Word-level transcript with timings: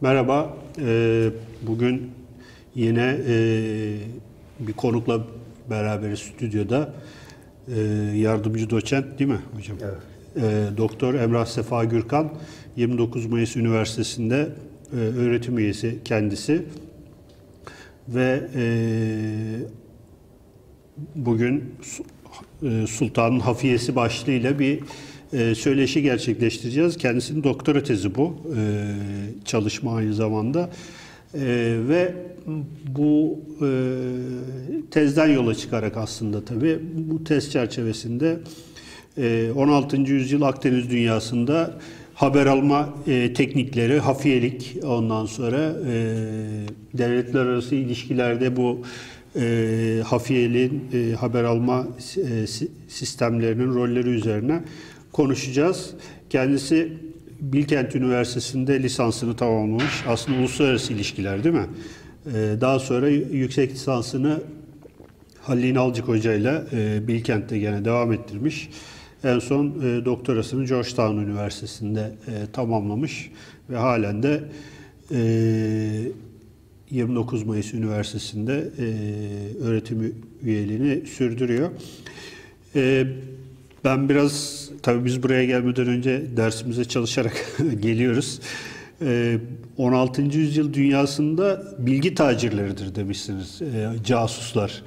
Merhaba, 0.00 0.56
Ee, 0.78 1.30
bugün 1.62 2.10
yine 2.74 3.18
e, 3.28 3.36
bir 4.60 4.72
konukla 4.72 5.20
beraber 5.70 6.16
stüdyoda 6.16 6.94
Ee, 7.68 7.80
yardımcı 8.16 8.70
doçent 8.70 9.18
değil 9.18 9.30
mi 9.30 9.40
hocam? 9.56 9.76
Evet. 9.82 9.96
Ee, 10.36 10.76
Doktor 10.76 11.14
Emrah 11.14 11.46
Sefa 11.46 11.84
Gürkan, 11.84 12.30
29 12.76 13.26
Mayıs 13.26 13.56
Üniversitesi'nde 13.56 14.48
e, 14.92 14.96
öğretim 14.96 15.58
üyesi 15.58 15.98
kendisi 16.04 16.62
ve 18.08 18.42
e, 18.54 18.64
bugün 21.14 21.74
e, 22.62 22.86
Sultan'ın 22.86 23.40
Hafiyesi 23.40 23.96
başlığıyla 23.96 24.58
bir 24.58 24.80
e, 25.32 25.54
söyleşi 25.54 26.02
gerçekleştireceğiz. 26.02 26.96
Kendisinin 26.96 27.44
doktora 27.44 27.82
tezi 27.82 28.14
bu 28.14 28.36
e, 28.56 28.60
çalışma 29.44 29.94
aynı 29.96 30.14
zamanda 30.14 30.70
E, 31.34 31.40
ve 31.88 32.14
bu 32.96 33.40
tezden 34.90 35.26
yola 35.28 35.54
çıkarak 35.54 35.96
aslında 35.96 36.44
tabii 36.44 36.78
bu 36.94 37.24
tez 37.24 37.50
çerçevesinde 37.52 38.38
e, 39.18 39.50
16. 39.56 39.96
yüzyıl 39.96 40.42
Akdeniz 40.42 40.90
dünyasında 40.90 41.78
haber 42.14 42.46
alma 42.46 42.94
teknikleri, 43.34 43.98
hafiyelik 43.98 44.76
ondan 44.84 45.26
sonra 45.26 45.74
devletler 46.94 47.40
arası 47.40 47.74
ilişkilerde 47.74 48.56
bu 48.56 48.82
e, 49.36 50.00
hafiyeliğin 50.04 50.82
e, 50.92 51.12
haber 51.14 51.44
alma 51.44 51.86
e, 51.98 52.46
si- 52.46 52.68
sistemlerinin 52.88 53.74
rolleri 53.74 54.08
üzerine 54.08 54.62
konuşacağız. 55.20 55.90
Kendisi 56.30 56.92
Bilkent 57.40 57.94
Üniversitesi'nde 57.94 58.82
lisansını 58.82 59.36
tamamlamış. 59.36 60.04
Aslında 60.08 60.38
uluslararası 60.38 60.92
ilişkiler 60.92 61.44
değil 61.44 61.54
mi? 61.54 61.66
E, 62.26 62.60
daha 62.60 62.78
sonra 62.78 63.08
yüksek 63.08 63.72
lisansını 63.72 64.40
Halil 65.40 65.64
İnalcık 65.64 66.08
Hoca 66.08 66.34
ile 66.34 66.62
e, 66.72 67.08
Bilkent'te 67.08 67.58
gene 67.58 67.84
devam 67.84 68.12
ettirmiş. 68.12 68.70
En 69.24 69.38
son 69.38 69.66
e, 69.66 70.04
doktorasını 70.04 70.64
Georgetown 70.64 71.16
Üniversitesi'nde 71.16 72.00
e, 72.00 72.52
tamamlamış 72.52 73.30
ve 73.70 73.76
halen 73.76 74.22
de 74.22 74.40
e, 75.10 75.20
29 76.90 77.42
Mayıs 77.42 77.74
Üniversitesi'nde 77.74 78.68
e, 78.78 78.84
öğretim 79.64 80.14
üyeliğini 80.42 81.06
sürdürüyor. 81.06 81.70
Ben 83.84 84.08
biraz, 84.08 84.64
tabii 84.82 85.04
biz 85.04 85.22
buraya 85.22 85.44
gelmeden 85.44 85.86
önce 85.86 86.22
dersimize 86.36 86.84
çalışarak 86.84 87.56
geliyoruz. 87.80 88.40
E, 89.02 89.38
16. 89.76 90.22
yüzyıl 90.22 90.74
dünyasında 90.74 91.62
bilgi 91.78 92.14
tacirleridir 92.14 92.94
demişsiniz, 92.94 93.62
e, 93.62 93.90
casuslar. 94.04 94.82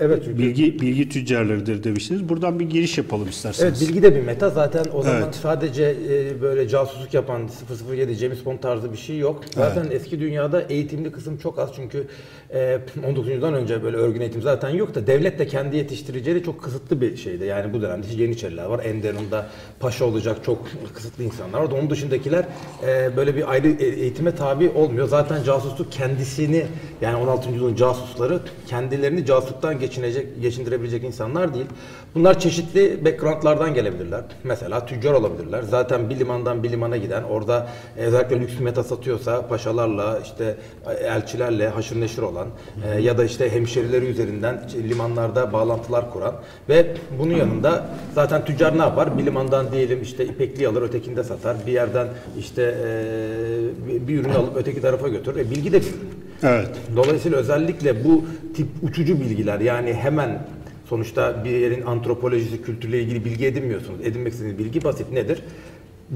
Evet 0.00 0.38
bilgi 0.38 0.80
bilgi 0.80 1.08
tüccarlarıdır 1.08 1.84
demiştiniz. 1.84 2.28
Buradan 2.28 2.60
bir 2.60 2.70
giriş 2.70 2.98
yapalım 2.98 3.28
isterseniz. 3.28 3.82
Evet 3.82 3.88
bilgi 3.90 4.02
de 4.02 4.14
bir 4.16 4.20
meta. 4.20 4.50
Zaten 4.50 4.84
o 4.94 5.02
zaman 5.02 5.22
Evet. 5.22 5.34
sadece 5.34 5.96
e, 6.10 6.42
böyle 6.42 6.68
casusluk 6.68 7.14
yapan 7.14 7.48
007 7.92 8.14
James 8.14 8.44
Bond 8.44 8.58
tarzı 8.58 8.92
bir 8.92 8.96
şey 8.96 9.18
yok. 9.18 9.44
Zaten 9.54 9.86
eski 9.90 10.20
dünyada 10.20 10.62
eğitimli 10.62 11.12
kısım 11.12 11.36
çok 11.38 11.58
az 11.58 11.70
çünkü 11.76 12.06
e, 12.54 12.78
19. 13.06 13.28
yüzyıldan 13.28 13.54
önce 13.54 13.82
böyle 13.82 13.96
örgün 13.96 14.20
eğitim 14.20 14.42
zaten 14.42 14.70
yok 14.70 14.94
da 14.94 15.06
devlet 15.06 15.38
de 15.38 15.46
kendi 15.46 15.76
yetiştireceği 15.76 16.36
de 16.36 16.42
çok 16.42 16.62
kısıtlı 16.62 17.00
bir 17.00 17.16
şeydi. 17.16 17.44
Yani 17.44 17.72
bu 17.72 17.82
dönemde 17.82 18.06
işte 18.10 18.22
Yeniçeriler 18.22 18.64
var. 18.64 18.84
Enderun'da 18.84 19.46
paşa 19.80 20.04
olacak 20.04 20.36
çok 20.46 20.68
kısıtlı 20.94 21.24
insanlar 21.24 21.58
var. 21.60 21.70
Onun 21.70 21.90
dışındakiler 21.90 22.44
e, 22.86 23.16
böyle 23.16 23.36
bir 23.36 23.50
ayrı 23.50 23.68
e- 23.68 24.00
eğitime 24.00 24.34
tabi 24.34 24.68
olmuyor. 24.70 25.08
Zaten 25.08 25.42
casusluk 25.42 25.92
kendisini 25.92 26.66
yani 27.00 27.16
16. 27.16 27.48
yüzyılın 27.50 27.74
casusları 27.76 28.40
kendilerini 28.66 29.26
casusluktan 29.64 29.78
geçinecek, 29.80 30.42
geçindirebilecek 30.42 31.04
insanlar 31.04 31.54
değil. 31.54 31.66
Bunlar 32.14 32.38
çeşitli 32.40 33.04
backgroundlardan 33.04 33.74
gelebilirler. 33.74 34.20
Mesela 34.44 34.86
tüccar 34.86 35.12
olabilirler. 35.12 35.62
Zaten 35.62 36.10
bir 36.10 36.18
limandan 36.18 36.62
bir 36.62 36.70
limana 36.70 36.96
giden, 36.96 37.22
orada 37.22 37.66
özellikle 37.96 38.40
lüks 38.40 38.60
meta 38.60 38.82
satıyorsa 38.84 39.48
paşalarla, 39.48 40.18
işte 40.24 40.56
elçilerle 41.00 41.68
haşır 41.68 42.00
neşir 42.00 42.22
olan 42.22 42.46
e, 42.86 43.00
ya 43.00 43.18
da 43.18 43.24
işte 43.24 43.50
hemşerileri 43.52 44.06
üzerinden 44.06 44.62
limanlarda 44.88 45.52
bağlantılar 45.52 46.10
kuran 46.12 46.34
ve 46.68 46.86
bunun 47.18 47.34
yanında 47.34 47.86
zaten 48.14 48.44
tüccar 48.44 48.78
ne 48.78 48.82
yapar? 48.82 49.18
Bir 49.18 49.26
limandan 49.26 49.72
diyelim 49.72 50.02
işte 50.02 50.24
ipekli 50.24 50.68
alır, 50.68 50.82
ötekinde 50.82 51.24
satar. 51.24 51.56
Bir 51.66 51.72
yerden 51.72 52.08
işte 52.38 52.62
e, 52.62 54.08
bir- 54.08 54.14
ürünü 54.20 54.32
alıp 54.34 54.56
öteki 54.56 54.80
tarafa 54.80 55.08
götürür. 55.08 55.40
E, 55.40 55.50
bilgi 55.50 55.72
de 55.72 55.80
bir 55.80 55.86
ürün. 55.86 56.23
Evet. 56.42 56.70
Dolayısıyla 56.96 57.38
özellikle 57.38 58.04
bu 58.04 58.24
tip 58.56 58.66
uçucu 58.82 59.20
bilgiler 59.20 59.60
yani 59.60 59.94
hemen 59.94 60.46
sonuçta 60.88 61.44
bir 61.44 61.50
yerin 61.50 61.86
antropolojisi, 61.86 62.62
kültürle 62.62 63.00
ilgili 63.00 63.24
bilgi 63.24 63.46
edinmiyorsunuz. 63.46 64.00
Edinmek 64.04 64.32
istediğiniz 64.32 64.58
bilgi 64.58 64.84
basit 64.84 65.12
nedir? 65.12 65.42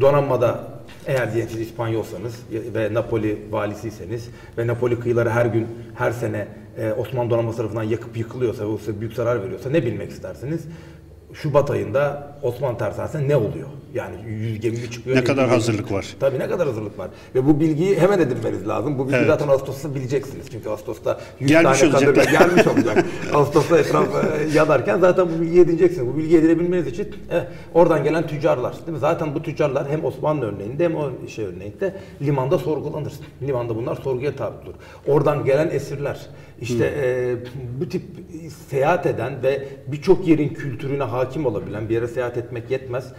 Donanmada 0.01 0.65
eğer 1.07 1.33
diyelim 1.35 1.51
siz 1.51 1.61
İspanyolsanız 1.61 2.35
ve 2.75 2.95
Napoli 2.95 3.39
valisiyseniz 3.51 4.29
ve 4.59 4.67
Napoli 4.67 5.01
kıyıları 5.01 5.31
her 5.31 5.47
gün, 5.47 5.67
her 5.95 6.13
sene 6.13 6.49
e, 6.79 6.93
Osmanlı 6.93 7.31
donanması 7.31 7.57
tarafından 7.57 7.83
yakıp 7.83 8.17
yıkılıyorsa 8.17 8.65
ve 8.65 9.01
büyük 9.01 9.15
zarar 9.15 9.43
veriyorsa 9.43 9.71
ne 9.71 9.87
bilmek 9.87 10.11
istersiniz? 10.11 10.65
Şubat 11.33 11.71
ayında 11.71 12.33
Osmanlı 12.43 12.79
tersanesinde 12.79 13.29
ne 13.29 13.37
oluyor? 13.37 13.69
Yani 13.95 14.15
100 14.27 14.61
gemi 14.61 14.79
mi 14.79 14.91
çıkıyor? 14.91 15.17
Ne 15.17 15.21
50 15.21 15.27
kadar 15.27 15.49
hazırlık 15.49 15.93
var? 15.93 16.07
Tabii 16.21 16.39
ne 16.39 16.49
kadar 16.49 16.67
hazırlık 16.67 16.99
var. 16.99 17.09
Ve 17.35 17.47
bu 17.47 17.61
bilgiyi 17.61 17.99
hemen 17.99 18.19
edinmeniz 18.19 18.69
lazım. 18.69 18.99
Bu 18.99 19.05
bilgiyi 19.05 19.19
Evet. 19.19 19.27
zaten 19.27 19.49
Ağustos'ta 19.49 19.95
bileceksiniz. 19.95 20.47
Çünkü 20.51 20.69
Ağustos'ta 20.69 21.21
100 21.41 21.51
Gelmiş 21.51 21.81
tane 21.81 21.93
olacaklar. 21.93 22.25
gelmiş 22.39 22.67
olacak. 22.67 23.05
Ağustos'ta 23.35 23.79
etraf 23.79 24.09
e, 24.25 24.59
yanarken 24.59 24.99
zaten 24.99 25.29
bu 25.37 25.41
bilgiyi 25.41 25.61
edineceksiniz. 25.61 26.07
Bu 26.07 26.17
bilgiyi 26.17 26.39
edinebilmeniz 26.39 26.87
için 26.87 27.09
eh, 27.31 27.43
oradan 27.75 28.05
gelen 28.05 28.27
tüccarlar. 28.27 28.73
Değil 28.73 28.93
mi? 28.93 28.99
Zaten 28.99 29.35
bu 29.35 29.43
tüccarlar 29.43 29.89
hem 29.89 30.05
Osmanlı 30.05 30.45
örneğinde 30.45 30.85
hem 30.85 30.95
o 30.95 31.11
şey 31.29 31.45
örneğinde 31.45 31.95
limanda 32.23 32.59
sorgulanır. 32.59 33.13
Limanda 33.43 33.77
bunlar 33.77 33.95
sorguya 33.95 34.37
tabi 34.37 34.57
tutulur. 34.57 34.75
Oradan 35.07 35.45
gelen 35.45 35.69
esirler. 35.71 36.27
İşte 36.61 36.93
e, 37.03 37.37
bu 37.81 37.89
tip 37.89 38.03
seyahat 38.71 39.07
eden 39.07 39.43
ve 39.43 39.69
birçok 39.87 40.29
yerin 40.29 40.49
kültürüne 40.49 41.03
hakim 41.03 41.47
olabilen 41.47 41.89
bir 41.89 41.95
yere 41.95 42.09
seyahat 42.09 42.37
etmek 42.37 42.71
yetmez. 42.71 43.13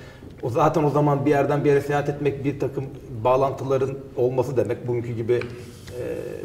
O 0.44 0.50
zaten 0.50 0.84
o 0.84 0.90
zaman 0.90 1.26
bir 1.26 1.30
yerden 1.30 1.64
bir 1.64 1.70
yere 1.70 1.82
seyahat 1.82 2.10
etmek 2.10 2.44
bir 2.46 2.60
takım 2.60 2.86
bağlantıların 3.24 3.98
olması 4.18 4.58
demek. 4.58 4.88
Bugünkü 4.88 5.14
gibi 5.14 5.34
e, 5.34 6.04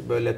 böyle 0.09 0.29
e, 0.29 0.35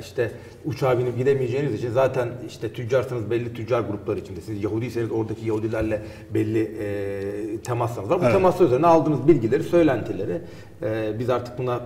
işte 0.00 0.30
uçağa 0.64 0.98
binip 0.98 1.16
gidemeyeceğiniz 1.18 1.74
için 1.74 1.90
zaten 1.90 2.28
işte 2.48 2.72
tüccarsanız 2.72 3.30
belli 3.30 3.54
tüccar 3.54 3.80
grupları 3.80 4.18
içinde. 4.18 4.40
Siz 4.40 4.64
Yahudiyseniz 4.64 5.12
oradaki 5.12 5.46
Yahudilerle 5.46 6.02
belli 6.34 6.62
e, 6.62 7.60
temaslarınız 7.60 8.10
var. 8.10 8.20
Bu 8.20 8.24
Evet. 8.24 8.34
temaslar 8.34 8.66
üzerine 8.66 8.86
aldığınız 8.86 9.28
bilgileri, 9.28 9.62
söylentileri 9.62 10.40
e, 10.82 11.18
biz 11.18 11.30
artık 11.30 11.58
buna 11.58 11.76
e, 11.76 11.78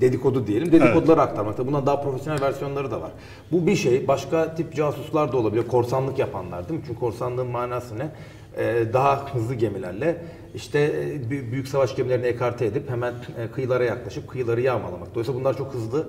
dedikodu 0.00 0.46
diyelim. 0.46 0.72
Dedikoduları 0.72 1.20
aktarmakta. 1.22 1.66
Buna 1.66 1.86
daha 1.86 2.02
profesyonel 2.02 2.40
versiyonları 2.40 2.90
da 2.90 3.00
var. 3.00 3.10
Bu 3.52 3.66
bir 3.66 3.76
şey. 3.76 4.08
Başka 4.08 4.54
tip 4.54 4.74
casuslar 4.74 5.32
da 5.32 5.36
olabilir. 5.36 5.68
Korsanlık 5.68 6.18
yapanlar 6.18 6.68
değil 6.68 6.80
mi? 6.80 6.84
Çünkü 6.86 7.00
korsanlığın 7.00 7.46
manası 7.46 7.98
ne? 7.98 8.08
E, 8.56 8.84
daha 8.92 9.34
hızlı 9.34 9.54
gemilerle 9.54 10.16
işte 10.54 10.78
e, 10.78 11.16
bü- 11.30 11.52
büyük 11.52 11.68
savaş 11.68 11.96
gemilerini 11.96 12.26
ekarte 12.26 12.66
edip 12.66 12.90
hemen 12.90 13.12
e, 13.12 13.50
kıyılara 13.54 13.84
yaklaşıp 13.84 14.28
kıyıları 14.28 14.60
yağmalamak. 14.60 15.14
Dolayısıyla 15.14 15.40
bunlar 15.40 15.56
çok 15.56 15.74
hızlı 15.74 16.08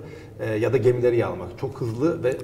ya 0.60 0.72
da 0.72 0.76
gemileri 0.76 1.16
yağlamak. 1.16 1.48
Çok 1.60 1.80
hızlı 1.80 2.22
ve 2.24 2.28
e, 2.28 2.36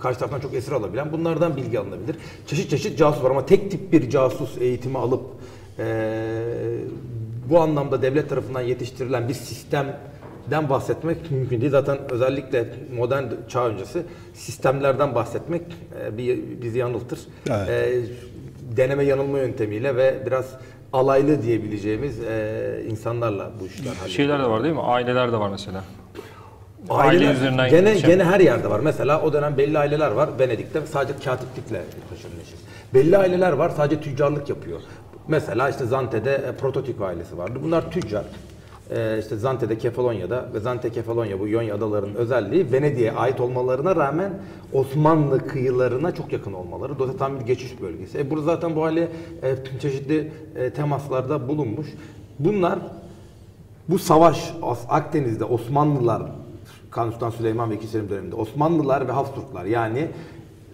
karşı 0.00 0.18
taraftan 0.18 0.40
çok 0.40 0.54
esir 0.54 0.72
alabilen 0.72 1.12
bunlardan 1.12 1.56
bilgi 1.56 1.78
alınabilir. 1.78 2.16
Çeşit 2.46 2.70
çeşit 2.70 2.98
casus 2.98 3.24
var 3.24 3.30
ama 3.30 3.46
tek 3.46 3.70
tip 3.70 3.92
bir 3.92 4.10
casus 4.10 4.58
eğitimi 4.58 4.98
alıp 4.98 5.22
bu 7.50 7.60
anlamda 7.60 8.02
devlet 8.02 8.28
tarafından 8.28 8.60
yetiştirilen 8.60 9.28
bir 9.28 9.34
sistemden 9.34 10.68
bahsetmek 10.70 11.30
mümkün 11.30 11.60
değil. 11.60 11.72
Zaten 11.72 11.98
özellikle 12.10 12.68
modern 12.96 13.24
çağ 13.48 13.66
öncesi 13.66 14.02
sistemlerden 14.34 15.14
bahsetmek 15.14 15.62
bir, 16.18 16.38
bizi 16.62 16.78
yanıltır. 16.78 17.20
Evet. 17.50 17.68
E, 17.68 18.02
deneme 18.76 19.04
yanılma 19.04 19.38
yöntemiyle 19.38 19.96
ve 19.96 20.22
biraz 20.26 20.46
alaylı 20.92 21.42
diyebileceğimiz 21.42 22.20
e, 22.20 22.84
insanlarla 22.88 23.50
bu 23.60 23.66
işler. 23.66 24.08
Şeyler 24.08 24.38
de 24.38 24.50
var 24.50 24.62
değil 24.62 24.74
mi? 24.74 24.80
Aileler 24.80 25.32
de 25.32 25.36
var 25.36 25.48
mesela. 25.50 25.84
Aileler, 26.88 27.26
Aile 27.28 27.38
üzerinden 27.38 27.70
gene, 27.70 27.90
gelişen. 27.90 28.10
gene 28.10 28.24
her 28.24 28.40
yerde 28.40 28.70
var. 28.70 28.80
Mesela 28.80 29.22
o 29.22 29.32
dönem 29.32 29.58
belli 29.58 29.78
aileler 29.78 30.10
var 30.10 30.30
Venedik'te 30.38 30.80
sadece 30.86 31.24
katiplikle 31.24 31.82
haşır 32.10 32.28
neşir. 32.38 32.58
Belli 32.94 33.18
aileler 33.18 33.52
var 33.52 33.70
sadece 33.76 34.00
tüccarlık 34.00 34.48
yapıyor. 34.48 34.80
Mesela 35.28 35.68
işte 35.68 35.84
Zante'de 35.84 36.34
e, 36.34 36.52
Prototiko 36.56 37.04
ailesi 37.04 37.38
vardı. 37.38 37.58
Bunlar 37.62 37.90
tüccar. 37.90 38.24
E, 38.90 39.18
işte 39.18 39.36
Zante'de 39.36 39.78
Kefalonya'da 39.78 40.48
ve 40.54 40.60
Zante 40.60 40.90
Kefalonya 40.90 41.40
bu 41.40 41.48
Yonya 41.48 41.74
adalarının 41.74 42.14
özelliği 42.14 42.72
Venedik'e 42.72 43.12
ait 43.12 43.40
olmalarına 43.40 43.96
rağmen 43.96 44.32
Osmanlı 44.72 45.46
kıyılarına 45.46 46.14
çok 46.14 46.32
yakın 46.32 46.52
olmaları. 46.52 46.98
Dolayısıyla 46.98 47.26
tam 47.26 47.40
bir 47.40 47.44
geçiş 47.44 47.80
bölgesi. 47.80 48.18
E, 48.18 48.30
burada 48.30 48.44
zaten 48.44 48.76
bu 48.76 48.84
aile 48.84 49.08
e, 49.42 49.78
çeşitli 49.80 50.32
e, 50.56 50.70
temaslarda 50.70 51.48
bulunmuş. 51.48 51.86
Bunlar 52.38 52.78
Bu 53.88 53.98
savaş 53.98 54.54
Akdeniz'de 54.88 55.44
Osmanlılar 55.44 56.22
Kanuni 56.90 57.12
Sultan 57.12 57.30
Süleyman 57.30 57.70
ve 57.70 57.74
İkinci 57.74 57.92
Selim 57.92 58.10
döneminde 58.10 58.34
Osmanlılar 58.34 59.08
ve 59.08 59.12
Habsburglar 59.12 59.64
yani 59.64 60.08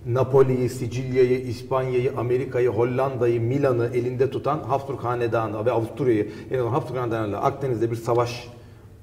Napoli'yi, 0.06 0.68
Sicilya'yı, 0.68 1.40
İspanya'yı, 1.40 2.12
Amerika'yı, 2.16 2.68
Hollanda'yı, 2.68 3.40
Milan'ı 3.40 3.90
elinde 3.94 4.30
tutan 4.30 4.58
Habsburg 4.58 5.00
Hanedanı 5.00 5.66
ve 5.66 5.72
Avusturya'yı 5.72 6.22
elinde 6.22 6.58
tutan 6.58 6.72
Habsburg 6.72 6.98
Hanedanı'yla 6.98 7.42
Akdeniz'de 7.42 7.90
bir 7.90 7.96
savaş 7.96 8.48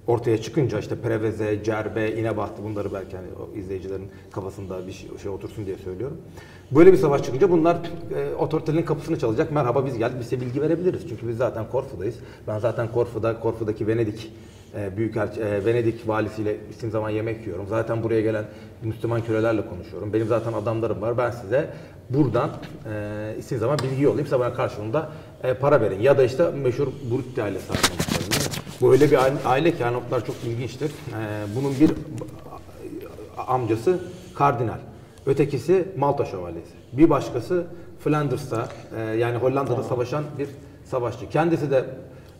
ortaya 0.08 0.42
çıkınca 0.42 0.80
işte 0.80 0.96
Preveze, 0.96 1.64
Cerbe, 1.64 2.12
İnebahtı 2.12 2.64
bunları 2.64 2.94
belki 2.94 3.18
hani 3.18 3.28
izleyicilerin 3.60 4.08
kafasında 4.32 4.88
bir 4.88 4.92
şey, 4.92 5.10
şey 5.24 5.32
otursun 5.32 5.66
diye 5.66 5.78
söylüyorum. 5.78 6.18
Böyle 6.72 6.94
bir 6.94 6.98
savaş 6.98 7.24
çıkınca 7.24 7.52
bunlar 7.52 7.78
e, 8.16 8.36
otoritenin 8.36 8.82
kapısını 8.82 9.20
çalacak. 9.20 9.52
Merhaba 9.52 9.86
biz 9.86 9.98
geldik 9.98 10.18
biz 10.20 10.28
size 10.28 10.42
bilgi 10.42 10.62
verebiliriz. 10.62 11.10
Çünkü 11.10 11.28
biz 11.28 11.38
zaten 11.38 11.70
Korfu'dayız. 11.70 12.16
Ben 12.48 12.60
zaten 12.60 12.92
Korfu'da, 12.92 13.40
Korfu'daki 13.40 13.88
Venedik 13.88 14.32
e, 14.78 14.98
Büyükelçi, 14.98 15.42
e, 15.42 15.66
Venedik 15.66 16.08
valisiyle 16.08 16.56
isim 16.70 16.92
zaman 16.92 17.10
yemek 17.10 17.46
yiyorum. 17.48 17.66
Zaten 17.70 18.04
buraya 18.04 18.22
gelen 18.22 18.46
Müslüman 18.84 19.22
kölelerle 19.22 19.66
konuşuyorum. 19.68 20.14
Benim 20.14 20.28
zaten 20.28 20.54
adamlarım 20.54 21.02
var. 21.02 21.18
Ben 21.18 21.32
size 21.32 21.70
buradan 22.10 22.50
e, 22.94 23.36
isim 23.40 23.58
zaman 23.60 23.80
bilgi 23.80 24.04
yollayayım. 24.04 24.26
Size 24.26 24.40
bana 24.40 24.54
karşılığında 24.54 25.10
e, 25.44 25.54
para 25.54 25.82
verin. 25.82 26.00
Ya 26.02 26.18
da 26.18 26.24
işte 26.24 26.52
meşhur 26.52 26.88
Brutti 27.12 27.44
ailesi 27.44 27.72
mi? 27.72 27.78
Bu 28.82 28.92
öyle 28.94 29.12
bir 29.12 29.18
aile- 29.18 29.44
aile 29.46 29.72
ki 29.76 29.86
Arnavutlar 29.86 30.26
çok 30.26 30.36
ilginçtir. 30.46 30.90
E, 30.90 30.92
bunun 31.56 31.80
bir 31.80 31.92
amcası 33.48 34.00
kardinal. 34.36 34.78
Ötekisi 35.26 35.88
Malta 35.98 36.26
şövalyesi. 36.26 36.72
Bir 36.94 37.10
başkası 37.10 37.64
Flanders'ta 38.00 38.70
e, 38.98 39.02
yani 39.02 39.38
Hollanda'da 39.38 39.84
savaşan 39.84 40.24
bir 40.40 40.48
savaşçı. 40.86 41.30
Kendisi 41.30 41.72
de 41.72 41.86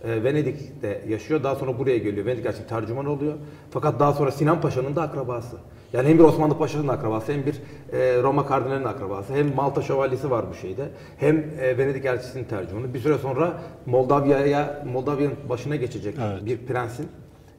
e, 0.04 0.24
Venedik'te 0.24 1.02
yaşıyor. 1.08 1.44
Daha 1.44 1.56
sonra 1.56 1.80
buraya 1.80 1.98
geliyor. 1.98 2.26
Venedik 2.26 2.44
gerçekten 2.44 2.80
tercüman 2.80 3.06
oluyor. 3.06 3.34
Fakat 3.72 4.00
daha 4.00 4.14
sonra 4.14 4.32
Sinan 4.32 4.62
Paşa'nın 4.62 4.96
da 4.96 5.02
akrabası. 5.02 5.58
Yani 5.94 6.10
hem 6.10 6.20
bir 6.20 6.24
Osmanlı 6.24 6.58
Paşa'nın 6.58 6.88
akrabası 6.88 7.32
hem 7.34 7.46
bir 7.46 7.56
e, 7.94 8.24
Roma 8.24 8.48
kardinalinin 8.48 8.86
akrabası. 8.86 9.34
Hem 9.34 9.56
Malta 9.56 9.82
şövalyesi 9.82 10.32
var 10.32 10.46
bu 10.52 10.54
şeyde. 10.56 10.90
Hem 11.18 11.38
e, 11.38 11.78
Venedik 11.78 12.06
elçisinin 12.06 12.44
tercümanı. 12.44 12.94
Bir 12.94 13.00
süre 13.00 13.18
sonra 13.18 13.62
Moldavya'ya 13.86 14.84
Moldavya'nın 14.94 15.36
başına 15.50 15.76
geçecek 15.76 16.16
Evet. 16.22 16.46
bir 16.46 16.58
prensin 16.58 17.08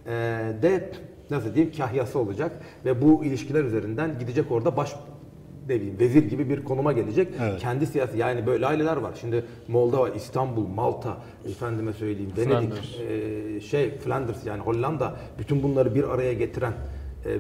e, 0.07 0.11
de 0.63 0.91
nasıl 1.31 1.55
diyeyim 1.55 1.75
kahyası 1.77 2.19
olacak 2.19 2.53
ve 2.85 3.03
bu 3.03 3.25
ilişkiler 3.25 3.65
üzerinden 3.65 4.19
gidecek 4.19 4.53
orada 4.53 4.77
baş 4.77 4.95
bileyim 5.69 5.99
vezir 6.01 6.23
gibi 6.23 6.49
bir 6.49 6.65
konuma 6.65 6.93
gelecek. 6.93 7.29
Evet. 7.43 7.61
Kendi 7.61 7.87
siyasi 7.87 8.19
yani 8.19 8.47
böyle 8.47 8.67
aileler 8.67 8.97
var. 8.97 9.13
Şimdi 9.21 9.45
Moldova, 9.69 10.09
İstanbul, 10.09 10.67
Malta, 10.67 11.17
efendime 11.49 11.93
söyleyeyim 11.93 12.33
Venedik, 12.37 12.75
Flanders. 12.75 13.01
e, 13.57 13.61
şey 13.61 13.91
Flanders 13.99 14.47
yani 14.47 14.61
Hollanda 14.61 15.17
bütün 15.39 15.63
bunları 15.63 15.95
bir 15.95 16.15
araya 16.15 16.33
getiren 16.33 16.73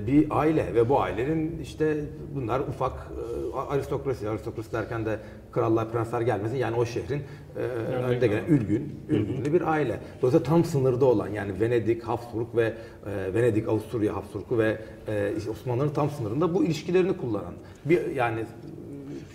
bir 0.06 0.26
aile 0.30 0.74
ve 0.74 0.88
bu 0.88 1.00
ailenin 1.00 1.58
işte 1.62 1.96
bunlar 2.34 2.60
ufak 2.60 2.92
e, 2.92 3.56
aristokrasi, 3.56 4.28
aristokrasi 4.28 4.72
derken 4.72 5.06
de 5.06 5.18
krallar, 5.52 5.92
prensler 5.92 6.20
gelmesin. 6.20 6.56
Yani 6.56 6.76
o 6.76 6.86
şehrin 6.86 7.22
e, 7.56 7.60
önde 7.60 8.26
gelen 8.26 8.44
ülgün, 8.44 9.00
ülgünlü 9.08 9.52
bir 9.52 9.60
aile. 9.72 10.00
Dolayısıyla 10.22 10.46
tam 10.46 10.64
sınırda 10.64 11.04
olan 11.04 11.28
yani 11.28 11.60
Venedik, 11.60 12.02
Habsburg 12.02 12.46
ve 12.56 12.74
e, 13.06 13.34
Venedik, 13.34 13.68
Avusturya, 13.68 14.16
Habsburg'u 14.16 14.58
ve 14.58 14.78
e, 15.08 15.32
Osmanlı'nın 15.50 15.88
tam 15.90 16.10
sınırında 16.10 16.54
bu 16.54 16.64
ilişkilerini 16.64 17.16
kullanan 17.16 17.54
bir 17.84 18.10
yani 18.10 18.44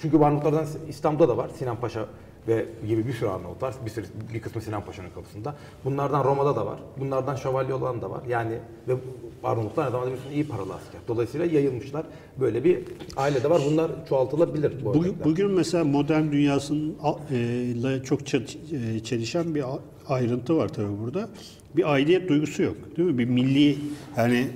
çünkü 0.02 0.20
bu 0.20 0.26
Arnavutlardan 0.26 0.66
İstanbul'da 0.90 1.30
da 1.30 1.38
var 1.38 1.50
Sinan 1.60 1.80
Paşa 1.80 2.06
ve 2.48 2.66
gibi 2.88 3.08
bir 3.08 3.14
sürü 3.14 3.30
Arnavut 3.30 3.64
var. 3.64 3.74
Bir, 3.86 3.90
sürü, 3.92 4.06
bir 4.34 4.42
kısmı 4.42 4.62
Sinan 4.62 4.86
Paşa'nın 4.86 5.10
kapısında. 5.10 5.56
Bunlardan 5.86 6.24
Roma'da 6.24 6.56
da 6.56 6.66
var. 6.66 6.80
Bunlardan 7.00 7.36
şövalye 7.36 7.74
olan 7.74 8.02
da 8.02 8.10
var. 8.12 8.22
Yani 8.30 8.52
ve 8.88 8.96
Arnavutlar 9.44 9.88
bir 10.12 10.18
sürü 10.18 10.34
iyi 10.34 10.48
paralı 10.48 10.74
asker. 10.74 11.02
Dolayısıyla 11.08 11.46
yayılmışlar. 11.46 12.06
Böyle 12.40 12.64
bir 12.64 12.80
aile 13.18 13.44
de 13.44 13.50
var. 13.50 13.62
Bunlar 13.72 13.92
çoğaltılabilir 14.10 14.86
bu 14.86 14.94
Bugün, 14.94 15.16
bugün 15.26 15.52
mesela 15.52 15.84
modern 15.84 16.32
dünyasının 16.32 16.96
a- 17.04 17.34
ile 17.34 18.04
çok 18.04 18.20
e, 18.34 19.00
çelişen 19.04 19.56
bir 19.56 19.64
ayrıntı 20.08 20.58
var 20.58 20.68
tabii 20.68 21.00
burada. 21.04 21.30
Bir 21.76 21.94
aidiyet 21.94 22.30
duygusu 22.30 22.64
yok. 22.64 22.76
Değil 22.98 23.10
mi? 23.10 23.18
Bir 23.18 23.26
milli 23.26 23.78
yani 24.18 24.48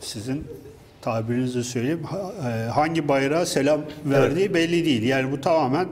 sizin 0.00 0.44
tabirinizle 1.02 1.62
söyleyeyim 1.62 2.00
e, 2.46 2.68
hangi 2.70 3.08
bayrağa 3.08 3.46
selam 3.46 3.80
verdiği 4.04 4.54
belli 4.54 4.84
değil. 4.84 5.02
Yani 5.02 5.32
bu 5.32 5.40
tamamen 5.40 5.88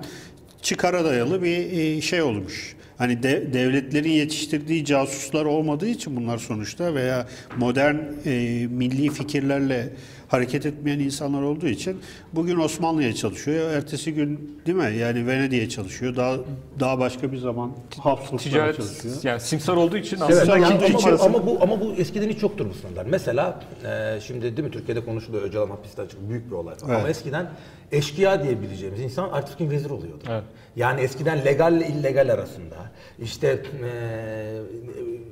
çıkara 0.62 1.05
dayalı 1.05 1.43
bir 1.43 1.73
e, 1.73 2.01
şey 2.01 2.23
olmuş. 2.23 2.77
Hani 2.99 3.23
de- 3.23 3.53
devletlerin 3.53 4.11
yetiştirdiği 4.11 4.85
casuslar 4.85 5.45
olmadığı 5.45 5.89
için 5.89 6.17
bunlar 6.17 6.39
sonuçta 6.39 6.95
veya 6.95 7.27
modern 7.57 7.95
e, 8.27 8.31
milli 8.71 9.11
fikirlerle 9.11 9.89
hareket 10.31 10.67
etmeyen 10.67 10.99
insanlar 10.99 11.43
olduğu 11.43 11.67
için 11.69 12.00
bugün 12.32 12.59
Osmanlı'ya 12.59 13.15
çalışıyor. 13.15 13.71
Ertesi 13.71 14.15
gün 14.15 14.61
değil 14.67 14.79
mi? 14.79 14.97
Yani 14.99 15.27
Venedik'e 15.27 15.69
çalışıyor. 15.69 16.17
Daha 16.17 16.37
daha 16.81 16.99
başka 16.99 17.32
bir 17.32 17.37
zaman 17.37 17.73
Habsburglara 17.99 18.73
çalışıyor. 18.73 19.15
yani 19.23 19.41
simsar 19.41 19.77
olduğu 19.77 19.97
için 19.97 20.17
Evet, 20.21 20.31
aslında 20.38 20.59
yani 20.59 20.67
ama, 20.75 20.87
içerisinde- 20.87 21.23
ama 21.23 21.47
bu 21.47 21.59
ama 21.62 21.81
bu 21.81 21.93
eskiden 21.93 22.29
hiç 22.29 22.43
yoktur 22.43 22.67
bu 22.71 22.75
sınırlar. 22.75 23.06
Mesela 23.06 23.61
e, 23.87 24.21
şimdi 24.21 24.43
değil 24.56 24.69
mi 24.69 24.71
Türkiye'de 24.73 25.05
konuşuluyor 25.05 25.43
Öcalan 25.43 25.71
hapisten 25.71 26.03
çıktı 26.06 26.29
büyük 26.29 26.47
bir 26.50 26.53
olay. 26.56 26.75
Ama 26.82 26.94
Evet. 27.00 27.11
eskiden 27.11 27.50
eşkıya 27.93 28.43
diyebileceğimiz 28.44 29.00
insan 29.00 29.29
artık 29.32 29.59
gün 29.59 29.71
vezir 29.71 29.91
oluyordu. 29.91 30.25
Evet. 30.31 30.44
Yani 30.77 31.00
eskiden 31.00 31.44
legal 31.44 31.77
ile 31.77 31.87
illegal 31.88 32.29
arasında 32.32 32.77
işte 33.23 33.62
e, 33.85 33.91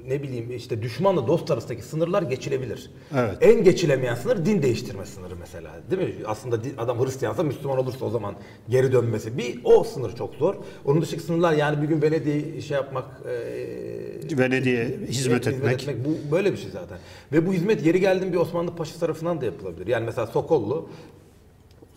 ne 0.08 0.22
bileyim 0.22 0.56
işte 0.56 0.82
düşmanla 0.82 1.26
dost 1.26 1.50
arasındaki 1.50 1.82
sınırlar 1.82 2.22
geçilebilir. 2.22 2.90
Evet. 3.16 3.36
En 3.40 3.64
geçilemeyen 3.64 4.14
sınır 4.14 4.46
din 4.46 4.62
değiştirme 4.88 5.06
sınırı 5.06 5.36
mesela. 5.40 5.70
Değil 5.90 6.02
mi? 6.02 6.14
Aslında 6.26 6.58
adam 6.78 7.04
Hristiyansa 7.04 7.42
Müslüman 7.42 7.78
olursa 7.78 8.04
o 8.04 8.10
zaman 8.10 8.34
geri 8.68 8.92
dönmesi. 8.92 9.38
Bir 9.38 9.60
o 9.64 9.84
sınır 9.84 10.16
çok 10.16 10.34
zor. 10.34 10.54
Onun 10.84 11.02
dışındaki 11.02 11.26
sınırlar 11.26 11.52
yani 11.52 11.82
bir 11.82 11.88
gün 11.88 12.02
Venedik'i 12.02 12.62
şey 12.62 12.74
yapmak 12.74 13.04
e, 13.26 14.38
Venedik'e 14.38 14.98
hizmet 15.08 15.46
etmek. 15.46 15.96
bu 16.04 16.32
böyle 16.32 16.52
bir 16.52 16.56
şey 16.56 16.70
zaten. 16.70 16.98
Ve 17.32 17.46
bu 17.46 17.52
hizmet 17.52 17.86
yeri 17.86 18.00
geldiğinde 18.00 18.32
bir 18.32 18.38
Osmanlı 18.38 18.76
paşası 18.76 19.00
tarafından 19.00 19.40
da 19.40 19.44
yapılabilir. 19.44 19.86
Yani 19.86 20.04
mesela 20.04 20.26
Sokollu 20.26 20.88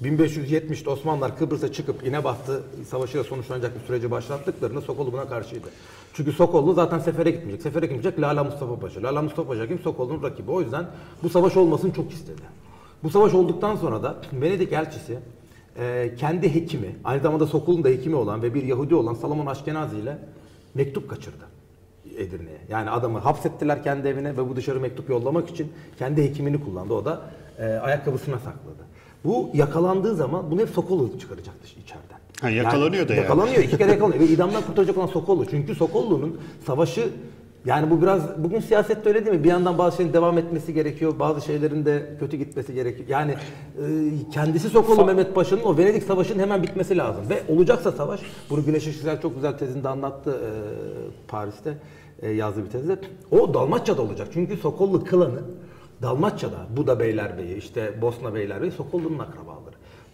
1570'te 0.04 0.90
Osmanlılar 0.90 1.38
Kıbrıs'a 1.38 1.72
çıkıp 1.72 2.08
İnebahtı 2.08 2.64
Savaşı'yla 2.90 3.24
sonuçlanacak 3.24 3.76
bir 3.76 3.88
süreci 3.88 4.12
başlattıklarında 4.12 4.82
Sokollu 4.82 5.14
buna 5.14 5.30
karşıydı. 5.30 5.68
Çünkü 6.14 6.32
Sokollu 6.32 6.74
zaten 6.74 7.00
sefere 7.00 7.32
gitmeyecek. 7.32 7.62
Sefere 7.62 7.86
gitmeyecek 7.86 8.22
Lala 8.22 8.44
Mustafa 8.44 8.80
Paşa. 8.80 9.04
Lala 9.04 9.22
Mustafa 9.22 9.48
Paşa 9.48 9.68
kim? 9.68 9.80
Sokollu'nun 9.80 10.24
rakibi. 10.24 10.52
O 10.52 10.62
yüzden 10.62 10.86
bu 11.24 11.30
savaş 11.30 11.58
olmasını 11.58 11.94
çok 11.94 12.12
istedi. 12.12 12.42
Bu 13.04 13.10
savaş 13.10 13.34
olduktan 13.34 13.76
sonra 13.76 14.04
da 14.04 14.16
Venedik 14.34 14.74
elçisi 14.74 15.20
e, 15.80 16.16
kendi 16.18 16.56
hekimi, 16.56 16.96
aynı 17.04 17.22
zamanda 17.22 17.48
Sokollu'nun 17.48 17.84
da 17.84 17.90
hekimi 17.90 18.16
olan 18.16 18.42
ve 18.42 18.54
bir 18.54 18.64
Yahudi 18.64 18.96
olan 18.96 19.14
Salomon 19.14 19.46
Aşkenazi 19.46 19.98
ile 19.98 20.18
mektup 20.74 21.10
kaçırdı. 21.10 21.46
Edirne'ye. 22.18 22.58
Yani 22.70 22.90
adamı 22.90 23.20
hapsettiler 23.20 23.84
kendi 23.84 24.08
evine 24.08 24.38
ve 24.38 24.50
bu 24.50 24.56
dışarı 24.56 24.80
mektup 24.80 25.10
yollamak 25.10 25.50
için 25.50 25.72
kendi 26.00 26.24
hekimini 26.24 26.64
kullandı. 26.64 26.94
O 26.94 27.06
da 27.06 27.22
e, 27.60 27.64
ayakkabısına 27.66 28.40
sakladı. 28.40 28.86
Bu 29.26 29.50
yakalandığı 29.54 30.16
zaman 30.16 30.52
bunu 30.52 30.62
hep 30.62 30.70
Sokollu 30.70 31.20
çıkaracaktı 31.20 31.68
içeriden. 31.84 32.18
Ha, 32.42 32.50
yakalanıyor 32.50 33.08
da 33.08 33.14
yani. 33.14 33.22
Yakalanıyor. 33.22 33.64
iki 33.64 33.78
kere 33.78 33.92
yakalanıyor. 33.92 34.20
Ve 34.20 34.26
idamdan 34.26 34.64
kurtaracak 34.64 34.98
olan 34.98 35.08
Sokollu. 35.08 35.46
Çünkü 35.50 35.76
Sokollu'nun 35.76 36.40
savaşı 36.66 37.10
yani 37.66 37.92
bu 37.92 38.02
biraz 38.02 38.44
bugün 38.44 38.60
siyasette 38.60 39.10
öyle 39.10 39.26
değil 39.26 39.38
mi? 39.38 39.44
Bir 39.44 39.50
yandan 39.50 39.78
bazı 39.78 39.98
şeylerin 39.98 40.14
devam 40.14 40.38
etmesi 40.38 40.74
gerekiyor. 40.74 41.14
Bazı 41.20 41.42
şeylerin 41.42 41.86
de 41.86 42.16
kötü 42.20 42.38
gitmesi 42.38 42.74
gerekiyor. 42.74 43.10
Yani 43.10 43.32
e, 43.32 43.86
kendisi 44.34 44.70
Sokollu 44.70 45.06
Mehmet 45.06 45.36
Paşa'nın 45.36 45.62
o 45.62 45.78
Venedik 45.78 46.04
Savaşı'nın 46.04 46.40
hemen 46.40 46.64
bitmesi 46.64 46.98
lazım. 46.98 47.24
Ve 47.30 47.44
olacaksa 47.54 47.92
savaş, 47.92 48.20
bunu 48.50 48.66
Güneş 48.66 48.88
Işıksel 48.88 49.22
çok 49.22 49.36
güzel 49.36 49.58
tezinde 49.58 49.90
anlattı 49.90 50.32
e, 50.32 50.50
Paris'te 51.28 51.78
e, 52.22 52.30
yazdığı 52.30 52.66
bir 52.66 52.70
tezde. 52.70 53.00
O 53.32 53.54
Dalmaçya'da 53.54 54.02
olacak. 54.02 54.28
Çünkü 54.34 54.58
Sokollu 54.58 55.04
klanı 55.04 55.42
Dalmaçya'da, 56.02 56.78
Buda 56.78 57.00
Beylerbeyi, 57.00 57.58
işte 57.58 58.02
Bosna 58.02 58.34
Beylerbeyi 58.36 58.72
Sokollu'nun 58.72 59.20
akrabaları. 59.20 59.61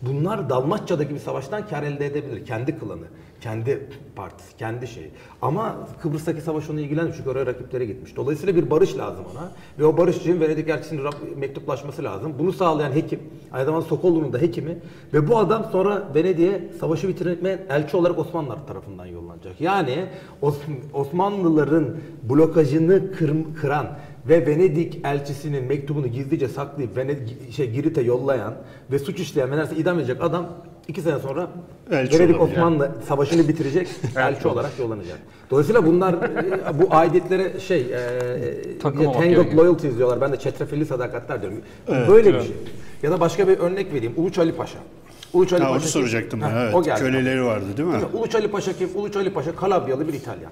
Bunlar 0.01 0.50
Dalmaçya'daki 0.50 1.13
bir 1.13 1.20
savaştan 1.20 1.68
kar 1.68 1.84
elde 1.84 2.06
edebilir. 2.06 2.46
Kendi 2.46 2.80
klanı, 2.80 3.04
kendi 3.42 3.88
partisi, 4.16 4.58
kendi 4.58 4.88
şeyi. 4.88 5.12
Ama 5.42 5.75
Kıbrıs'taki 6.01 6.42
savaş 6.42 6.70
onu 6.70 6.80
ilgilenmiyor 6.80 7.18
çünkü 7.18 7.30
oraya 7.30 7.46
rakipleri 7.46 7.88
gitmiş. 7.88 8.16
Dolayısıyla 8.16 8.56
bir 8.56 8.70
barış 8.70 8.98
lazım 8.98 9.25
ona. 9.32 9.51
Ve 9.80 9.86
o 9.86 9.98
barış 9.98 10.18
için 10.18 10.42
Venedik 10.42 10.70
elçisinin 10.70 11.04
mektuplaşması 11.38 12.04
lazım. 12.04 12.34
Bunu 12.39 12.51
sağlayan 12.54 12.92
hekim, 12.92 13.20
aynı 13.54 13.66
zamanda 13.66 13.86
Sokollu'nun 13.86 14.34
da 14.34 14.38
hekimi. 14.38 14.77
Ve 15.13 15.27
bu 15.27 15.38
adam 15.38 15.66
sonra 15.72 16.04
Venedik'e 16.16 16.62
savaşı 16.80 17.08
bitirmeye 17.08 17.66
elçi 17.70 17.98
olarak 17.98 18.20
Osmanlılar 18.20 18.68
tarafından 18.68 19.06
yollanacak. 19.06 19.62
Yani 19.62 20.06
Os- 20.42 20.56
Osmanlıların 20.94 21.96
blokajını 22.24 23.12
kır- 23.12 23.56
kıran 23.62 23.88
ve 24.29 24.48
Venedik 24.48 25.00
elçisinin 25.05 25.63
mektubunu 25.63 26.07
gizlice 26.07 26.48
saklayıp 26.48 26.98
Venedik 26.98 27.53
şey 27.53 27.72
Girit'e 27.72 28.01
yollayan 28.01 28.53
ve 28.91 29.00
suç 29.00 29.19
işleyen 29.19 29.51
neredeyse 29.51 29.75
idam 29.75 30.00
edecek 30.00 30.17
adam 30.24 30.48
iki 30.88 31.01
sene 31.01 31.19
sonra 31.19 31.48
Elçi 31.91 32.19
Venedik. 32.19 32.41
Osmanlı 32.41 32.91
savaşını 33.07 33.48
bitirecek 33.48 33.88
elçi 34.15 34.48
olarak 34.48 34.72
yollanacak. 34.79 35.17
Dolayısıyla 35.51 35.86
bunlar 35.86 36.13
e, 36.13 36.79
bu 36.81 36.88
aidiyetlere 36.96 37.60
şey 37.60 37.81
e, 37.81 38.79
tangled 38.81 39.57
loyalties 39.57 39.98
diyorlar. 39.98 40.22
Ben 40.22 40.31
de 40.34 40.38
çetrefilli 40.39 40.86
sadakatler 40.86 41.41
diyorum. 41.41 41.60
Böyle 41.88 42.34
bir 42.34 42.41
şey. 42.41 42.55
Ya 43.03 43.12
da 43.12 43.19
başka 43.19 43.48
bir 43.48 43.57
örnek 43.57 43.93
vereyim. 43.93 44.13
Uluç 44.17 44.38
Ali 44.38 44.51
Paşa. 44.51 44.77
Uluç 45.34 45.53
Ali 45.53 45.63
Ha, 45.63 45.67
onu 45.69 45.74
Paşa 45.74 45.84
kim? 45.84 46.01
soracaktım. 46.01 46.41
Heh, 46.41 46.48
Evet. 46.63 46.75
o 46.75 46.84
geldi. 46.84 47.00
Köleleri 47.00 47.43
vardı 47.46 47.65
değil 47.77 47.88
mi? 47.88 47.93
Değil 47.93 48.03
mi? 48.03 48.10
Uluç 48.19 48.36
Ali 48.36 48.48
Paşa 48.48 48.74
kim? 48.74 48.89
Uluç 48.96 49.15
Ali 49.15 49.34
Paşa 49.34 49.55
Kalabyalı 49.55 50.07
bir 50.07 50.13
İtalyan. 50.13 50.51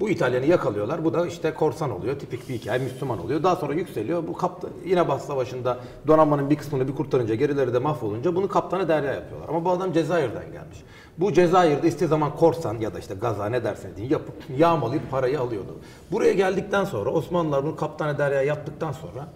Bu 0.00 0.08
İtalyanı 0.08 0.46
yakalıyorlar. 0.46 1.04
Bu 1.04 1.14
da 1.14 1.26
işte 1.26 1.54
korsan 1.54 1.90
oluyor. 1.90 2.18
Tipik 2.18 2.48
bir 2.48 2.54
hikaye. 2.54 2.78
Müslüman 2.78 3.24
oluyor. 3.24 3.42
Daha 3.42 3.56
sonra 3.56 3.74
yükseliyor. 3.74 4.26
Bu 4.26 4.32
kaptan 4.32 4.70
yine 4.84 5.08
Bas 5.08 5.26
Savaşı'nda 5.26 5.78
donanmanın 6.06 6.50
bir 6.50 6.56
kısmını 6.56 6.88
bir 6.88 6.94
kurtarınca 6.94 7.34
gerileri 7.34 7.74
de 7.74 7.78
mahvolunca 7.78 8.36
bunu 8.36 8.48
kaptanı 8.48 8.88
derya 8.88 9.12
yapıyorlar. 9.12 9.48
Ama 9.48 9.64
bu 9.64 9.70
adam 9.70 9.92
Cezayir'den 9.92 10.52
gelmiş. 10.52 10.78
Bu 11.18 11.32
Cezayir'de 11.32 11.88
istediği 11.88 12.08
zaman 12.08 12.36
korsan 12.36 12.78
ya 12.80 12.94
da 12.94 12.98
işte 12.98 13.14
gaza 13.14 13.46
ne 13.46 13.64
derseniz 13.64 13.96
deyin 13.96 14.10
yapıp 14.10 14.34
yağmalayıp 14.58 15.10
parayı 15.10 15.40
alıyordu. 15.40 15.74
Buraya 16.12 16.32
geldikten 16.32 16.84
sonra 16.84 17.10
Osmanlılar 17.10 17.64
bunu 17.64 17.76
kaptanı 17.76 18.18
derya 18.18 18.42
yaptıktan 18.42 18.92
sonra 18.92 19.28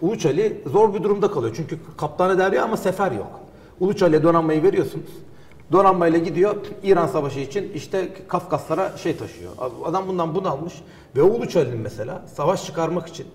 Uluç 0.00 0.26
Ali 0.26 0.62
zor 0.66 0.94
bir 0.94 1.02
durumda 1.02 1.30
kalıyor. 1.30 1.54
Çünkü 1.56 1.78
kaptanı 1.96 2.38
derya 2.38 2.64
ama 2.64 2.76
sefer 2.76 3.12
yok. 3.12 3.40
Uluç 3.80 4.02
Ali'ye 4.02 4.22
donanmayı 4.22 4.62
veriyorsunuz. 4.62 5.10
Donanmayla 5.72 6.18
gidiyor 6.18 6.56
İran 6.82 7.06
Savaşı 7.06 7.40
için 7.40 7.72
işte 7.74 8.08
Kafkaslara 8.28 8.96
şey 8.96 9.16
taşıyor. 9.16 9.52
Adam 9.84 10.08
bundan 10.08 10.34
bunalmış 10.34 10.74
ve 11.16 11.22
o 11.22 11.26
Uluç 11.26 11.56
Ali'nin 11.56 11.78
mesela 11.78 12.24
savaş 12.34 12.66
çıkarmak 12.66 13.08
için 13.08 13.26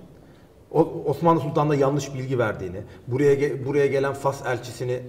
Osmanlı 1.06 1.42
Sultan'da 1.42 1.76
yanlış 1.76 2.14
bilgi 2.14 2.40
verdiğini, 2.40 2.82
buraya 3.08 3.66
buraya 3.66 3.88
gelen 3.88 4.14
Fas 4.14 4.46
elçisini 4.46 5.00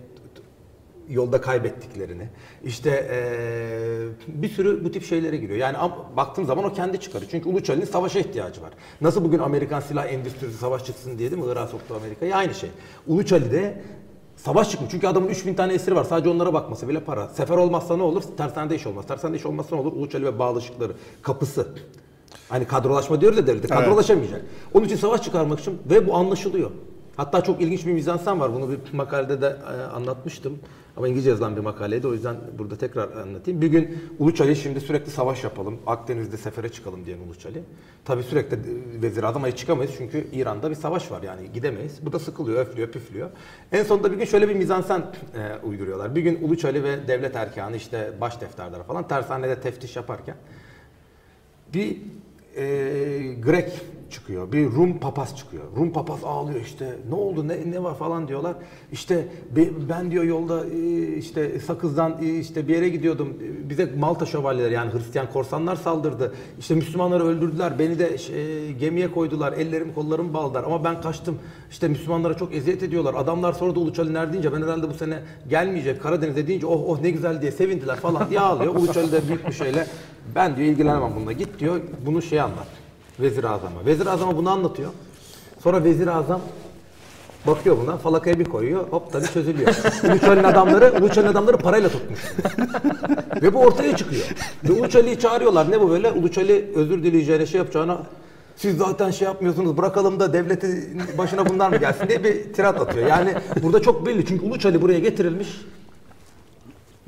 yolda 1.08 1.40
kaybettiklerini, 1.40 2.28
işte 2.64 2.90
eee, 2.90 4.42
bir 4.42 4.48
sürü 4.48 4.84
bu 4.84 4.90
tip 4.92 5.04
şeylere 5.04 5.36
giriyor. 5.36 5.58
Yani 5.58 5.76
baktığım 6.16 6.46
zaman 6.46 6.64
o 6.64 6.72
kendi 6.72 7.00
çıkarı. 7.00 7.28
Çünkü 7.28 7.48
Uluç 7.48 7.70
Ali'nin 7.70 7.84
savaşa 7.84 8.18
ihtiyacı 8.18 8.62
var. 8.62 8.70
Nasıl 9.00 9.24
bugün 9.24 9.38
Amerikan 9.38 9.80
silah 9.80 10.12
endüstrisi 10.12 10.58
savaş 10.58 10.84
çıksın 10.84 11.18
diye 11.18 11.30
değil 11.30 11.42
mi? 11.42 11.48
Irak'a 11.52 11.66
soktu 11.68 11.94
Amerika'yı. 11.94 12.36
Aynı 12.36 12.54
şey. 12.54 12.70
Uluç 13.06 13.32
Ali 13.32 13.52
de 13.52 13.82
savaş 14.44 14.70
çıkmış. 14.70 14.90
Çünkü 14.90 15.06
adamın 15.06 15.28
3000 15.28 15.54
tane 15.54 15.72
esiri 15.72 15.94
var. 15.94 16.04
Sadece 16.04 16.30
onlara 16.30 16.52
bakması 16.54 16.88
bile 16.88 17.00
para. 17.00 17.28
Sefer 17.28 17.56
olmazsa 17.56 17.96
ne 17.96 18.02
olur? 18.02 18.22
Tersanede 18.36 18.76
iş 18.76 18.86
olmaz. 18.86 19.06
Tersanede 19.06 19.36
iş 19.36 19.46
olmazsa 19.46 19.76
ne 19.76 19.82
olur? 19.82 19.92
Uluç 19.92 20.14
Ali 20.14 20.24
ve 20.24 20.38
bağlışıkları, 20.38 20.92
kapısı. 21.22 21.68
Hani 22.48 22.64
kadrolaşma 22.64 23.20
diyoruz 23.20 23.38
ya 23.38 23.46
devlete. 23.46 23.68
Kadrolaşamayacak. 23.68 24.42
Onun 24.74 24.84
için 24.86 24.96
savaş 24.96 25.22
çıkarmak 25.22 25.60
için 25.60 25.78
ve 25.90 26.06
bu 26.06 26.14
anlaşılıyor. 26.14 26.70
Hatta 27.16 27.40
çok 27.44 27.60
ilginç 27.60 27.86
bir 27.86 27.92
mizansen 27.92 28.40
var. 28.40 28.54
Bunu 28.54 28.68
bir 28.70 28.78
makalede 28.92 29.40
de 29.40 29.46
e, 29.46 29.82
anlatmıştım. 29.82 30.58
Ama 30.96 31.08
İngilizce 31.08 31.30
yazılan 31.30 31.56
bir 31.56 31.60
makaleydi. 31.60 32.06
O 32.06 32.12
yüzden 32.12 32.36
burada 32.58 32.76
tekrar 32.76 33.16
anlatayım. 33.16 33.60
Bir 33.60 33.66
gün 33.66 33.98
Uluç 34.18 34.40
Ali 34.40 34.56
şimdi 34.56 34.80
sürekli 34.80 35.10
savaş 35.10 35.44
yapalım. 35.44 35.78
Akdeniz'de 35.86 36.36
sefere 36.36 36.68
çıkalım 36.68 37.06
diyen 37.06 37.18
Uluç 37.18 37.46
Ali. 37.46 37.62
Tabii 38.04 38.22
sürekli 38.22 38.58
vezir 39.02 39.24
adam 39.24 39.44
ayı 39.44 39.54
çıkamayız. 39.54 39.92
Çünkü 39.98 40.26
İran'da 40.32 40.70
bir 40.70 40.74
savaş 40.74 41.10
var 41.10 41.22
yani 41.22 41.52
gidemeyiz. 41.54 42.06
Bu 42.06 42.12
da 42.12 42.18
sıkılıyor, 42.18 42.66
öflüyor, 42.66 42.88
püflüyor. 42.88 43.30
En 43.72 43.82
sonunda 43.82 44.12
bir 44.12 44.16
gün 44.16 44.24
şöyle 44.24 44.48
bir 44.48 44.54
mizansen 44.54 45.00
e, 45.34 45.66
uyduruyorlar. 45.66 46.14
Bir 46.14 46.22
gün 46.22 46.42
Uluç 46.42 46.64
Ali 46.64 46.84
ve 46.84 47.08
devlet 47.08 47.36
erkanı 47.36 47.76
işte 47.76 48.12
baş 48.20 48.40
defterler 48.40 48.82
falan 48.82 49.08
tersanede 49.08 49.60
teftiş 49.60 49.96
yaparken 49.96 50.36
bir 51.74 51.96
e, 52.56 52.64
Grek 53.44 53.72
çıkıyor, 54.12 54.52
bir 54.52 54.66
Rum 54.66 54.98
papaz 54.98 55.36
çıkıyor. 55.36 55.62
Rum 55.76 55.92
papaz 55.92 56.18
ağlıyor 56.24 56.60
işte 56.60 56.96
ne 57.08 57.14
oldu 57.14 57.48
ne, 57.48 57.70
ne 57.70 57.82
var 57.82 57.98
falan 57.98 58.28
diyorlar. 58.28 58.54
İşte 58.92 59.26
be- 59.56 59.88
ben 59.88 60.10
diyor 60.10 60.24
yolda 60.24 60.66
e, 60.66 61.06
işte 61.16 61.60
Sakız'dan 61.60 62.16
e, 62.22 62.38
işte 62.38 62.68
bir 62.68 62.74
yere 62.74 62.88
gidiyordum. 62.88 63.38
Bize 63.68 63.88
Malta 63.98 64.26
şövalyeleri 64.26 64.74
yani 64.74 64.92
Hristiyan 64.92 65.32
korsanlar 65.32 65.76
saldırdı. 65.76 66.34
İşte 66.58 66.74
Müslümanları 66.74 67.24
öldürdüler. 67.24 67.78
Beni 67.78 67.98
de 67.98 68.16
e, 68.38 68.72
gemiye 68.72 69.10
koydular. 69.10 69.52
Ellerim 69.52 69.94
kollarım 69.94 70.34
bağladılar 70.34 70.64
ama 70.64 70.84
ben 70.84 71.00
kaçtım. 71.00 71.38
İşte 71.70 71.88
Müslümanlara 71.88 72.36
çok 72.36 72.54
eziyet 72.54 72.82
ediyorlar. 72.82 73.14
Adamlar 73.14 73.52
sonra 73.52 73.74
da 73.74 73.80
Uluç 73.80 73.98
Ali 73.98 74.14
nerede 74.14 74.52
ben 74.52 74.62
herhalde 74.62 74.90
bu 74.90 74.94
sene 74.94 75.18
gelmeyecek 75.50 76.02
Karadeniz'e 76.02 76.46
deyince 76.46 76.66
oh 76.66 76.82
oh 76.86 77.00
ne 77.00 77.10
güzel 77.10 77.42
diye 77.42 77.52
sevindiler 77.52 77.96
falan 77.96 78.30
diye 78.30 78.40
ağlıyor. 78.40 78.74
Uluç 78.74 78.96
Ali 78.96 79.12
de 79.12 79.28
büyük 79.28 79.46
bir 79.46 79.52
şeyle 79.52 79.86
ben 80.34 80.56
diyor 80.56 80.68
ilgilenemem 80.68 81.12
bununla 81.16 81.32
git 81.32 81.58
diyor 81.58 81.80
bunu 82.06 82.22
şey 82.22 82.40
anlat. 82.40 82.66
Vezir 83.20 83.44
Azam'a. 83.44 83.86
Vezir 83.86 84.06
Azam'a 84.06 84.36
bunu 84.36 84.50
anlatıyor. 84.50 84.90
Sonra 85.62 85.84
Vezir 85.84 86.06
Azam 86.06 86.40
bakıyor 87.46 87.76
buna 87.78 87.96
falakaya 87.96 88.38
bir 88.38 88.44
koyuyor 88.44 88.88
hop 88.90 89.12
tabii 89.12 89.26
çözülüyor. 89.26 89.68
Uluç 90.04 90.22
Ali'nin 90.22 90.44
adamları, 90.44 90.92
Uluç 91.00 91.18
Ali'nin 91.18 91.32
adamları 91.32 91.56
parayla 91.56 91.88
tutmuş. 91.88 92.20
Ve 93.42 93.54
bu 93.54 93.58
ortaya 93.58 93.96
çıkıyor. 93.96 94.26
Ve 94.64 94.72
Uluç 94.72 94.96
Ali'yi 94.96 95.18
çağırıyorlar. 95.18 95.70
Ne 95.70 95.80
bu 95.80 95.90
böyle? 95.90 96.12
Uluç 96.12 96.38
Ali 96.38 96.72
özür 96.74 97.02
dileyeceğine 97.02 97.46
şey 97.46 97.58
yapacağına 97.58 97.98
siz 98.56 98.76
zaten 98.76 99.10
şey 99.10 99.26
yapmıyorsunuz 99.26 99.76
bırakalım 99.76 100.20
da 100.20 100.32
devletin 100.32 101.02
başına 101.18 101.48
bunlar 101.48 101.68
mı 101.68 101.76
gelsin 101.76 102.08
diye 102.08 102.24
bir 102.24 102.52
tirat 102.52 102.80
atıyor. 102.80 103.06
Yani 103.06 103.34
burada 103.62 103.82
çok 103.82 104.06
belli 104.06 104.26
çünkü 104.26 104.46
Uluç 104.46 104.66
Ali 104.66 104.82
buraya 104.82 104.98
getirilmiş 104.98 105.48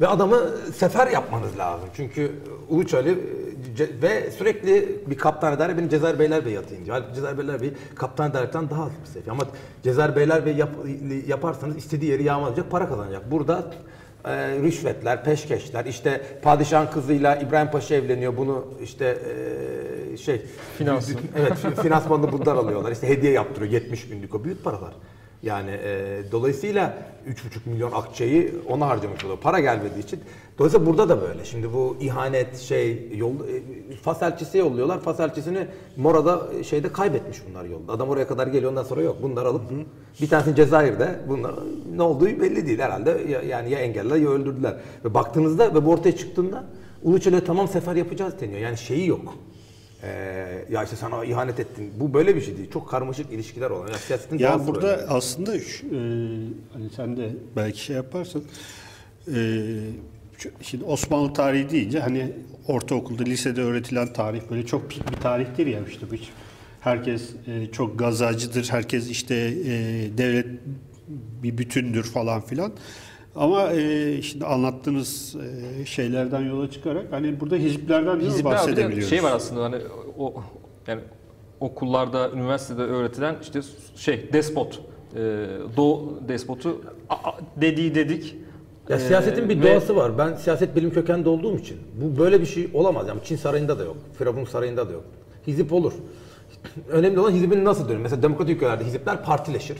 ve 0.00 0.06
adamı 0.08 0.40
sefer 0.76 1.06
yapmanız 1.06 1.58
lazım. 1.58 1.88
Çünkü 1.96 2.32
Uluç 2.68 2.94
Ali 2.94 3.10
e, 3.10 4.02
ve 4.02 4.30
sürekli 4.30 4.98
bir 5.06 5.18
kaptan 5.18 5.52
eder 5.52 5.78
benim 5.78 5.88
Cezayir 5.88 6.18
Beylerbeyi 6.18 6.58
atayım 6.58 6.84
diyor. 6.84 6.96
Halbuki 6.96 7.14
Cezayir 7.14 7.38
Beylerbeyi 7.38 7.72
kaptan 7.94 8.30
ederekten 8.30 8.70
daha 8.70 8.82
az 8.82 8.90
bir 9.02 9.06
seviye. 9.10 9.32
Ama 9.32 9.44
Cezayir 9.82 10.16
Beylerbeyi 10.16 10.56
yap, 10.56 10.70
yaparsanız 11.26 11.76
istediği 11.76 12.10
yeri 12.10 12.22
yağmalayacak, 12.22 12.70
para 12.70 12.88
kazanacak. 12.88 13.30
Burada 13.30 13.70
e, 14.24 14.30
rüşvetler, 14.62 15.24
peşkeşler, 15.24 15.84
işte 15.84 16.22
padişahın 16.42 16.86
kızıyla 16.86 17.36
İbrahim 17.36 17.70
Paşa 17.70 17.94
evleniyor. 17.94 18.36
Bunu 18.36 18.64
işte 18.82 19.18
e, 20.12 20.16
şey 20.16 20.42
Finans. 20.78 21.10
Evet, 21.36 21.52
fi- 21.52 21.82
finansmanını 21.82 22.32
bundan 22.32 22.56
alıyorlar. 22.56 22.92
İşte 22.92 23.08
hediye 23.08 23.32
yaptırıyor 23.32 23.72
70 23.72 24.08
günlük 24.08 24.34
o 24.34 24.44
büyük 24.44 24.64
paralar. 24.64 24.94
Yani 25.44 25.70
e, 25.70 26.22
dolayısıyla 26.32 26.98
3,5 27.28 27.34
milyon 27.66 27.92
akçeyi 27.92 28.54
ona 28.68 28.88
harcamış 28.88 29.24
oluyor. 29.24 29.38
Para 29.38 29.60
gelmediği 29.60 30.04
için. 30.04 30.20
Dolayısıyla 30.58 30.86
burada 30.86 31.08
da 31.08 31.22
böyle. 31.22 31.44
Şimdi 31.44 31.72
bu 31.72 31.96
ihanet 32.00 32.58
şey 32.58 33.12
yol 33.16 33.32
e, 33.34 33.96
Fas 33.96 34.22
elçisi 34.22 34.58
yolluyorlar. 34.58 35.00
Fas 35.00 35.20
elçisini 35.20 35.66
Mora'da 35.96 36.48
e, 36.58 36.64
şeyde 36.64 36.92
kaybetmiş 36.92 37.38
bunlar 37.48 37.64
yolda. 37.64 37.92
Adam 37.92 38.08
oraya 38.08 38.26
kadar 38.26 38.46
geliyor 38.46 38.70
ondan 38.70 38.82
sonra 38.82 39.02
yok. 39.02 39.16
Bunlar 39.22 39.46
alıp 39.46 39.62
bir 40.20 40.28
tanesi 40.28 40.54
Cezayir'de. 40.54 41.20
Bunlar 41.28 41.54
ne 41.96 42.02
olduğu 42.02 42.26
belli 42.26 42.66
değil 42.66 42.78
herhalde. 42.78 43.10
Ya- 43.28 43.42
yani 43.42 43.70
ya 43.70 43.78
engeller 43.78 44.16
ya 44.16 44.28
öldürdüler. 44.28 44.74
Ve 45.04 45.14
baktığınızda 45.14 45.74
ve 45.74 45.84
bu 45.86 45.90
ortaya 45.90 46.16
çıktığında 46.16 46.64
Uluçeli'ye 47.02 47.44
tamam 47.44 47.68
sefer 47.68 47.96
yapacağız 47.96 48.34
deniyor. 48.40 48.60
Yani 48.60 48.76
şeyi 48.78 49.06
yok. 49.08 49.34
Ee, 50.04 50.64
ya 50.70 50.84
işte 50.84 50.96
sana 50.96 51.24
ihanet 51.24 51.60
ettin. 51.60 51.92
Bu 51.96 52.14
böyle 52.14 52.36
bir 52.36 52.40
şey 52.40 52.56
değil. 52.56 52.70
Çok 52.70 52.88
karmaşık 52.88 53.32
ilişkiler 53.32 53.70
olan. 53.70 53.88
Ya 53.88 53.94
siyasetin 53.94 54.38
Ya 54.38 54.66
burada 54.66 54.82
böyle. 54.82 55.02
aslında 55.02 55.58
şu, 55.60 55.86
e, 55.86 55.90
hani 56.72 56.90
sen 56.96 57.16
de 57.16 57.30
belki 57.56 57.84
şey 57.84 57.96
yaparsan 57.96 58.42
e, 59.34 59.36
şimdi 60.62 60.84
Osmanlı 60.84 61.32
tarihi 61.32 61.70
deyince 61.70 62.00
hani 62.00 62.32
ortaokulda, 62.68 63.22
lisede 63.22 63.62
öğretilen 63.62 64.12
tarih 64.12 64.40
böyle 64.50 64.66
çok 64.66 64.90
pik 64.90 65.10
bir 65.12 65.16
tarihtir 65.16 65.66
ya 65.66 65.80
işte 65.88 66.10
bu 66.10 66.14
herkes 66.80 67.30
e, 67.46 67.72
çok 67.72 67.98
gazacıdır, 67.98 68.68
herkes 68.70 69.10
işte 69.10 69.34
e, 69.34 69.72
devlet 70.18 70.46
bir 71.42 71.58
bütündür 71.58 72.02
falan 72.04 72.40
filan. 72.40 72.72
Ama 73.36 73.72
e, 73.72 74.22
şimdi 74.22 74.44
anlattığınız 74.44 75.36
e, 75.82 75.86
şeylerden 75.86 76.40
yola 76.40 76.70
çıkarak 76.70 77.06
hani 77.10 77.40
burada 77.40 77.56
hiziplerden 77.56 78.20
değil 78.20 78.30
Hizipler 78.30 78.52
bahsedebiliyoruz? 78.52 79.10
şey 79.10 79.22
var 79.22 79.32
aslında 79.32 79.64
hani 79.64 79.76
o 80.18 80.34
yani 80.86 81.00
okullarda, 81.60 82.30
üniversitede 82.30 82.82
öğretilen 82.82 83.36
işte 83.42 83.60
şey 83.96 84.32
despot, 84.32 84.80
e, 85.16 85.20
doğu 85.76 86.18
despotu 86.28 86.80
a- 87.08 87.14
a- 87.14 87.38
dediği 87.60 87.94
dedik. 87.94 88.36
Ya 88.88 88.96
E, 88.96 89.00
siyasetin 89.00 89.48
bir 89.48 89.62
ve 89.62 89.70
doğası 89.72 89.96
var. 89.96 90.18
Ben 90.18 90.34
siyaset 90.34 90.76
bilim 90.76 90.90
kökenli 90.90 91.28
olduğum 91.28 91.58
için 91.58 91.76
bu 92.00 92.18
böyle 92.18 92.40
bir 92.40 92.46
şey 92.46 92.70
olamaz. 92.74 93.08
Yani 93.08 93.20
Çin 93.24 93.36
sarayında 93.36 93.78
da 93.78 93.84
yok. 93.84 93.96
Firavun 94.18 94.44
sarayında 94.44 94.88
da 94.88 94.92
yok. 94.92 95.04
Hizip 95.46 95.72
olur. 95.72 95.92
Önemli 96.88 97.18
olan 97.20 97.30
hizbin 97.30 97.64
nasıl 97.64 97.84
dönüyor? 97.84 98.00
Mesela 98.02 98.22
demokratik 98.22 98.56
ülkelerde 98.56 98.84
hizipler 98.84 99.24
partileşir. 99.24 99.76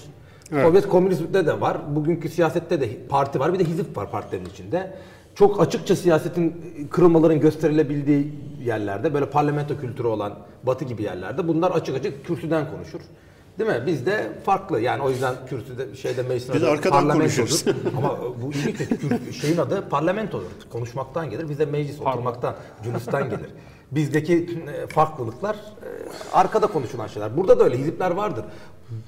Sovyet 0.51 0.89
komünizmde 0.89 1.47
de 1.47 1.61
var. 1.61 1.97
Bugünkü 1.97 2.29
siyasette 2.29 2.81
de 2.81 3.07
parti 3.09 3.41
var. 3.41 3.53
Bir 3.55 3.59
de 3.59 3.65
hizip 3.65 3.97
var 3.97 4.11
partilerin 4.11 4.45
içinde. 4.47 4.95
Çok 5.35 5.61
açıkça 5.61 5.97
siyasetin 5.97 6.55
kırılmaların 6.91 7.41
gösterilebildiği 7.41 8.35
yerlerde 8.65 9.15
böyle 9.15 9.31
parlamento 9.31 9.81
kültürü 9.81 10.07
olan 10.07 10.39
batı 10.63 10.85
gibi 10.85 11.03
yerlerde 11.03 11.49
bunlar 11.49 11.71
açık 11.71 11.97
açık 11.97 12.27
kürsüden 12.27 12.71
konuşur. 12.71 13.01
Değil 13.59 13.71
mi? 13.71 13.83
Bizde 13.87 14.33
farklı. 14.45 14.81
Yani 14.81 15.03
o 15.03 15.11
yüzden 15.11 15.35
kürsüde 15.49 15.97
şeyde 15.97 16.23
meclisin 16.23 16.55
Biz 16.55 16.63
adı 16.63 16.71
arkadan 16.71 16.91
parlamentodur. 16.91 17.37
konuşuruz. 17.37 17.65
Ama 17.97 18.19
bu 18.43 18.53
ilginç. 18.53 19.37
Şeyin 19.41 19.59
adı 19.59 19.89
parlamentodur. 19.89 20.51
Konuşmaktan 20.73 21.31
gelir. 21.31 21.49
Bizde 21.49 21.67
meclis 21.67 22.01
oturmaktan, 22.01 22.55
cülüsten 22.85 23.25
gelir. 23.31 23.51
Bizdeki 23.93 24.35
e, 24.35 24.87
farklılıklar 24.87 25.55
e, 25.55 25.89
arkada 26.33 26.67
konuşulan 26.67 27.07
şeyler. 27.07 27.37
Burada 27.37 27.61
da 27.61 27.65
öyle 27.65 27.79
hizipler 27.79 28.11
vardır. 28.11 28.45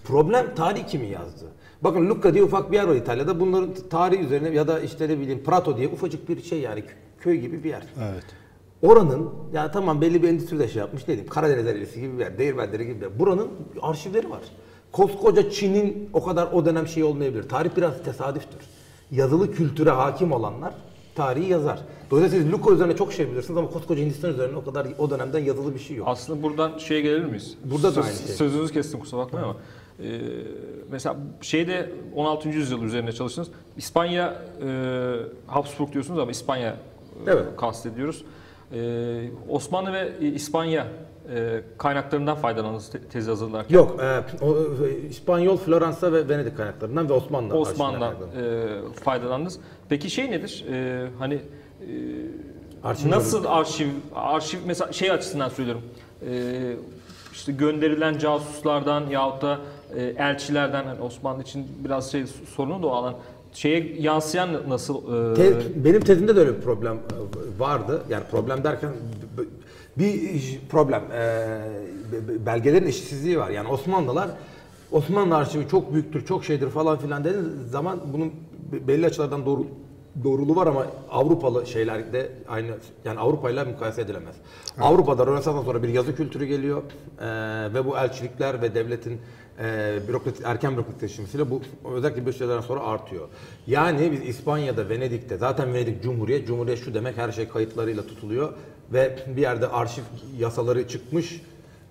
Problem 0.05 0.55
tarih 0.55 0.87
kimi 0.87 1.07
yazdı? 1.07 1.45
Bakın 1.83 2.09
Lucca 2.11 2.35
diye 2.35 2.45
ufak 2.45 2.73
bir 2.73 2.77
yer 2.77 2.85
var 2.85 2.95
İtalya'da. 2.95 3.41
Bunların 3.41 3.75
tarihi 3.91 4.21
üzerine 4.21 4.49
ya 4.49 4.69
da 4.69 4.81
işte 4.81 5.09
ne 5.09 5.19
bileyim 5.21 5.43
Prato 5.45 5.77
diye 5.77 5.89
ufacık 5.89 6.29
bir 6.29 6.43
şey 6.43 6.61
yani 6.61 6.81
kö- 6.81 7.21
köy 7.21 7.37
gibi 7.41 7.65
bir 7.65 7.69
yer. 7.69 7.83
Evet. 8.13 8.25
Oranın 8.83 9.31
yani 9.53 9.71
tamam 9.73 10.01
belli 10.01 10.23
bir 10.23 10.29
endüstri 10.29 10.59
de 10.59 10.69
şey 10.69 10.81
yapmış 10.81 11.03
ne 11.03 11.07
diyeyim 11.07 11.29
Karadeniz 11.29 11.67
Erelisi 11.67 12.01
gibi 12.01 12.15
bir 12.19 12.21
yer, 12.25 12.39
Değirmenleri 12.39 12.87
gibi 12.87 12.97
bir 13.01 13.03
yer. 13.07 13.19
Buranın 13.19 13.49
arşivleri 13.83 14.31
var. 14.31 14.41
Koskoca 14.93 15.51
Çin'in 15.51 16.11
o 16.13 16.25
kadar 16.25 16.53
o 16.53 16.65
dönem 16.65 16.87
şey 16.89 17.05
olmayabilir. 17.05 17.49
Tarih 17.49 17.71
biraz 17.77 18.03
tesadüftür. 18.05 18.61
Yazılı 19.11 19.53
kültüre 19.53 19.91
hakim 19.91 20.33
olanlar 20.33 20.75
tarihi 21.15 21.51
yazar. 21.51 21.81
Dolayısıyla 22.11 22.45
siz 22.45 22.53
Luka 22.53 22.75
üzerine 22.75 22.97
çok 22.97 23.13
şey 23.13 23.31
bilirsiniz 23.31 23.59
ama 23.59 23.71
koskoca 23.71 24.03
Hindistan 24.03 24.31
üzerine 24.31 24.57
o 24.57 24.65
kadar 24.65 24.87
o 24.99 25.11
dönemden 25.11 25.39
yazılı 25.39 25.75
bir 25.75 25.79
şey 25.79 25.97
yok. 25.97 26.09
Aslında 26.11 26.43
buradan 26.43 26.79
şeye 26.79 27.01
gelebilir 27.01 27.27
miyiz? 27.27 27.55
Burada 27.65 27.89
da 27.89 27.93
Söz- 27.93 28.05
aynı 28.07 28.17
şey. 28.17 28.27
Sözünüzü 28.27 28.73
kestim 28.73 29.01
kusura 29.01 29.21
bakmayın 29.21 29.45
ama. 29.49 29.57
E, 30.03 30.21
mesela 30.91 31.17
şeyde 31.41 31.91
16. 32.15 32.49
yüzyıl 32.49 32.83
üzerine 32.83 33.13
çalıştınız. 33.13 33.49
İspanya, 33.77 34.43
e, 34.67 34.69
Habsburg 35.47 35.93
diyorsunuz 35.93 36.21
ama 36.21 36.31
İspanya 36.31 36.71
e, 36.71 36.77
Evet. 37.27 37.45
kastediyoruz. 37.57 38.25
E, 38.73 39.31
Osmanlı 39.49 39.93
ve 39.93 40.13
İspanya 40.21 40.87
e, 41.35 41.61
kaynaklarından 41.79 42.37
faydalandınız 42.37 42.91
te- 42.91 43.01
tezi 43.01 43.31
hazırlarken. 43.31 43.75
Yok, 43.75 44.01
e, 44.03 44.23
o, 44.45 44.57
e, 44.87 45.09
İspanyol, 45.09 45.57
Floransa 45.57 46.13
ve 46.13 46.29
Venedik 46.29 46.57
kaynaklarından 46.57 47.09
ve 47.09 47.13
Osmanlı 47.13 47.55
Osmanlı'dan 47.55 48.13
e, 48.13 48.67
faydalandınız. 49.05 49.59
Peki 49.89 50.11
şey 50.11 50.31
nedir? 50.31 50.65
E, 50.73 51.07
hani 51.19 51.41
Arşiv 52.85 53.11
Nasıl 53.11 53.45
arşiv, 53.45 53.89
arşiv 54.15 54.59
mesela 54.67 54.93
şey 54.93 55.11
açısından 55.11 55.49
söylüyorum. 55.49 55.83
Ee, 56.31 56.77
işte 57.33 57.53
gönderilen 57.53 58.19
casuslardan 58.19 59.07
yahut 59.07 59.43
da 59.43 59.53
e, 59.55 59.59
elçilerden 60.01 60.85
hani 60.85 61.01
Osmanlı 61.01 61.43
için 61.43 61.67
biraz 61.85 62.13
şey 62.13 62.25
sorunu 62.57 62.83
da 62.83 62.87
o 62.87 62.91
alan. 62.91 63.15
Şeye 63.53 63.97
yansıyan 64.01 64.49
nasıl? 64.69 65.31
e, 65.33 65.35
Te- 65.35 65.85
benim 65.85 66.01
tezimde 66.01 66.37
de 66.37 66.41
öyle 66.41 66.57
bir 66.57 66.61
problem 66.63 66.95
e, 66.97 67.61
vardı. 67.61 68.03
Yani 68.09 68.25
problem 68.31 68.65
derken 68.65 68.91
bir 69.99 70.21
problem. 70.71 71.03
e, 71.13 71.19
be- 72.13 72.29
be- 72.29 72.47
belgelerin 72.47 72.87
eşitsizliği 72.87 73.39
var. 73.39 73.51
Yani 73.51 73.69
Osmanlılar 73.69 74.29
Osmanlı 74.93 75.37
arşivi 75.37 75.69
çok 75.69 75.93
büyüktür, 75.93 76.27
çok 76.27 76.45
şeydir 76.45 76.69
falan 76.71 76.99
filan 76.99 77.25
dediğiniz 77.25 77.71
zaman 77.71 78.01
bunun 78.13 78.33
be- 78.73 78.89
belli 78.89 79.07
açılardan 79.07 79.47
doğru 79.47 79.67
doğruluğu 80.25 80.57
var 80.57 80.67
ama 80.67 80.87
Avrupalı 81.11 81.67
şeylerde 81.67 82.29
aynı 82.49 82.67
yani 83.05 83.19
Avrupa 83.21 83.51
ile 83.51 83.65
mukayese 83.65 84.03
edilemez. 84.03 84.35
Avrupa'da 84.81 85.27
Rönesans'tan 85.27 85.63
sonra 85.65 85.83
bir 85.83 85.89
yazı 85.89 86.17
kültürü 86.17 86.45
geliyor 86.45 86.83
e, 87.21 87.25
ve 87.75 87.85
bu 87.87 87.97
elçilikler 87.99 88.63
ve 88.63 88.75
devletin 88.75 89.21
e, 89.61 89.99
bürokrasi, 90.09 90.43
erken 90.45 90.77
bürokratikleşmesiyle 90.77 91.51
bu 91.51 91.61
özellikle 91.95 92.27
bir 92.27 92.33
şeylerden 92.33 92.61
sonra 92.61 92.81
artıyor. 92.81 93.29
Yani 93.67 94.13
biz 94.13 94.29
İspanya'da, 94.29 94.89
Venedik'te 94.89 95.37
zaten 95.37 95.75
Venedik 95.75 96.03
Cumhuriyet, 96.03 96.47
Cumhuriyet 96.47 96.85
şu 96.85 96.95
demek 96.95 97.17
her 97.17 97.33
şey 97.33 97.49
kayıtlarıyla 97.49 98.07
tutuluyor 98.07 98.53
ve 98.93 99.19
bir 99.37 99.43
yerde 99.43 99.69
arşiv 99.69 100.03
yasaları 100.39 100.89
çıkmış 100.89 101.43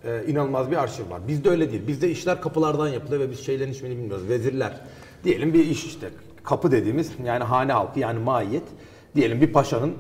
e, 0.04 0.24
inanılmaz 0.28 0.72
bir 0.72 0.76
arşiv 0.78 1.10
var. 1.10 1.28
Bizde 1.28 1.50
öyle 1.50 1.72
değil. 1.72 1.88
Bizde 1.88 2.10
işler 2.10 2.42
kapılardan 2.42 2.88
yapılıyor 2.88 3.22
ve 3.22 3.32
biz 3.32 3.46
şeylerin 3.46 3.72
hiçbirini 3.72 3.98
bilmiyoruz. 3.98 4.30
Vezirler. 4.30 4.82
Diyelim 5.24 5.54
bir 5.54 5.66
iş 5.66 5.86
işte 5.86 6.10
kapı 6.44 6.72
dediğimiz 6.72 7.12
yani 7.26 7.44
hane 7.44 7.74
halkı 7.74 8.00
yani 8.00 8.20
maiyet. 8.20 8.64
Diyelim 9.16 9.42
bir 9.42 9.54
paşanın 9.54 9.94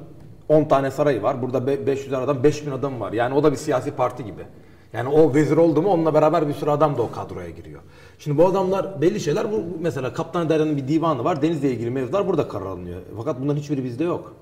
10 0.50 0.65
tane 0.65 0.91
sarayı 0.91 1.22
var. 1.22 1.41
Burada 1.41 1.67
be- 1.67 1.88
500 1.88 2.13
adam 2.13 2.43
5000 2.43 2.72
adam 2.72 3.00
var. 3.00 3.13
Yani 3.13 3.36
o 3.36 3.43
da 3.43 3.51
bir 3.51 3.57
siyasi 3.57 3.91
parti 3.91 4.25
gibi. 4.25 4.45
Yani 4.94 5.10
o 5.10 5.34
vezir 5.34 5.58
oldu 5.58 5.82
mu 5.82 5.89
onunla 5.89 6.13
beraber 6.13 6.48
bir 6.48 6.54
sürü 6.54 6.70
adam 6.70 6.98
da 6.98 7.01
o 7.01 7.12
kadroya 7.12 7.50
giriyor. 7.50 7.82
Şimdi 8.20 8.38
bu 8.38 8.46
adamlar 8.48 9.01
belli 9.01 9.20
şeyler 9.20 9.51
bu 9.51 9.63
mesela 9.82 10.13
Kaptan 10.13 10.50
Derya'nın 10.50 10.77
bir 10.77 10.88
divanı 10.88 11.24
var. 11.24 11.42
Denizle 11.42 11.72
ilgili 11.72 11.89
mevzular 11.92 12.27
burada 12.27 12.48
karar 12.48 12.65
alınıyor. 12.65 13.01
Fakat 13.18 13.42
bunların 13.42 13.60
hiçbiri 13.60 13.84
bizde 13.84 14.04
yok. 14.04 14.34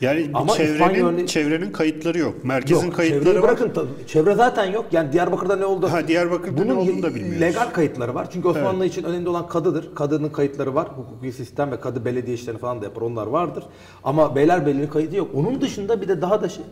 Yani 0.00 0.30
Ama 0.34 0.52
çevrenin 0.52 0.72
İspanya 0.74 1.26
çevrenin 1.26 1.72
kayıtları 1.72 2.18
yok. 2.18 2.44
Merkezin 2.44 2.86
Yok, 2.86 2.94
kayıtları 2.96 3.34
var. 3.34 3.42
bırakın 3.42 3.70
tabii. 3.74 3.88
çevre 4.06 4.34
zaten 4.34 4.64
yok. 4.64 4.86
Yani 4.92 5.12
Diyarbakır'da 5.12 5.56
ne 5.56 5.64
oldu? 5.64 5.88
Ha, 5.92 6.08
Diyarbakır'da 6.08 6.64
ne 6.64 6.70
Bunun 6.70 6.76
olduğunu 6.76 7.02
da 7.02 7.14
bilmiyoruz. 7.14 7.40
Legal 7.40 7.70
kayıtları 7.70 8.14
var. 8.14 8.28
Çünkü 8.32 8.48
Osmanlı 8.48 8.86
için 8.86 9.04
önemli 9.04 9.28
olan 9.28 9.48
kadıdır. 9.48 9.94
Kadının 9.94 10.28
kayıtları 10.28 10.74
var. 10.74 10.88
Hukuki 10.96 11.32
sistem 11.32 11.70
ve 11.70 11.80
kadı 11.80 12.04
belediye 12.04 12.36
işlerini 12.36 12.60
falan 12.60 12.80
da 12.80 12.84
yapar. 12.84 13.02
Onlar 13.02 13.26
vardır. 13.26 13.64
Ama 14.04 14.36
Beylerbeyi'nin 14.36 14.86
kaydı 14.86 15.16
yok. 15.16 15.28
Onun 15.34 15.60
dışında 15.60 16.00
bir 16.00 16.08
de 16.08 16.22
daha 16.22 16.42
da 16.42 16.48
şey 16.48 16.64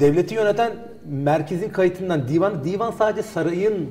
devleti 0.00 0.34
yöneten 0.34 0.72
merkezin 1.04 1.68
kayıtından 1.68 2.28
divan 2.28 2.64
divan 2.64 2.90
sadece 2.90 3.22
sarayın 3.22 3.90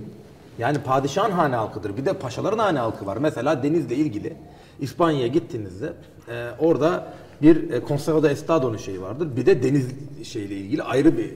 yani 0.59 0.77
padişahın 0.77 1.31
hane 1.31 1.55
halkıdır. 1.55 1.97
Bir 1.97 2.05
de 2.05 2.13
paşaların 2.13 2.59
hane 2.59 2.79
halkı 2.79 3.05
var. 3.05 3.17
Mesela 3.17 3.63
denizle 3.63 3.95
ilgili 3.95 4.33
İspanya'ya 4.79 5.27
gittiğinizde 5.27 5.93
e, 6.29 6.49
orada 6.59 7.07
bir 7.41 7.71
e, 7.71 7.81
Consejo 7.87 8.23
de 8.23 8.29
Estado'nun 8.29 8.77
şeyi 8.77 9.01
vardır. 9.01 9.35
Bir 9.35 9.45
de 9.45 9.63
deniz 9.63 9.87
şeyle 10.23 10.55
ilgili 10.55 10.83
ayrı 10.83 11.17
bir 11.17 11.33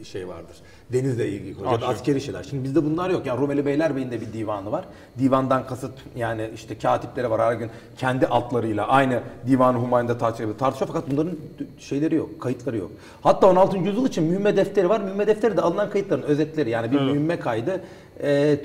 e, 0.00 0.04
şey 0.04 0.28
vardır. 0.28 0.56
Denizle 0.92 1.28
ilgili 1.28 1.66
Arşiv. 1.66 1.86
askeri 1.86 2.20
şeyler. 2.20 2.42
Şimdi 2.42 2.64
bizde 2.64 2.84
bunlar 2.84 3.10
yok. 3.10 3.26
Yani 3.26 3.40
Rumeli 3.40 3.66
Beylerbeyi'nin 3.66 4.10
de 4.10 4.20
bir 4.20 4.32
divanı 4.32 4.72
var. 4.72 4.84
Divandan 5.18 5.66
kasıt 5.66 5.92
yani 6.16 6.50
işte 6.54 6.78
katipleri 6.78 7.30
var 7.30 7.40
her 7.40 7.52
gün 7.52 7.70
kendi 7.98 8.26
altlarıyla 8.26 8.88
aynı 8.88 9.22
Divan-ı 9.46 9.78
Humayun'da 9.78 10.18
tartışıyor. 10.18 10.58
tartışıyor 10.58 10.88
fakat 10.92 11.10
bunların 11.10 11.36
şeyleri 11.78 12.14
yok, 12.14 12.40
kayıtları 12.40 12.76
yok. 12.76 12.90
Hatta 13.22 13.46
16. 13.46 13.78
yüzyıl 13.78 14.06
için 14.06 14.24
mühimme 14.24 14.56
defteri 14.56 14.88
var. 14.88 15.00
Mühimme 15.00 15.26
defteri 15.26 15.56
de 15.56 15.60
alınan 15.60 15.90
kayıtların 15.90 16.22
özetleri. 16.22 16.70
Yani 16.70 16.90
bir 16.90 17.00
mühimme 17.00 17.38
kaydı 17.38 17.80
e, 18.22 18.58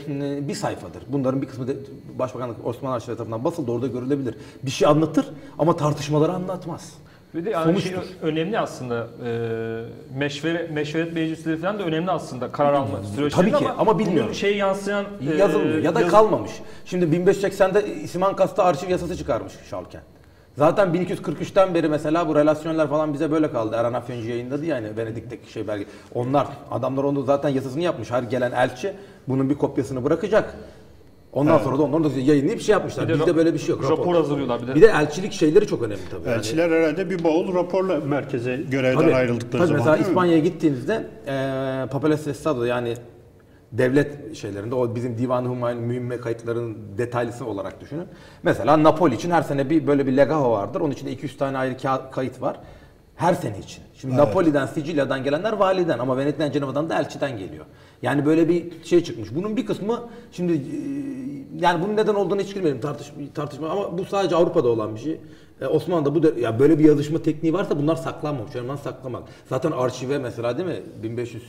bir 0.48 0.56
sayfadır. 0.56 1.04
Bunların 1.08 1.42
bir 1.42 1.48
kısmı 1.48 1.68
da 1.68 1.72
Başbakanlık 2.20 2.66
Osmanlı 2.66 2.96
Arşivleri 2.96 3.18
tarafından 3.18 3.44
basıldı. 3.44 3.72
Orada 3.72 3.88
görülebilir. 3.88 4.36
Bir 4.64 4.72
şey 4.72 4.88
anlatır 4.88 5.26
ama 5.60 5.76
tartışmaları 5.76 6.32
anlatmaz. 6.32 6.94
Bir 7.34 7.46
de 7.46 7.50
yani 7.50 7.82
şey 7.82 7.94
önemli 8.22 8.60
aslında. 8.60 9.08
E, 9.26 10.18
meşvere, 10.18 10.68
meşveret 10.74 11.14
meclisleri 11.14 11.58
falan 11.58 11.80
da 11.80 11.84
önemli 11.84 12.12
aslında 12.12 12.52
karar 12.52 12.74
alma 12.74 13.04
süreçleri 13.16 13.52
Tabii 13.52 13.66
ki, 13.66 13.70
ama 13.78 14.00
bilmiyorum. 14.00 14.26
bunun 14.26 14.34
Şey 14.34 14.58
yansıyan 14.58 15.06
e, 15.32 15.36
Yazılmıyor 15.36 15.78
ya 15.78 15.96
da 15.96 16.02
yaz- 16.02 16.12
kalmamış. 16.12 16.52
Şimdi 16.86 17.06
1580'de 17.16 17.96
İslam 17.96 18.24
Ankas'ta 18.24 18.64
arşiv 18.64 18.90
yasası 18.90 19.18
çıkarmış 19.18 19.54
Şalken. 19.70 20.02
Zaten 20.58 20.88
1243'ten 20.90 21.74
beri 21.74 21.90
mesela 21.90 22.28
bu 22.28 22.36
relasyonlar 22.36 22.90
falan 22.90 23.14
bize 23.14 23.32
böyle 23.32 23.52
kaldı. 23.52 23.76
Erhan 23.76 23.94
Afyoncu 23.94 24.30
yayınladı 24.30 24.66
yani 24.66 24.98
Venedik'teki 24.98 25.52
şey 25.52 25.68
belge. 25.68 25.86
Onlar, 26.16 26.48
adamlar 26.72 27.04
onu 27.04 27.24
zaten 27.24 27.50
yasasını 27.50 27.84
yapmış. 27.84 28.12
Her 28.12 28.24
gelen 28.24 28.52
elçi 28.52 28.94
bunun 29.28 29.50
bir 29.50 29.56
kopyasını 29.56 30.04
bırakacak. 30.04 30.56
Ondan 31.34 31.58
sonra 31.58 31.78
da 31.78 31.84
onları 31.84 32.04
da 32.04 32.20
yayınlayıp 32.20 32.62
şey 32.62 32.74
yapmışlar. 32.74 33.08
Bir 33.08 33.14
de 33.14 33.20
Bizde 33.20 33.36
böyle 33.36 33.54
bir 33.54 33.60
şey 33.60 33.70
yok. 33.70 33.92
rapor 33.92 34.16
hazırlıyorlar 34.16 34.62
bir 34.62 34.68
de. 34.68 34.76
Bir 34.76 34.82
de 34.82 34.86
elçilik 34.86 35.34
şeyleri 35.34 35.68
çok 35.68 35.84
önemli 35.84 36.02
tabii. 36.12 36.30
Yani- 36.30 36.38
Elçiler 36.38 36.72
herhalde 36.72 37.10
bir 37.10 37.24
bavul 37.24 37.56
raporla 37.56 38.00
merkeze 38.00 38.56
görevden 38.56 39.02
Tabii, 39.02 39.16
ayrıldıkları 39.16 39.64
tabii 39.68 39.78
zaman 39.78 39.92
mesela? 39.92 40.10
İspanya'ya 40.10 40.40
gittiğinizde 40.40 41.08
e, 41.28 41.32
Papeles 41.92 42.28
Estado 42.28 42.64
yani 42.64 42.94
devlet 43.72 44.36
şeylerinde 44.36 44.76
o 44.76 44.96
bizim 44.96 45.18
Divan-ı 45.18 45.48
Humayun 45.48 45.82
mühimme 45.82 46.18
kayıtlarının 46.18 46.78
detaylısı 46.98 47.46
olarak 47.46 47.82
düşünün. 47.82 48.06
Mesela 48.44 48.84
Napoli 48.84 49.16
için 49.16 49.32
her 49.32 49.42
sene 49.42 49.70
bir 49.70 49.88
böyle 49.88 50.08
bir 50.08 50.18
legajo 50.18 50.52
vardır. 50.52 50.82
Onun 50.82 50.92
içinde 50.92 51.12
200 51.12 51.38
tane 51.38 51.58
ayrı 51.58 51.78
kayıt 52.12 52.42
var. 52.42 52.60
Her 53.16 53.34
sene 53.34 53.60
için. 53.60 53.84
Şimdi 53.94 54.18
Napoli'den, 54.18 54.66
Sicilya'dan 54.66 55.24
gelenler 55.24 55.54
validen 55.54 56.00
ama 56.00 56.18
Venedik'ten, 56.18 56.52
Cenova'dan 56.52 56.90
da 56.90 57.00
elçiden 57.00 57.38
geliyor. 57.38 57.66
Yani 58.02 58.26
böyle 58.26 58.50
bir 58.50 58.84
şey 58.84 59.04
çıkmış. 59.04 59.36
Bunun 59.36 59.58
bir 59.58 59.66
kısmı 59.66 60.10
şimdi 60.32 60.54
e, 60.54 60.60
yani 61.60 61.84
bunun 61.84 61.98
neden 61.98 62.14
olduğunu 62.14 62.42
hiç 62.42 62.56
bilmiyorum 62.56 62.82
tartışma, 62.82 63.16
tartışma 63.34 63.70
ama 63.70 63.98
bu 63.98 64.06
sadece 64.06 64.36
Avrupa'da 64.36 64.68
olan 64.68 64.96
bir 64.96 65.00
şey. 65.00 65.22
E, 65.62 65.68
Osmanlı'da 65.68 66.16
bu 66.16 66.40
ya 66.40 66.60
böyle 66.60 66.80
bir 66.80 66.84
yazışma 66.84 67.22
tekniği 67.22 67.54
varsa 67.54 67.78
bunlar 67.78 67.96
saklanmamış. 67.96 68.56
Olan 68.56 68.76
saklamak. 68.76 69.24
Zaten 69.50 69.72
arşive 69.72 70.18
mesela 70.18 70.58
değil 70.58 70.70
mi 70.70 70.82
1500 71.04 71.44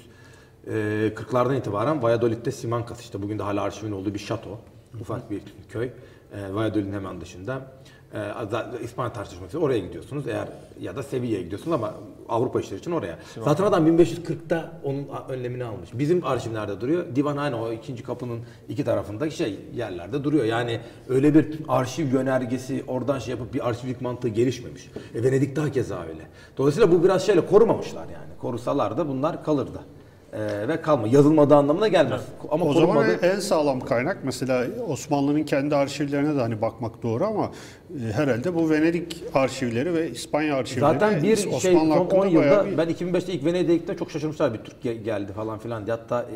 e, 0.66 0.70
40'lardan 1.16 1.57
itibaren 1.59 2.03
Valladolid'de 2.03 2.50
Simancas 2.50 3.00
işte 3.00 3.22
bugün 3.22 3.38
de 3.38 3.42
hala 3.42 3.62
arşivin 3.62 3.92
olduğu 3.92 4.14
bir 4.14 4.18
şato. 4.18 4.59
Ufak 5.00 5.31
bir 5.31 5.42
köy. 5.68 5.87
E, 5.87 6.55
Valladolid'in 6.55 6.92
hemen 6.92 7.20
dışında. 7.20 7.61
E, 8.14 8.85
İspanya 8.85 9.12
tartışması 9.12 9.59
oraya 9.59 9.79
gidiyorsunuz 9.79 10.29
eğer 10.29 10.48
ya 10.81 10.96
da 10.96 11.03
Sevilla'ya 11.03 11.42
gidiyorsunuz 11.42 11.72
ama 11.72 11.94
Avrupa 12.29 12.61
işleri 12.61 12.81
için 12.81 12.90
oraya. 12.90 13.18
Zaten 13.44 13.64
adam 13.64 13.87
1540'ta 13.87 14.72
onun 14.85 15.07
önlemini 15.29 15.64
almış. 15.64 15.90
Bizim 15.94 16.27
arşivlerde 16.27 16.81
duruyor. 16.81 17.05
Divanhane 17.16 17.57
o 17.57 17.72
ikinci 17.72 18.03
kapının 18.03 18.40
iki 18.68 18.85
tarafındaki 18.85 19.37
şey 19.37 19.59
yerlerde 19.74 20.24
duruyor. 20.24 20.44
Yani 20.44 20.81
öyle 21.09 21.35
bir 21.35 21.61
arşiv 21.68 22.12
yönergesi 22.12 22.85
oradan 22.88 23.18
şey 23.18 23.31
yapıp 23.31 23.55
bir 23.55 23.68
arşivlik 23.68 24.00
mantığı 24.00 24.29
gelişmemiş. 24.29 24.90
E, 25.14 25.22
Venedik'te 25.22 25.72
keza 25.72 26.03
öyle. 26.03 26.22
Dolayısıyla 26.59 26.92
bu 26.92 27.05
biraz 27.05 27.27
şeyle 27.27 27.46
korumamışlar 27.46 28.03
yani. 28.03 28.38
Korusalar 28.40 28.98
da 28.98 29.09
bunlar 29.09 29.44
kalırdı. 29.44 29.81
E, 30.33 30.68
ve 30.68 30.83
kalma. 30.83 31.09
Yazılmadığı 31.09 31.57
anlamına 31.57 31.88
gelmez. 31.88 32.20
Ama 32.50 32.64
o 32.64 32.72
zaman 32.72 32.87
korunmadı. 32.87 33.27
en 33.27 33.40
sağlam 33.40 33.81
kaynak 33.81 34.18
mesela 34.24 34.66
Osmanlı'nın 34.88 35.42
kendi 35.42 35.77
arşivlerine 35.77 36.37
de 36.37 36.40
hani 36.40 36.61
bakmak 36.61 37.03
doğru 37.03 37.24
ama 37.24 37.50
herhalde 38.12 38.54
bu 38.54 38.70
Venedik 38.70 39.24
arşivleri 39.35 39.94
ve 39.94 40.11
İspanya 40.11 40.57
arşivleri 40.57 40.80
Zaten 40.80 41.22
bir 41.22 41.37
şey 41.37 41.52
Osmanlı 41.54 41.78
son 41.78 41.90
10 41.90 42.04
hakkında 42.04 42.26
yılda 42.26 42.66
bir 42.66 42.78
ben 42.78 42.88
2005'te 42.90 43.33
ilk 43.33 43.44
Venedik'e 43.44 43.76
gittim 43.76 43.96
çok 43.98 44.11
şaşırmışlar 44.11 44.54
bir 44.54 44.59
Türk 44.59 44.85
ge- 44.85 45.02
geldi 45.02 45.33
falan 45.33 45.59
filan 45.59 45.87
diye. 45.87 45.96
Hatta 45.96 46.26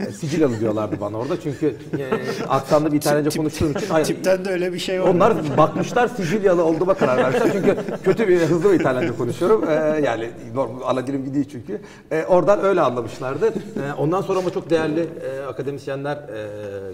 e, 0.00 0.04
e, 0.04 0.12
Sicilyalı 0.12 0.60
diyorlardı 0.60 1.00
bana 1.00 1.18
orada 1.18 1.40
çünkü 1.40 1.66
e, 1.98 2.04
aksanlı 2.48 2.92
bir 2.92 2.96
İtalyanca 2.96 3.30
konuştuğum 3.30 3.70
için. 3.70 3.86
Hayır, 3.88 4.06
tipten 4.06 4.44
de 4.44 4.50
öyle 4.50 4.72
bir 4.72 4.78
şey 4.78 5.02
var. 5.02 5.08
Onlar 5.08 5.56
bakmışlar 5.56 6.08
Sicilyalı 6.08 6.64
olduğuma 6.64 6.94
karar 6.94 7.16
vermişler. 7.16 7.50
Çünkü 7.52 7.76
kötü 8.04 8.28
bir 8.28 8.40
hızlı 8.40 8.72
bir 8.72 8.80
İtalyanca 8.80 9.16
konuşuyorum. 9.16 9.64
Ee, 9.68 10.00
yani 10.04 10.30
normal 10.54 10.80
ana 10.84 11.06
dilim 11.06 11.34
değil 11.34 11.48
çünkü. 11.52 11.80
Ee, 12.12 12.24
oradan 12.28 12.64
öyle 12.64 12.80
anlamışlardı. 12.80 13.46
Ee, 13.46 13.92
ondan 13.98 14.22
sonra 14.22 14.38
ama 14.38 14.50
çok 14.50 14.70
değerli 14.70 15.00
e, 15.00 15.44
akademisyenler 15.46 16.16
e, 16.16 16.48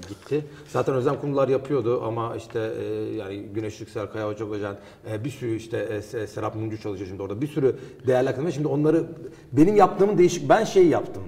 gitti. 0.09 0.45
Zaten 0.69 0.95
Özlem 0.95 1.21
Kumrular 1.21 1.49
yapıyordu 1.49 2.03
ama 2.07 2.37
işte 2.37 2.71
e, 2.81 2.85
yani 3.17 3.43
Güneş 3.55 3.76
Yüksel, 3.81 4.07
Kaya 4.07 4.29
Hoca 4.29 4.45
Hocan, 4.45 4.77
e, 5.11 5.25
bir 5.25 5.31
sürü 5.31 5.57
işte 5.57 5.79
e, 5.79 5.99
Se- 5.99 6.27
Serap 6.27 6.55
Mumcu 6.55 6.81
çalışıyor 6.81 7.09
şimdi 7.09 7.23
orada. 7.23 7.41
Bir 7.41 7.47
sürü 7.47 7.77
değerli 8.07 8.29
akademisyen. 8.29 8.57
Şimdi 8.63 8.69
onları 8.69 9.05
benim 9.53 9.77
yaptığımın 9.77 10.19
değişik 10.19 10.49
ben 10.49 10.65
şey 10.65 10.87
yaptım. 10.87 11.23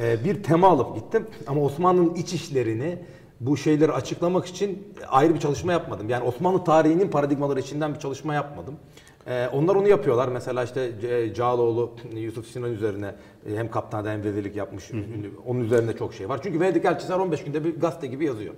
Ee, 0.00 0.24
bir 0.24 0.42
tema 0.42 0.68
alıp 0.68 0.94
gittim 0.94 1.26
ama 1.46 1.60
Osmanlı'nın 1.62 2.14
iç 2.14 2.32
işlerini 2.32 2.98
bu 3.40 3.56
şeyleri 3.56 3.92
açıklamak 3.92 4.46
için 4.46 4.94
ayrı 5.08 5.34
bir 5.34 5.40
çalışma 5.40 5.72
yapmadım. 5.72 6.08
Yani 6.08 6.24
Osmanlı 6.24 6.64
tarihinin 6.64 7.08
paradigmaları 7.08 7.60
içinden 7.60 7.94
bir 7.94 7.98
çalışma 7.98 8.34
yapmadım. 8.34 8.74
Ee, 9.26 9.48
onlar 9.52 9.74
onu 9.74 9.88
yapıyorlar. 9.88 10.28
Mesela 10.28 10.64
işte 10.64 10.90
Cağaloğlu 11.34 11.90
Yusuf 12.14 12.46
Sinan 12.46 12.70
üzerine 12.72 13.14
e, 13.52 13.56
hem 13.56 13.70
kaptanlık 13.70 14.10
hem 14.10 14.24
vezirlik 14.24 14.56
yapmış. 14.56 14.90
Onun 15.46 15.60
üzerinde 15.60 15.96
çok 15.96 16.14
şey 16.14 16.28
var. 16.28 16.40
Çünkü 16.42 16.60
Venedik 16.60 16.84
elçisi 16.84 17.12
her 17.12 17.18
15 17.18 17.44
günde 17.44 17.64
bir 17.64 17.80
gazete 17.80 18.06
gibi 18.06 18.24
yazıyor. 18.24 18.54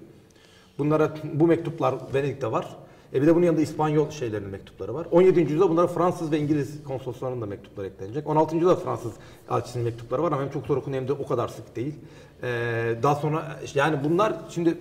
Bunlara 0.78 1.14
bu 1.34 1.46
mektuplar 1.46 1.94
Venedik'te 2.14 2.52
var. 2.52 2.76
E 3.14 3.22
bir 3.22 3.26
de 3.26 3.34
bunun 3.34 3.46
yanında 3.46 3.60
İspanyol 3.60 4.10
şeylerinin 4.10 4.50
mektupları 4.50 4.94
var. 4.94 5.06
17. 5.10 5.40
yüzyılda 5.40 5.70
bunlara 5.70 5.86
Fransız 5.86 6.32
ve 6.32 6.38
İngiliz 6.38 6.84
konsoloslarının 6.84 7.40
da 7.40 7.46
mektupları 7.46 7.86
eklenecek. 7.86 8.26
16. 8.26 8.54
yüzyılda 8.54 8.76
Fransız 8.76 9.12
elçisinin 9.50 9.84
mektupları 9.84 10.22
var 10.22 10.32
ama 10.32 10.42
hem 10.42 10.50
çok 10.50 10.66
zor 10.66 10.76
okunuyor 10.76 11.02
hem 11.02 11.08
de 11.08 11.12
o 11.12 11.26
kadar 11.26 11.48
sık 11.48 11.76
değil. 11.76 11.94
Ee, 12.42 12.94
daha 13.02 13.14
sonra 13.14 13.58
yani 13.74 13.96
bunlar 14.04 14.34
şimdi 14.50 14.78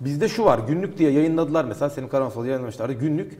bizde 0.00 0.28
şu 0.28 0.44
var 0.44 0.60
günlük 0.68 0.98
diye 0.98 1.10
yayınladılar 1.10 1.64
mesela 1.64 1.90
senin 1.90 2.08
Karamsal 2.08 2.46
yayınlamışlardı 2.46 2.92
günlük. 2.92 3.38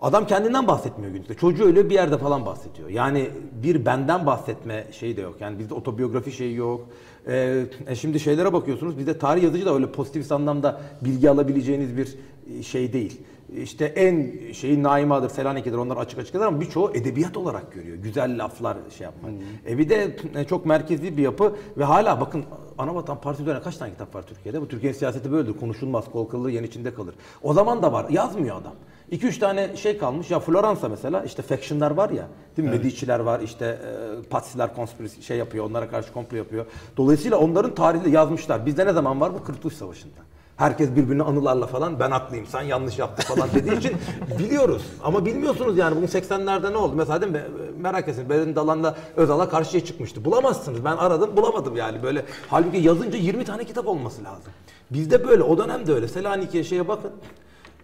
Adam 0.00 0.26
kendinden 0.26 0.66
bahsetmiyor 0.66 1.12
günlükte. 1.12 1.34
Çocuğu 1.34 1.64
öyle 1.64 1.90
bir 1.90 1.94
yerde 1.94 2.18
falan 2.18 2.46
bahsediyor. 2.46 2.88
Yani 2.88 3.28
bir 3.62 3.86
benden 3.86 4.26
bahsetme 4.26 4.86
şeyi 4.92 5.16
de 5.16 5.20
yok. 5.20 5.36
Yani 5.40 5.58
bizde 5.58 5.74
otobiyografi 5.74 6.32
şeyi 6.32 6.54
yok. 6.54 6.88
Ee, 7.26 7.64
e 7.86 7.94
şimdi 7.94 8.20
şeylere 8.20 8.52
bakıyorsunuz. 8.52 8.98
Bizde 8.98 9.18
tarih 9.18 9.42
yazıcı 9.42 9.66
da 9.66 9.74
öyle 9.74 9.92
pozitif 9.92 10.32
anlamda 10.32 10.80
bilgi 11.00 11.30
alabileceğiniz 11.30 11.96
bir 11.96 12.14
e, 12.58 12.62
şey 12.62 12.92
değil. 12.92 13.20
İşte 13.56 13.84
en 13.84 14.32
şeyi 14.52 14.82
Naimadır, 14.82 15.30
Selanik'tir 15.30 15.72
onlar 15.72 15.96
açık 15.96 16.18
açık 16.18 16.34
eder 16.34 16.46
ama 16.46 16.60
birçoğu 16.60 16.90
edebiyat 16.94 17.36
olarak 17.36 17.72
görüyor. 17.72 17.96
Güzel 17.96 18.44
laflar 18.44 18.76
şey 18.98 19.04
yapmak. 19.04 19.32
E 19.68 19.78
bir 19.78 19.88
de 19.88 20.16
e, 20.34 20.44
çok 20.44 20.66
merkezi 20.66 21.16
bir 21.16 21.22
yapı 21.22 21.56
ve 21.76 21.84
hala 21.84 22.20
bakın 22.20 22.44
Anavatan 22.78 23.20
Partisi 23.20 23.42
üzerine 23.42 23.62
kaç 23.62 23.76
tane 23.76 23.92
kitap 23.92 24.14
var 24.14 24.22
Türkiye'de? 24.22 24.60
Bu 24.60 24.68
Türkiye'nin 24.68 24.98
siyaseti 24.98 25.32
böyledir. 25.32 25.60
Konuşulmaz, 25.60 26.04
kol 26.12 26.28
kırılır, 26.28 26.50
yen 26.50 26.62
içinde 26.62 26.94
kalır. 26.94 27.14
O 27.42 27.52
zaman 27.52 27.82
da 27.82 27.92
var. 27.92 28.06
Yazmıyor 28.10 28.60
adam. 28.60 28.74
2-3 29.12 29.38
tane 29.38 29.76
şey 29.76 29.98
kalmış. 29.98 30.30
Ya 30.30 30.40
Floransa 30.40 30.88
mesela 30.88 31.24
işte 31.24 31.42
factionlar 31.42 31.90
var 31.90 32.10
ya. 32.10 32.28
Değil 32.56 32.68
mi? 32.68 32.76
Medici'ler 32.76 33.20
var 33.20 33.40
işte 33.40 33.64
e, 33.66 34.28
Patsiler 34.28 34.74
konspirasi 34.74 35.22
şey 35.22 35.38
yapıyor. 35.38 35.64
Onlara 35.64 35.90
karşı 35.90 36.12
komplo 36.12 36.36
yapıyor. 36.36 36.66
Dolayısıyla 36.96 37.38
onların 37.38 37.74
tarihini 37.74 38.14
yazmışlar. 38.14 38.66
Bizde 38.66 38.86
ne 38.86 38.92
zaman 38.92 39.20
var? 39.20 39.34
Bu 39.34 39.44
Kurtuluş 39.44 39.74
Savaşı'nda. 39.74 40.27
Herkes 40.58 40.90
birbirini 40.90 41.22
anılarla 41.22 41.66
falan 41.66 42.00
ben 42.00 42.10
haklıyım 42.10 42.46
sen 42.46 42.62
yanlış 42.62 42.98
yaptın 42.98 43.34
falan 43.34 43.48
dediği 43.54 43.78
için 43.78 43.92
biliyoruz. 44.38 44.82
Ama 45.02 45.26
bilmiyorsunuz 45.26 45.78
yani 45.78 45.96
bugün 45.96 46.06
80'lerde 46.06 46.72
ne 46.72 46.76
oldu? 46.76 46.94
Mesela 46.96 47.22
değil 47.22 47.32
mi? 47.32 47.42
Merak 47.80 48.08
etsin. 48.08 48.30
Benim 48.30 48.56
Dalan'la 48.56 48.96
Özal'a 49.16 49.48
karşıya 49.48 49.84
çıkmıştı. 49.84 50.24
Bulamazsınız. 50.24 50.84
Ben 50.84 50.96
aradım 50.96 51.36
bulamadım 51.36 51.76
yani 51.76 52.02
böyle. 52.02 52.24
Halbuki 52.48 52.78
yazınca 52.78 53.18
20 53.18 53.44
tane 53.44 53.64
kitap 53.64 53.86
olması 53.86 54.24
lazım. 54.24 54.52
Bizde 54.90 55.28
böyle. 55.28 55.42
O 55.42 55.58
dönem 55.58 55.86
de 55.86 55.92
öyle. 55.92 56.08
Selanik'e 56.08 56.64
şeye 56.64 56.88
bakın. 56.88 57.10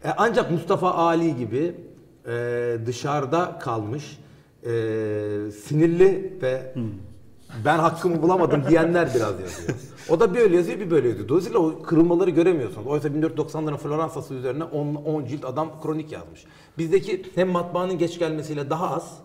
E, 0.04 0.08
ancak 0.16 0.50
Mustafa 0.50 0.94
Ali 0.94 1.36
gibi 1.36 1.74
e, 2.26 2.76
dışarıda 2.86 3.58
kalmış, 3.58 4.18
e, 4.62 4.70
sinirli 5.64 6.38
ve 6.42 6.74
ben 7.64 7.78
hakkımı 7.78 8.22
bulamadım 8.22 8.64
diyenler 8.68 9.08
biraz 9.14 9.40
yazıyor. 9.40 9.78
O 10.10 10.20
da 10.20 10.34
böyle 10.34 10.56
yazıyor, 10.56 10.80
bir 10.80 10.90
böyle 10.90 11.08
yazıyor. 11.08 11.28
Dolayısıyla 11.28 11.58
o 11.58 11.82
kırılmaları 11.82 12.30
göremiyorsunuz. 12.30 12.86
Oysa 12.86 13.08
1490'ların 13.08 13.76
Floransa'sı 13.76 14.34
üzerine 14.34 14.64
10, 14.64 14.94
10 14.94 15.24
cilt 15.24 15.44
adam 15.44 15.82
kronik 15.82 16.12
yazmış. 16.12 16.44
Bizdeki 16.78 17.22
hem 17.34 17.48
matbaanın 17.48 17.98
geç 17.98 18.18
gelmesiyle 18.18 18.70
daha 18.70 18.96
az, 18.96 19.18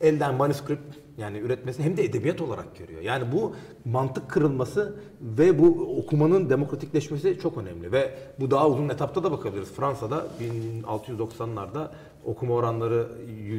elden 0.00 0.34
manuskript 0.34 0.96
yani 1.18 1.38
üretmesi 1.38 1.82
hem 1.82 1.96
de 1.96 2.04
edebiyat 2.04 2.40
olarak 2.40 2.78
görüyor. 2.78 3.00
Yani 3.00 3.32
bu 3.32 3.54
mantık 3.84 4.30
kırılması 4.30 4.96
ve 5.20 5.58
bu 5.58 5.96
okumanın 5.98 6.50
demokratikleşmesi 6.50 7.38
çok 7.42 7.58
önemli 7.58 7.92
ve 7.92 8.18
bu 8.40 8.50
daha 8.50 8.68
uzun 8.68 8.88
etapta 8.88 9.24
da 9.24 9.32
bakabiliriz. 9.32 9.72
Fransa'da 9.72 10.26
1690'larda 10.40 11.88
okuma 12.24 12.54
oranları 12.54 13.08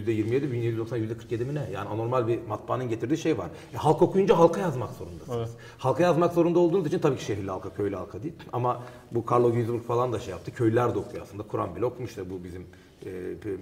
%27, 0.06 0.52
1790 0.52 1.00
%47 1.00 1.46
mi 1.46 1.56
ne? 1.56 1.68
Yani 1.74 1.90
anormal 1.90 2.28
bir 2.28 2.40
matbaanın 2.48 2.90
getirdiği 2.90 3.18
şey 3.18 3.38
var. 3.38 3.48
E, 3.74 3.78
halk 3.78 4.02
okuyunca 4.02 4.38
halka 4.38 4.62
yazmak 4.62 4.90
zorundasınız. 4.94 5.50
Halka 5.78 6.04
yazmak 6.04 6.34
zorunda 6.34 6.60
olduğunuz 6.60 6.88
için 6.88 7.00
tabii 7.00 7.18
ki 7.18 7.26
şehirli 7.26 7.50
halka, 7.50 7.70
köylü 7.74 7.96
halka 7.96 8.24
değil. 8.24 8.34
Ama 8.54 8.84
bu 9.12 9.26
Carlo 9.32 9.52
Ginzburg 9.54 9.82
falan 9.84 10.14
da 10.14 10.20
şey 10.20 10.32
yaptı. 10.32 10.52
Köylüler 10.54 10.96
de 10.96 11.00
okuyor 11.00 11.24
aslında. 11.24 11.44
Kur'an 11.44 11.76
bile 11.76 11.86
okumuş 11.86 12.18
da 12.18 12.30
bu 12.30 12.44
bizim 12.44 12.66
e, 13.06 13.10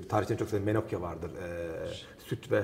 tarihten 0.09 0.35
çok 0.35 0.49
sevilen 0.49 0.65
Menokya 0.65 1.01
vardır. 1.01 1.29
E, 1.29 1.67
süt 2.29 2.51
ve 2.51 2.63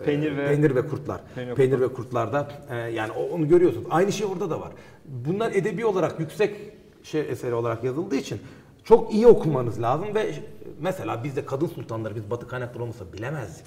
e, 0.00 0.02
Peynir 0.04 0.36
ve- 0.36 0.46
peynir 0.46 0.74
ve 0.74 0.86
kurtlar. 0.86 1.20
Peynir 1.34 1.50
ve 1.50 1.54
Peynir, 1.54 1.80
ve 1.80 1.88
kurtlarda 1.88 2.48
e, 2.70 2.76
yani 2.76 3.12
onu 3.12 3.48
görüyorsunuz. 3.48 3.86
Aynı 3.90 4.12
şey 4.12 4.26
orada 4.26 4.50
da 4.50 4.60
var. 4.60 4.72
Bunlar 5.04 5.52
edebi 5.52 5.86
olarak 5.86 6.20
yüksek 6.20 6.56
şey 7.02 7.20
eseri 7.20 7.54
olarak 7.54 7.84
yazıldığı 7.84 8.16
için 8.16 8.40
çok 8.88 9.14
iyi 9.14 9.26
okumanız 9.26 9.82
lazım 9.82 10.14
ve 10.14 10.34
mesela 10.80 11.24
bizde 11.24 11.44
kadın 11.46 11.66
sultanları 11.66 12.14
biz 12.16 12.30
batı 12.30 12.48
kaynakları 12.48 12.82
olmasa 12.82 13.12
bilemezdik. 13.12 13.66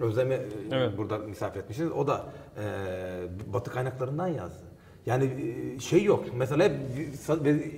Özlem'i 0.00 0.34
e, 0.34 0.46
Evet. 0.70 0.98
burada 0.98 1.18
misafir 1.18 1.60
etmişiz. 1.60 1.92
O 1.92 2.06
da 2.06 2.24
e, 2.58 2.64
batı 3.52 3.70
kaynaklarından 3.70 4.26
yazdı. 4.28 4.64
Yani 5.06 5.24
e, 5.76 5.78
şey 5.78 6.04
yok. 6.04 6.24
Mesela 6.36 6.72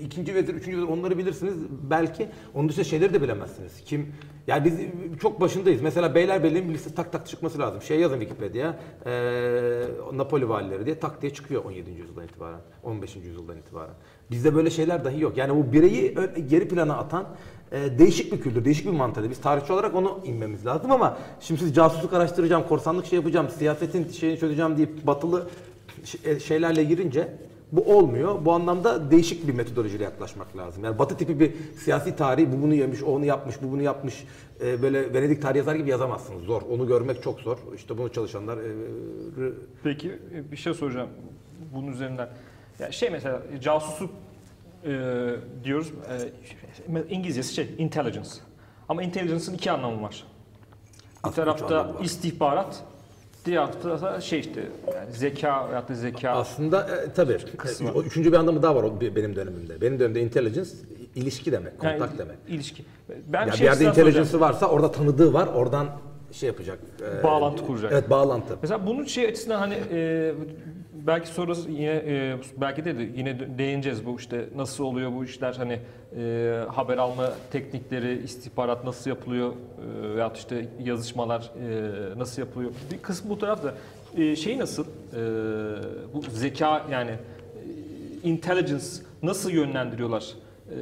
ikinci 0.04 0.34
vezir, 0.34 0.54
üçüncü 0.54 0.76
vezir 0.76 0.88
onları 0.88 1.18
bilirsiniz 1.18 1.54
belki. 1.90 2.28
Onun 2.54 2.68
dışında 2.68 2.84
şeyleri 2.84 3.14
de 3.14 3.22
bilemezsiniz. 3.22 3.72
Kim? 3.84 4.12
Yani 4.46 4.64
biz 4.64 4.74
çok 5.20 5.40
başındayız. 5.40 5.82
Mesela 5.82 6.14
Beylerbeyi'nin 6.14 6.68
bir 6.68 6.74
listesi 6.74 6.94
tak 6.94 7.12
tak 7.12 7.26
çıkması 7.26 7.58
lazım. 7.58 7.82
Şey 7.82 8.00
yazın 8.00 8.20
Wikipedia'ya. 8.20 8.78
E, 9.06 9.12
Napoli 10.12 10.48
valileri 10.48 10.86
diye 10.86 10.98
tak 10.98 11.22
diye 11.22 11.34
çıkıyor 11.34 11.64
17. 11.64 11.90
yüzyıldan 11.90 12.24
itibaren. 12.24 12.60
15. 12.82 13.16
yüzyıldan 13.16 13.56
itibaren. 13.56 13.94
Bizde 14.30 14.54
böyle 14.54 14.70
şeyler 14.70 15.04
dahi 15.04 15.20
yok. 15.20 15.36
Yani 15.36 15.56
bu 15.56 15.72
bireyi 15.72 16.14
geri 16.48 16.68
plana 16.68 16.96
atan 16.96 17.26
e, 17.72 17.98
değişik 17.98 18.32
bir 18.32 18.40
kültür, 18.40 18.64
değişik 18.64 18.86
bir 18.86 18.90
mantığı. 18.90 19.30
Biz 19.30 19.40
tarihçi 19.40 19.72
olarak 19.72 19.94
onu 19.94 20.20
inmemiz 20.24 20.66
lazım 20.66 20.90
ama 20.92 21.18
şimdi 21.40 21.60
siz 21.60 21.74
casusluk 21.74 22.12
araştıracağım, 22.12 22.68
korsanlık 22.68 23.06
şey 23.06 23.16
yapacağım, 23.16 23.48
siyasetin 23.58 24.08
şeyini 24.08 24.38
çözeceğim 24.38 24.76
deyip 24.76 25.06
batılı 25.06 25.48
şeylerle 26.40 26.84
girince 26.84 27.28
bu 27.72 27.96
olmuyor. 27.96 28.44
Bu 28.44 28.52
anlamda 28.52 29.10
değişik 29.10 29.48
bir 29.48 29.54
metodolojiyle 29.54 30.04
yaklaşmak 30.04 30.56
lazım. 30.56 30.84
Yani 30.84 30.98
batı 30.98 31.16
tipi 31.16 31.40
bir 31.40 31.52
siyasi 31.84 32.16
tarih, 32.16 32.46
bu 32.52 32.62
bunu 32.62 32.74
yemiş, 32.74 33.02
o 33.02 33.06
onu 33.06 33.24
yapmış, 33.24 33.62
bu 33.62 33.72
bunu 33.72 33.82
yapmış. 33.82 34.24
e, 34.60 34.82
böyle 34.82 35.14
Venedik 35.14 35.42
tarih 35.42 35.56
yazar 35.56 35.74
gibi 35.74 35.90
yazamazsınız. 35.90 36.42
Zor. 36.42 36.62
Onu 36.70 36.86
görmek 36.86 37.22
çok 37.22 37.40
zor. 37.40 37.58
İşte 37.76 37.98
bunu 37.98 38.12
çalışanlar 38.12 38.58
e, 38.58 38.60
e, 38.60 39.52
Peki 39.84 40.18
e, 40.34 40.52
bir 40.52 40.56
şey 40.56 40.74
soracağım 40.74 41.08
bunun 41.74 41.92
üzerinden. 41.92 42.28
Ya 42.78 42.92
şey 42.92 43.10
mesela 43.10 43.42
casusluk 43.60 44.10
e, 44.84 44.90
diyoruz. 45.64 45.92
E, 46.88 47.02
İngilizcesi 47.10 47.54
şey 47.54 47.74
intelligence. 47.78 48.30
Ama 48.88 49.02
intelligence'ın 49.02 49.54
iki 49.54 49.70
anlamı 49.70 50.02
var. 50.02 50.24
Bir 51.24 51.28
Aslında 51.28 51.44
tarafta 51.44 51.92
istihbarat, 52.02 52.84
diğer 53.46 53.82
tarafta 53.82 54.20
şey 54.20 54.40
işte 54.40 54.60
yani 54.94 55.12
zeka 55.12 55.68
veyahut 55.68 55.88
da 55.88 55.94
zeka. 55.94 56.30
Aslında 56.30 56.80
e, 56.96 57.12
tabii. 57.12 57.38
Kısmı. 57.56 57.88
E, 57.88 57.92
o 57.92 58.02
üçüncü 58.02 58.32
bir 58.32 58.36
anlamı 58.36 58.62
daha 58.62 58.76
var 58.76 58.82
o 58.82 59.00
be- 59.00 59.16
benim 59.16 59.36
dönemimde. 59.36 59.80
Benim 59.80 59.98
dönemimde 59.98 60.20
intelligence 60.20 60.70
ilişki 61.14 61.52
demek, 61.52 61.78
kontak 61.78 62.00
yani 62.00 62.18
demek. 62.18 62.36
ilişki. 62.48 62.84
Ben 63.28 63.40
Ya 63.40 63.52
bir 63.52 63.56
şey 63.56 63.66
yerde 63.66 63.84
intelligence'ı 63.84 64.40
varsa 64.40 64.66
orada 64.68 64.92
tanıdığı 64.92 65.32
var. 65.32 65.48
Oradan 65.54 65.86
şey 66.32 66.46
yapacak. 66.46 66.78
e, 67.20 67.22
Bağlantı 67.22 67.66
kuracak. 67.66 67.92
Evet, 67.92 68.10
bağlantı. 68.10 68.56
Mesela 68.62 68.86
bunun 68.86 69.04
şey 69.04 69.26
açısından 69.26 69.58
hani 69.58 69.74
e, 69.92 70.32
belki 71.06 71.28
sonrası 71.28 71.70
yine 71.70 72.02
e, 72.06 72.36
belki 72.56 72.84
de, 72.84 72.98
de 72.98 73.02
yine 73.16 73.58
değineceğiz 73.58 74.06
bu 74.06 74.16
işte 74.18 74.48
nasıl 74.56 74.84
oluyor 74.84 75.12
bu 75.12 75.24
işler 75.24 75.54
hani 75.54 75.78
e, 76.18 76.60
haber 76.74 76.98
alma 76.98 77.32
teknikleri, 77.52 78.22
istihbarat 78.24 78.84
nasıl 78.84 79.10
yapılıyor 79.10 79.52
e, 79.52 80.14
veyahut 80.14 80.36
işte 80.36 80.68
yazışmalar 80.84 81.40
e, 82.14 82.18
nasıl 82.18 82.42
yapılıyor. 82.42 82.70
Bir 82.92 82.98
kısmı 82.98 83.30
bu 83.30 83.38
tarafta. 83.38 83.74
E, 84.16 84.36
şey 84.36 84.58
nasıl? 84.58 84.84
e, 84.84 84.86
bu 86.14 86.22
zeka 86.30 86.82
yani 86.90 87.10
e, 87.10 87.16
intelligence 88.28 88.84
nasıl 89.22 89.50
yönlendiriyorlar? 89.50 90.26
E, 90.70 90.76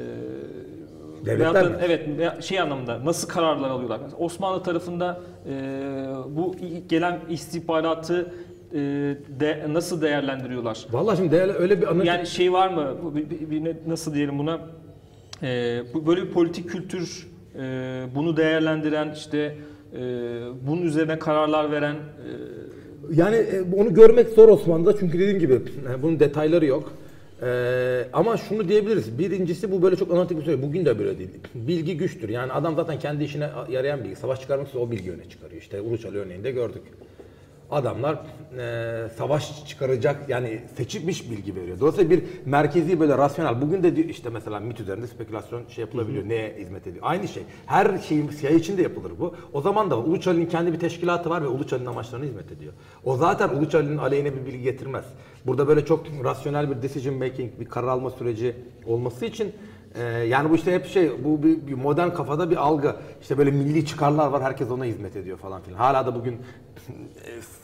Devletler 1.26 1.64
da- 1.64 1.68
mi? 1.70 1.76
Evet 1.84 2.08
şey 2.44 2.60
anlamında 2.60 3.04
nasıl 3.04 3.28
kararlar 3.28 3.70
alıyorlar? 3.70 4.00
Mesela 4.02 4.18
Osmanlı 4.24 4.62
tarafında 4.62 5.20
e, 5.48 5.52
bu 6.28 6.56
gelen 6.88 7.20
istihbaratı 7.28 8.34
de, 9.40 9.64
nasıl 9.68 10.02
değerlendiriyorlar? 10.02 10.86
Vallahi 10.92 11.16
şimdi 11.16 11.30
değerli 11.30 11.52
öyle 11.52 11.82
bir 11.82 11.86
analiz 11.86 12.06
Yani 12.08 12.26
şey 12.26 12.52
var 12.52 12.68
mı? 12.68 12.96
Bir- 13.14 13.30
bir- 13.30 13.50
bir 13.64 13.74
nasıl 13.86 14.14
diyelim 14.14 14.38
buna? 14.38 14.60
Bu 15.94 16.06
böyle 16.06 16.22
bir 16.22 16.30
politik 16.30 16.70
kültür, 16.70 17.26
e, 17.58 17.60
bunu 18.14 18.36
değerlendiren, 18.36 19.12
işte 19.12 19.38
e, 19.96 20.00
bunun 20.66 20.82
üzerine 20.82 21.18
kararlar 21.18 21.72
veren. 21.72 21.94
e, 21.94 21.98
Yani 23.14 23.36
e, 23.36 23.62
onu 23.76 23.94
görmek 23.94 24.28
zor 24.28 24.48
Osmanlı'da 24.48 24.96
çünkü 24.98 25.18
dediğim 25.18 25.38
gibi 25.38 25.54
e, 25.54 26.02
bunun 26.02 26.20
detayları 26.20 26.66
yok. 26.66 26.92
Ee, 27.42 28.04
ama 28.12 28.36
şunu 28.36 28.68
diyebiliriz. 28.68 29.18
Birincisi 29.18 29.72
bu 29.72 29.82
böyle 29.82 29.96
çok 29.96 30.10
analitik 30.12 30.38
bir 30.38 30.44
şey. 30.44 30.62
Bugün 30.62 30.84
de 30.84 30.98
böyle 30.98 31.18
değil. 31.18 31.30
Bilgi 31.54 31.96
güçtür. 31.96 32.28
Yani 32.28 32.52
adam 32.52 32.76
zaten 32.76 32.98
kendi 32.98 33.24
işine 33.24 33.48
yarayan 33.70 34.04
bilgi. 34.04 34.16
Savaş 34.16 34.40
çıkarmak 34.40 34.68
için 34.68 34.78
o 34.78 34.90
bilgi 34.90 35.12
öne 35.12 35.28
çıkarıyor. 35.28 35.60
İşte 35.62 35.80
Uluçalı 35.80 36.16
örneğinde 36.18 36.50
gördük. 36.50 36.82
Adamlar 37.70 38.18
e, 38.58 39.08
savaş 39.18 39.66
çıkaracak 39.66 40.28
yani 40.28 40.60
seçilmiş 40.76 41.30
bilgi 41.30 41.56
veriyor. 41.56 41.80
Dolayısıyla 41.80 42.10
bir 42.10 42.22
merkezi 42.46 43.00
böyle 43.00 43.18
rasyonel. 43.18 43.60
Bugün 43.62 43.82
de 43.82 43.96
diyor- 43.96 44.08
işte 44.08 44.30
mesela 44.30 44.60
MIT 44.60 44.80
üzerinde 44.80 45.06
spekülasyon 45.06 45.62
şey 45.68 45.82
yapılabiliyor. 45.84 46.28
Neye 46.28 46.56
hizmet 46.58 46.86
ediyor? 46.86 47.04
Aynı 47.08 47.28
şey. 47.28 47.42
Her 47.66 47.98
şeyin 47.98 48.30
CIA 48.40 48.50
için 48.50 48.76
de 48.76 48.82
yapılır 48.82 49.12
bu. 49.20 49.34
O 49.52 49.60
zaman 49.60 49.90
da 49.90 49.98
Uluçali'nin 49.98 50.46
kendi 50.46 50.72
bir 50.72 50.78
teşkilatı 50.80 51.30
var 51.30 51.42
ve 51.42 51.46
Uluçali'nin 51.46 51.86
amaçlarına 51.86 52.24
hizmet 52.26 52.52
ediyor. 52.52 52.72
O 53.04 53.16
zaten 53.16 53.48
Uluçali'nin 53.48 53.98
aleyhine 53.98 54.32
bir 54.36 54.46
bilgi 54.46 54.62
getirmez. 54.62 55.04
Burada 55.46 55.68
böyle 55.68 55.84
çok 55.84 56.04
rasyonel 56.24 56.70
bir 56.70 56.82
decision 56.82 57.16
making, 57.16 57.60
bir 57.60 57.64
karar 57.64 57.88
alma 57.88 58.10
süreci 58.10 58.56
olması 58.86 59.24
için 59.26 59.52
e, 59.94 60.02
yani 60.02 60.50
bu 60.50 60.54
işte 60.54 60.74
hep 60.74 60.86
şey, 60.86 61.24
bu 61.24 61.42
bir, 61.42 61.66
bir 61.66 61.74
modern 61.74 62.10
kafada 62.10 62.50
bir 62.50 62.56
algı. 62.56 62.96
İşte 63.22 63.38
böyle 63.38 63.50
milli 63.50 63.86
çıkarlar 63.86 64.26
var, 64.26 64.42
herkes 64.42 64.70
ona 64.70 64.84
hizmet 64.84 65.16
ediyor 65.16 65.38
falan 65.38 65.62
filan. 65.62 65.78
Hala 65.78 66.06
da 66.06 66.14
bugün 66.14 66.32
e, 66.32 66.38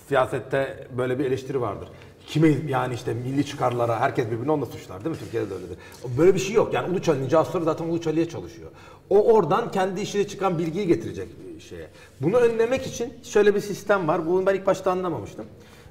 siyasette 0.08 0.88
böyle 0.98 1.18
bir 1.18 1.24
eleştiri 1.24 1.60
vardır. 1.60 1.88
Kime 2.26 2.48
yani 2.68 2.94
işte 2.94 3.14
milli 3.14 3.46
çıkarlara 3.46 4.00
herkes 4.00 4.26
birbirini 4.30 4.52
onunla 4.52 4.66
suçlar 4.66 5.04
değil 5.04 5.16
mi? 5.16 5.20
Türkiye'de 5.20 5.50
de 5.50 5.54
öyledir. 5.54 5.78
Böyle 6.18 6.34
bir 6.34 6.40
şey 6.40 6.54
yok. 6.54 6.74
Yani 6.74 6.92
Uluçali'nin 6.92 7.28
casusları 7.28 7.64
zaten 7.64 7.84
Uluçali'ye 7.84 8.28
çalışıyor. 8.28 8.70
O 9.10 9.34
oradan 9.34 9.70
kendi 9.70 10.00
işine 10.00 10.28
çıkan 10.28 10.58
bilgiyi 10.58 10.86
getirecek 10.86 11.28
şeye. 11.60 11.86
Bunu 12.20 12.36
önlemek 12.36 12.86
için 12.86 13.12
şöyle 13.22 13.54
bir 13.54 13.60
sistem 13.60 14.08
var. 14.08 14.26
Bunu 14.26 14.46
ben 14.46 14.54
ilk 14.54 14.66
başta 14.66 14.90
anlamamıştım. 14.90 15.46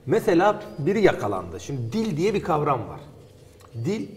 Mesela 0.06 0.64
biri 0.80 1.02
yakalandı. 1.02 1.60
Şimdi 1.60 1.94
dil 1.94 2.18
diye 2.18 2.34
bir 2.34 2.42
kavram 2.42 2.80
var. 2.80 3.00
Dil 3.86 4.08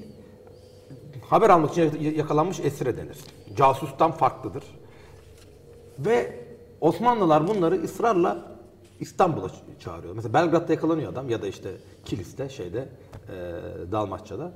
haber 1.32 1.50
almak 1.50 1.70
için 1.70 2.00
yakalanmış 2.16 2.60
esire 2.60 2.96
denir. 2.96 3.18
Casustan 3.56 4.12
farklıdır. 4.12 4.64
Ve 5.98 6.42
Osmanlılar 6.80 7.48
bunları 7.48 7.82
ısrarla 7.82 8.52
İstanbul'a 9.00 9.48
çağırıyor. 9.80 10.14
Mesela 10.14 10.34
Belgrad'da 10.34 10.72
yakalanıyor 10.72 11.12
adam 11.12 11.30
ya 11.30 11.42
da 11.42 11.46
işte 11.46 11.70
Kilis'te 12.04 12.48
şeyde 12.48 12.88
e, 13.28 13.32
Dalmaçya'da. 13.92 14.52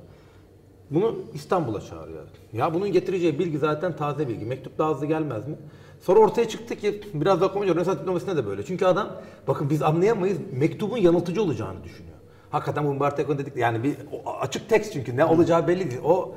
Bunu 0.89 1.15
İstanbul'a 1.33 1.81
çağırıyor. 1.81 2.23
Ya 2.53 2.73
bunun 2.73 2.91
getireceği 2.91 3.39
bilgi 3.39 3.57
zaten 3.57 3.95
taze 3.95 4.27
bilgi. 4.27 4.45
Mektup 4.45 4.77
daha 4.77 4.91
hızlı 4.91 5.05
gelmez 5.05 5.47
mi? 5.47 5.55
Sonra 6.01 6.19
ortaya 6.19 6.47
çıktı 6.47 6.75
ki 6.75 7.01
biraz 7.13 7.41
daha 7.41 7.49
okuyunca 7.49 7.75
Rönesans 7.75 7.99
diplomasinde 7.99 8.37
de 8.37 8.45
böyle. 8.45 8.65
Çünkü 8.65 8.85
adam 8.85 9.09
bakın 9.47 9.69
biz 9.69 9.81
anlayamayız 9.81 10.37
mektubun 10.51 10.97
yanıltıcı 10.97 11.43
olacağını 11.43 11.83
düşünüyor. 11.83 12.17
Hakikaten 12.49 12.99
bu 12.99 13.05
Eco 13.05 13.37
dedik 13.37 13.57
yani 13.57 13.83
bir 13.83 13.95
açık 14.41 14.69
tekst 14.69 14.93
çünkü 14.93 15.17
ne 15.17 15.25
olacağı 15.25 15.67
belli 15.67 15.91
değil. 15.91 16.01
O 16.03 16.35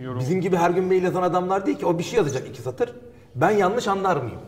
Yorum. 0.00 0.20
bizim 0.20 0.40
gibi 0.40 0.56
her 0.56 0.70
gün 0.70 0.84
mail 0.84 1.02
yazan 1.02 1.22
adamlar 1.22 1.66
değil 1.66 1.78
ki 1.78 1.86
o 1.86 1.98
bir 1.98 2.04
şey 2.04 2.16
yazacak 2.16 2.48
iki 2.48 2.62
satır. 2.62 2.94
Ben 3.34 3.50
yanlış 3.50 3.88
anlar 3.88 4.16
mıyım? 4.16 4.40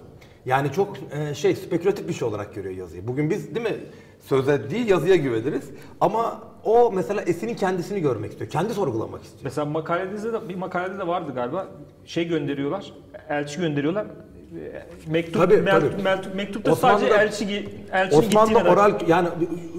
Yani 0.47 0.73
çok 0.73 0.97
e, 1.13 1.35
şey 1.35 1.55
spekülatif 1.57 2.09
bir 2.09 2.13
şey 2.13 2.29
olarak 2.29 2.55
görüyor 2.55 2.75
yazıyı. 2.75 3.09
Bugün 3.09 3.31
biz 3.31 3.55
değil 3.55 3.71
mi 3.71 3.77
söze 4.21 4.71
değil 4.71 4.89
yazıya 4.89 5.17
güveniriz. 5.17 5.71
Ama 6.01 6.41
o 6.65 6.93
mesela 6.93 7.23
Esin'in 7.23 7.55
kendisini 7.55 8.01
görmek 8.01 8.31
istiyor. 8.33 8.51
Kendi 8.51 8.75
sorgulamak 8.75 9.23
istiyor. 9.23 9.45
Mesela 9.45 9.65
makalenizde 9.65 10.33
de 10.33 10.49
bir 10.49 10.55
makalede 10.55 10.99
de 10.99 11.07
vardı 11.07 11.33
galiba. 11.35 11.67
Şey 12.05 12.29
gönderiyorlar, 12.29 12.93
elçi 13.29 13.61
gönderiyorlar. 13.61 14.07
Mektup, 15.07 15.35
Tabii, 15.35 15.55
mel- 15.57 15.81
tabii. 15.81 16.03
mel- 16.03 16.35
mektupta 16.35 16.77
sadece 16.77 17.07
Osmanlı'da- 17.07 17.23
elçi 17.23 17.45
gi- 17.45 17.69
elçinin 17.93 18.19
Osmanlı'da 18.21 18.53
gittiğine 18.59 18.71
oral 18.79 18.93
yani 19.09 19.29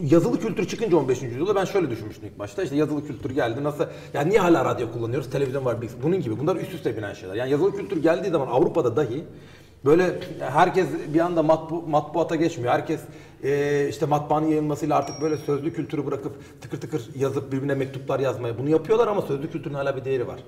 yazılı 0.03 0.39
kültür 0.39 0.67
çıkınca 0.67 0.97
15. 0.97 1.25
yüzyılda 1.25 1.55
ben 1.55 1.65
şöyle 1.65 1.89
düşünmüştüm 1.89 2.29
ilk 2.29 2.39
başta. 2.39 2.63
İşte 2.63 2.75
yazılı 2.75 3.07
kültür 3.07 3.29
geldi. 3.29 3.63
Nasıl 3.63 3.85
yani 4.13 4.29
niye 4.29 4.39
hala 4.39 4.65
radyo 4.65 4.91
kullanıyoruz? 4.91 5.29
Televizyon 5.29 5.65
var. 5.65 5.77
Bunun 6.03 6.21
gibi. 6.21 6.39
Bunlar 6.39 6.55
üst 6.55 6.73
üste 6.73 6.97
binen 6.97 7.13
şeyler. 7.13 7.35
Yani 7.35 7.51
yazılı 7.51 7.75
kültür 7.75 8.03
geldiği 8.03 8.29
zaman 8.29 8.47
Avrupa'da 8.47 8.95
dahi 8.95 9.23
böyle 9.85 10.15
herkes 10.39 10.87
bir 11.13 11.19
anda 11.19 11.43
matbu, 11.43 11.81
matbuata 11.87 12.35
geçmiyor. 12.35 12.73
Herkes 12.73 12.99
e, 13.43 13.87
işte 13.89 14.05
matbaanın 14.05 14.47
yayılmasıyla 14.47 14.97
artık 14.97 15.21
böyle 15.21 15.37
sözlü 15.37 15.73
kültürü 15.73 16.05
bırakıp 16.05 16.61
tıkır 16.61 16.81
tıkır 16.81 17.09
yazıp 17.15 17.51
birbirine 17.51 17.75
mektuplar 17.75 18.19
yazmaya 18.19 18.57
bunu 18.59 18.69
yapıyorlar 18.69 19.07
ama 19.07 19.21
sözlü 19.21 19.51
kültürün 19.51 19.73
hala 19.75 19.95
bir 19.97 20.05
değeri 20.05 20.27
var. 20.27 20.39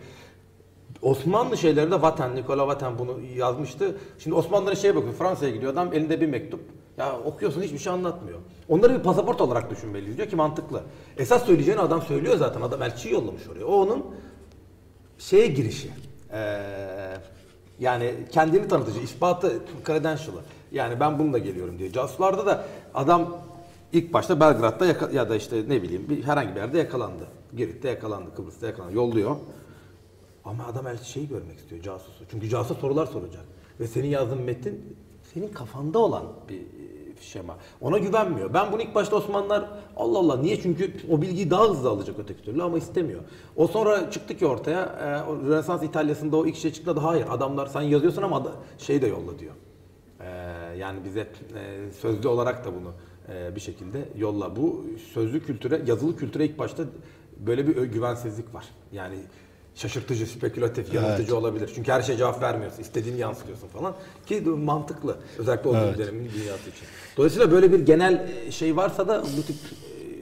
Osmanlı 1.01 1.57
şeylerinde 1.57 2.01
Vaten, 2.01 2.35
Nikola 2.35 2.67
Vaten 2.67 2.99
bunu 2.99 3.19
yazmıştı. 3.35 3.97
Şimdi 4.19 4.35
Osmanlıların 4.35 4.75
şeye 4.75 4.95
bakıyor, 4.95 5.13
Fransa'ya 5.13 5.51
gidiyor 5.51 5.73
adam 5.73 5.93
elinde 5.93 6.21
bir 6.21 6.27
mektup. 6.27 6.59
Ya 6.97 7.19
okuyorsun 7.19 7.61
hiçbir 7.61 7.77
şey 7.77 7.93
anlatmıyor. 7.93 8.39
Onları 8.69 8.99
bir 8.99 9.03
pasaport 9.03 9.41
olarak 9.41 9.69
düşünmeliyiz 9.69 10.17
diyor 10.17 10.29
ki 10.29 10.35
mantıklı. 10.35 10.83
Esas 11.17 11.45
söyleyeceğini 11.45 11.81
adam 11.81 12.01
söylüyor 12.01 12.37
zaten. 12.37 12.61
Adam 12.61 12.81
elçiyi 12.81 13.13
yollamış 13.13 13.47
oraya. 13.47 13.65
O 13.65 13.73
onun 13.73 14.05
şeye 15.17 15.47
girişi. 15.47 15.89
Ee, 16.33 16.61
yani 17.79 18.13
kendini 18.31 18.67
tanıtıcı, 18.67 18.99
ispatı, 18.99 19.53
credential'ı. 19.85 20.41
Yani 20.71 20.99
ben 20.99 21.19
bununla 21.19 21.37
geliyorum 21.37 21.79
diyor. 21.79 21.91
Casuslarda 21.91 22.45
da 22.45 22.65
adam 22.93 23.37
ilk 23.93 24.13
başta 24.13 24.39
Belgrad'da 24.39 25.09
ya 25.11 25.29
da 25.29 25.35
işte 25.35 25.63
ne 25.67 25.81
bileyim 25.81 26.09
bir, 26.09 26.23
herhangi 26.23 26.55
bir 26.55 26.59
yerde 26.59 26.77
yakalandı. 26.77 27.27
Girit'te 27.57 27.89
yakalandı, 27.89 28.35
Kıbrıs'ta 28.35 28.67
yakalandı. 28.67 28.95
Yolluyor. 28.95 29.35
Ama 30.45 30.65
adam 30.65 30.87
elçi 30.87 31.11
şeyi 31.11 31.27
görmek 31.27 31.57
istiyor 31.59 31.81
casusu. 31.81 32.23
Çünkü 32.31 32.49
casusa 32.49 32.81
sorular 32.81 33.05
soracak. 33.05 33.43
Ve 33.79 33.87
senin 33.87 34.07
yazdığın 34.07 34.41
metin 34.41 34.97
senin 35.33 35.47
kafanda 35.47 35.99
olan 35.99 36.23
bir 36.49 36.59
e, 36.59 37.21
şema. 37.21 37.57
Ona 37.81 37.97
güvenmiyor. 37.97 38.53
Ben 38.53 38.71
bunu 38.71 38.81
ilk 38.81 38.95
başta 38.95 39.15
Osmanlılar 39.15 39.69
Allah 39.97 40.19
Allah 40.19 40.37
niye? 40.37 40.61
Çünkü 40.61 40.93
o 41.09 41.21
bilgiyi 41.21 41.51
daha 41.51 41.69
hızlı 41.69 41.89
alacak 41.89 42.19
öteki 42.19 42.41
türlü 42.43 42.63
ama 42.63 42.77
istemiyor. 42.77 43.21
O 43.55 43.67
sonra 43.67 44.11
çıktı 44.11 44.37
ki 44.37 44.45
ortaya 44.45 44.81
e, 44.81 45.05
Rönesans 45.49 45.83
İtalya'sında 45.83 46.37
o 46.37 46.45
ilk 46.45 46.55
şey 46.55 46.73
çıktı 46.73 46.95
da 46.95 47.03
hayır 47.03 47.25
adamlar 47.29 47.67
sen 47.67 47.81
yazıyorsun 47.81 48.21
ama 48.21 48.45
da, 48.45 48.51
şey 48.77 49.01
de 49.01 49.07
yolla 49.07 49.39
diyor. 49.39 49.53
E, 50.19 50.29
yani 50.77 51.05
bize 51.05 51.19
e, 51.19 51.91
sözlü 52.01 52.27
olarak 52.27 52.65
da 52.65 52.69
bunu 52.75 52.93
e, 53.35 53.55
bir 53.55 53.61
şekilde 53.61 54.09
yolla. 54.17 54.55
Bu 54.55 54.85
sözlü 55.13 55.43
kültüre, 55.43 55.81
yazılı 55.87 56.15
kültüre 56.15 56.45
ilk 56.45 56.59
başta 56.59 56.83
böyle 57.37 57.67
bir 57.67 57.83
güvensizlik 57.83 58.53
var. 58.53 58.65
Yani 58.91 59.15
şaşırtıcı, 59.75 60.27
spekülatif, 60.27 60.93
yanıltıcı 60.93 61.37
olabilir. 61.37 61.71
Çünkü 61.75 61.91
her 61.91 62.01
şeye 62.01 62.17
cevap 62.17 62.41
vermiyorsun. 62.41 62.81
istediğini 62.81 63.19
yansıtıyorsun 63.19 63.67
falan. 63.67 63.95
Ki 64.25 64.41
mantıklı. 64.41 65.17
Özellikle 65.37 65.69
o 65.69 65.73
dönemin 65.73 66.31
dünyası 66.33 66.69
için. 66.69 66.87
Dolayısıyla 67.17 67.51
böyle 67.51 67.71
bir 67.71 67.79
genel 67.79 68.29
e, 68.47 68.51
şey 68.51 68.75
varsa 68.75 69.07
da 69.07 69.23
bu 69.37 69.41
tip 69.41 69.55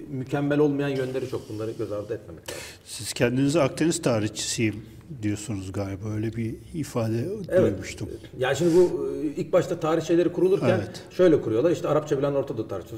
mükemmel 0.10 0.60
olmayan 0.60 0.90
yönleri 0.90 1.30
çok 1.30 1.50
bunları 1.50 1.72
göz 1.72 1.92
ardı 1.92 2.14
etmemek 2.14 2.50
lazım. 2.52 2.64
Siz 2.86 3.14
kendinizi 3.14 3.62
Akdeniz 3.62 4.02
tarihçisiyim 4.02 4.86
diyorsunuz 5.22 5.72
galiba. 5.72 6.10
Öyle 6.16 6.34
bir 6.34 6.56
ifade 6.74 7.26
duymuştum. 7.62 8.10
Yani 8.38 8.56
şimdi 8.56 8.76
bu 8.76 9.10
e, 9.24 9.26
ilk 9.42 9.54
başta 9.54 9.80
tarih 9.80 10.02
şeyleri 10.02 10.34
kurulurken 10.34 10.70
Evet. 10.70 11.04
şöyle 11.12 11.42
kuruyorlar. 11.42 11.72
İşte 11.72 11.88
Arapça 11.88 12.18
bilen 12.18 12.34
Orta 12.34 12.58
Doğu 12.58 12.68
tarihçisi. 12.68 12.96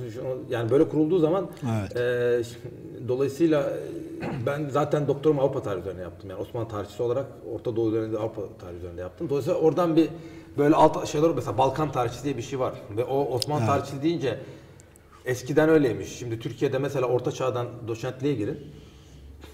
Yani 0.50 0.72
böyle 0.72 0.90
kurulduğu 0.90 1.20
zaman 1.20 1.50
Evet. 1.80 1.98
e, 1.98 3.08
dolayısıyla 3.08 3.62
e, 3.62 4.46
ben 4.46 4.70
zaten 4.70 5.08
doktorumu 5.08 5.42
Avrupa 5.42 5.64
tarihi 5.64 5.82
üzerine 5.82 6.02
yaptım. 6.02 6.30
Yani 6.30 6.42
Osmanlı 6.42 6.68
tarihçisi 6.68 7.04
olarak 7.04 7.26
Orta 7.54 7.76
Doğu 7.76 7.90
üzerinde 7.90 8.18
Avrupa 8.18 8.42
tarihi 8.62 8.78
üzerinde 8.78 9.02
yaptım. 9.02 9.30
Dolayısıyla 9.30 9.60
oradan 9.60 9.96
bir 9.96 10.10
böyle 10.58 10.76
alt 10.76 11.08
şeyler 11.08 11.32
mesela 11.36 11.58
Balkan 11.58 11.92
tarihçisi 11.92 12.24
diye 12.24 12.38
bir 12.38 12.42
şey 12.42 12.60
var. 12.60 12.74
Ve 12.98 13.04
o 13.04 13.26
Osmanlı 13.26 13.66
tarihçisi 13.66 14.04
deyince 14.04 14.40
eskiden 15.26 15.70
öyleymiş. 15.70 16.10
Şimdi 16.10 16.40
Türkiye'de 16.40 16.78
mesela 16.78 17.06
Orta 17.06 17.32
Çağ'dan 17.32 17.68
doçentliğe 17.88 18.34
girin. 18.34 18.60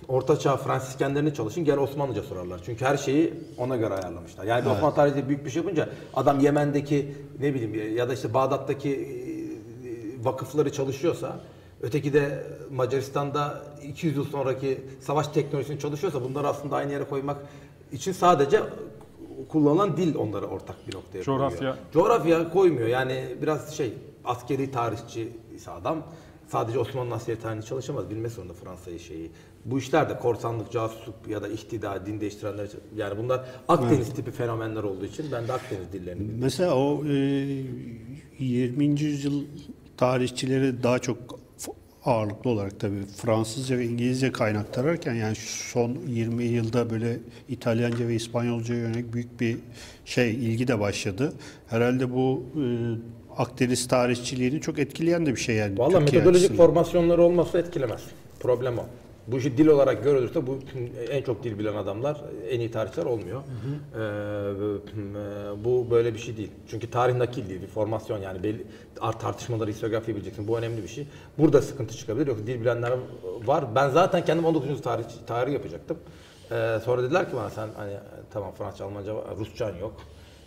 Orta 0.08 0.39
Çağ 0.39 0.58
Fransiskenlerini 0.58 1.34
çalışın 1.34 1.65
gel 1.65 1.77
Osmanlıca 1.77 2.23
sorarlar. 2.23 2.62
Çünkü 2.65 2.86
her 2.86 2.97
şeyi 2.97 3.34
ona 3.58 3.75
göre 3.77 3.93
ayarlamışlar. 3.93 4.45
Yani 4.45 4.65
bir 4.65 4.69
Osmanlı 4.69 4.95
tarihinde 4.95 5.27
büyük 5.27 5.45
bir 5.45 5.49
şey 5.49 5.62
yapınca 5.62 5.89
adam 6.13 6.39
Yemen'deki 6.39 7.15
ne 7.39 7.53
bileyim 7.53 7.95
ya 7.97 8.10
da 8.10 8.13
işte 8.13 8.34
Bağdat'taki 8.34 8.89
e, 8.89 10.25
vakıfları 10.25 10.71
çalışıyorsa 10.71 11.39
öteki 11.82 12.13
de 12.13 12.43
Macaristan'da 12.71 13.63
200 13.84 14.15
yıl 14.15 14.25
sonraki 14.25 14.82
savaş 15.01 15.27
teknolojisini 15.27 15.80
çalışıyorsa 15.80 16.23
bunları 16.23 16.47
aslında 16.47 16.75
aynı 16.75 16.91
yere 16.91 17.03
koymak 17.03 17.38
için 17.91 18.12
sadece 18.12 18.62
kullanılan 19.49 19.97
dil 19.97 20.15
onları 20.15 20.45
ortak 20.45 20.88
bir 20.88 20.95
noktaya 20.95 21.23
Coğrafya. 21.23 21.58
koyuyor. 21.58 21.77
Coğrafya 21.93 22.49
koymuyor. 22.49 22.88
Yani 22.88 23.36
biraz 23.41 23.77
şey 23.77 23.93
askeri 24.25 24.71
tarihçi 24.71 25.32
ise 25.58 25.72
adam 25.72 26.04
sadece 26.48 26.80
Osmanlı 26.80 27.20
tarihini 27.20 27.65
çalışamaz. 27.65 28.10
Bilmesi 28.10 28.36
zorunda 28.36 28.54
Fransa'yı 28.54 29.00
şeyi. 29.00 29.32
Bu 29.65 29.80
işler 29.80 30.10
de 30.10 30.20
korsanlık, 30.20 30.72
casusluk 30.72 31.15
ya 31.28 31.41
da 31.41 31.48
ihtida, 31.48 32.06
din 32.06 32.22
değiştirenler 32.22 32.67
yani 32.96 33.17
bunlar 33.17 33.46
Akdeniz 33.67 34.13
tipi 34.13 34.32
fenomenler 34.32 34.84
olduğu 34.84 35.06
için 35.06 35.26
ben 35.32 35.48
de 35.48 35.54
Akdeniz 35.54 35.91
dillerini 35.93 36.20
biliyorum. 36.20 36.39
Mesela 36.41 36.76
o 36.76 37.06
e, 37.06 37.13
20. 38.39 39.02
yüzyıl 39.02 39.43
tarihçileri 39.98 40.84
daha 40.84 41.00
çok 41.00 41.17
ağırlıklı 42.06 42.50
olarak 42.50 42.80
tabii 42.80 43.06
Fransızca 43.06 43.78
ve 43.78 43.86
İngilizce 43.86 44.32
kaynak 44.32 44.78
ararken 44.78 45.13
yani 45.13 45.36
son 45.36 45.98
20 46.08 46.43
yılda 46.43 46.89
böyle 46.89 47.20
İtalyanca 47.50 48.08
ve 48.08 48.15
İspanyolca 48.15 48.76
yönelik 48.76 49.13
büyük 49.13 49.39
bir 49.39 49.58
şey 50.06 50.32
ilgi 50.32 50.67
de 50.67 50.80
başladı. 50.80 51.34
Herhalde 51.67 52.13
bu 52.13 52.43
e, 52.56 52.63
Akdeniz 53.38 53.88
tarihçiliğini 53.88 54.62
çok 54.62 54.80
etkileyen 54.80 55.26
de 55.26 55.32
bir 55.32 55.39
şey 55.39 55.56
yani. 55.56 55.80
Valla 55.80 56.00
metodolojik 56.00 56.36
açısından. 56.36 56.58
formasyonları 56.67 57.21
olmazsa 57.23 57.60
etkilemez. 57.60 58.02
Problem 58.39 58.78
o. 58.78 58.84
Bu 59.28 59.38
işi 59.38 59.58
dil 59.58 59.67
olarak 59.67 60.04
görülürse 60.04 60.47
bu 60.47 60.60
en 61.12 61.21
çok 61.23 61.43
dil 61.43 61.60
bilen 61.60 61.73
adamlar 61.76 62.21
en 62.50 62.60
iyi 62.60 62.71
tarihçiler 62.71 63.06
olmuyor. 63.06 63.41
Ee, 63.95 64.00
e, 64.00 65.65
bu 65.65 65.88
böyle 65.91 66.13
bir 66.13 66.19
şey 66.19 66.38
değil. 66.38 66.52
Çünkü 66.69 66.91
tarih 66.91 67.15
nakil 67.15 67.50
değil, 67.50 67.62
bir 67.62 67.67
formasyon 67.67 68.17
yani 68.21 68.43
belli 68.43 68.63
art- 69.02 69.19
tartışmaları, 69.21 69.69
historiografi 69.71 70.15
bileceksin. 70.15 70.47
Bu 70.47 70.58
önemli 70.58 70.84
bir 70.84 70.88
şey. 70.88 71.08
Burada 71.38 71.62
sıkıntı 71.62 71.97
çıkabilir. 71.97 72.28
Yoksa 72.28 72.47
dil 72.47 72.62
bilenler 72.62 72.93
var. 73.45 73.65
Ben 73.76 73.89
zaten 73.89 74.26
kendim 74.26 74.45
19. 74.45 74.69
yüzyıl 74.69 74.84
tarih, 74.84 75.04
tarih 75.28 75.54
yapacaktım. 75.54 75.97
Ee, 76.52 76.80
sonra 76.86 77.04
dediler 77.04 77.30
ki 77.30 77.36
bana 77.36 77.50
sen 77.50 77.67
hani 77.78 77.93
tamam 78.34 78.52
Fransızca, 78.58 78.86
Almanca 78.86 79.15
var, 79.15 79.23
Rusçan 79.39 79.76
yok. 79.76 79.93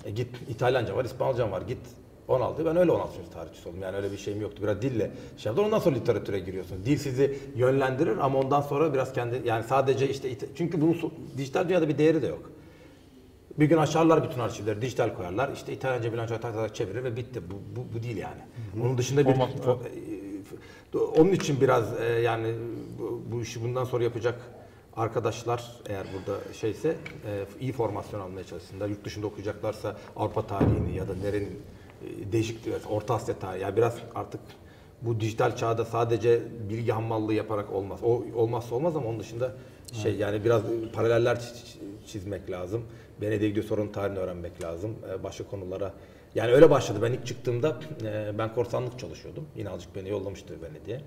E, 0.05 0.11
git 0.11 0.29
İtalyanca 0.49 0.97
var, 0.97 1.05
İspanyolcan 1.05 1.53
var. 1.53 1.63
Git 1.63 1.79
16. 2.29 2.67
Ben 2.67 2.77
öyle 2.77 2.93
16. 2.93 3.19
yüzyıl 3.19 3.33
tarihçisi 3.33 3.69
oldum. 3.69 3.83
Yani 3.83 3.97
öyle 3.97 4.13
bir 4.13 4.17
şeyim 4.17 4.41
yoktu. 4.41 4.63
Biraz 4.63 4.83
dille 4.83 5.11
şey 5.37 5.51
yaptım. 5.51 5.67
Ondan 5.67 5.79
sonra 5.79 5.97
literatüre 5.97 6.39
giriyorsun. 6.39 6.85
Dil 6.85 6.97
sizi 6.97 7.39
yönlendirir 7.57 8.19
ama 8.19 8.39
ondan 8.39 8.61
sonra 8.61 8.95
biraz 8.95 9.13
kendi 9.13 9.43
yani 9.45 9.65
sadece 9.65 10.09
işte 10.09 10.29
çünkü 10.55 10.81
bunun 10.81 11.13
dijital 11.37 11.69
dünyada 11.69 11.89
bir 11.89 11.99
değeri 11.99 12.23
de 12.23 12.27
yok. 12.27 12.51
Bir 13.59 13.67
gün 13.67 13.77
açarlar 13.77 14.25
bütün 14.25 14.41
arşivleri, 14.41 14.83
dijital 14.83 15.15
koyarlar. 15.15 15.53
İşte 15.53 15.73
İtalyanca 15.73 16.13
bilen 16.13 16.27
tak 16.27 16.43
tak 16.43 16.55
tak 16.55 16.75
çevirir 16.75 17.05
ve 17.05 17.17
bitti. 17.17 17.43
Bu, 17.51 17.55
bu, 17.77 17.95
bu 17.95 18.03
değil 18.03 18.17
yani. 18.17 18.41
Onun 18.83 18.99
dışında 18.99 19.21
bir 19.27 19.33
Format, 19.33 19.51
onun 21.17 21.33
için 21.33 21.61
biraz 21.61 22.01
e, 22.01 22.05
yani 22.05 22.55
bu, 22.99 23.23
bu 23.33 23.43
işi 23.43 23.63
bundan 23.63 23.85
sonra 23.85 24.05
yapacak 24.05 24.41
arkadaşlar 24.97 25.65
eğer 25.89 26.07
burada 26.15 26.55
şeyse 26.55 26.89
e, 26.89 27.45
iyi 27.61 27.73
formasyon 27.73 28.21
almaya 28.21 28.45
çalışsınlar. 28.45 28.89
Yurt 28.89 29.05
dışında 29.05 29.27
okuyacaklarsa 29.27 29.97
Avrupa 30.17 30.47
tarihini 30.47 30.97
ya 30.97 31.09
da 31.09 31.15
nerenin 31.15 31.63
değişik 32.33 32.59
Orta 32.91 33.15
Asya 33.15 33.39
tarihi. 33.39 33.63
Yani 33.63 33.77
biraz 33.77 33.95
artık 34.15 34.41
bu 35.03 35.21
dijital 35.21 35.57
çağda 35.57 35.85
sadece 35.85 36.43
bilgi 36.69 36.93
hammallığı 36.93 37.35
yaparak 37.35 37.73
olmaz. 37.73 38.01
O 38.03 38.23
olmazsa 38.35 38.75
olmaz 38.75 38.97
ama 38.97 39.09
onun 39.09 39.21
dışında 39.21 39.53
şey 40.03 40.15
yani 40.17 40.45
biraz 40.45 40.63
paraleller 40.93 41.37
çi- 41.37 41.41
çi- 41.55 42.07
çizmek 42.07 42.51
lazım. 42.51 42.83
Venedik'e 43.23 43.49
gidiyor 43.49 43.67
sorunun 43.67 43.93
tarihini 43.93 44.19
öğrenmek 44.19 44.65
lazım. 44.65 44.97
Ee, 45.11 45.23
Başka 45.25 45.45
konulara 45.45 45.93
yani 46.35 46.53
öyle 46.53 46.71
başladı. 46.71 46.99
Ben 47.03 47.13
ilk 47.13 47.27
çıktığımda 47.27 47.77
e, 48.05 48.39
ben 48.39 48.55
korsanlık 48.55 48.99
çalışıyordum. 48.99 49.45
Yine 49.57 49.71
azıcık 49.71 49.97
beni 49.97 50.09
yollamıştı 50.09 50.55
Venedik'e. 50.63 51.01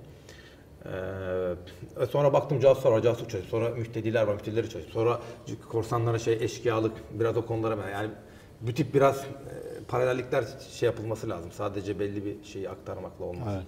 Ee, 0.86 2.06
sonra 2.12 2.34
baktım 2.34 2.60
casuslar 2.60 2.92
var, 2.92 3.02
casusluk 3.02 3.30
çalışıyor. 3.30 3.52
Sonra 3.62 3.76
müftediler 3.76 4.24
var, 4.28 4.34
müftedileri 4.34 4.70
çalışıyor. 4.70 4.94
Sonra 4.94 5.20
korsanlara 5.70 6.20
şey 6.20 6.34
eşkıyalık, 6.42 6.92
biraz 7.12 7.38
o 7.38 7.46
konulara 7.46 7.90
yani 7.90 8.10
bu 8.62 8.74
tip 8.74 8.94
biraz 8.94 9.18
e, 9.20 9.26
paralellikler 9.88 10.44
şey 10.72 10.88
yapılması 10.88 11.30
lazım. 11.30 11.52
Sadece 11.52 12.00
belli 12.00 12.26
bir 12.26 12.44
şeyi 12.44 12.70
aktarmakla 12.70 13.26
olmaz. 13.26 13.48
Evet. 13.56 13.64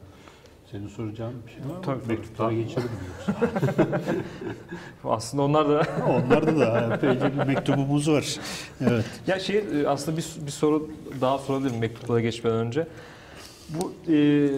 Senin 0.72 0.88
soracağın 0.88 1.34
bir 1.48 1.52
şey 1.52 1.62
var 1.62 1.78
mı? 1.78 1.82
Tabii, 1.82 2.08
Mektuplara 2.08 2.54
geçelim 2.54 2.88
mi 2.88 2.98
yoksa? 3.08 3.34
Aslında 5.04 5.44
onlar 5.44 5.70
da 5.70 5.84
Onlarda 6.10 6.60
da 6.60 6.96
epeyce 6.96 7.34
bir 7.34 7.44
mektubumuz 7.44 8.10
var. 8.10 8.36
Evet. 8.82 9.06
Ya 9.28 9.40
şey 9.40 9.58
e, 9.58 9.88
aslında 9.88 10.18
bir, 10.18 10.26
bir 10.46 10.52
soru 10.52 10.90
daha 11.22 11.38
sorabilirim 11.38 11.80
mektuplara 11.80 12.20
geçmeden 12.20 12.58
önce. 12.58 12.88
Bu 13.70 13.94
e, 14.12 14.50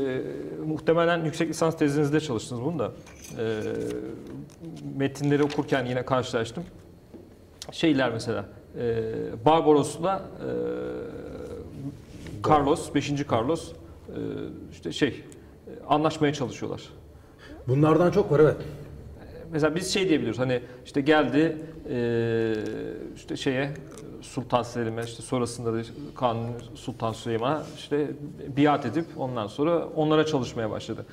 muhtemelen 0.68 1.26
yüksek 1.26 1.50
lisans 1.50 1.78
tezinizde 1.78 2.20
çalıştınız 2.20 2.62
bunu 2.62 2.80
da. 2.80 2.92
E, 3.40 3.62
metinleri 4.98 5.44
okurken 5.44 5.86
yine 5.86 6.06
karşılaştım. 6.06 6.64
Şeyler 7.72 8.12
mesela 8.14 8.46
e, 8.80 9.04
Barbaros'la 9.46 10.22
e, 10.40 10.48
Carlos, 12.50 12.96
5. 12.96 13.12
Carlos 13.32 13.72
e, 13.72 13.74
işte 14.72 14.92
şey 14.92 15.08
e, 15.10 15.72
anlaşmaya 15.88 16.34
çalışıyorlar. 16.34 16.82
Bunlardan 17.68 18.12
çok 18.12 18.32
var 18.32 18.40
evet. 18.40 18.56
Mesela 19.52 19.76
biz 19.76 19.94
şey 19.94 20.10
diyebiliyoruz 20.10 20.40
hani 20.40 20.62
işte 20.86 21.02
geldi 21.02 21.58
eee, 21.90 22.54
işte 23.16 23.38
şeye 23.38 23.72
Sultan 24.22 24.64
Selim'e 24.64 25.04
işte 25.04 25.24
sonrasında 25.24 25.74
da 25.74 25.78
Kanuni 26.16 26.52
Sultan 26.76 27.14
Süleyman'a 27.14 27.64
işte 27.78 28.08
biat 28.58 28.86
edip 28.86 29.06
ondan 29.18 29.48
sonra 29.48 29.88
onlara 29.96 30.26
çalışmaya 30.26 30.72
başladı. 30.72 31.06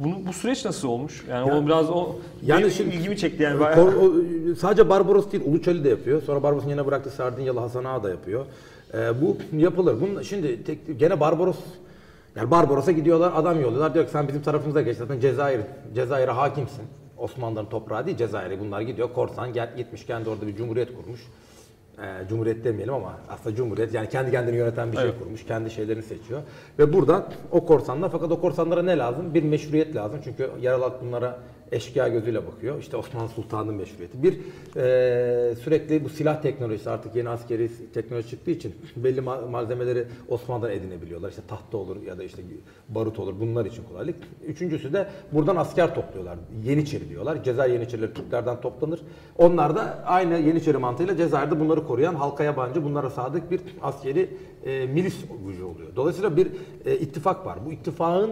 Bunu 0.00 0.26
bu 0.26 0.32
süreç 0.32 0.64
nasıl 0.64 0.88
olmuş? 0.88 1.24
Yani 1.30 1.52
o 1.52 1.66
biraz 1.66 1.90
o 1.90 2.16
Yani 2.46 2.58
benim 2.60 2.70
şimdi- 2.70 2.96
ilgimi 2.96 3.16
çekti 3.16 3.42
yani 3.42 3.60
bayağı. 3.60 3.86
O- 3.86 4.54
sadece 4.58 4.88
Barbaros 4.88 5.32
değil, 5.32 5.44
Uluçali 5.46 5.84
de 5.84 5.88
yapıyor. 5.88 6.22
Sonra 6.22 6.42
Barbaros'un 6.42 6.68
yerine 6.68 6.86
bıraktı 6.86 7.10
Sardinyalı 7.10 7.60
Hasan 7.60 7.84
Ağa 7.84 8.02
da 8.02 8.10
yapıyor. 8.10 8.44
Ee, 8.96 9.20
bu 9.22 9.36
yapılır. 9.56 10.00
Bunun 10.00 10.22
şimdi 10.22 10.64
tek, 10.64 10.98
gene 10.98 11.20
Barbaros 11.20 11.58
yani 12.36 12.50
Barbaros'a 12.50 12.92
gidiyorlar, 12.92 13.32
adam 13.36 13.60
yolluyorlar. 13.60 13.94
Diyor 13.94 14.04
ki 14.04 14.10
sen 14.10 14.28
bizim 14.28 14.42
tarafımıza 14.42 14.82
geç. 14.82 14.96
Zaten 14.96 15.20
Cezayir, 15.20 15.60
Cezayir'e 15.94 16.30
hakimsin. 16.30 16.84
Osmanlıların 17.18 17.70
toprağı 17.70 18.06
değil, 18.06 18.16
Cezayir'e 18.16 18.60
bunlar 18.60 18.80
gidiyor. 18.80 19.12
Korsan 19.14 19.52
gel, 19.52 19.76
gitmiş 19.76 20.06
kendi 20.06 20.28
orada 20.28 20.46
bir 20.46 20.56
cumhuriyet 20.56 20.88
kurmuş. 20.96 21.20
Ee, 21.98 22.28
cumhuriyet 22.28 22.64
demeyelim 22.64 22.94
ama 22.94 23.12
aslında 23.28 23.56
cumhuriyet 23.56 23.94
yani 23.94 24.08
kendi 24.08 24.30
kendini 24.30 24.56
yöneten 24.56 24.92
bir 24.92 24.96
şey 24.96 25.06
Evet. 25.06 25.18
kurmuş. 25.18 25.44
Kendi 25.46 25.70
şeylerini 25.70 26.02
seçiyor. 26.02 26.42
Ve 26.78 26.92
buradan 26.92 27.24
o 27.50 27.66
korsanlar 27.66 28.10
fakat 28.10 28.32
o 28.32 28.40
korsanlara 28.40 28.82
ne 28.82 28.98
lazım? 28.98 29.34
Bir 29.34 29.42
meşruiyet 29.42 29.96
lazım. 29.96 30.20
Çünkü 30.24 30.50
yerel 30.60 30.80
halk 30.80 31.02
bunlara 31.02 31.38
eşkıya 31.72 32.08
gözüyle 32.08 32.46
bakıyor. 32.46 32.80
İşte 32.80 32.96
Osmanlı 32.96 33.28
Sultanı'nın 33.28 33.74
meşruiyeti. 33.74 34.22
Bir 34.22 34.32
e, 34.76 35.54
sürekli 35.54 36.04
bu 36.04 36.08
silah 36.08 36.42
teknolojisi 36.42 36.90
artık 36.90 37.16
yeni 37.16 37.28
askeri 37.28 37.70
teknoloji 37.94 38.30
çıktığı 38.30 38.50
için 38.50 38.74
belli 38.96 39.20
ma- 39.20 39.50
malzemeleri 39.50 40.04
Osmanlı'dan 40.28 40.70
edinebiliyorlar. 40.70 41.30
İşte 41.30 41.42
tahta 41.48 41.78
olur 41.78 42.02
ya 42.02 42.18
da 42.18 42.24
işte 42.24 42.42
barut 42.88 43.18
olur. 43.18 43.34
Bunlar 43.40 43.66
için 43.66 43.82
kolaylık. 43.92 44.16
Üçüncüsü 44.46 44.92
de 44.92 45.06
buradan 45.32 45.56
asker 45.56 45.94
topluyorlar. 45.94 46.38
Yeniçeri 46.64 47.08
diyorlar. 47.08 47.44
Cezayir 47.44 47.72
Yeniçerileri 47.72 48.14
Türklerden 48.14 48.60
toplanır. 48.60 49.00
Onlar 49.38 49.76
da 49.76 50.02
aynı 50.06 50.38
Yeniçeri 50.38 50.78
mantığıyla 50.78 51.16
Cezayir'de 51.16 51.60
bunları 51.60 51.86
koruyan 51.86 52.14
halka 52.14 52.44
yabancı, 52.44 52.84
bunlara 52.84 53.10
sadık 53.10 53.50
bir 53.50 53.60
askeri 53.82 54.30
e, 54.64 54.86
milis 54.86 55.16
gücü 55.46 55.64
oluyor. 55.64 55.96
Dolayısıyla 55.96 56.36
bir 56.36 56.48
e, 56.84 56.98
ittifak 56.98 57.46
var. 57.46 57.58
Bu 57.66 57.72
ittifakın 57.72 58.30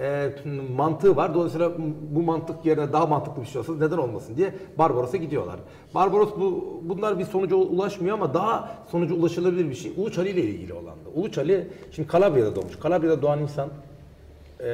e, 0.00 0.30
mantığı 0.76 1.16
var. 1.16 1.34
Dolayısıyla 1.34 1.72
bu 2.10 2.22
mantık 2.22 2.64
yerine 2.64 2.92
daha 2.92 3.06
mantıklı 3.06 3.42
bir 3.42 3.46
şey 3.46 3.60
olsa 3.60 3.72
neden 3.74 3.98
olmasın 3.98 4.36
diye 4.36 4.54
Barbaros'a 4.78 5.16
gidiyorlar. 5.16 5.56
Barbaros 5.94 6.30
bu 6.40 6.80
bunlar 6.82 7.18
bir 7.18 7.24
sonuca 7.24 7.56
ulaşmıyor 7.56 8.14
ama 8.14 8.34
daha 8.34 8.74
sonuca 8.90 9.14
ulaşılabilir 9.14 9.70
bir 9.70 9.74
şey. 9.74 9.92
Uluç 9.96 10.18
Ali 10.18 10.30
ile 10.30 10.40
ilgili 10.42 10.72
olan 10.72 10.84
da. 10.84 11.10
Uluç 11.14 11.38
Ali 11.38 11.66
şimdi 11.90 12.08
Kalabriya'da 12.08 12.56
doğmuş. 12.56 12.76
Kalabriya'da 12.78 13.22
doğan 13.22 13.38
insan 13.38 13.68
e, 14.60 14.64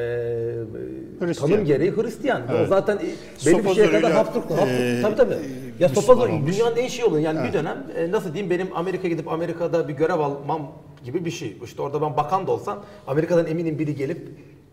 Hristiyan. 1.21 1.51
tanım 1.51 1.65
gereği 1.65 1.97
Hristiyan. 1.97 2.43
O 2.43 2.57
Evet. 2.57 2.69
zaten 2.69 2.99
belli 3.47 3.65
bir 3.65 3.75
şeye 3.75 3.91
kadar 3.91 4.13
Habsburg, 4.13 4.45
e, 4.51 4.99
tabii 5.03 5.17
tabii. 5.17 5.35
Ya 5.81 5.89
Sopazor 5.89 6.29
dünyanın 6.29 6.77
en 6.77 6.87
şey 6.89 7.05
oluyor. 7.05 7.23
Yani 7.23 7.49
bir 7.49 7.53
dönem 7.53 7.85
e, 7.97 8.11
nasıl 8.11 8.35
diyeyim 8.35 8.51
benim 8.51 8.77
Amerika'ya 8.77 9.09
gidip 9.13 9.29
Amerika'da 9.33 9.89
bir 9.89 9.93
görev 9.95 10.19
almam 10.21 10.73
gibi 11.05 11.25
bir 11.25 11.31
şey. 11.31 11.57
İşte 11.65 11.83
orada 11.83 12.03
ben 12.03 12.17
bakan 12.17 12.47
da 12.47 12.53
olsam 12.53 12.79
Amerika'dan 13.07 13.47
eminim 13.47 13.79
biri 13.79 13.95
gelip 13.95 14.29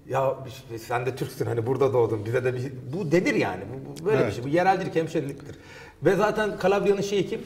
ya 0.09 0.37
işte 0.47 0.79
sen 0.79 1.05
de 1.05 1.15
Türksün 1.15 1.45
hani 1.45 1.65
burada 1.65 1.93
doğdun 1.93 2.25
bize 2.25 2.43
de 2.43 2.53
bir 2.53 2.71
bu 2.93 3.11
denir 3.11 3.35
yani. 3.35 3.63
Bu, 3.73 4.01
bu 4.01 4.05
böyle 4.05 4.17
Evet. 4.17 4.27
bir 4.27 4.33
şey. 4.35 4.43
Bu 4.43 4.47
yerelcilik, 4.47 4.95
hemşeriliktir. 4.95 5.55
Ve 6.05 6.15
zaten 6.15 6.57
Kalabriya'nın 6.57 7.01
şeyi 7.01 7.27
kim? 7.27 7.41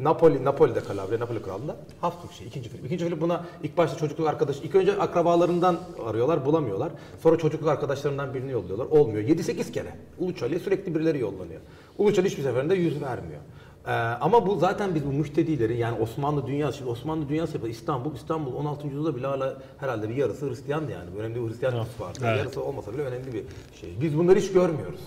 Napoli, 0.00 0.44
Napoli'de 0.44 0.80
Kalabria, 0.80 1.20
Napoli 1.20 1.42
krallığında 1.42 1.76
Habsburg 2.00 2.32
şey, 2.32 2.46
ikinci 2.46 2.68
Filip. 2.68 2.86
İkinci 2.86 3.04
Filip 3.04 3.20
buna 3.20 3.44
ilk 3.62 3.76
başta 3.76 3.98
çocukluk 3.98 4.28
arkadaş, 4.28 4.56
ilk 4.62 4.74
önce 4.74 4.98
akrabalarından 4.98 5.80
arıyorlar, 6.06 6.46
bulamıyorlar. 6.46 6.92
Sonra 7.22 7.38
çocukluk 7.38 7.68
arkadaşlarından 7.68 8.34
birini 8.34 8.52
yolluyorlar, 8.52 8.86
olmuyor. 8.86 9.22
7-8 9.24 9.72
kere 9.72 9.94
Uluç 10.18 10.42
Ali'ye 10.42 10.60
sürekli 10.60 10.94
birileri 10.94 11.18
yollanıyor. 11.18 11.60
Uluç 11.98 12.18
Ali 12.18 12.28
hiçbir 12.28 12.42
seferinde 12.42 12.74
yüz 12.74 13.02
vermiyor. 13.02 13.40
Ee, 13.86 13.90
ama 13.92 14.46
bu 14.46 14.56
zaten 14.56 14.94
biz 14.94 15.06
bu 15.06 15.12
müştedileri 15.12 15.76
yani 15.76 16.00
Osmanlı 16.00 16.46
dünyası, 16.46 16.78
şimdi 16.78 16.90
Osmanlı 16.90 17.28
dünyası 17.28 17.54
yapıyor. 17.54 17.74
İstanbul, 17.74 18.14
İstanbul 18.14 18.54
16. 18.54 18.86
yüzyılda 18.86 19.16
bile 19.16 19.26
hala 19.26 19.56
herhalde 19.78 20.08
bir 20.08 20.14
yarısı 20.14 20.50
Hristiyandı 20.50 20.92
yani. 20.92 21.10
Önemli 21.18 21.34
bir 21.34 21.48
Hristiyan 21.48 21.74
nüfusu 21.74 22.04
vardı. 22.04 22.18
Evet. 22.24 22.38
Yarısı 22.38 22.64
olmasa 22.64 22.92
bile 22.92 23.02
önemli 23.02 23.32
bir 23.32 23.44
şey. 23.80 23.90
Biz 24.00 24.18
bunları 24.18 24.38
hiç 24.38 24.52
görmüyoruz. 24.52 25.00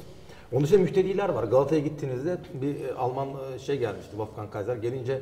Onun 0.52 0.64
dışında 0.64 0.80
müştediler 0.80 1.30
var. 1.30 1.44
Galata'ya 1.44 1.82
gittiğinizde 1.82 2.38
bir 2.62 2.84
e, 2.86 2.94
Alman 2.94 3.28
e, 3.56 3.60
şey 3.60 3.78
gelmişti, 3.78 4.10
Wolfgang 4.10 4.52
Kaiser 4.52 4.76
gelince 4.76 5.22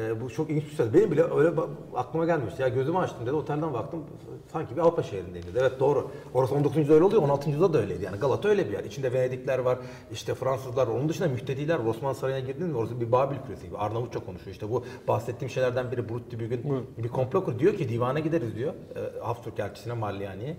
E, 0.00 0.20
bu 0.20 0.30
çok 0.30 0.50
ilginç 0.50 0.64
bir 0.64 0.70
söz. 0.70 0.94
Benim 0.94 1.10
bile 1.10 1.24
öyle 1.36 1.60
aklıma 1.94 2.24
gelmişti. 2.24 2.62
Ya 2.62 2.68
gözümü 2.68 2.98
açtım 2.98 3.26
dedi. 3.26 3.34
Otelden 3.34 3.74
baktım. 3.74 4.04
Sanki 4.52 4.76
bir 4.76 4.80
Avrupa 4.80 5.02
şehrindeydi. 5.02 5.46
Evet 5.56 5.80
doğru. 5.80 6.10
Orası 6.34 6.54
19. 6.54 6.76
yüzyılda 6.76 6.94
öyle 6.94 7.04
oluyor. 7.04 7.22
16. 7.22 7.50
yüzyılda 7.50 7.72
da 7.72 7.78
öyleydi. 7.78 8.04
Yani 8.04 8.18
Galata 8.18 8.48
öyle 8.48 8.68
bir 8.68 8.72
yer. 8.72 8.84
İçinde 8.84 9.12
Venedikler 9.12 9.58
var. 9.58 9.78
işte 10.12 10.34
Fransızlar. 10.34 10.86
Onun 10.86 11.08
dışında 11.08 11.28
müftediler 11.28 11.78
var. 11.78 11.84
Osmanlı 11.84 12.14
Sarayı'na 12.14 12.46
girdiniz 12.46 12.68
mi? 12.68 12.76
Orası 12.76 13.00
bir 13.00 13.12
Babil 13.12 13.36
Kulesi 13.46 13.66
gibi. 13.66 13.76
Arnavutça 13.76 14.20
konuşuyor. 14.20 14.52
İşte 14.52 14.70
bu 14.70 14.84
bahsettiğim 15.08 15.50
şeylerden 15.50 15.92
biri 15.92 16.08
Brutti 16.08 16.40
bir 16.40 16.46
gün 16.46 16.86
bir 16.98 17.08
komplo 17.08 17.44
kur. 17.44 17.58
Diyor 17.58 17.74
ki 17.74 17.88
divana 17.88 18.18
gideriz 18.18 18.56
diyor. 18.56 18.72
E, 18.96 19.20
Habsburg 19.20 19.60
elçisine 19.60 19.92
Malyani'ye. 19.92 20.56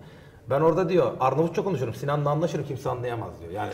Ben 0.49 0.61
orada 0.61 0.89
diyor 0.89 1.11
Arnavutça 1.19 1.63
konuşurum. 1.63 1.93
Sinan'la 1.93 2.29
anlaşırım. 2.29 2.65
Kimse 2.65 2.89
anlayamaz 2.89 3.41
diyor. 3.41 3.51
Yani 3.51 3.71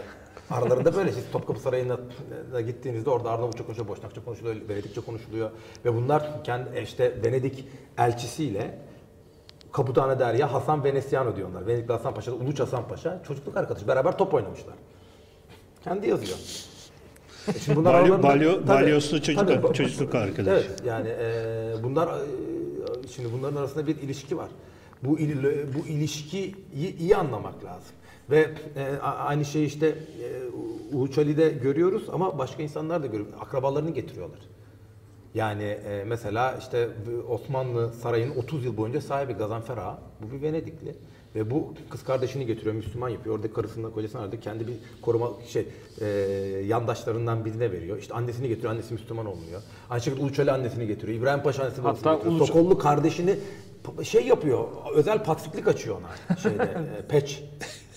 Aralarında 0.51 0.95
böyle 0.95 1.11
siz 1.11 1.23
Topkapı 1.31 1.59
Sarayı'na 1.59 2.61
gittiğinizde 2.61 3.09
orada 3.09 3.31
Arnavutça 3.31 3.65
konuşuluyor, 3.65 3.87
Boşnakça 3.97 4.23
konuşuluyor, 4.25 4.55
Venedikçe 4.69 5.01
konuşuluyor 5.01 5.49
ve 5.85 5.95
bunlar 5.95 6.43
kendi 6.43 6.79
işte 6.79 7.15
Venedik 7.25 7.65
elçisiyle 7.97 8.79
Kaputane 9.71 10.19
Derya 10.19 10.53
Hasan 10.53 10.83
Veneziano 10.83 11.35
diyor 11.35 11.49
onlar. 11.49 11.67
Venedikli 11.67 11.91
Hasan 11.91 12.13
Paşa, 12.13 12.31
Uluç 12.31 12.59
Hasan 12.59 12.87
Paşa 12.87 13.21
çocukluk 13.27 13.57
arkadaşı 13.57 13.87
beraber 13.87 14.17
top 14.17 14.33
oynamışlar. 14.33 14.73
Kendi 15.83 16.09
yazıyor. 16.09 16.37
E 17.55 17.59
Şimdi 17.59 17.79
Balyo- 17.79 17.89
aralarında- 17.89 18.27
balyo- 18.27 18.55
Tabii, 18.65 18.67
balyozlu 18.67 19.21
çocuk- 19.21 19.47
tabii. 19.47 19.73
çocukluk 19.73 20.15
arkadaşı. 20.15 20.67
Evet 20.67 20.83
yani 20.85 21.09
e, 21.09 21.83
bunlar 21.83 22.07
e, 22.07 23.07
şimdi 23.15 23.29
bunların 23.33 23.55
arasında 23.55 23.87
bir 23.87 23.95
ilişki 23.95 24.37
var. 24.37 24.49
Bu 25.03 25.19
il, 25.19 25.43
bu 25.73 25.87
ilişkiyi 25.87 26.55
iyi 26.99 27.15
anlamak 27.15 27.63
lazım. 27.65 27.95
Ve 28.30 28.49
e, 28.76 28.97
aynı 29.01 29.45
şeyi 29.45 29.65
işte 29.67 29.88
e, 29.88 30.95
Uğuç 30.95 31.17
Ali'de 31.17 31.49
görüyoruz 31.49 32.03
ama 32.11 32.38
başka 32.38 32.63
insanlar 32.63 33.03
da 33.03 33.07
görüyor. 33.07 33.28
Akrabalarını 33.39 33.89
getiriyorlar. 33.91 34.39
Yani 35.34 35.63
e, 35.63 36.03
mesela 36.07 36.55
işte 36.59 36.89
Osmanlı 37.30 37.93
sarayının 37.93 38.36
30 38.36 38.65
yıl 38.65 38.78
boyunca 38.78 39.01
sahibi 39.01 39.34
Gazanfer 39.34 39.78
Ağa. 39.78 39.99
Bu 40.22 40.32
bir 40.32 40.41
Venedikli. 40.41 40.95
Ve 41.36 41.51
bu 41.51 41.74
kız 41.89 42.03
kardeşini 42.03 42.45
getiriyor, 42.45 42.76
Müslüman 42.76 43.09
yapıyor. 43.09 43.36
Orada 43.36 43.53
karısından 43.53 43.91
kocasından 43.91 44.24
arada 44.24 44.39
kendi 44.39 44.67
bir 44.67 44.74
koruma 45.01 45.30
şey 45.47 45.67
e, 46.01 46.05
yandaşlarından 46.67 47.45
birine 47.45 47.72
veriyor. 47.72 47.97
İşte 47.97 48.13
annesini 48.13 48.47
getiriyor, 48.47 48.74
annesi 48.74 48.93
Müslüman 48.93 49.26
olmuyor. 49.26 49.61
Aynı 49.89 50.01
şekilde 50.01 50.24
Uluç 50.24 50.39
Ali 50.39 50.51
annesini 50.51 50.88
getiriyor. 50.88 51.19
İbrahim 51.19 51.43
Paşa 51.43 51.63
annesini 51.63 51.84
Hatta 51.86 52.13
getiriyor. 52.13 52.36
Uluç- 52.39 52.47
Sokollu 52.47 52.78
kardeşini 52.78 53.36
şey 54.03 54.26
yapıyor, 54.28 54.67
özel 54.95 55.24
patriklik 55.24 55.67
açıyor 55.67 55.97
ona 55.99 56.36
şeyde, 56.38 56.63
e, 56.99 57.07
peç. 57.07 57.43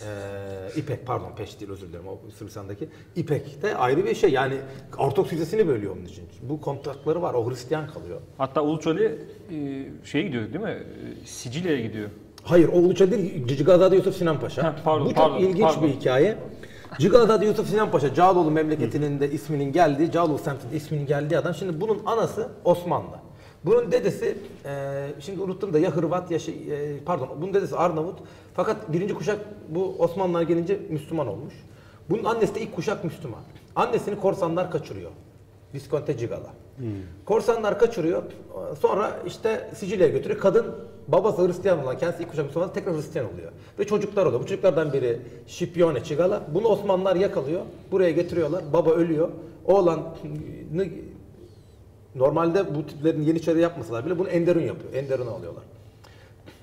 E, 0.04 0.78
İpek 0.80 1.06
pardon 1.06 1.32
peç 1.36 1.60
değil 1.60 1.70
özür 1.72 1.88
dilerim 1.88 2.08
o 2.08 2.18
Sırbistan'daki 2.38 2.88
İpek 3.16 3.62
de 3.62 3.76
ayrı 3.76 4.04
bir 4.04 4.14
şey 4.14 4.30
yani 4.30 4.54
Ortodoks 4.98 5.30
kilisesini 5.30 5.68
bölüyor 5.68 5.96
onun 5.96 6.04
için. 6.04 6.24
Bu 6.42 6.60
kontakları 6.60 7.22
var 7.22 7.34
o 7.34 7.50
Hristiyan 7.50 7.86
kalıyor. 7.86 8.20
Hatta 8.38 8.62
Uluç 8.62 8.86
Ali 8.86 9.04
e, 9.04 9.86
şeye 10.04 10.22
gidiyor 10.24 10.44
değil 10.52 10.64
mi? 10.64 10.70
E, 11.22 11.26
Sicilya'ya 11.26 11.80
gidiyor. 11.80 12.10
Hayır 12.42 12.68
o 12.68 12.72
Uluç'a 12.72 13.10
değil 13.10 13.46
Cicigazade 13.46 13.96
Yusuf 13.96 14.16
Sinan 14.16 14.40
Paşa. 14.40 14.64
Ha, 14.64 14.76
pardon, 14.84 15.04
Bu 15.06 15.08
çok 15.08 15.18
pardon, 15.18 15.38
ilginç 15.38 15.62
pardon. 15.66 15.82
bir 15.82 15.88
hikaye. 15.88 16.36
Cicigazade 16.98 17.46
Yusuf 17.46 17.68
Sinan 17.68 17.90
Paşa 17.90 18.14
Cağaloğlu 18.14 18.50
memleketinin 18.50 19.20
de 19.20 19.30
isminin 19.30 19.72
geldiği, 19.72 20.10
Cağaloğlu 20.10 20.38
semtinde 20.38 20.76
isminin 20.76 21.06
geldiği 21.06 21.38
adam. 21.38 21.54
Şimdi 21.54 21.80
bunun 21.80 22.02
anası 22.06 22.48
Osmanlı. 22.64 23.16
Bunun 23.64 23.92
dedesi, 23.92 24.38
e, 24.64 25.06
şimdi 25.20 25.40
unuttum 25.40 25.72
da 25.72 25.78
ya 25.78 25.90
Hırvat 25.90 26.30
ya 26.30 26.38
şey, 26.38 26.54
e, 26.54 26.98
pardon 27.06 27.28
bunun 27.40 27.54
dedesi 27.54 27.76
Arnavut. 27.76 28.18
Fakat 28.54 28.92
birinci 28.92 29.14
kuşak 29.14 29.38
bu 29.68 29.94
Osmanlılar 29.98 30.42
gelince 30.42 30.80
Müslüman 30.90 31.26
olmuş. 31.26 31.54
Bunun 32.10 32.24
annesi 32.24 32.54
de 32.54 32.60
ilk 32.60 32.74
kuşak 32.74 33.04
Müslüman. 33.04 33.40
Annesini 33.76 34.20
korsanlar 34.20 34.70
kaçırıyor. 34.70 35.10
Visconte 35.74 36.16
Cigala. 36.16 36.50
Korsanlar 37.24 37.78
kaçırıyor. 37.78 38.22
Sonra 38.80 39.20
işte 39.26 39.70
Sicilya'ya 39.74 40.12
götürüyor. 40.12 40.40
Kadın 40.40 40.66
babası 41.08 41.46
Hristiyan 41.46 41.82
olan 41.82 41.98
kendisi 41.98 42.22
ilk 42.22 42.30
kuşak 42.30 42.46
Müslüman 42.46 42.72
tekrar 42.72 42.96
Hristiyan 42.96 43.34
oluyor. 43.34 43.52
Ve 43.78 43.86
çocuklar 43.86 44.26
oluyor. 44.26 44.40
Bu 44.40 44.46
çocuklardan 44.46 44.92
biri 44.92 45.20
Scipione 45.46 46.04
Cigala. 46.04 46.42
Bunu 46.54 46.68
Osmanlılar 46.68 47.16
yakalıyor. 47.16 47.60
Buraya 47.92 48.10
getiriyorlar. 48.10 48.64
Baba 48.72 48.90
ölüyor. 48.90 49.28
Oğlan 49.64 50.00
normalde 52.14 52.74
bu 52.74 52.86
tiplerin 52.86 53.22
Yeniçeri 53.22 53.60
yapmasalar 53.60 54.06
bile 54.06 54.18
bunu 54.18 54.28
Enderun 54.28 54.60
yapıyor. 54.60 54.92
Enderun'u 54.94 55.30
alıyorlar. 55.30 55.62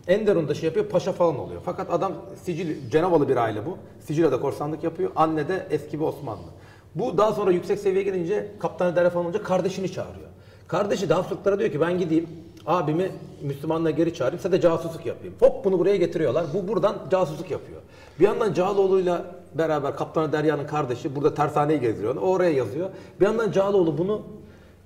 Enderun'da 0.07 0.53
şey 0.53 0.67
yapıyor, 0.67 0.85
paşa 0.85 1.11
falan 1.11 1.39
oluyor. 1.39 1.61
Fakat 1.65 1.93
adam 1.93 2.13
Sicil, 2.43 2.89
Cenavalı 2.89 3.29
bir 3.29 3.37
aile 3.37 3.65
bu. 3.65 3.77
Sicilya'da 3.99 4.41
korsanlık 4.41 4.83
yapıyor. 4.83 5.11
Anne 5.15 5.47
de 5.47 5.67
eski 5.69 5.99
bir 5.99 6.05
Osmanlı. 6.05 6.47
Bu 6.95 7.17
daha 7.17 7.31
sonra 7.31 7.51
yüksek 7.51 7.79
seviyeye 7.79 8.03
gelince 8.03 8.51
kaptanı 8.59 8.95
dere 8.95 9.09
falan 9.09 9.25
olunca 9.25 9.43
kardeşini 9.43 9.91
çağırıyor. 9.91 10.27
Kardeşi 10.67 11.09
de 11.09 11.13
Habsburglara 11.13 11.59
diyor 11.59 11.71
ki 11.71 11.81
ben 11.81 11.97
gideyim 11.97 12.29
abimi 12.65 13.11
Müslümanlığa 13.41 13.91
geri 13.91 14.13
çağırayım 14.13 14.39
size 14.39 14.51
de 14.51 14.61
casusluk 14.61 15.05
yapayım. 15.05 15.35
Hop 15.39 15.65
bunu 15.65 15.79
buraya 15.79 15.95
getiriyorlar. 15.97 16.45
Bu 16.53 16.67
buradan 16.67 16.95
casusluk 17.11 17.51
yapıyor. 17.51 17.81
Bir 18.19 18.25
yandan 18.25 18.53
Cağaloğlu'yla 18.53 19.25
beraber 19.53 19.95
Kaptanı 19.95 20.31
Derya'nın 20.31 20.67
kardeşi 20.67 21.15
burada 21.15 21.33
tersaneyi 21.33 21.79
gezdiriyorlar. 21.79 22.21
O 22.21 22.25
oraya 22.25 22.51
yazıyor. 22.51 22.89
Bir 23.19 23.25
yandan 23.25 23.51
Cağaloğlu 23.51 23.97
bunu 23.97 24.21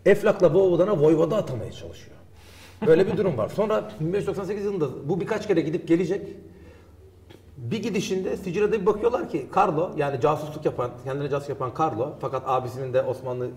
Eflak'la 0.06 0.54
Voyvoda'na 0.54 1.00
Voyvoda 1.00 1.38
atamaya 1.38 1.72
çalışıyor. 1.72 2.15
Böyle 2.88 3.08
bir 3.08 3.18
durum 3.18 3.38
var. 3.38 3.50
Sonra 3.50 3.92
1598 4.00 4.66
yılında 4.66 5.10
bu 5.10 5.20
birkaç 5.20 5.48
kere 5.48 5.62
gidip 5.62 5.88
gelecek. 5.88 6.28
Bir 7.58 7.84
gidişinde 7.84 8.38
Sicilya'da 8.38 8.82
bir 8.82 8.86
bakıyorlar 8.86 9.30
ki 9.30 9.48
Carlo 9.56 9.92
yani 9.98 10.22
casusluk 10.22 10.66
yapan, 10.66 10.92
kendine 11.04 11.30
casus 11.30 11.50
yapan 11.50 11.72
Carlo 11.80 12.14
fakat 12.22 12.44
abisinin 12.46 12.94
de 12.94 13.02
Osmanlı 13.02 13.50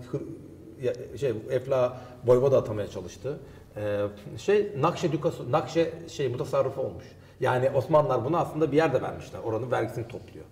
şey 1.19 1.33
Efla 1.49 1.97
Voyvoda 2.25 2.57
atamaya 2.57 2.87
çalıştı. 2.87 3.39
Ee, 3.77 4.05
şey 4.37 4.71
Nakşe 4.79 5.11
Dükası, 5.11 5.51
Nakşe 5.51 5.93
şey 6.07 6.27
mutasarrıfı 6.27 6.81
olmuş. 6.81 7.05
Yani 7.39 7.69
Osmanlılar 7.69 8.25
bunu 8.25 8.37
aslında 8.37 8.71
bir 8.71 8.77
yerde 8.77 9.01
vermişler. 9.01 9.39
Oranın 9.39 9.71
vergisini 9.71 10.07
topluyor. 10.07 10.45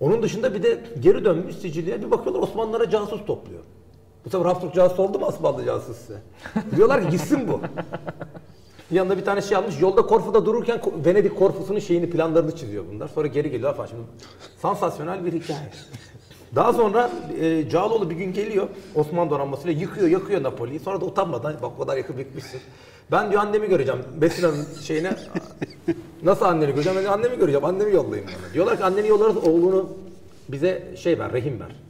Onun 0.00 0.22
dışında 0.22 0.54
bir 0.54 0.62
de 0.62 0.84
geri 1.00 1.24
dönmüş 1.24 1.56
Sicilya'ya 1.56 2.02
bir 2.02 2.10
bakıyorlar 2.10 2.42
Osmanlılara 2.42 2.90
casus 2.90 3.26
topluyor. 3.26 3.62
Bu 4.24 4.30
sefer 4.30 4.46
Habsburg 4.46 4.74
casus 4.74 4.98
oldu 4.98 5.18
mu 5.18 5.26
Osmanlı 5.26 5.64
casus 5.64 5.96
size? 5.96 6.18
Diyorlar 6.76 7.02
ki 7.04 7.10
gitsin 7.10 7.48
bu. 7.48 7.60
Yanında 8.90 9.18
bir 9.18 9.24
tane 9.24 9.42
şey 9.42 9.56
almış. 9.56 9.80
Yolda 9.80 10.02
Korfu'da 10.02 10.46
dururken 10.46 10.80
Venedik 11.04 11.38
Korfusu'nun 11.38 11.78
şeyini 11.78 12.10
planlarını 12.10 12.56
çiziyor 12.56 12.84
bunlar. 12.92 13.08
Sonra 13.08 13.26
geri 13.26 13.50
geliyor 13.50 13.74
falan. 13.74 13.86
Şimdi 13.86 14.02
sansasyonel 14.62 15.24
bir 15.24 15.32
hikaye. 15.32 15.70
Daha 16.54 16.72
sonra 16.72 17.10
e, 17.40 17.68
Cağaloğlu 17.68 18.10
bir 18.10 18.14
gün 18.14 18.32
geliyor 18.32 18.68
Osmanlı 18.94 19.30
donanmasıyla 19.30 19.80
yıkıyor 19.80 20.08
yakıyor 20.08 20.42
Napoli'yi. 20.42 20.80
Sonra 20.80 21.00
da 21.00 21.04
utanmadan 21.04 21.54
bak 21.62 21.72
o 21.76 21.82
kadar 21.82 21.96
yakıp 21.96 22.18
yıkmışsın. 22.18 22.60
Ben 23.10 23.30
diyor 23.30 23.42
annemi 23.42 23.68
göreceğim. 23.68 24.00
Besina'nın 24.20 24.66
şeyine 24.82 25.16
nasıl 26.22 26.44
anneni 26.44 26.72
göreceğim? 26.72 26.96
Ben 26.96 27.02
diyor, 27.02 27.14
annemi 27.14 27.38
göreceğim. 27.38 27.64
Annemi 27.64 27.94
yollayın 27.94 28.26
bana. 28.26 28.54
Diyorlar 28.54 28.76
ki 28.76 28.84
anneni 28.84 29.08
yollarız 29.08 29.36
oğlunu 29.36 29.88
bize 30.48 30.94
şey 30.96 31.18
ver 31.18 31.32
rehin 31.32 31.60
ver. 31.60 31.87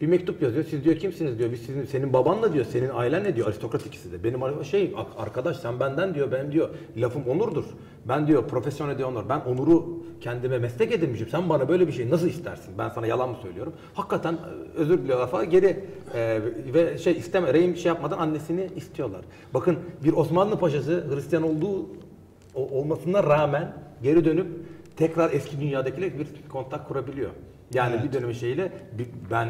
Bir 0.00 0.06
mektup 0.06 0.42
yazıyor. 0.42 0.64
Siz 0.64 0.84
diyor 0.84 0.96
kimsiniz 0.96 1.38
diyor. 1.38 1.52
Biz 1.52 1.60
sizin 1.60 1.84
senin 1.84 2.12
babanla 2.12 2.52
diyor. 2.52 2.64
Senin 2.64 2.88
ailen 2.88 3.24
ne 3.24 3.36
diyor? 3.36 3.46
Aristokrat 3.48 3.86
ikisi 3.86 4.12
de. 4.12 4.24
Benim 4.24 4.64
şey 4.64 4.94
arkadaş 5.18 5.56
sen 5.56 5.80
benden 5.80 6.14
diyor. 6.14 6.32
Benim 6.32 6.52
diyor 6.52 6.68
lafım 6.96 7.22
onurdur. 7.28 7.64
Ben 8.08 8.26
diyor 8.26 8.48
profesyonel 8.48 8.98
diyor 8.98 9.08
onur. 9.08 9.28
Ben 9.28 9.40
onuru 9.40 10.02
kendime 10.20 10.58
meslek 10.58 10.92
edinmişim. 10.92 11.28
Sen 11.28 11.48
bana 11.48 11.68
böyle 11.68 11.86
bir 11.86 11.92
şey 11.92 12.10
nasıl 12.10 12.26
istersin? 12.28 12.74
Ben 12.78 12.88
sana 12.88 13.06
yalan 13.06 13.28
mı 13.30 13.36
söylüyorum? 13.42 13.72
Hakikaten 13.94 14.32
e, 14.34 14.38
özür 14.78 14.98
diliyorlar 14.98 15.30
falan. 15.30 15.50
Geri 15.50 15.84
e, 16.14 16.40
ve 16.74 16.98
şey 16.98 17.12
isteme 17.12 17.54
rehim 17.54 17.76
şey 17.76 17.88
yapmadan 17.88 18.18
annesini 18.18 18.68
istiyorlar. 18.76 19.20
Bakın 19.54 19.78
bir 20.04 20.12
Osmanlı 20.12 20.58
paşası 20.58 21.04
Hristiyan 21.14 21.42
olduğu 21.42 21.86
olmasına 22.54 23.22
rağmen 23.24 23.72
geri 24.02 24.24
dönüp 24.24 24.46
tekrar 24.96 25.32
eski 25.32 25.60
dünyadakiyle 25.60 26.18
bir 26.18 26.26
kontak 26.48 26.88
kurabiliyor. 26.88 27.30
Yani 27.74 28.02
bir 28.04 28.12
dönemi 28.12 28.34
şeyle 28.34 28.72
bir- 28.98 29.08
ben 29.30 29.48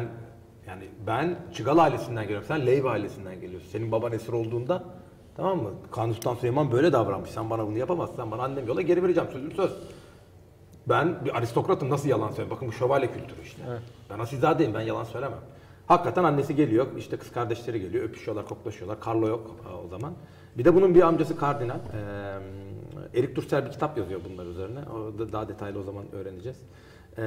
yani 0.69 0.83
ben 1.07 1.35
Çıgal 1.53 1.77
ailesinden 1.77 2.23
geliyorum. 2.23 2.47
Sen 2.47 2.65
Leyva 2.65 2.91
ailesinden 2.91 3.41
geliyorsun. 3.41 3.69
Senin 3.69 3.91
baban 3.91 4.11
esir 4.11 4.33
olduğunda 4.33 4.83
tamam 5.35 5.63
mı? 5.63 5.69
Kanuni 5.91 6.13
Sultan 6.13 6.35
Süleyman 6.35 6.71
böyle 6.71 6.93
davranmış. 6.93 7.29
Sen 7.29 7.49
bana 7.49 7.67
bunu 7.67 7.77
yapamazsın. 7.77 8.15
Sen 8.15 8.31
bana 8.31 8.43
annem 8.43 8.67
yola 8.67 8.81
geri 8.81 9.03
vereceğim. 9.03 9.29
Sözüm 9.33 9.51
söz. 9.51 9.71
Ben 10.89 11.25
bir 11.25 11.37
aristokratım 11.37 11.89
nasıl 11.89 12.09
yalan 12.09 12.27
söyleyeyim? 12.27 12.49
Bakın 12.49 12.67
bu 12.67 12.71
şövalye 12.71 13.07
kültürü 13.11 13.41
işte. 13.43 13.61
Ben 14.09 14.19
asilzadeyim 14.19 14.73
ben 14.73 14.81
yalan 14.81 15.03
söylemem. 15.03 15.39
Hakikaten 15.87 16.23
annesi 16.23 16.55
geliyor, 16.55 16.87
işte 16.97 17.17
kız 17.17 17.31
kardeşleri 17.31 17.81
geliyor, 17.81 18.03
öpüşüyorlar, 18.03 18.47
koklaşıyorlar. 18.47 18.97
Carlo 19.07 19.27
yok 19.27 19.55
o 19.85 19.87
zaman. 19.87 20.13
Bir 20.57 20.65
de 20.65 20.75
bunun 20.75 20.95
bir 20.95 21.01
amcası 21.01 21.37
kardinal. 21.37 21.75
Ee, 23.13 23.19
Erik 23.19 23.35
Dursel 23.35 23.65
bir 23.65 23.71
kitap 23.71 23.97
yazıyor 23.97 24.21
bunlar 24.29 24.45
üzerine. 24.45 24.79
O 24.79 25.19
da 25.19 25.31
daha 25.31 25.47
detaylı 25.49 25.79
o 25.79 25.83
zaman 25.83 26.03
öğreneceğiz. 26.11 26.57
Ee, 27.17 27.21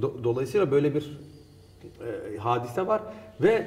do- 0.00 0.24
dolayısıyla 0.24 0.70
böyle 0.70 0.94
bir 0.94 1.18
e, 1.86 2.36
hadise 2.36 2.86
var 2.86 3.02
ve 3.40 3.66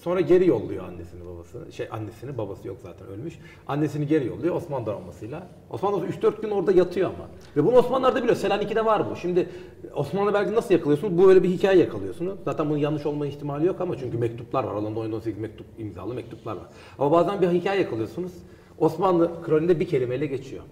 Sonra 0.00 0.20
geri 0.20 0.46
yolluyor 0.46 0.84
annesini 0.84 1.26
babasını. 1.26 1.72
Şey 1.72 1.88
annesini 1.90 2.38
babası 2.38 2.68
yok 2.68 2.76
zaten 2.82 3.06
ölmüş. 3.06 3.38
Annesini 3.66 4.06
geri 4.06 4.26
yolluyor 4.26 4.54
Osmanlı 4.54 4.86
donanmasıyla. 4.86 5.46
Osmanlı 5.70 6.06
3-4 6.06 6.42
gün 6.42 6.50
orada 6.50 6.72
yatıyor 6.72 7.10
ama. 7.10 7.28
Ve 7.56 7.66
bunu 7.66 7.76
Osmanlılar 7.76 8.14
da 8.14 8.18
biliyor. 8.18 8.36
Selanik'te 8.36 8.84
var 8.84 9.10
bu. 9.10 9.16
Şimdi 9.16 9.48
Osmanlı 9.94 10.34
belge 10.34 10.54
nasıl 10.54 10.74
yakalıyorsunuz? 10.74 11.18
Bu 11.18 11.28
öyle 11.28 11.42
bir 11.42 11.48
hikaye 11.48 11.78
yakalıyorsunuz. 11.78 12.38
Zaten 12.44 12.70
bunun 12.70 12.78
yanlış 12.78 13.06
olma 13.06 13.26
ihtimali 13.26 13.66
yok 13.66 13.80
ama 13.80 13.96
çünkü 13.98 14.18
mektuplar 14.18 14.64
var. 14.64 14.72
Aralarında 14.72 15.00
18 15.00 15.38
mektup 15.40 15.66
imzalı 15.78 16.14
mektuplar 16.14 16.56
var. 16.56 16.66
Ama 16.98 17.12
bazen 17.12 17.42
bir 17.42 17.48
hikaye 17.48 17.80
yakalıyorsunuz. 17.80 18.32
Osmanlı 18.78 19.42
kroniğinde 19.42 19.80
bir 19.80 19.88
kelimeyle 19.88 20.26
geçiyor. 20.26 20.62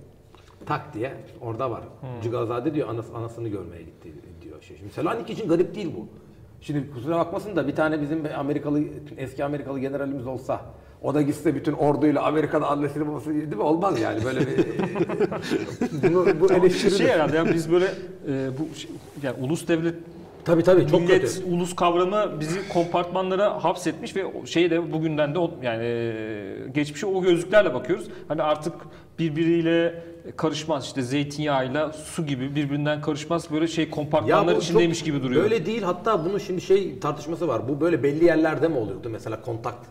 Tak 0.67 0.95
diye 0.95 1.13
orada 1.41 1.71
var. 1.71 1.83
Cigazade 2.23 2.75
diyor 2.75 2.89
anas, 2.89 3.07
anasını 3.15 3.49
görmeye 3.49 3.83
gitti 3.83 4.13
diyor. 4.43 4.63
Şey. 4.63 4.77
Şimdi 4.77 4.93
Selanik 4.93 5.31
için 5.31 5.49
garip 5.49 5.75
değil 5.75 5.91
bu. 5.97 6.07
Şimdi 6.67 6.91
kusura 6.91 7.17
bakmasın 7.19 7.57
da 7.57 7.69
bir 7.69 7.75
tane 7.75 8.01
bizim 8.01 8.23
Amerikalı 8.39 8.81
eski 9.17 9.45
Amerikalı 9.45 9.79
generalimiz 9.81 10.27
olsa 10.27 10.61
o 11.03 11.15
da 11.15 11.23
gitse 11.23 11.55
bütün 11.55 11.73
orduyla 11.73 12.23
Amerika'da 12.23 12.67
annesini 12.67 13.09
babası 13.09 13.31
değil 13.35 13.49
mi? 13.57 13.63
Olmaz 13.63 14.01
yani 14.01 14.25
böyle 14.25 14.41
bir 14.41 14.67
bunu, 16.03 16.41
bu 16.41 16.53
eleştiri. 16.53 16.95
Şey 16.95 17.07
herhalde 17.07 17.37
yani 17.37 17.55
biz 17.55 17.73
böyle 17.73 17.85
e, 17.85 18.49
bu 18.59 18.75
şey- 18.77 18.91
yani 19.23 19.37
ulus 19.41 19.69
devlet 19.69 19.95
Tabii 20.45 20.63
tabii 20.63 20.87
çok 20.87 21.01
millet 21.01 21.23
kötü. 21.23 21.45
ulus 21.45 21.77
kavramı 21.77 22.41
bizi 22.41 22.69
kompartmanlara 22.69 23.65
hapsetmiş 23.65 24.17
ve 24.17 24.25
şeyi 24.45 24.71
de 24.71 24.93
bugünden 24.93 25.35
de 25.35 25.39
yani 25.63 25.85
e, 25.85 26.69
geçmişe 26.75 27.07
o 27.07 27.23
gözlüklerle 27.23 27.75
bakıyoruz. 27.75 28.07
Hani 28.29 28.43
artık 28.43 28.75
birbiriyle 29.19 30.03
karışmaz 30.37 30.85
işte 30.85 31.03
zeytinyağıyla 31.03 31.93
su 31.93 32.27
gibi 32.27 32.55
birbirinden 32.55 33.01
karışmaz 33.03 33.51
böyle 33.51 33.69
şey 33.69 33.91
kompartmanlar 33.91 34.57
içindeymiş 34.57 35.03
gibi 35.03 35.23
duruyor. 35.23 35.43
Böyle 35.43 35.67
değil 35.67 35.83
hatta 35.83 36.25
bunun 36.25 36.39
şimdi 36.39 36.61
şey 36.61 36.99
tartışması 36.99 37.49
var. 37.49 37.69
Bu 37.69 37.81
böyle 37.81 38.03
belli 38.03 38.25
yerlerde 38.25 38.69
mi 38.69 38.77
oluyordu 38.77 39.09
mesela 39.11 39.43
kontakt 39.43 39.87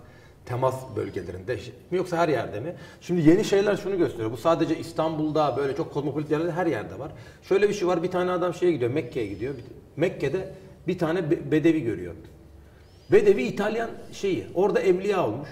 temas 0.45 0.75
bölgelerinde 0.95 1.55
mi 1.91 1.97
yoksa 1.97 2.17
her 2.17 2.29
yerde 2.29 2.59
mi? 2.59 2.75
Şimdi 3.01 3.29
yeni 3.29 3.45
şeyler 3.45 3.75
şunu 3.77 3.97
gösteriyor. 3.97 4.31
Bu 4.31 4.37
sadece 4.37 4.79
İstanbul'da 4.79 5.57
böyle 5.57 5.75
çok 5.75 5.93
kozmopolit 5.93 6.31
yerlerde 6.31 6.51
her 6.51 6.65
yerde 6.65 6.99
var. 6.99 7.11
Şöyle 7.43 7.69
bir 7.69 7.73
şey 7.73 7.87
var. 7.87 8.03
Bir 8.03 8.11
tane 8.11 8.31
adam 8.31 8.53
şeye 8.53 8.71
gidiyor. 8.71 8.91
Mekke'ye 8.91 9.27
gidiyor. 9.27 9.53
Mekke'de 9.97 10.53
bir 10.87 10.97
tane 10.97 11.31
be- 11.31 11.51
bedevi 11.51 11.81
görüyor. 11.83 12.13
Bedevi 13.11 13.43
İtalyan 13.43 13.89
şeyi. 14.13 14.45
Orada 14.55 14.79
evliya 14.79 15.27
olmuş. 15.27 15.49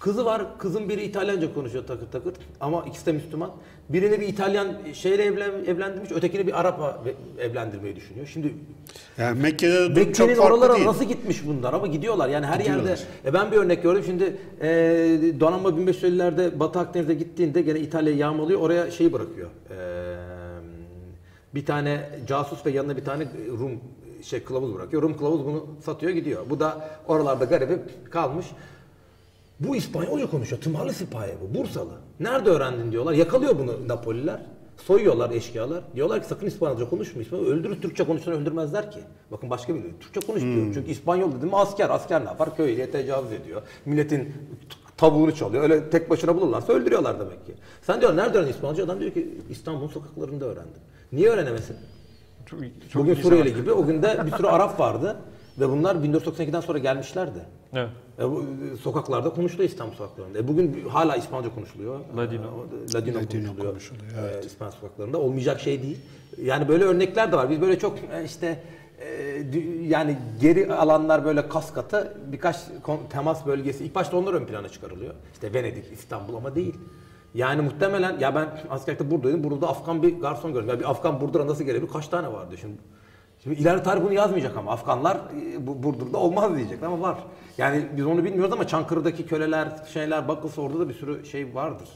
Kızı 0.00 0.24
var. 0.24 0.58
Kızın 0.58 0.88
biri 0.88 1.02
İtalyanca 1.02 1.54
konuşuyor 1.54 1.86
takır 1.86 2.06
takır. 2.06 2.34
Ama 2.60 2.84
ikisi 2.88 3.06
de 3.06 3.12
Müslüman. 3.12 3.50
Birini 3.88 4.20
bir 4.20 4.28
İtalyan 4.28 4.68
şeyle 4.92 5.24
evlen, 5.24 5.50
evlendirmiş. 5.66 6.12
Ötekini 6.12 6.46
bir 6.46 6.60
Arap'a 6.60 7.02
evlendirmeyi 7.38 7.96
düşünüyor. 7.96 8.26
Şimdi 8.26 8.54
Yani 9.18 9.40
Mekke'de 9.40 9.86
çok 9.86 9.96
Mekke'nin 9.96 10.34
farklı 10.34 10.42
oralara 10.54 10.74
değil. 10.74 10.86
nasıl 10.86 11.04
gitmiş 11.04 11.46
bunlar 11.46 11.72
ama 11.72 11.86
gidiyorlar 11.86 12.28
yani 12.28 12.46
her 12.46 12.58
Gidiyorlar. 12.60 12.88
yerde. 12.88 13.02
E 13.26 13.32
ben 13.34 13.52
bir 13.52 13.56
örnek 13.56 13.82
gördüm 13.82 14.02
şimdi 14.06 14.36
e, 14.60 14.68
donanma 15.40 15.68
1550'lerde 15.68 16.58
Batı 16.60 16.78
Akdeniz'e 16.78 17.14
gittiğinde 17.14 17.62
gene 17.62 17.80
İtalya 17.80 18.14
yağmalıyor 18.14 18.60
oraya 18.60 18.90
şeyi 18.90 19.12
bırakıyor. 19.12 19.48
E, 19.70 19.76
bir 21.54 21.66
tane 21.66 22.00
casus 22.26 22.66
ve 22.66 22.70
yanına 22.70 22.96
bir 22.96 23.04
tane 23.04 23.26
Rum 23.58 23.72
şey 24.22 24.42
kılavuz 24.44 24.74
bırakıyor. 24.74 25.02
Rum 25.02 25.16
kılavuz 25.16 25.44
bunu 25.44 25.66
satıyor 25.84 26.12
gidiyor. 26.12 26.42
Bu 26.50 26.60
da 26.60 26.88
oralarda 27.08 27.44
garibi 27.44 27.78
kalmış. 28.10 28.46
Bu 29.68 29.76
İspanyolca 29.76 30.30
konuşuyor. 30.30 30.62
Tımarlı 30.62 30.92
sipahi 30.92 31.30
bu. 31.42 31.58
Bursalı. 31.58 31.92
Nerede 32.20 32.50
öğrendin 32.50 32.92
diyorlar. 32.92 33.12
Yakalıyor 33.12 33.58
bunu 33.58 33.88
Napoliler. 33.88 34.40
Soyuyorlar 34.76 35.30
eşkıyalar. 35.30 35.84
Diyorlar 35.94 36.22
ki 36.22 36.28
sakın 36.28 36.46
İspanyolca 36.46 36.88
konuşma. 36.88 37.22
İspanyol 37.22 37.46
öldürür 37.46 37.82
Türkçe 37.82 38.04
konuşanı 38.04 38.34
öldürmezler 38.34 38.90
ki. 38.90 38.98
Bakın 39.30 39.50
başka 39.50 39.74
bir 39.74 39.82
Türkçe 40.00 40.20
konuş 40.20 40.42
diyor. 40.42 40.74
Çünkü 40.74 40.90
İspanyol 40.90 41.32
dedim 41.32 41.54
asker. 41.54 41.90
Asker 41.90 42.20
ne 42.24 42.28
yapar? 42.28 42.56
Köylüye 42.56 42.90
tecavüz 42.90 43.32
ediyor. 43.32 43.62
Milletin 43.86 44.32
tavuğunu 44.96 45.34
çalıyor. 45.34 45.62
Öyle 45.62 45.90
tek 45.90 46.10
başına 46.10 46.36
bulurlarsa 46.36 46.72
öldürüyorlar 46.72 47.20
demek 47.20 47.46
ki. 47.46 47.54
Sen 47.82 48.00
diyor 48.00 48.16
nerede 48.16 48.38
öğrendin 48.38 48.52
İspanyolca? 48.52 48.84
Adam 48.84 49.00
diyor 49.00 49.12
ki 49.12 49.38
İstanbul 49.50 49.88
sokaklarında 49.88 50.44
öğrendim. 50.44 50.80
Niye 51.12 51.28
öğrenemesin? 51.28 51.76
Çok, 52.46 52.60
çok 52.92 53.02
Bugün 53.02 53.14
Suriyeli 53.14 53.54
gibi. 53.54 53.72
O 53.72 53.86
gün 53.86 54.02
de 54.02 54.22
bir 54.26 54.32
sürü 54.32 54.46
Arap 54.46 54.80
vardı. 54.80 55.16
Ve 55.60 55.68
bunlar 55.68 55.96
1492'den 55.96 56.60
sonra 56.60 56.78
gelmişlerdi. 56.78 57.38
Evet. 57.72 57.88
E, 58.18 58.30
bu, 58.30 58.44
e, 58.74 58.76
sokaklarda 58.76 59.30
konuşuluyor 59.30 59.68
İstanbul 59.70 59.94
sokaklarında. 59.94 60.38
E, 60.38 60.48
bugün 60.48 60.84
hala 60.88 61.16
İspanyolca 61.16 61.54
konuşuluyor. 61.54 62.00
Ladino. 62.16 62.42
E, 62.42 62.94
Ladino, 62.94 63.18
Ladino 63.18 63.18
konuşuluyor. 63.18 63.70
konuşuluyor, 63.70 64.42
E, 64.42 64.46
İspanyol 64.46 64.72
sokaklarında. 64.72 65.18
Olmayacak 65.18 65.60
şey 65.60 65.82
değil. 65.82 65.98
Yani 66.42 66.68
böyle 66.68 66.84
örnekler 66.84 67.32
de 67.32 67.36
var. 67.36 67.50
Biz 67.50 67.60
böyle 67.60 67.78
çok 67.78 67.98
e, 67.98 68.24
işte 68.24 68.62
e, 69.00 69.08
yani 69.82 70.18
geri 70.40 70.74
alanlar 70.74 71.24
böyle 71.24 71.48
kas 71.48 71.72
katı 71.72 72.14
birkaç 72.32 72.56
temas 73.10 73.46
bölgesi. 73.46 73.84
İlk 73.84 73.94
başta 73.94 74.16
onlar 74.16 74.34
ön 74.34 74.44
plana 74.44 74.68
çıkarılıyor. 74.68 75.14
İşte 75.32 75.54
Venedik, 75.54 75.84
İstanbul 75.92 76.34
ama 76.34 76.54
değil. 76.54 76.74
Yani 77.34 77.62
muhtemelen 77.62 78.18
ya 78.18 78.34
ben 78.34 78.48
askerlikte 78.70 79.10
buradaydım. 79.10 79.44
Burada 79.44 79.68
Afgan 79.68 80.02
bir 80.02 80.20
garson 80.20 80.52
gördüm. 80.52 80.68
Ya 80.68 80.80
bir 80.80 80.90
Afgan 80.90 81.20
Burdur'a 81.20 81.46
nasıl 81.46 81.64
gelebilir? 81.64 81.92
Kaç 81.92 82.08
tane 82.08 82.32
vardı 82.32 82.54
şimdi? 82.60 82.76
Şimdi 83.42 83.60
ileri 83.60 83.82
tarih 83.82 84.02
bunu 84.02 84.12
yazmayacak 84.12 84.56
ama 84.56 84.72
Afganlar 84.72 85.16
e, 85.16 85.66
bu 85.66 85.82
Burdur'da 85.82 86.18
olmaz 86.18 86.56
diyecek 86.56 86.82
ama 86.82 87.00
var. 87.00 87.18
Yani 87.58 87.86
biz 87.96 88.06
onu 88.06 88.24
bilmiyoruz 88.24 88.52
ama 88.52 88.66
Çankırı'daki 88.66 89.26
köleler, 89.26 89.68
şeyler 89.92 90.28
bakılsa 90.28 90.62
orada 90.62 90.80
da 90.80 90.88
bir 90.88 90.94
sürü 90.94 91.26
şey 91.26 91.54
vardır. 91.54 91.88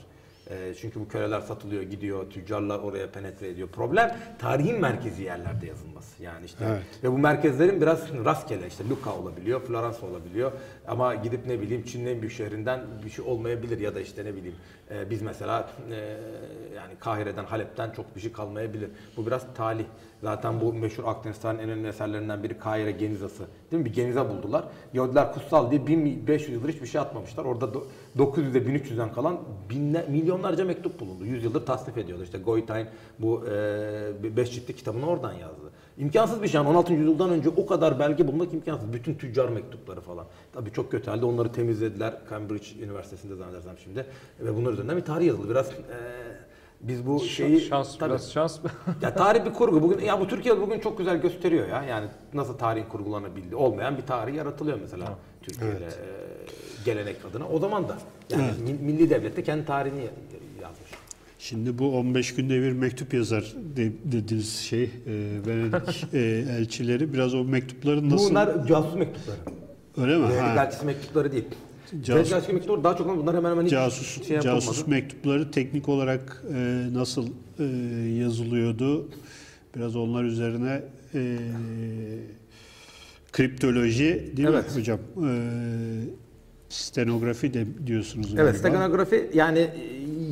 E, 0.50 0.74
çünkü 0.80 1.00
bu 1.00 1.08
köleler 1.08 1.40
satılıyor, 1.40 1.82
gidiyor, 1.82 2.30
tüccarlar 2.30 2.78
oraya 2.78 3.10
penetre 3.10 3.48
ediyor. 3.48 3.68
Problem 3.68 4.16
tarihin 4.38 4.80
merkezi 4.80 5.22
yerlerde 5.22 5.66
yazılması. 5.66 6.22
Yani 6.22 6.46
işte 6.46 6.64
Evet. 6.68 6.82
ve 7.04 7.12
bu 7.12 7.18
merkezlerin 7.18 7.80
biraz 7.80 8.00
rastgele 8.24 8.66
işte 8.66 8.84
Lucca 8.88 9.10
olabiliyor, 9.10 9.60
Florence 9.60 10.06
olabiliyor. 10.06 10.52
Ama 10.88 11.14
gidip 11.14 11.46
ne 11.46 11.60
bileyim 11.60 11.84
Çin'in 11.84 12.06
en 12.06 12.20
büyük 12.20 12.34
şehrinden 12.34 12.80
bir 13.04 13.10
şey 13.10 13.24
olmayabilir 13.24 13.80
ya 13.80 13.94
da 13.94 14.00
işte 14.00 14.24
ne 14.24 14.34
bileyim 14.36 14.56
e, 14.90 15.10
biz 15.10 15.22
mesela 15.22 15.68
e, 15.90 15.94
yani 16.76 16.92
Kahire'den, 17.00 17.44
Halep'ten 17.44 17.90
çok 17.90 18.16
bir 18.16 18.20
şey 18.20 18.32
kalmayabilir. 18.32 18.90
Bu 19.16 19.26
biraz 19.26 19.42
talih. 19.54 19.84
Zaten 20.26 20.60
bu 20.60 20.72
meşhur 20.72 21.04
Akdeniz 21.06 21.38
tarihinin 21.38 21.62
en 21.62 21.70
önemli 21.70 21.88
eserlerinden 21.88 22.42
biri 22.42 22.58
Kahire 22.58 22.90
Genizası. 22.92 23.42
Değil 23.70 23.82
mi? 23.82 23.88
Bir 23.88 23.92
genize 23.94 24.28
buldular. 24.28 24.64
Yahudiler 24.94 25.32
kutsal 25.32 25.70
diye 25.70 25.86
1500 25.86 26.52
yıldır 26.52 26.68
hiçbir 26.68 26.86
şey 26.86 27.00
atmamışlar. 27.00 27.44
Orada 27.44 27.64
do- 27.64 27.84
900'de 28.18 28.58
1300'den 28.58 29.12
kalan 29.12 29.38
binler, 29.70 30.08
milyonlarca 30.08 30.64
mektup 30.64 31.00
bulundu. 31.00 31.24
100 31.26 31.44
yıldır 31.44 31.66
tasnif 31.66 31.98
ediyorlar. 31.98 32.24
İşte 32.24 32.38
Goitein 32.38 32.86
bu 33.18 33.44
5 34.36 34.52
ciltlik 34.54 34.78
kitabını 34.78 35.06
oradan 35.06 35.32
yazdı. 35.32 35.70
İmkansız 35.98 36.42
bir 36.42 36.48
şey. 36.48 36.58
Yani 36.58 36.68
16. 36.68 36.92
yüzyıldan 36.92 37.30
önce 37.30 37.48
o 37.48 37.66
kadar 37.66 37.98
belge 37.98 38.28
bulmak 38.28 38.52
imkansız. 38.54 38.92
Bütün 38.92 39.14
tüccar 39.14 39.48
mektupları 39.48 40.00
falan. 40.00 40.24
Tabii 40.52 40.72
çok 40.72 40.90
kötü 40.90 41.10
halde 41.10 41.24
onları 41.24 41.52
temizlediler. 41.52 42.14
Cambridge 42.30 42.66
Üniversitesi'nde 42.84 43.34
zannedersem 43.36 43.78
şimdi. 43.84 44.06
Ve 44.40 44.56
bunlar 44.56 44.72
üzerinden 44.72 44.96
bir 44.96 45.04
tarih 45.04 45.26
yazıldı. 45.26 45.50
Biraz 45.50 45.70
eee, 45.70 45.76
biz 46.80 47.06
bu 47.06 47.20
şeyi... 47.20 47.60
şans 47.60 47.98
Tabii. 47.98 48.10
biraz 48.10 48.32
şans. 48.32 48.58
Ya 49.02 49.14
tarih 49.14 49.44
bir 49.44 49.52
kurgu. 49.52 49.82
Bugün 49.82 50.04
ya 50.04 50.20
bu 50.20 50.28
Türkiye 50.28 50.60
bugün 50.60 50.80
çok 50.80 50.98
güzel 50.98 51.20
gösteriyor 51.20 51.68
ya. 51.68 51.82
Yani 51.82 52.06
nasıl 52.34 52.58
tarihin 52.58 52.86
kurgulanabildiği. 52.88 53.54
Olmayan 53.56 53.96
bir 53.96 54.02
tarih 54.02 54.34
yaratılıyor 54.34 54.78
mesela 54.82 55.06
Türkiye'de 55.42 55.84
e, 55.84 55.90
gelenek 56.84 57.16
adına. 57.30 57.48
O 57.48 57.58
zaman 57.58 57.88
da 57.88 57.96
yani 58.30 58.42
mi- 58.42 58.78
milli 58.92 59.10
devlet 59.10 59.36
de 59.36 59.42
kendi 59.42 59.64
tarihini 59.66 59.98
ya- 60.00 60.10
yazmış. 60.62 60.90
Şimdi 61.38 61.78
bu 61.78 61.96
15 61.98 62.34
günde 62.34 62.62
bir 62.62 62.72
mektup 62.72 63.14
yazar 63.14 63.54
de- 63.76 63.92
dediğiniz 64.04 64.56
şey 64.56 64.82
e, 64.84 64.90
Venedik 65.46 66.04
e, 66.14 66.18
elçileri 66.58 67.12
biraz 67.12 67.34
o 67.34 67.44
mektupların 67.44 68.10
nasıl 68.10 68.30
Bunlar 68.30 68.66
casus 68.66 68.94
mektupları. 68.94 69.38
öyle 69.96 70.16
mi? 70.16 70.22
Venedik 70.24 70.56
Ha. 70.58 70.64
elçisi 70.64 70.86
mektupları 70.86 71.32
değil. 71.32 71.44
Casus- 72.02 72.32
elçisi 72.34 72.52
mektupları 72.52 72.84
daha 72.84 72.96
çok 72.96 73.06
ama 73.10 73.22
bunlar 73.22 73.36
hemen 73.36 73.50
hemen 73.50 73.64
hiç 73.64 73.70
Casus 73.70 74.26
şey 74.26 74.36
yapılmadı. 74.36 74.60
casus 74.60 74.86
mektupları 74.86 75.50
teknik 75.50 75.88
olarak 75.88 76.42
e, 76.54 76.84
nasıl 76.92 77.28
e, 77.58 77.64
yazılıyordu? 78.18 79.08
Biraz 79.76 79.96
onlar 79.96 80.24
üzerine 80.24 80.82
e, 81.14 81.38
kriptoloji 83.32 84.32
değil 84.36 84.48
Evet. 84.48 84.74
mi 84.74 84.80
hocam? 84.80 84.98
E, 84.98 85.30
stenografi 86.68 87.54
de 87.54 87.64
diyorsunuz 87.86 88.26
Evet, 88.26 88.36
galiba. 88.36 88.58
stenografi 88.58 89.30
yani 89.34 89.58
e, 89.58 89.70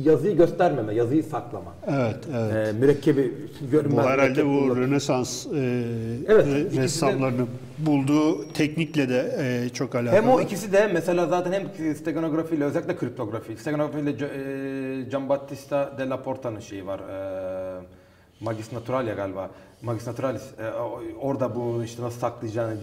yazıyı 0.05 0.37
göstermeme, 0.37 0.93
yazıyı 0.93 1.23
saklama. 1.23 1.73
Evet, 1.87 2.15
evet. 2.35 2.67
Ee, 2.67 2.71
mürekkebi 2.79 3.33
görünmez. 3.71 4.05
Bu 4.05 4.09
herhalde 4.09 4.45
bu. 4.45 4.75
Rönesans 4.77 5.45
e, 5.45 5.49
Evet, 6.27 6.45
de- 6.45 6.81
ressamlarının 6.81 7.47
bulduğu 7.77 8.53
teknikle 8.53 9.09
de 9.09 9.35
e, 9.39 9.69
çok 9.69 9.95
alakalı. 9.95 10.15
Hem 10.21 10.29
o 10.29 10.41
ikisi 10.41 10.71
de 10.73 10.87
mesela 10.93 11.27
zaten 11.27 11.51
hem 11.51 11.95
stenografi 11.95 12.55
ile 12.55 12.63
özellikle 12.63 12.95
kriptografi. 12.95 13.57
Stenografi 13.57 13.99
ile 13.99 14.09
e, 14.11 15.03
Giambattista 15.09 15.93
della 15.97 16.21
Porta'nın 16.23 16.59
şeyi 16.59 16.85
var. 16.85 16.99
E, 16.99 17.81
Magis 18.39 18.71
Naturalia 18.73 19.13
galiba. 19.13 19.49
Magis 19.81 20.07
Naturalis. 20.07 20.43
E, 20.59 20.71
orada 21.21 21.55
bu 21.55 21.83
işte 21.83 22.03
nasıl 22.03 22.19
saklayacağını 22.19 22.75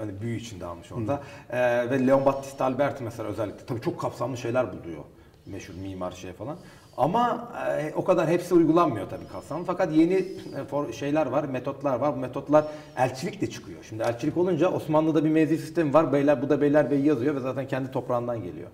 hani 0.00 0.20
büyü 0.20 0.36
içinde 0.36 0.66
almış 0.66 0.92
orada. 0.92 1.20
E, 1.50 1.90
ve 1.90 2.06
Leon 2.06 2.24
Battista 2.26 2.64
Alberti 2.64 3.04
mesela 3.04 3.28
özellikle. 3.28 3.66
Tabii 3.66 3.80
çok 3.80 4.00
kapsamlı 4.00 4.36
şeyler 4.36 4.66
buluyor. 4.72 5.02
Meşhur 5.46 5.74
mimar 5.74 6.12
şey 6.12 6.32
falan. 6.32 6.56
Ama 6.96 7.52
e, 7.80 7.92
o 7.96 8.04
kadar 8.04 8.28
hepsi 8.28 8.54
uygulanmıyor 8.54 9.10
tabii 9.10 9.28
kalsan. 9.32 9.64
Fakat 9.64 9.92
yeni 9.92 10.14
e, 10.14 10.24
for- 10.70 10.92
şeyler 10.92 11.26
var, 11.26 11.44
metotlar 11.44 11.98
var. 11.98 12.16
Bu 12.16 12.20
metotlar 12.20 12.64
elçilik 12.96 13.40
de 13.40 13.50
çıkıyor. 13.50 13.78
Şimdi 13.88 14.02
elçilik 14.02 14.36
olunca 14.36 14.68
Osmanlı'da 14.72 15.24
bir 15.24 15.30
mevzi 15.30 15.58
sistemi 15.58 15.94
var. 15.94 16.12
Beyler 16.12 16.42
bu 16.42 16.48
da 16.48 16.60
Beylerbeyi 16.60 17.06
yazıyor 17.06 17.34
ve 17.34 17.40
zaten 17.40 17.68
kendi 17.68 17.90
toprağından 17.90 18.42
geliyor. 18.42 18.68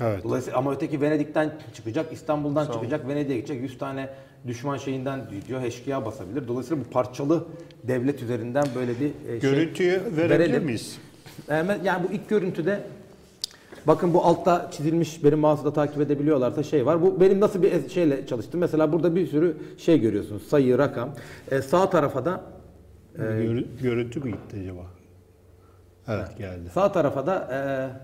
Evet. 0.00 0.24
Dolayısıyla 0.24 0.58
ama 0.58 0.72
öteki 0.72 1.00
Venedik'ten 1.00 1.52
çıkacak, 1.74 2.12
İstanbul'dan 2.12 2.66
çıkacak, 2.72 3.08
Venedik'e 3.08 3.36
gidecek. 3.36 3.62
100 3.62 3.78
tane 3.78 4.08
düşman 4.46 4.76
şeyinden 4.76 5.20
diyor, 5.48 5.62
eşkıya 5.62 6.04
basabilir. 6.06 6.48
Dolayısıyla 6.48 6.84
bu 6.84 6.90
parçalı 6.90 7.44
devlet 7.84 8.22
üzerinden 8.22 8.64
böyle 8.74 8.92
bir 9.00 9.10
e, 9.28 9.40
şey 9.40 9.50
Görüntüyü 9.50 9.90
verebilir 10.16 10.28
verelim. 10.30 10.64
miyiz? 10.64 10.98
Hemen- 11.48 11.80
Yani 11.84 12.06
bu 12.08 12.12
ilk 12.12 12.28
görüntüde 12.28 12.80
bakın 13.86 14.14
bu 14.14 14.24
altta 14.24 14.68
çizilmiş 14.70 15.24
benim 15.24 15.38
mouse'da 15.38 15.72
takip 15.72 16.00
edebiliyorlarsa 16.00 16.62
şey 16.62 16.86
var. 16.86 17.02
Bu 17.02 17.20
benim 17.20 17.40
nasıl 17.40 17.62
bir 17.62 17.72
ez- 17.72 17.90
şeyle 17.90 18.26
çalıştım. 18.26 18.60
Mesela 18.60 18.92
burada 18.92 19.16
bir 19.16 19.26
sürü 19.26 19.56
şey 19.78 20.00
görüyorsunuz. 20.00 20.42
Sayı, 20.48 20.78
rakam. 20.78 21.10
E, 21.50 21.62
sağ 21.62 21.90
tarafa 21.90 22.24
da 22.24 22.40
Görü- 23.14 23.66
görüntü 23.82 24.20
mü 24.20 24.30
gitti 24.30 24.56
acaba? 24.62 24.86
Evet 26.08 26.38
geldi. 26.38 26.70
Sağ 26.74 26.92
tarafa 26.92 27.26
da 27.26 27.48
eee, 27.50 28.00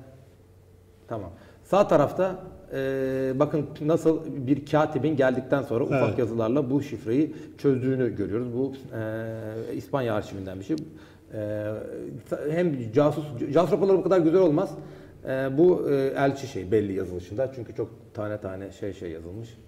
tamam. 1.08 1.30
Sağ 1.64 1.88
tarafta 1.88 2.36
eee, 2.74 3.32
bakın 3.38 3.66
nasıl 3.80 4.20
bir 4.46 4.66
katibin 4.66 5.16
geldikten 5.16 5.62
sonra 5.62 5.84
ufak 5.84 6.02
Evet. 6.08 6.18
yazılarla 6.18 6.70
bu 6.70 6.82
şifreyi 6.82 7.34
çözdüğünü 7.58 8.16
görüyoruz. 8.16 8.54
Bu 8.56 8.72
eee, 8.92 9.76
İspanya 9.76 10.14
arşivinden 10.14 10.60
bir 10.60 10.64
şey. 10.64 10.76
Eee, 11.34 11.72
hem 12.50 12.92
casus 12.92 13.24
casus 13.52 13.72
raporları 13.72 13.98
bu 13.98 14.02
kadar 14.02 14.18
güzel 14.18 14.40
olmaz. 14.40 14.70
Eee, 15.24 15.48
bu 15.58 15.90
eee, 15.90 16.12
elçi 16.16 16.46
şey 16.46 16.72
belli 16.72 16.92
yazılışında 16.92 17.52
çünkü 17.54 17.74
çok 17.74 17.90
tane 18.14 18.38
tane 18.40 18.72
şey 18.72 18.92
şey 18.92 19.10
yazılmış. 19.10 19.58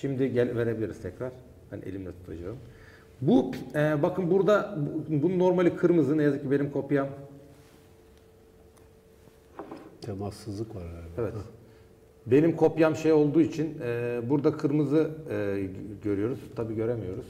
Şimdi 0.00 0.32
gel 0.32 0.56
verebiliriz 0.56 1.02
tekrar. 1.02 1.32
Ben 1.72 1.80
elimle 1.90 2.12
tutacağım. 2.12 2.56
Bu 3.20 3.50
eee, 3.74 3.94
bakın 4.02 4.30
burada 4.30 4.78
bu- 4.78 5.22
bunun 5.22 5.38
normali 5.38 5.76
kırmızı 5.76 6.18
ne 6.18 6.22
yazık 6.22 6.42
ki 6.42 6.50
benim 6.50 6.70
kopyam 6.70 7.08
Temassızlık 10.00 10.74
var 10.76 10.82
herhalde. 10.84 11.08
Evet. 11.18 11.32
Benim 12.26 12.56
kopyam 12.56 12.96
şey 12.96 13.12
olduğu 13.12 13.40
için 13.40 13.78
e, 13.82 14.20
burada 14.30 14.56
kırmızı 14.56 15.10
e, 15.30 15.68
görüyoruz. 16.04 16.38
Tabii 16.56 16.74
göremiyoruz. 16.74 17.26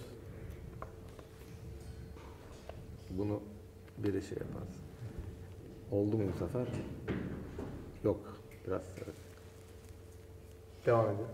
Bunu 3.11 3.41
biri 3.99 4.23
şey 4.23 4.39
yapar. 4.39 4.63
Oldu 5.91 6.17
mu 6.17 6.23
bu 6.35 6.39
sefer? 6.39 6.67
Yok. 8.05 8.21
Biraz 8.67 8.83
evet. 8.97 9.15
Devam 10.87 11.07
edelim. 11.07 11.27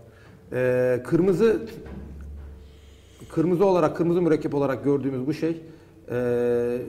E, 0.53 1.03
kırmızı 1.03 1.61
kırmızı 3.31 3.65
olarak, 3.65 3.97
kırmızı 3.97 4.21
mürekkep 4.21 4.53
olarak 4.55 4.83
gördüğümüz 4.83 5.27
bu 5.27 5.33
şey 5.33 5.61
e, 6.11 6.81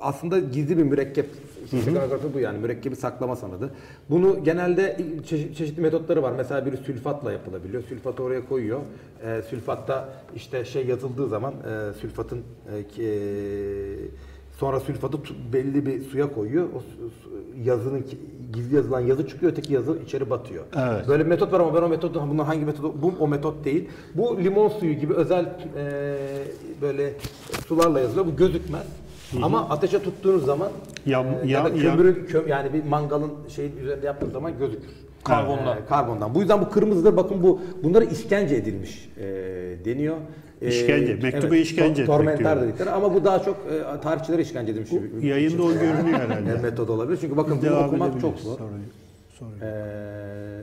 aslında 0.00 0.38
gizli 0.38 0.78
bir 0.78 0.82
mürekkep. 0.82 1.30
Steganografı 1.78 2.34
bu 2.34 2.40
yani 2.40 2.58
mürekkebi 2.58 2.96
saklama 2.96 3.36
sanadı. 3.36 3.70
Bunu 4.10 4.44
genelde 4.44 4.96
çeşit- 5.26 5.54
çeşitli 5.56 5.80
metotları 5.82 6.22
var. 6.22 6.32
Mesela 6.36 6.66
biri 6.66 6.76
sülfatla 6.76 7.32
yapılabiliyor. 7.32 7.82
Sülfatı 7.82 8.22
oraya 8.22 8.48
koyuyor. 8.48 8.80
E, 9.26 9.42
sülfatta 9.42 10.08
işte 10.36 10.64
şey 10.64 10.86
yazıldığı 10.86 11.28
zaman 11.28 11.52
e, 11.54 11.92
sülfatın 12.00 12.38
e, 12.98 13.04
e, 13.04 13.08
sonra 14.58 14.80
sülfatı 14.80 15.18
belli 15.52 15.86
bir 15.86 16.02
suya 16.02 16.32
koyuyor. 16.32 16.64
O 16.64 16.82
yazının 17.64 18.04
gizli 18.52 18.76
yazılan 18.76 19.00
yazı 19.00 19.28
çıkıyor, 19.28 19.52
öteki 19.52 19.72
yazı 19.72 19.98
içeri 20.06 20.30
batıyor. 20.30 20.64
Evet. 20.76 21.08
Böyle 21.08 21.24
bir 21.24 21.28
metot 21.28 21.52
var 21.52 21.60
ama 21.60 21.74
ben 21.74 21.82
o 21.82 21.88
metodu, 21.88 22.22
bunlar 22.30 22.46
hangi 22.46 22.64
metodu, 22.64 23.02
bu 23.02 23.14
o 23.20 23.28
metot 23.28 23.64
değil. 23.64 23.88
Bu 24.14 24.38
limon 24.44 24.68
suyu 24.68 24.92
gibi 24.94 25.14
özel 25.14 25.44
e, 25.76 26.16
böyle 26.82 27.12
sularla 27.66 28.00
yazılıyor. 28.00 28.26
Bu 28.26 28.36
gözükmez. 28.36 28.86
Ama 29.42 29.68
ateşe 29.68 30.02
tuttuğunuz 30.02 30.44
zaman 30.44 30.68
Yan- 31.06 31.26
e, 31.26 31.28
ya 31.28 31.64
da 31.64 31.68
yan- 31.68 31.76
yan- 31.76 31.96
kömürün, 31.96 32.24
kö- 32.26 32.48
yani 32.48 32.72
bir 32.72 32.84
mangalın 32.84 33.30
şeyin 33.48 33.76
üzerinde 33.76 34.06
yaptığınız 34.06 34.32
zaman 34.32 34.52
gözükür. 34.58 34.88
Karbondan. 35.24 35.76
E, 35.78 35.80
karbondan. 35.88 36.34
Bu 36.34 36.40
yüzden 36.40 36.60
bu 36.60 36.70
kırmızıdır. 36.70 37.16
Bakın 37.16 37.42
bu 37.42 37.60
bunlara 37.82 38.04
işkence 38.04 38.54
edilmiş 38.56 39.08
e, 39.20 39.24
deniyor. 39.84 40.16
E, 40.62 40.68
İşkence, 40.68 41.18
mektubu 41.22 41.54
işkence 41.54 42.04
tor- 42.04 42.20
etmek 42.20 42.36
Tormentar 42.36 42.62
dedikleri 42.68 42.90
ama 42.90 43.14
bu 43.14 43.24
daha 43.24 43.38
çok 43.42 43.56
e, 43.56 44.00
tarihçilere 44.00 44.42
işkence 44.42 44.72
edilmiş. 44.72 44.90
bir- 44.92 45.22
Yayında 45.22 45.62
o 45.62 45.72
görünüyor 45.72 46.06
bir 46.06 46.12
herhalde. 46.12 46.54
metod 46.62 46.88
olabilir. 46.88 47.18
Çünkü 47.20 47.36
bakın 47.36 47.58
bunu 47.62 47.78
okumak 47.86 48.20
çok 48.20 48.38
zor. 48.40 48.58
Ee, 49.62 50.60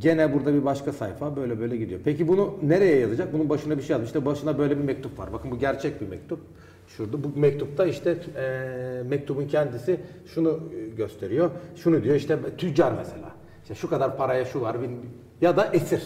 gene 0.00 0.34
burada 0.34 0.54
bir 0.54 0.64
başka 0.64 0.92
sayfa 0.92 1.36
böyle 1.36 1.60
böyle 1.60 1.76
gidiyor. 1.76 2.00
Peki 2.04 2.28
bunu 2.28 2.54
nereye 2.62 2.98
yazacak? 2.98 3.32
Bunun 3.32 3.48
başına 3.48 3.78
bir 3.78 3.82
şey 3.82 3.90
yazmış. 3.94 4.08
İşte 4.08 4.26
başına 4.26 4.58
böyle 4.58 4.78
bir 4.78 4.84
mektup 4.84 5.18
var. 5.18 5.32
Bakın 5.32 5.50
bu 5.50 5.58
gerçek 5.58 6.00
bir 6.00 6.08
mektup. 6.08 6.40
Şurada 6.88 7.24
bu 7.24 7.40
mektupta 7.40 7.86
işte 7.86 8.18
e, 8.36 9.02
mektubun 9.08 9.46
kendisi 9.48 10.00
şunu 10.26 10.60
gösteriyor. 10.96 11.50
Şunu 11.76 12.02
diyor 12.04 12.14
işte 12.14 12.38
tüccar 12.58 12.92
mesela. 12.92 13.34
İşte 13.62 13.74
şu 13.74 13.90
kadar 13.90 14.16
paraya 14.16 14.44
şu 14.44 14.60
var 14.60 14.82
bin- 14.82 15.00
ya 15.40 15.56
da 15.56 15.70
esir. 15.72 16.02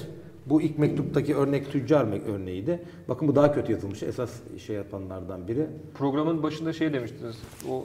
Bu 0.46 0.62
ilk 0.62 0.78
mektuptaki 0.78 1.36
örnek 1.36 1.72
tüccar 1.72 2.06
örneğiydi. 2.34 2.80
Bakın 3.08 3.28
bu 3.28 3.36
daha 3.36 3.52
kötü 3.54 3.72
yazılmış. 3.72 4.02
Esas 4.02 4.30
şey 4.58 4.76
yapanlardan 4.76 5.48
biri. 5.48 5.66
Programın 5.94 6.42
başında 6.42 6.72
şey 6.72 6.92
demiştiniz. 6.92 7.36
O 7.70 7.84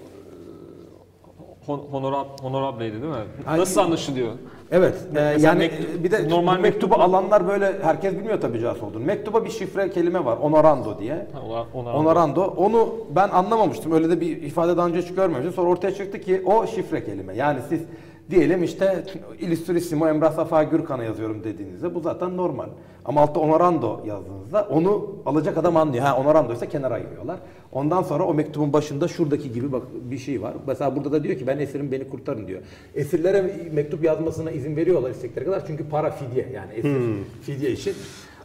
hon- 1.67 1.81
honorab 1.91 2.25
honorableydi 2.41 3.01
değil 3.01 3.13
mi? 3.13 3.19
Ay- 3.47 3.59
Nasıl 3.59 3.81
anlaşılıyor? 3.81 4.31
Evet. 4.71 4.95
e, 5.15 5.19
yani 5.39 5.59
mektup- 5.63 5.99
e, 5.99 6.03
bir 6.03 6.11
de 6.11 6.29
normal 6.29 6.59
mektubu 6.59 6.95
alanlar 6.95 7.47
böyle 7.47 7.73
herkes 7.83 8.13
bilmiyor 8.13 8.41
tabii 8.41 8.59
casus 8.59 8.83
olduğunu. 8.83 9.03
Mektuba 9.05 9.45
bir 9.45 9.49
şifre 9.49 9.89
kelime 9.89 10.25
var. 10.25 10.39
Honorando 10.39 10.99
diye. 10.99 11.13
Ha, 11.13 11.65
ona- 11.75 11.93
Honorando. 11.93 12.43
Onu 12.57 12.89
ben 13.15 13.29
anlamamıştım. 13.29 13.91
Öyle 13.91 14.09
de 14.09 14.21
bir 14.21 14.41
ifade 14.41 14.77
daha 14.77 14.87
önce 14.87 15.01
hiç 15.01 15.13
görmemiştim. 15.15 15.53
Sonra 15.53 15.69
ortaya 15.69 15.93
çıktı 15.93 16.21
ki 16.21 16.41
o 16.45 16.67
şifre 16.67 17.05
kelime. 17.05 17.35
Yani 17.35 17.59
siz 17.69 17.81
diyelim 18.29 18.63
işte 18.63 19.03
Illustrissimo 19.39 20.07
Emrah 20.07 20.31
Safa 20.31 20.63
Gürkan'a 20.63 21.03
yazıyorum 21.03 21.43
dediğinizde 21.43 21.95
bu 21.95 21.99
zaten 21.99 22.37
normal. 22.37 22.67
Ama 23.05 23.21
altta 23.21 23.39
Honorando 23.39 23.99
yazdığınızda 24.05 24.67
onu 24.69 25.09
alacak 25.25 25.57
adam 25.57 25.77
anlıyor. 25.77 26.05
Ha 26.05 26.17
Honorando 26.19 26.53
ise 26.53 26.69
kenara 26.69 26.93
ayırıyorlar. 26.93 27.35
Ondan 27.75 28.03
sonra 28.03 28.23
o 28.23 28.33
mektubun 28.33 28.73
başında 28.73 29.07
şuradaki 29.07 29.51
gibi 29.51 29.71
bak 29.71 29.83
bir 30.11 30.17
şey 30.17 30.41
var. 30.41 30.53
Mesela 30.67 30.95
burada 30.95 31.11
da 31.11 31.23
diyor 31.23 31.37
ki 31.37 31.47
ben 31.47 31.59
esirim 31.59 31.91
beni 31.91 32.09
kurtarın 32.09 32.47
diyor. 32.47 32.61
Esirlere 32.95 33.69
mektup 33.71 34.03
yazmasına 34.03 34.51
izin 34.51 34.75
veriyorlar 34.75 35.11
istekleri 35.11 35.45
kadar 35.45 35.67
çünkü 35.67 35.89
para 35.89 36.11
fidye 36.11 36.49
yani 36.53 36.73
esir 36.73 36.97
fidye 37.41 37.71
için. 37.71 37.93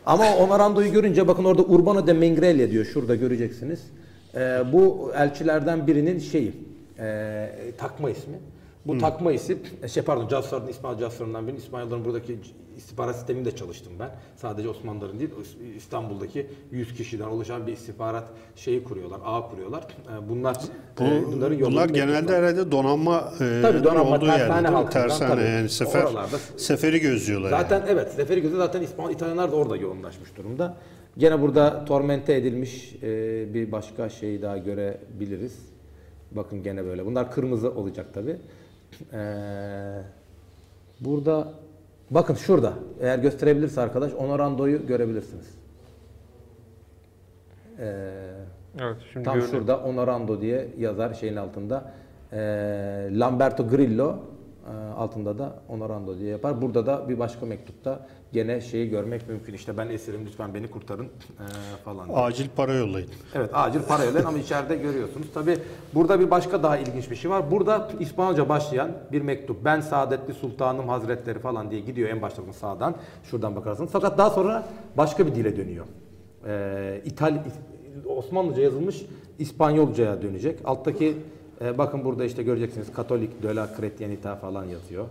Ama 0.06 0.26
Honorando'yu 0.26 0.92
görünce 0.92 1.28
bakın 1.28 1.44
orada 1.44 1.62
Urbano 1.62 2.06
de 2.06 2.12
Mengrelia 2.12 2.70
diyor 2.70 2.84
şurada 2.84 3.14
göreceksiniz. 3.14 3.80
Ee, 4.34 4.38
bu 4.72 5.12
elçilerden 5.16 5.86
birinin 5.86 6.18
şeyi 6.18 6.52
e, 6.98 7.46
takma 7.78 8.10
ismi. 8.10 8.34
Bu 8.86 8.98
takma 8.98 9.32
isim, 9.32 9.58
e, 9.82 9.88
şey 9.88 10.02
pardon 10.02 10.28
casusların, 10.28 10.68
İsmail 10.68 10.98
casuslarından 10.98 11.46
birinin 11.46 11.58
İspanyolların 11.58 12.04
buradaki 12.04 12.38
istihbarat 12.80 13.16
sisteminde 13.16 13.56
çalıştım 13.56 13.92
ben. 13.98 14.10
Sadece 14.36 14.68
Osmanlıların 14.68 15.18
değil, 15.18 15.30
İs- 15.30 15.76
İstanbul'daki 15.76 16.46
100 16.72 16.94
kişiden 16.94 17.24
oluşan 17.26 17.66
bir 17.66 17.72
istihbarat 17.72 18.24
şeyi 18.56 18.84
kuruyorlar, 18.84 19.20
ağ 19.24 19.50
kuruyorlar. 19.50 19.82
E, 19.82 20.28
Bunlar 20.28 20.56
Bu, 21.00 21.04
e, 21.04 21.22
bunların 21.32 21.56
yolunu 21.56 21.74
bunlar 21.74 21.88
genelde 21.88 22.36
herhalde 22.36 22.70
donanma, 22.72 23.32
e, 23.40 23.58
Tabii 23.62 23.84
donanma, 23.84 24.16
olduğu 24.16 24.26
tersane 24.26 24.68
yerde 24.70 24.90
Tersane 24.90 25.30
tabii. 25.30 25.42
yani 25.44 25.68
sefer, 25.68 26.04
Oralarda. 26.04 26.36
seferi 26.56 27.00
gözlüyorlar. 27.00 27.50
yani. 27.50 27.60
Zaten 27.62 27.82
evet 27.88 28.12
Seferi 28.12 28.40
Gözü 28.42 28.56
zaten 28.56 28.82
İspanyol 28.82 29.10
İtalyanlar 29.12 29.52
da 29.52 29.56
orada 29.56 29.76
yoğunlaşmış 29.76 30.36
durumda. 30.36 30.76
Gene 31.18 31.40
burada 31.42 31.84
tormente 31.84 32.34
edilmiş 32.34 32.94
e, 33.02 33.08
bir 33.54 33.72
başka 33.72 34.08
şey 34.08 34.42
daha 34.42 34.58
görebiliriz. 34.58 35.58
Bakın 36.32 36.62
gene 36.62 36.84
böyle. 36.84 37.06
Bunlar 37.06 37.32
kırmızı 37.32 37.70
olacak 37.74 38.14
tabi. 38.14 38.36
burada 41.00 41.52
bakın 42.10 42.34
şurada 42.34 42.72
eğer 43.00 43.18
gösterebilirse 43.18 43.80
arkadaş 43.80 44.12
Honorando'yu 44.12 44.86
görebilirsiniz. 44.86 45.54
Eee 47.78 47.86
Evet, 48.78 48.96
şimdi 49.12 49.24
Tam 49.24 49.34
görünüyor. 49.34 49.58
şurada 49.58 49.76
Honorando 49.76 50.40
diye 50.40 50.68
yazar 50.78 51.14
şeyin 51.14 51.36
altında. 51.36 51.92
Ee, 52.32 52.38
Lamberto 53.12 53.68
Grillo 53.68 54.16
altında 54.96 55.38
da 55.38 55.54
Honorando 55.68 56.18
diye 56.18 56.30
yapar. 56.30 56.62
Burada 56.62 56.86
da 56.86 57.08
bir 57.08 57.18
başka 57.18 57.46
mektupta 57.46 58.06
gene 58.32 58.60
şeyi 58.60 58.90
görmek 58.90 59.28
mümkün. 59.28 59.54
İşte 59.54 59.78
ben 59.78 59.88
esirim 59.88 60.26
lütfen 60.26 60.54
beni 60.54 60.70
kurtarın 60.70 61.04
e, 61.04 61.44
falan. 61.84 62.08
diye. 62.08 62.18
Acil 62.18 62.48
para 62.56 62.74
yollayın. 62.74 63.08
Evet 63.34 63.50
acil 63.52 63.82
para 63.82 64.04
yollayın 64.04 64.26
ama 64.26 64.38
içeride 64.38 64.76
görüyorsunuz. 64.76 65.26
Tabi 65.34 65.58
burada 65.94 66.20
bir 66.20 66.30
başka 66.30 66.62
daha 66.62 66.78
ilginç 66.78 67.10
bir 67.10 67.16
şey 67.16 67.30
var. 67.30 67.50
Burada 67.50 67.90
İspanyolca 68.00 68.48
başlayan 68.48 68.90
bir 69.12 69.22
mektup. 69.22 69.64
Ben 69.64 69.80
Saadetli 69.80 70.34
Sultanım 70.34 70.88
Hazretleri 70.88 71.38
falan 71.38 71.70
diye 71.70 71.80
gidiyor 71.80 72.08
en 72.08 72.22
başta 72.22 72.42
sağdan. 72.52 72.94
Şuradan 73.24 73.56
bakarsınız. 73.56 73.90
Fakat 73.92 74.18
daha 74.18 74.30
sonra 74.30 74.68
başka 74.96 75.26
bir 75.26 75.34
dile 75.34 75.56
dönüyor. 75.56 75.86
Ee, 76.46 77.02
İtal 77.04 77.44
Osmanlıca 78.06 78.62
yazılmış 78.62 79.02
İspanyolcaya 79.38 80.22
dönecek. 80.22 80.58
Alttaki 80.64 81.16
e, 81.60 81.78
bakın 81.78 82.04
burada 82.04 82.24
işte 82.24 82.42
göreceksiniz 82.42 82.92
Katolik 82.92 83.42
de 83.42 83.56
la 83.56 83.68
Cretianita 83.76 84.36
falan 84.36 84.64
yazıyor. 84.64 85.06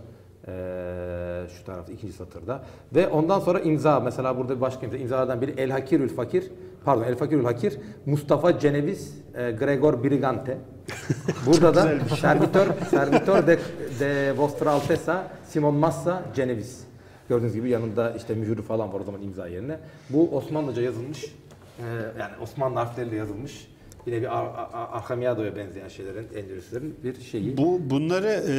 Ee, 0.48 1.42
şu 1.58 1.64
tarafta 1.64 1.92
ikinci 1.92 2.12
satırda. 2.12 2.62
Ve 2.94 3.08
ondan 3.08 3.40
sonra 3.40 3.60
imza. 3.60 4.00
Mesela 4.00 4.36
burada 4.36 4.56
bir 4.56 4.60
başka 4.60 4.86
imza. 4.86 4.96
İmzalardan 4.96 5.40
biri 5.40 5.54
El 5.56 5.70
Hakirül 5.70 6.08
Fakir. 6.08 6.50
Pardon 6.84 7.02
El 7.02 7.16
Fakirül 7.16 7.44
Hakir. 7.44 7.78
Mustafa 8.06 8.58
Ceneviz 8.58 9.18
e, 9.34 9.50
Gregor 9.50 10.04
Brigante. 10.04 10.58
Burada 11.46 11.74
da 11.74 12.06
Servitor, 12.16 12.66
Servitor 12.90 13.46
de, 13.46 13.58
de 14.00 14.36
Vostra 14.36 14.70
Alteza 14.70 15.28
Simon 15.44 15.74
Massa 15.74 16.22
Ceneviz. 16.34 16.84
Gördüğünüz 17.28 17.54
gibi 17.54 17.70
yanında 17.70 18.10
işte 18.10 18.34
mühürü 18.34 18.62
falan 18.62 18.92
var 18.92 19.00
o 19.00 19.04
zaman 19.04 19.22
imza 19.22 19.48
yerine. 19.48 19.78
Bu 20.10 20.36
Osmanlıca 20.36 20.82
yazılmış. 20.82 21.24
e, 21.78 21.84
yani 22.20 22.32
Osmanlı 22.42 22.78
harfleriyle 22.78 23.16
yazılmış. 23.16 23.70
Yine 24.06 24.22
bir 24.22 24.38
Ar- 24.38 25.56
benzeyen 25.56 25.88
şeylerin, 25.88 26.28
Endülüslerin 26.36 26.96
bir 27.04 27.20
şeyi. 27.20 27.56
Bu 27.56 27.80
bunları 27.90 28.28
e, 28.48 28.56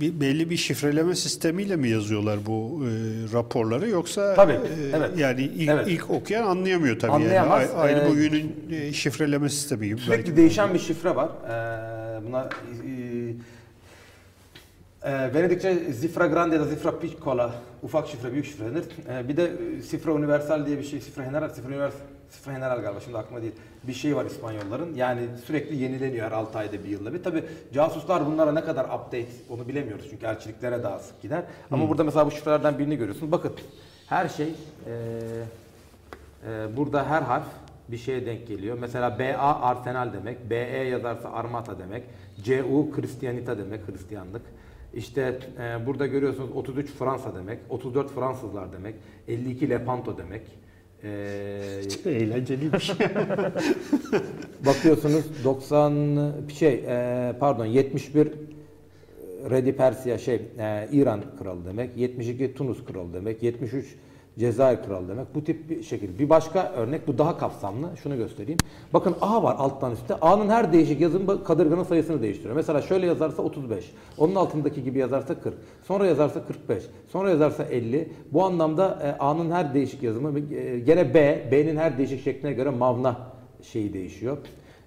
bir, 0.00 0.20
belli 0.20 0.50
bir 0.50 0.56
şifreleme 0.56 1.14
sistemiyle 1.14 1.76
mi 1.76 1.88
yazıyorlar 1.88 2.38
bu 2.46 2.82
e, 2.84 2.88
raporları 3.32 3.88
yoksa 3.90 4.34
Tabii, 4.34 4.52
e, 4.52 4.58
evet. 4.96 5.10
yani 5.18 5.42
ilk, 5.42 5.68
Evet. 5.70 5.88
ilk 5.88 6.10
okuyan 6.10 6.46
anlayamıyor 6.46 6.98
tabii 6.98 7.12
Anlayamaz. 7.12 7.62
yani. 7.62 7.72
Aynı 7.72 7.98
Ee, 8.00 8.08
bugünün 8.10 8.54
e, 8.70 8.92
şifreleme 8.92 9.48
sistemi 9.48 9.86
gibi 9.88 10.00
Sürekli 10.00 10.18
belki. 10.24 10.36
değişen 10.36 10.74
bir 10.74 10.78
şifre 10.78 11.16
var. 11.16 11.28
Ee, 11.48 12.26
buna 12.28 12.48
e, 15.04 15.10
e, 15.10 15.34
Venedikçe 15.34 15.74
Zifra 15.92 16.26
Grande 16.26 16.54
ya 16.54 16.60
da 16.60 16.64
Zifra 16.66 16.98
Piccola 16.98 17.54
ufak 17.82 18.08
şifre, 18.08 18.32
büyük 18.32 18.46
şifre 18.46 18.64
denir. 18.64 18.84
Ee, 19.08 19.28
bir 19.28 19.36
de 19.36 19.52
e, 19.78 19.82
Sifra 19.82 20.12
Universal 20.12 20.66
diye 20.66 20.78
bir 20.78 20.84
şey, 20.84 21.00
Sifra 21.00 21.24
General, 21.24 21.48
Sifra 21.48 21.68
Universal, 21.68 21.98
Sifra 22.34 22.52
General 22.52 22.82
galiba 22.82 23.00
şimdi 23.00 23.18
aklıma 23.18 23.42
değil. 23.42 23.52
Bir 23.82 23.92
şey 23.92 24.16
var 24.16 24.24
İspanyolların. 24.24 24.94
Yani 24.94 25.20
sürekli 25.46 25.76
yenileniyor 25.76 26.26
her 26.26 26.32
6 26.32 26.58
ayda 26.58 26.84
bir 26.84 26.88
yılda 26.88 27.14
bir. 27.14 27.22
Tabi 27.22 27.44
casuslar 27.72 28.26
bunlara 28.26 28.52
ne 28.52 28.64
kadar 28.64 28.84
update 28.84 29.26
onu 29.50 29.68
bilemiyoruz 29.68 30.06
çünkü 30.10 30.26
elçiliklere 30.26 30.82
daha 30.82 30.98
sık 30.98 31.22
gider. 31.22 31.42
Ama 31.70 31.88
burada 31.88 32.04
mesela 32.04 32.26
bu 32.26 32.30
şifrelerden 32.30 32.78
birini 32.78 32.96
görüyorsun. 32.96 33.32
Bakın 33.32 33.52
her 34.06 34.28
şey 34.28 34.48
e, 34.86 34.92
ee, 36.46 36.76
burada 36.76 37.06
her 37.06 37.22
harf 37.22 37.46
bir 37.88 37.96
şeye 37.96 38.26
denk 38.26 38.46
geliyor. 38.46 38.78
Mesela 38.80 39.18
BA 39.18 39.60
Arsenal 39.60 40.12
demek, 40.12 40.50
BE 40.50 40.56
yazarsa 40.90 41.32
Armata 41.32 41.78
demek, 41.78 42.02
CU 42.42 42.90
Christianita 42.94 43.58
demek, 43.58 43.88
Hristiyanlık. 43.88 44.42
İşte 44.94 45.38
e, 45.60 45.86
burada 45.86 46.06
görüyorsunuz 46.06 46.50
33 46.54 46.90
Fransa 46.90 47.34
demek, 47.34 47.58
34 47.68 48.14
Fransızlar 48.14 48.72
demek, 48.72 48.94
52 49.28 49.70
Lepanto 49.70 50.18
demek. 50.18 50.42
Ee, 51.04 52.10
Eğlenceliymiş. 52.10 52.90
bakıyorsunuz 54.66 55.24
90 55.44 56.32
şey 56.58 56.74
e, 56.74 57.32
pardon 57.40 57.66
71 57.66 58.28
Redi 59.50 59.76
Persia 59.76 60.18
şey 60.18 60.34
e, 60.34 60.88
İran 60.92 61.22
kralı 61.38 61.64
demek, 61.66 61.96
72 61.96 62.54
Tunus 62.54 62.84
kralı 62.84 63.12
demek, 63.12 63.42
73 63.42 63.96
Cezayir 64.38 64.78
kralı 64.82 65.08
demek. 65.08 65.34
Bu 65.34 65.44
tip 65.44 65.70
bir 65.70 65.82
şekil. 65.82 66.18
Bir 66.18 66.28
başka 66.28 66.72
örnek 66.72 67.08
bu 67.08 67.18
daha 67.18 67.38
kapsamlı. 67.38 67.88
Şunu 68.02 68.16
göstereyim. 68.16 68.58
Bakın 68.92 69.16
A 69.20 69.42
var 69.42 69.56
alttan 69.58 69.92
üstte. 69.92 70.14
A'nın 70.14 70.48
her 70.48 70.72
değişik 70.72 71.00
yazımı 71.00 71.44
kadırganın 71.44 71.82
sayısını 71.82 72.22
değiştiriyor. 72.22 72.56
Mesela 72.56 72.82
şöyle 72.82 73.06
yazarsa 73.06 73.42
35. 73.42 73.92
Onun 74.18 74.34
altındaki 74.34 74.84
gibi 74.84 74.98
yazarsa 74.98 75.40
40. 75.40 75.54
Sonra 75.82 76.06
yazarsa 76.06 76.46
45. 76.46 76.82
Sonra 77.08 77.30
yazarsa 77.30 77.64
50. 77.64 78.08
Bu 78.32 78.44
anlamda 78.44 78.98
e, 79.02 79.18
A'nın 79.22 79.50
her 79.50 79.74
değişik 79.74 80.02
yazımı 80.02 80.38
e, 80.38 80.78
gene 80.78 81.14
B, 81.14 81.48
B'nin 81.52 81.76
her 81.76 81.98
değişik 81.98 82.24
şekline 82.24 82.52
göre 82.52 82.70
mavna 82.70 83.16
şeyi 83.62 83.92
değişiyor. 83.92 84.38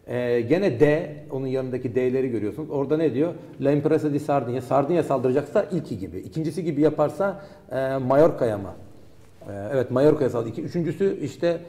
Ee, 0.08 0.42
gene 0.42 0.80
D, 0.80 1.16
onun 1.32 1.48
yanındaki 1.48 1.96
D'leri 1.96 2.30
görüyorsunuz. 2.30 2.70
Orada 2.70 2.98
ne 2.98 3.14
diyor? 3.14 3.34
La 3.62 3.72
Impresa 3.72 4.14
di 4.14 4.20
Sardinia. 4.20 4.62
Sardinya 4.62 5.04
saldıracaksa 5.04 5.64
ilki 5.72 6.00
gibi. 6.00 6.18
İkincisi 6.18 6.64
gibi 6.64 6.82
yaparsa 6.82 7.42
e, 7.72 7.98
Mallorca'ya 7.98 8.58
mı? 8.58 8.74
Ee, 9.50 9.52
evet 9.74 9.92
Mallorca'ya 9.92 10.30
saldıracak. 10.30 10.66
Üçüncüsü 10.66 11.20
işte, 11.22 11.62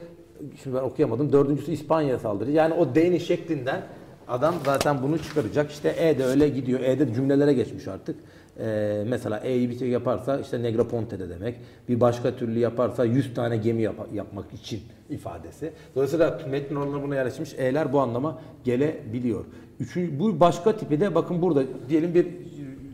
şimdi 0.63 0.75
ben 0.77 0.81
okuyamadım. 0.81 1.33
Dördüncüsü 1.33 1.71
İspanya'ya 1.71 2.19
saldıracak. 2.19 2.55
Yani 2.55 2.73
o 2.73 2.95
D'nin 2.95 3.17
şeklinden 3.17 3.81
adam 4.27 4.55
zaten 4.65 5.01
bunu 5.03 5.19
çıkaracak. 5.19 5.71
İşte 5.71 5.95
E 5.97 6.19
de 6.19 6.25
öyle 6.25 6.49
gidiyor. 6.49 6.79
E'de 6.79 7.13
cümlelere 7.13 7.53
geçmiş 7.53 7.87
artık. 7.87 8.15
Ee, 8.59 9.03
mesela 9.07 9.39
E'yi 9.39 9.69
bir 9.69 9.79
şey 9.79 9.87
yaparsa 9.89 10.39
işte 10.39 10.63
Negroponte'de 10.63 11.29
demek. 11.29 11.55
Bir 11.89 11.99
başka 11.99 12.35
türlü 12.35 12.59
yaparsa 12.59 13.05
100 13.05 13.33
tane 13.33 13.57
gemi 13.57 13.81
yap- 13.81 14.13
yapmak 14.13 14.53
için 14.53 14.81
ifadesi. 15.09 15.71
Dolayısıyla 15.95 16.39
metin 16.49 16.75
oralarına 16.75 17.03
buna 17.03 17.15
yerleşmiş 17.15 17.53
E'ler 17.53 17.93
bu 17.93 17.99
anlama 17.99 18.39
gelebiliyor. 18.63 19.45
Üçüncü, 19.79 20.19
bu 20.19 20.39
başka 20.39 20.77
tipi 20.77 20.99
de 20.99 21.15
bakın 21.15 21.41
burada 21.41 21.63
diyelim 21.89 22.13
bir 22.13 22.27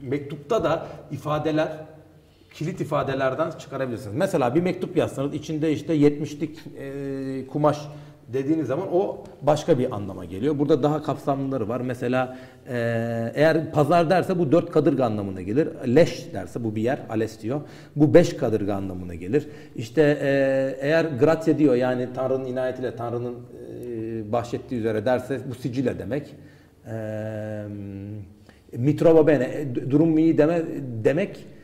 mektupta 0.09 0.63
da 0.63 0.87
ifadeler 1.11 1.85
kilit 2.55 2.81
ifadelerden 2.81 3.51
çıkarabilirsiniz. 3.51 4.15
Mesela 4.15 4.55
bir 4.55 4.61
mektup 4.61 4.97
yazsanız 4.97 5.33
içinde 5.33 5.71
işte 5.71 5.95
70'lik 5.95 6.59
e, 6.79 7.47
kumaş 7.47 7.77
dediğiniz 8.33 8.67
zaman 8.67 8.93
o 8.93 9.23
başka 9.41 9.79
bir 9.79 9.95
anlama 9.95 10.25
geliyor. 10.25 10.59
Burada 10.59 10.83
daha 10.83 11.03
kapsamlıları 11.03 11.69
var. 11.69 11.81
Mesela 11.81 12.37
e, 12.67 12.77
eğer 13.35 13.71
pazar 13.71 14.09
derse 14.09 14.39
bu 14.39 14.51
dört 14.51 14.71
kadırga 14.71 15.05
anlamına 15.05 15.41
gelir. 15.41 15.67
Leş 15.95 16.33
derse 16.33 16.63
bu 16.63 16.75
bir 16.75 16.81
yer, 16.81 16.99
ales 17.09 17.41
diyor. 17.41 17.61
Bu 17.95 18.13
beş 18.13 18.37
kadırga 18.37 18.75
anlamına 18.75 19.15
gelir. 19.15 19.47
İşte 19.75 20.01
e, 20.21 20.87
eğer 20.87 21.05
gratia 21.05 21.57
diyor 21.57 21.75
yani 21.75 22.07
Tanrı'nın 22.15 22.45
inayetiyle, 22.45 22.95
Tanrı'nın 22.95 23.35
e, 23.35 24.31
bahşettiği 24.31 24.79
üzere 24.79 25.05
derse 25.05 25.39
bu 25.49 25.55
sicile 25.55 25.99
demek. 25.99 26.35
E, 26.87 26.97
mitrova 28.77 29.27
bene, 29.27 29.43
e, 29.43 29.91
durum 29.91 30.17
iyi 30.17 30.37
deme, 30.37 30.61
demek 31.03 31.54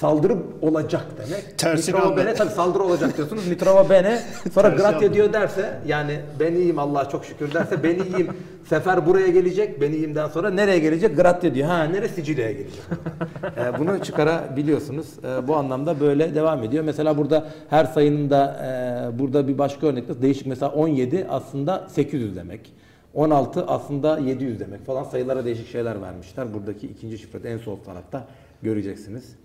saldırı 0.00 0.36
olacak 0.62 1.06
demek. 1.18 1.58
Tersini 1.58 1.94
Mitrova 1.94 2.16
bene 2.16 2.34
tabii 2.34 2.50
saldırı 2.50 2.82
olacak 2.82 3.16
diyorsunuz. 3.16 3.48
Mitrova 3.48 3.90
bene 3.90 4.22
sonra 4.54 4.68
gratia 4.68 5.14
diyor 5.14 5.32
derse 5.32 5.78
yani 5.86 6.20
ben 6.40 6.52
iyiyim 6.54 6.78
Allah'a 6.78 7.08
çok 7.08 7.24
şükür 7.24 7.54
derse 7.54 7.82
ben 7.82 7.98
iyiyim. 7.98 8.28
Sefer 8.68 9.06
buraya 9.06 9.28
gelecek. 9.28 9.80
Ben 9.80 9.92
iyiyimden 9.92 10.28
sonra 10.28 10.50
nereye 10.50 10.78
gelecek? 10.78 11.16
Gratia 11.16 11.54
diyor. 11.54 11.68
Ha 11.68 11.84
nereye 11.84 12.08
Sicilya'ya 12.08 12.52
gelecek. 12.52 12.80
Ee, 13.56 13.78
bunu 13.78 14.02
çıkarabiliyorsunuz. 14.02 15.06
Ee, 15.24 15.48
bu 15.48 15.56
anlamda 15.56 16.00
böyle 16.00 16.34
devam 16.34 16.62
ediyor. 16.62 16.84
Mesela 16.84 17.18
burada 17.18 17.46
her 17.70 17.84
sayının 17.84 18.30
da 18.30 18.56
e, 19.14 19.18
burada 19.18 19.48
bir 19.48 19.58
başka 19.58 19.86
örnek 19.86 20.22
değişik. 20.22 20.46
Mesela 20.46 20.72
17 20.72 21.26
aslında 21.30 21.88
800 21.88 22.36
demek. 22.36 22.72
16 23.14 23.66
aslında 23.66 24.18
700 24.18 24.60
demek 24.60 24.86
falan 24.86 25.04
sayılara 25.04 25.44
değişik 25.44 25.68
şeyler 25.68 26.02
vermişler. 26.02 26.54
Buradaki 26.54 26.86
ikinci 26.86 27.18
şifrede 27.18 27.52
en 27.52 27.58
sol 27.58 27.76
tarafta 27.76 28.26
göreceksiniz. 28.62 29.36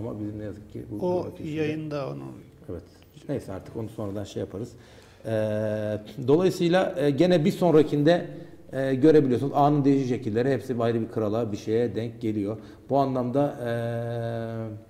Ama 0.00 0.20
biz 0.20 0.34
ne 0.34 0.44
yazık 0.44 0.72
ki 0.72 0.84
bu 0.90 1.06
o 1.06 1.32
yayında 1.44 2.08
onu 2.08 2.22
Evet. 2.70 2.82
Neyse 3.28 3.52
artık 3.52 3.76
onu 3.76 3.88
sonradan 3.88 4.24
şey 4.24 4.40
yaparız. 4.40 4.72
Ee, 5.26 5.30
dolayısıyla 6.28 6.94
e, 6.98 7.10
gene 7.10 7.44
bir 7.44 7.52
sonrakinde 7.52 8.26
e, 8.72 8.94
görebiliyorsunuz. 8.94 9.52
A'nın 9.54 9.84
değişik 9.84 10.08
şekilleri 10.08 10.50
hepsi 10.50 10.76
ayrı 10.80 11.00
bir 11.00 11.08
krala 11.08 11.52
bir 11.52 11.56
şeye 11.56 11.94
denk 11.94 12.20
geliyor. 12.20 12.56
Bu 12.90 12.98
anlamda 12.98 13.56
e, 13.64 13.70
e, 13.70 14.89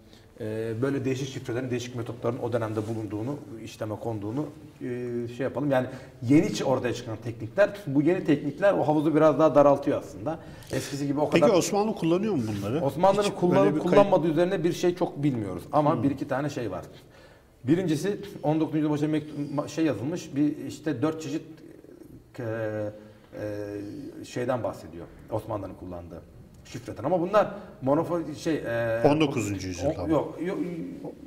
böyle 0.83 1.05
değişik 1.05 1.29
şifrelerin, 1.29 1.71
değişik 1.71 1.97
metotların 1.97 2.39
o 2.39 2.53
dönemde 2.53 2.81
bulunduğunu, 2.89 3.37
işleme 3.65 3.97
konduğunu 3.97 4.47
e, 4.81 4.87
şey 5.37 5.45
yapalım. 5.45 5.71
Yani 5.71 5.87
yeni 6.23 6.65
ortaya 6.65 6.95
çıkan 6.95 7.17
teknikler, 7.25 7.71
bu 7.87 8.03
yeni 8.03 8.25
teknikler 8.25 8.73
o 8.73 8.89
havuzu 8.89 9.15
biraz 9.15 9.39
daha 9.39 9.55
daraltıyor 9.55 9.99
aslında. 9.99 10.39
Eskisi 10.73 11.07
gibi 11.07 11.21
o 11.21 11.31
kadar... 11.31 11.41
Peki 11.41 11.59
Osmanlı 11.59 11.95
kullanıyor 11.95 12.35
mu 12.35 12.43
bunları? 12.57 12.85
Osmanlı'nın 12.85 13.31
kullanıp 13.31 13.81
kullanmadığı 13.83 14.29
üzerine 14.29 14.65
bir 14.65 14.73
şey 14.73 14.95
çok 14.95 15.23
bilmiyoruz. 15.23 15.63
Ama 15.73 16.03
bir 16.03 16.11
iki 16.11 16.29
tane 16.29 16.51
şey 16.51 16.71
var. 16.71 16.85
Birincisi 17.65 18.21
19. 18.43 18.75
yüzyıl 18.75 18.91
başında 18.91 19.17
mektup- 19.17 19.55
ma- 19.55 19.69
şey 19.69 19.85
yazılmış. 19.85 20.37
Bir 20.37 20.57
işte 20.67 21.03
dört 21.03 21.23
çeşit 21.23 21.43
e, 22.39 22.43
e, 22.43 24.25
şeyden 24.25 24.63
bahsediyor. 24.63 25.07
Osmanlı'nın 25.31 25.75
kullandığı 25.75 26.23
şifreden. 26.71 27.05
Ama 27.05 27.21
bunlar 27.21 27.51
monofon 27.83 28.25
şey 28.33 28.55
e, 28.57 29.03
19. 29.05 29.65
yüzyıl 29.65 29.91
o-. 29.91 30.09
Yok, 30.09 30.39
yok, 30.43 30.59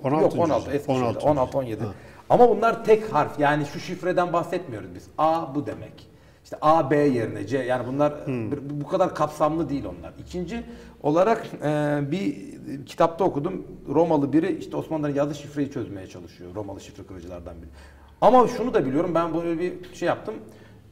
16. 0.04 0.24
yok 0.24 0.36
16 0.36 0.60
yüzyıl. 0.60 0.74
eski 0.74 0.92
16. 0.92 1.06
16 1.06 1.28
16 1.28 1.58
17. 1.58 1.84
Ama 2.30 2.50
bunlar 2.50 2.84
tek 2.86 3.14
harf. 3.14 3.40
Yani 3.40 3.66
şu 3.66 3.80
şifreden 3.80 4.34
bahsetmiyoruz 4.34 4.96
biz. 4.96 5.08
A 5.18 5.56
bu 5.56 5.66
demek. 5.66 6.08
İşte 6.44 6.58
A 6.62 6.92
B 6.92 6.98
yerine 6.98 7.48
C 7.48 7.58
yani 7.58 7.88
bunlar 7.88 8.14
bu- 8.28 8.82
bu 8.84 8.88
kadar 8.88 9.16
kapsamlı 9.16 9.70
değil 9.70 9.86
onlar. 9.86 10.14
İkinci 10.20 10.64
olarak 11.04 11.48
e, 11.64 12.00
bir 12.12 12.36
kitapta 12.86 13.24
okudum. 13.24 13.68
Romalı 13.94 14.34
biri 14.34 14.58
işte 14.58 14.78
Osmanlı'nın 14.78 15.14
yazdığı 15.16 15.36
şifreyi 15.36 15.72
çözmeye 15.72 16.08
çalışıyor. 16.08 16.56
Romalı 16.56 16.82
şifre 16.82 17.04
kırıcılardan 17.04 17.56
biri. 17.62 17.70
Ama 18.22 18.48
şunu 18.48 18.74
da 18.74 18.86
biliyorum 18.86 19.12
ben 19.16 19.34
böyle 19.34 19.60
bir 19.60 19.94
şey 19.94 20.08
yaptım. 20.08 20.36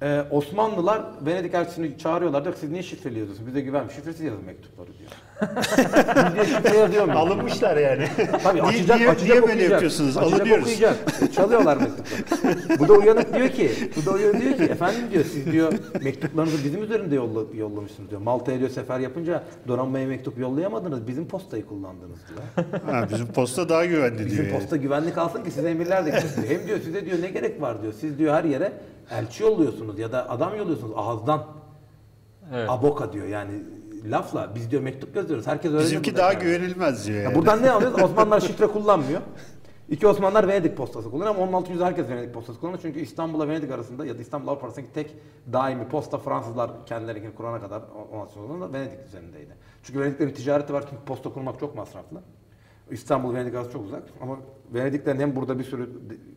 Ee, 0.03 0.23
Osmanlılar 0.31 1.01
Venedik 1.25 1.53
elçisini 1.53 1.97
çağırıyorlar 1.97 2.43
diyor 2.43 2.55
siz 2.59 2.69
niye 2.71 2.83
şifreli 2.83 3.19
yazıyorsunuz? 3.19 3.47
Bize 3.47 3.61
güvenmiş. 3.61 3.95
Şifresiz 3.95 4.21
yazın 4.21 4.45
mektupları 4.45 4.87
diyor. 4.97 5.11
Biz 6.35 6.35
diye 6.35 6.45
şifre 6.45 6.77
yazıyor 6.77 7.05
muyuz? 7.05 7.19
Alınmışlar 7.19 7.77
yani. 7.77 8.07
Tabii 8.43 8.61
açacak, 8.61 8.97
niye- 8.97 9.09
açacak 9.09 9.23
niye 9.29 9.33
böyle 9.41 9.43
okuyacak. 9.53 9.71
yapıyorsunuz? 9.71 10.17
Açacak 10.17 10.39
Alınıyoruz. 10.39 10.63
okuyacak. 10.63 10.95
E, 11.21 11.31
Çalıyorlar 11.31 11.77
mektupları. 11.77 12.79
bu 12.79 12.87
da 12.87 12.93
uyanık 12.93 13.33
diyor 13.35 13.49
ki, 13.49 13.71
bu 13.95 14.05
da 14.05 14.11
uyanık 14.11 14.41
diyor 14.41 14.57
ki, 14.57 14.63
efendim 14.63 15.01
diyor 15.11 15.23
siz 15.25 15.51
diyor 15.51 15.73
mektuplarınızı 16.03 16.63
bizim 16.63 16.83
üzerinde 16.83 17.15
yolla, 17.15 17.41
yollamışsınız 17.57 18.09
diyor. 18.09 18.21
Malta'ya 18.21 18.59
diyor 18.59 18.69
sefer 18.69 18.99
yapınca 18.99 19.43
donanmaya 19.67 20.07
mektup 20.07 20.37
yollayamadınız, 20.39 21.07
bizim 21.07 21.27
postayı 21.27 21.65
kullandınız 21.65 22.19
diyor. 22.29 22.65
Ha, 22.85 23.07
bizim 23.13 23.27
posta 23.27 23.69
daha 23.69 23.85
güvenli 23.85 24.17
diyor. 24.17 24.29
Bizim 24.29 24.45
yani. 24.45 24.53
posta 24.59 24.77
güvenlik 24.77 25.17
alsın 25.17 25.43
ki 25.43 25.51
size 25.51 25.69
emirler 25.69 26.05
de. 26.05 26.11
Hem 26.47 26.67
diyor 26.67 26.79
size 26.85 27.05
diyor 27.05 27.21
ne 27.21 27.27
gerek 27.27 27.61
var 27.61 27.81
diyor. 27.81 27.93
Siz 28.01 28.17
diyor 28.17 28.33
her 28.33 28.43
yere 28.43 28.71
elçi 29.11 29.43
yolluyorsunuz 29.43 29.99
ya 29.99 30.11
da 30.11 30.29
adam 30.29 30.57
yolluyorsunuz 30.57 30.93
ağızdan. 30.95 31.45
Evet. 32.53 32.69
Aboka 32.69 33.13
diyor 33.13 33.27
yani 33.27 33.51
lafla 34.05 34.51
biz 34.55 34.71
diyor 34.71 34.81
mektup 34.81 35.15
yazıyoruz. 35.15 35.47
Herkes 35.47 35.71
öyle 35.71 35.83
Bizimki 35.83 36.17
daha 36.17 36.33
güvenilmez 36.33 37.07
diyor 37.07 37.17
ya 37.17 37.23
yani. 37.23 37.35
buradan 37.35 37.63
ne 37.63 37.71
alıyoruz? 37.71 38.01
Osmanlılar 38.03 38.39
şifre 38.39 38.67
kullanmıyor. 38.67 39.21
İki 39.89 40.07
Osmanlılar 40.07 40.47
Venedik 40.47 40.77
postası 40.77 41.11
kullanıyor 41.11 41.35
ama 41.35 41.43
16. 41.43 41.69
yüzyılda 41.71 41.87
herkes 41.87 42.09
Venedik 42.09 42.33
postası 42.33 42.59
kullanıyor. 42.59 42.79
Çünkü 42.81 42.99
İstanbul'la 42.99 43.47
Venedik 43.47 43.71
arasında 43.71 44.05
ya 44.05 44.17
da 44.17 44.21
İstanbul 44.21 44.47
Avrupa 44.47 44.65
arasındaki 44.67 44.93
tek 44.93 45.15
daimi 45.53 45.87
posta 45.87 46.17
Fransızlar 46.17 46.71
kendilerini 46.85 47.35
kurana 47.35 47.61
kadar 47.61 47.81
16. 48.13 48.39
yüzyılda 48.39 48.73
Venedik 48.73 49.07
üzerindeydi. 49.07 49.55
Çünkü 49.83 49.99
Venediklerin 49.99 50.31
bir 50.31 50.35
ticareti 50.35 50.73
var 50.73 50.83
çünkü 50.89 51.03
posta 51.05 51.33
kurmak 51.33 51.59
çok 51.59 51.75
masraflı. 51.75 52.21
İstanbul 52.91 53.33
Venedik 53.33 53.55
arası 53.55 53.71
çok 53.71 53.85
uzak 53.85 54.03
ama 54.21 54.37
Venediklerin 54.73 55.19
hem 55.19 55.35
burada 55.35 55.59
bir 55.59 55.63
sürü 55.63 55.89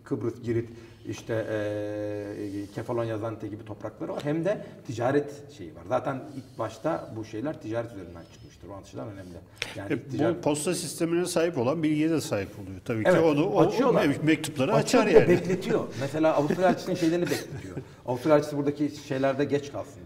Kıbrıs, 0.04 0.42
Girit, 0.42 0.70
işte 1.08 1.46
eee 1.50 2.66
Kefalonya, 2.74 3.18
Zante 3.18 3.48
gibi 3.48 3.64
toprakları 3.64 4.12
var 4.12 4.24
hem 4.24 4.44
de 4.44 4.66
ticaret 4.86 5.52
şeyi 5.58 5.74
var. 5.74 5.82
Zaten 5.88 6.22
ilk 6.36 6.58
başta 6.58 7.10
bu 7.16 7.24
şeyler 7.24 7.60
ticaret 7.62 7.92
üzerinden 7.92 8.22
çıkmıştır. 8.34 8.68
O 8.68 8.76
açıdan 8.82 9.08
önemli. 9.08 9.28
Yani 9.76 9.92
E, 9.92 9.96
ilk 9.96 10.06
Bu 10.12 10.16
ticaret- 10.16 10.42
posta 10.42 10.74
sistemine 10.74 11.26
sahip 11.26 11.58
olan 11.58 11.82
bilgiye 11.82 12.10
de 12.10 12.20
sahip 12.20 12.48
oluyor. 12.62 12.80
Tabii 12.84 13.04
ki 13.04 13.10
Evet, 13.12 13.22
onu 13.24 13.46
o, 13.50 13.60
açıyorlar. 13.60 14.08
o 14.22 14.26
mektupları 14.26 14.72
Açıyor 14.74 15.04
açar 15.04 15.20
yani. 15.20 15.28
bekletiyor. 15.28 15.84
Mesela 16.00 16.34
Avusturya 16.34 16.68
elçisinin 16.70 16.96
şeylerini 16.96 17.24
bekletiyor. 17.30 17.76
Avusturya 18.06 18.36
elçisi 18.36 18.56
buradaki 18.56 18.90
şeylerde 19.08 19.44
geç 19.44 19.72
kalsın. 19.72 20.00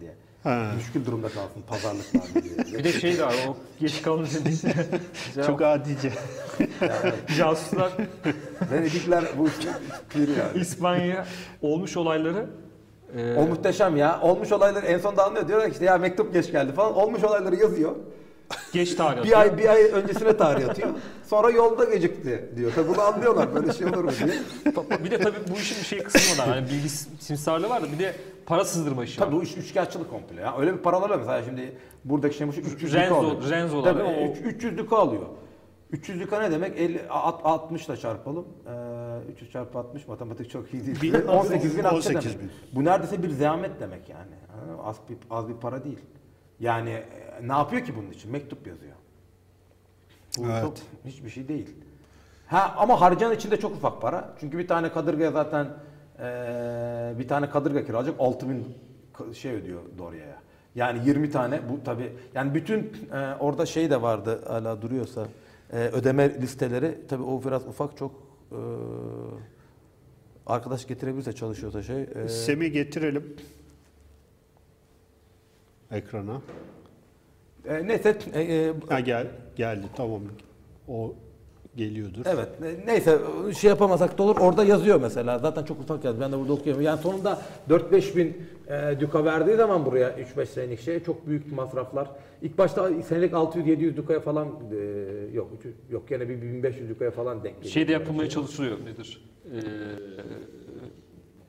Ha. 0.48 0.72
Müşkül 0.76 1.04
durumda 1.06 1.28
kalsın 1.28 1.62
pazarlıklarda 1.68 2.42
diye. 2.68 2.78
Bir 2.78 2.84
de 2.84 2.92
şey 2.92 3.18
de 3.18 3.26
var 3.26 3.34
o 3.48 3.56
geç 3.80 4.02
kalınca. 4.02 4.30
Çok 5.46 5.62
adice. 5.62 6.12
Casuslar 7.38 7.92
Venedikler 8.72 9.24
bu 9.38 9.48
piri 10.10 10.30
yani. 10.30 10.60
İspanya 10.60 11.26
olmuş 11.62 11.96
olayları 11.96 12.46
e, 13.16 13.34
O 13.34 13.46
muhteşem 13.46 13.96
ya. 13.96 14.20
Olmuş 14.20 14.52
olayları 14.52 14.86
en 14.86 14.98
sonunda 14.98 15.24
anlıyor. 15.26 15.48
Diyorlar 15.48 15.66
ki 15.68 15.72
işte 15.72 15.84
ya 15.84 15.98
mektup 15.98 16.32
geç 16.32 16.52
geldi 16.52 16.72
falan. 16.72 16.94
Olmuş 16.96 17.24
olayları 17.24 17.56
yazıyor. 17.56 17.96
Geç 18.72 18.94
tarih 18.94 19.24
Bir 19.24 19.40
ay 19.40 19.58
bir 19.58 19.68
ay 19.68 19.82
öncesine 19.82 20.36
tarih 20.36 20.68
atıyor. 20.68 20.88
Sonra 21.26 21.50
yolda 21.50 21.84
gecikti 21.84 22.50
diyor. 22.56 22.72
Tabi 22.74 22.88
bunu 22.88 23.00
anlıyorlar. 23.00 23.54
Böyle 23.54 23.72
şey 23.72 23.86
olur 23.86 24.04
mu 24.04 24.10
diye. 24.24 25.04
Bir 25.04 25.10
de 25.10 25.18
tabii 25.18 25.36
bu 25.50 25.54
işin 25.56 25.78
bir 25.78 25.84
şey 25.84 26.02
kısmı 26.02 26.42
var. 26.44 26.48
Hani 26.54 26.66
bilgi 26.70 26.88
simsarlığı 26.88 27.68
var 27.68 27.82
da 27.82 27.92
bir 27.92 27.98
de 27.98 28.14
para 28.46 28.64
sızdırma 28.64 29.04
işi 29.04 29.20
var. 29.20 29.26
Tabii 29.26 29.36
bu 29.36 29.42
iş 29.42 29.56
üçkağıtçılık 29.56 30.10
komple 30.10 30.40
ya. 30.40 30.56
Öyle 30.58 30.72
bir 30.74 30.78
paralar 30.78 31.10
var 31.10 31.18
mesela 31.18 31.42
şimdi 31.42 31.76
buradaki 32.04 32.36
şey 32.36 32.48
bu 32.48 32.50
300 32.52 32.94
Renzo- 32.94 33.12
alıyor. 33.14 33.50
Renzolar, 33.50 33.92
Tabii 33.92 34.02
o- 34.02 34.32
300 34.48 34.76
lüka 34.78 34.96
alıyor. 34.96 35.22
300 35.92 36.20
lüka 36.20 36.40
ne 36.40 36.50
demek? 36.50 36.78
50, 36.78 37.08
60 37.08 37.86
ile 37.86 37.96
çarpalım. 37.96 38.44
Ee, 39.28 39.32
300 39.32 39.50
çarpı 39.52 39.78
60 39.78 40.08
matematik 40.08 40.50
çok 40.50 40.74
iyi 40.74 40.86
değil. 40.86 41.02
Bin- 41.02 41.26
18 41.28 41.78
bin 41.78 41.84
18 41.84 42.24
demek. 42.24 42.40
bin. 42.42 42.50
Bu 42.72 42.84
neredeyse 42.84 43.22
bir 43.22 43.30
zahmet 43.30 43.80
demek 43.80 44.08
yani. 44.08 44.34
Az 44.84 44.96
bir, 45.08 45.16
az 45.30 45.48
bir 45.48 45.54
para 45.54 45.84
değil. 45.84 45.98
Yani 46.60 46.90
e, 46.90 47.04
ne 47.48 47.52
yapıyor 47.52 47.84
ki 47.84 47.96
bunun 47.96 48.10
için? 48.10 48.30
Mektup 48.32 48.66
yazıyor. 48.66 48.92
Bu 50.38 50.42
Evet. 50.46 50.62
çok 50.62 50.74
hiçbir 51.06 51.30
şey 51.30 51.48
değil. 51.48 51.68
Ha 52.46 52.74
ama 52.78 53.00
harcayan 53.00 53.34
içinde 53.34 53.56
çok 53.60 53.72
ufak 53.76 54.02
para. 54.02 54.34
Çünkü 54.40 54.58
bir 54.58 54.68
tane 54.68 54.92
kadırgaya 54.92 55.30
zaten 55.30 55.64
eee, 55.64 56.24
bir 57.18 57.28
tane 57.28 57.50
kadırga 57.50 57.84
kiralayacak 57.84 58.20
6000 58.20 58.64
ka- 59.14 59.34
şey 59.34 59.52
ödüyor 59.52 59.80
Dorya'ya. 59.98 60.38
Yani 60.74 61.08
20 61.08 61.30
tane 61.30 61.60
bu 61.68 61.84
tabi 61.84 62.12
yani 62.34 62.54
bütün 62.54 62.78
eee, 63.12 63.34
orada 63.40 63.66
şey 63.66 63.90
de 63.90 64.02
vardı 64.02 64.40
hala 64.48 64.82
duruyorsa 64.82 65.26
eee, 65.72 65.78
ödeme 65.88 66.40
listeleri 66.40 67.06
tabi 67.08 67.22
o 67.22 67.42
biraz 67.44 67.66
ufak 67.66 67.96
çok 67.96 68.12
eee, 68.52 68.58
arkadaş 70.46 70.86
getirebilirse 70.86 71.32
çalışıyorsa 71.32 71.82
şey 71.82 72.02
eee, 72.02 72.28
Sem'i 72.28 72.72
getirelim 72.72 73.36
ekrana. 75.90 76.40
eee, 77.66 77.86
neyse 77.88 78.18
eee, 78.34 78.42
eee, 78.46 78.72
Ha 78.88 79.00
gel 79.00 79.26
geldi 79.56 79.86
tamam. 79.96 80.20
O 80.88 81.14
geliyordur. 81.76 82.20
Evet. 82.26 82.48
ne- 82.60 82.86
Neyse 82.86 83.18
şey 83.58 83.68
yapamasak 83.70 84.18
da 84.18 84.22
olur. 84.22 84.36
Orada 84.40 84.64
yazıyor 84.64 85.00
mesela. 85.00 85.38
Zaten 85.38 85.64
çok 85.64 85.80
ufak 85.80 86.04
yaz. 86.04 86.20
Ben 86.20 86.32
de 86.32 86.38
burada 86.38 86.52
okuyorum. 86.52 86.82
Yani 86.82 87.00
sonunda 87.00 87.38
4-5 87.68 88.16
bin 88.16 88.36
e, 88.68 89.00
düka 89.00 89.24
verdiği 89.24 89.56
zaman 89.56 89.86
buraya 89.86 90.10
3-5 90.18 90.46
senelik 90.46 90.80
şey 90.80 91.02
çok 91.02 91.26
büyük 91.26 91.52
masraflar. 91.52 92.10
İlk 92.42 92.58
başta 92.58 92.90
senelik 93.02 93.32
600-700 93.32 93.96
dükaya 93.96 94.20
falan 94.20 94.48
e, 94.48 94.76
yok. 95.36 95.50
Yok 95.90 96.08
gene 96.08 96.28
bir 96.28 96.42
1500 96.42 96.88
dükaya 96.88 97.10
falan 97.10 97.44
denk 97.44 97.54
geliyor. 97.56 97.72
Şey 97.72 97.88
de 97.88 97.92
yapılmaya 97.92 98.28
çalışılıyor 98.28 98.76
nedir? 98.84 99.24
Ee, 99.54 99.58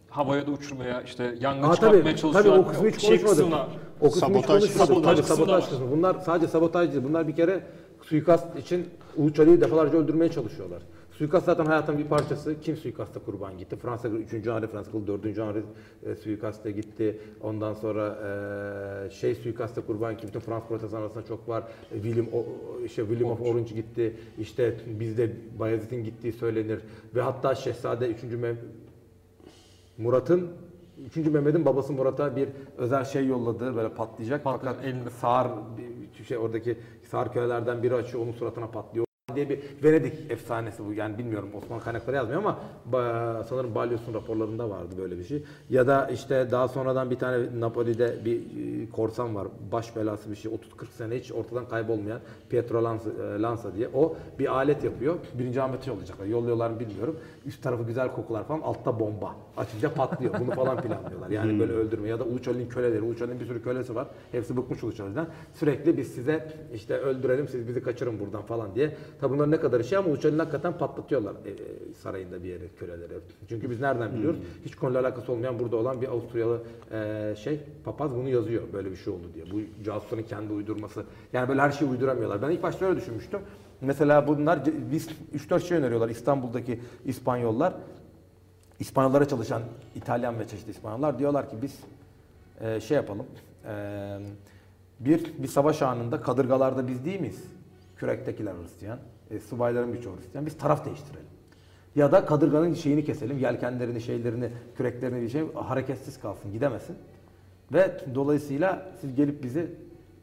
havaya 0.10 0.48
da 0.48 0.52
uçurmaya 0.52 1.02
işte 1.02 1.36
yangın 1.42 1.70
Aa, 1.70 1.76
çıkartmaya 1.76 2.04
tabii, 2.04 2.16
çalışıyorlar. 2.16 2.56
tabii 2.64 2.68
o 2.70 2.72
kısmı 2.72 2.90
hiç 2.90 3.02
şey 3.02 3.10
konuşmadık. 3.10 3.38
kısmına- 3.38 3.68
O 4.02 4.12
kısmı 4.12 4.28
Sabotaj- 4.28 4.66
hiç 4.66 4.72
sabotaj 4.72 5.20
sabotaj 5.26 5.70
kısmı. 5.70 5.92
Bunlar 5.92 6.20
sadece 6.20 6.48
sabotaj 6.48 6.92
değil. 6.92 7.04
Bunlar 7.04 7.28
bir 7.28 7.36
kere 7.36 7.64
suikast 8.02 8.60
için 8.60 8.86
Uluç 9.18 9.40
Ali'yi 9.40 9.62
defalarca 9.62 9.98
öldürmeye 9.98 10.32
çalışıyorlar. 10.32 10.82
Suikast 11.12 11.46
zaten 11.46 11.66
hayatın 11.66 11.98
bir 11.98 12.04
parçası. 12.06 12.62
Kim 12.62 12.78
suikasta 12.78 13.20
kurban 13.20 13.58
gitti? 13.58 13.76
Fransa 13.76 14.08
3. 14.08 14.34
Henri, 14.34 14.68
Fransa 14.68 14.92
4. 15.08 15.26
Henri 15.26 15.64
e, 16.06 16.16
suikasta 16.16 16.70
gitti. 16.70 17.20
Ondan 17.42 17.74
sonra 17.74 18.18
e, 19.08 19.10
şey 19.12 19.36
suikasta 19.36 19.86
kurban 19.86 20.14
gitti. 20.14 20.28
Bütün 20.28 20.40
Fransız 20.40 20.70
protestan 20.70 21.02
arasında 21.02 21.26
çok 21.26 21.50
var. 21.50 21.64
E, 21.92 21.96
William, 21.96 22.28
o, 22.34 22.46
işte 22.86 23.02
William 23.02 23.32
of 23.32 23.42
Orange 23.42 23.76
gitti. 23.76 24.16
İşte 24.40 24.76
bizde 25.00 25.32
Bayezid'in 25.60 26.04
gittiği 26.04 26.34
söylenir. 26.34 26.80
Ve 27.16 27.22
hatta 27.22 27.56
Şehzade 27.56 28.08
3. 28.08 28.24
Mem 28.24 28.58
Murat'ın 29.98 30.50
3. 31.06 31.16
Mehmet'in 31.18 31.66
babası 31.66 31.94
Murat'a 31.94 32.36
bir 32.36 32.50
özel 32.78 33.06
şey 33.06 33.28
yolladı 33.28 33.76
böyle 33.76 33.90
patlayacak 33.94 34.44
Patlayacak, 34.44 34.74
fakat 34.74 34.86
elinde. 34.86 35.10
sağır 35.10 35.48
bir 36.20 36.24
şey 36.24 36.38
oradaki 36.38 36.78
sağır 37.12 37.28
kölelerden 37.28 37.84
biri 37.84 37.96
açıyor 37.96 38.24
onun 38.24 38.32
suratına 38.32 38.68
patlıyor 38.68 39.09
diye 39.36 39.50
bir 39.50 39.60
Venedik 39.84 40.32
efsanesi 40.32 40.86
bu. 40.86 40.94
Yani 40.94 41.18
bilmiyorum 41.18 41.50
Osmanlı 41.54 41.84
kaynakları 41.84 42.16
yazmıyor 42.16 42.42
ama 42.42 42.60
ba- 42.92 43.44
sanırım 43.44 43.76
Balyos'un 43.76 44.14
raporlarında 44.14 44.70
vardı 44.70 44.96
böyle 44.98 45.18
bir 45.20 45.24
şey. 45.24 45.44
Ya 45.70 45.88
da 45.88 46.08
işte 46.08 46.48
daha 46.52 46.68
sonradan 46.68 47.12
bir 47.12 47.16
tane 47.20 47.60
Napoli'de 47.60 48.26
bir 48.26 48.38
e, 48.40 48.90
korsan 48.90 49.36
var. 49.36 49.48
Baş 49.72 49.96
belası 49.96 50.32
bir 50.32 50.36
şey. 50.36 50.52
30-40 50.52 50.58
sene 50.98 51.16
hiç 51.20 51.32
ortadan 51.32 51.68
kaybolmayan 51.68 52.20
Pietro 52.50 52.84
Lanza, 52.84 53.10
e, 53.10 53.42
Lanza 53.42 53.76
diye. 53.76 53.90
O 53.94 54.16
bir 54.40 54.56
alet 54.56 54.84
yapıyor. 54.84 55.16
Birinci 55.40 55.62
Ahmet'e 55.62 55.90
yollayacaklar. 55.92 56.26
Yolluyorlar 56.26 56.70
mı 56.70 56.80
bilmiyorum. 56.80 57.20
Üst 57.46 57.64
tarafı 57.64 57.84
güzel 57.84 58.12
kokular 58.16 58.44
falan. 58.44 58.62
Altta 58.62 59.00
bomba. 59.00 59.36
Açınca 59.58 59.94
patlıyor. 59.94 60.34
Bunu 60.40 60.52
falan 60.52 60.82
planlıyorlar. 60.82 61.30
Yani 61.30 61.60
böyle 61.60 61.74
öldürme. 61.74 62.10
Ya 62.10 62.20
da 62.20 62.24
Uluç 62.24 62.48
Ali'nin 62.48 62.70
köleleri. 62.70 63.02
Uluç 63.02 63.22
Ali'nin 63.22 63.40
bir 63.40 63.46
sürü 63.46 63.64
kölesi 63.64 63.96
var. 63.96 64.08
Hepsi 64.32 64.58
bıkmış 64.58 64.84
Uluç 64.84 65.00
Ali'den. 65.00 65.28
Sürekli 65.54 65.98
biz 65.98 66.08
size 66.08 66.48
işte 66.74 66.98
öldürelim 66.98 67.48
siz 67.48 67.68
bizi 67.68 67.84
kaçırın 67.84 68.20
buradan 68.20 68.42
falan 68.42 68.76
diye. 68.76 68.96
Tabi 69.22 69.34
bunların 69.34 69.52
ne 69.52 69.60
kadar 69.60 69.84
şey 69.84 69.98
ama 69.98 70.10
Ali'ni 70.10 70.38
hakikaten 70.38 70.78
patlatıyorlar 70.78 71.34
e, 71.46 71.50
e, 71.50 71.94
sarayında 71.94 72.44
bir 72.44 72.50
yere 72.50 72.68
köleleri. 72.80 73.14
Çünkü 73.50 73.70
biz 73.70 73.80
nereden 73.80 74.14
biliyoruz? 74.14 74.40
Hiç 74.66 74.76
konuyla 74.76 75.02
alakası 75.02 75.32
olmayan 75.32 75.60
burada 75.60 75.76
olan 75.76 76.02
bir 76.02 76.08
Avusturyalı 76.08 76.62
e, 76.92 77.36
şey 77.44 77.60
papaz 77.86 78.16
bunu 78.16 78.30
yazıyor 78.30 78.64
böyle 78.74 78.92
bir 78.92 78.96
şey 78.96 79.14
oldu 79.14 79.24
diye. 79.34 79.46
Bu 79.52 79.84
casusların 79.84 80.24
kendi 80.24 80.54
uydurması. 80.54 81.04
Yani 81.34 81.50
böyle 81.50 81.62
her 81.62 81.72
şeyi 81.72 81.92
uyduramıyorlar. 81.92 82.42
Ben 82.42 82.50
ilk 82.50 82.64
başta 82.64 82.86
öyle 82.86 83.00
düşünmüştüm. 83.00 83.40
Mesela 83.82 84.28
bunlar 84.28 84.60
biz 84.92 85.10
3-4 85.36 85.60
şey 85.62 85.78
öneriyorlar 85.78 86.10
İstanbul'daki 86.10 86.80
İspanyollar. 87.06 87.74
İspanyollara 88.80 89.28
çalışan 89.28 89.62
İtalyan 89.96 90.40
ve 90.40 90.48
çeşitli 90.48 90.72
İspanyollar 90.72 91.20
diyorlar 91.20 91.50
ki 91.50 91.56
biz 91.62 91.80
e, 92.62 92.82
şey 92.82 92.96
yapalım. 92.96 93.26
e, 93.66 94.20
bir 95.00 95.34
bir 95.38 95.48
savaş 95.48 95.82
anında 95.82 96.22
kadırgalarda 96.22 96.88
biz 96.88 97.06
değil 97.06 97.20
miyiz? 97.20 97.44
Kürektekiler 98.00 98.54
Hristiyan, 98.62 99.00
e, 99.32 99.40
subayların 99.40 99.94
birçoğu 99.94 100.18
Hristiyan. 100.18 100.46
Biz 100.46 100.58
taraf 100.58 100.86
değiştirelim. 100.86 101.28
Ya 101.96 102.12
da 102.12 102.26
kadırganın 102.26 102.74
şeyini 102.74 103.06
keselim, 103.06 103.38
yelkenlerini, 103.38 104.02
şeylerini, 104.02 104.50
küreklerini 104.78 105.22
bir 105.22 105.30
şey 105.30 105.54
hareketsiz 105.54 106.20
kalsın, 106.20 106.52
gidemesin. 106.52 106.96
Ve 107.74 108.02
dolayısıyla 108.16 108.92
siz 109.02 109.16
gelip 109.16 109.44
bizi 109.44 109.72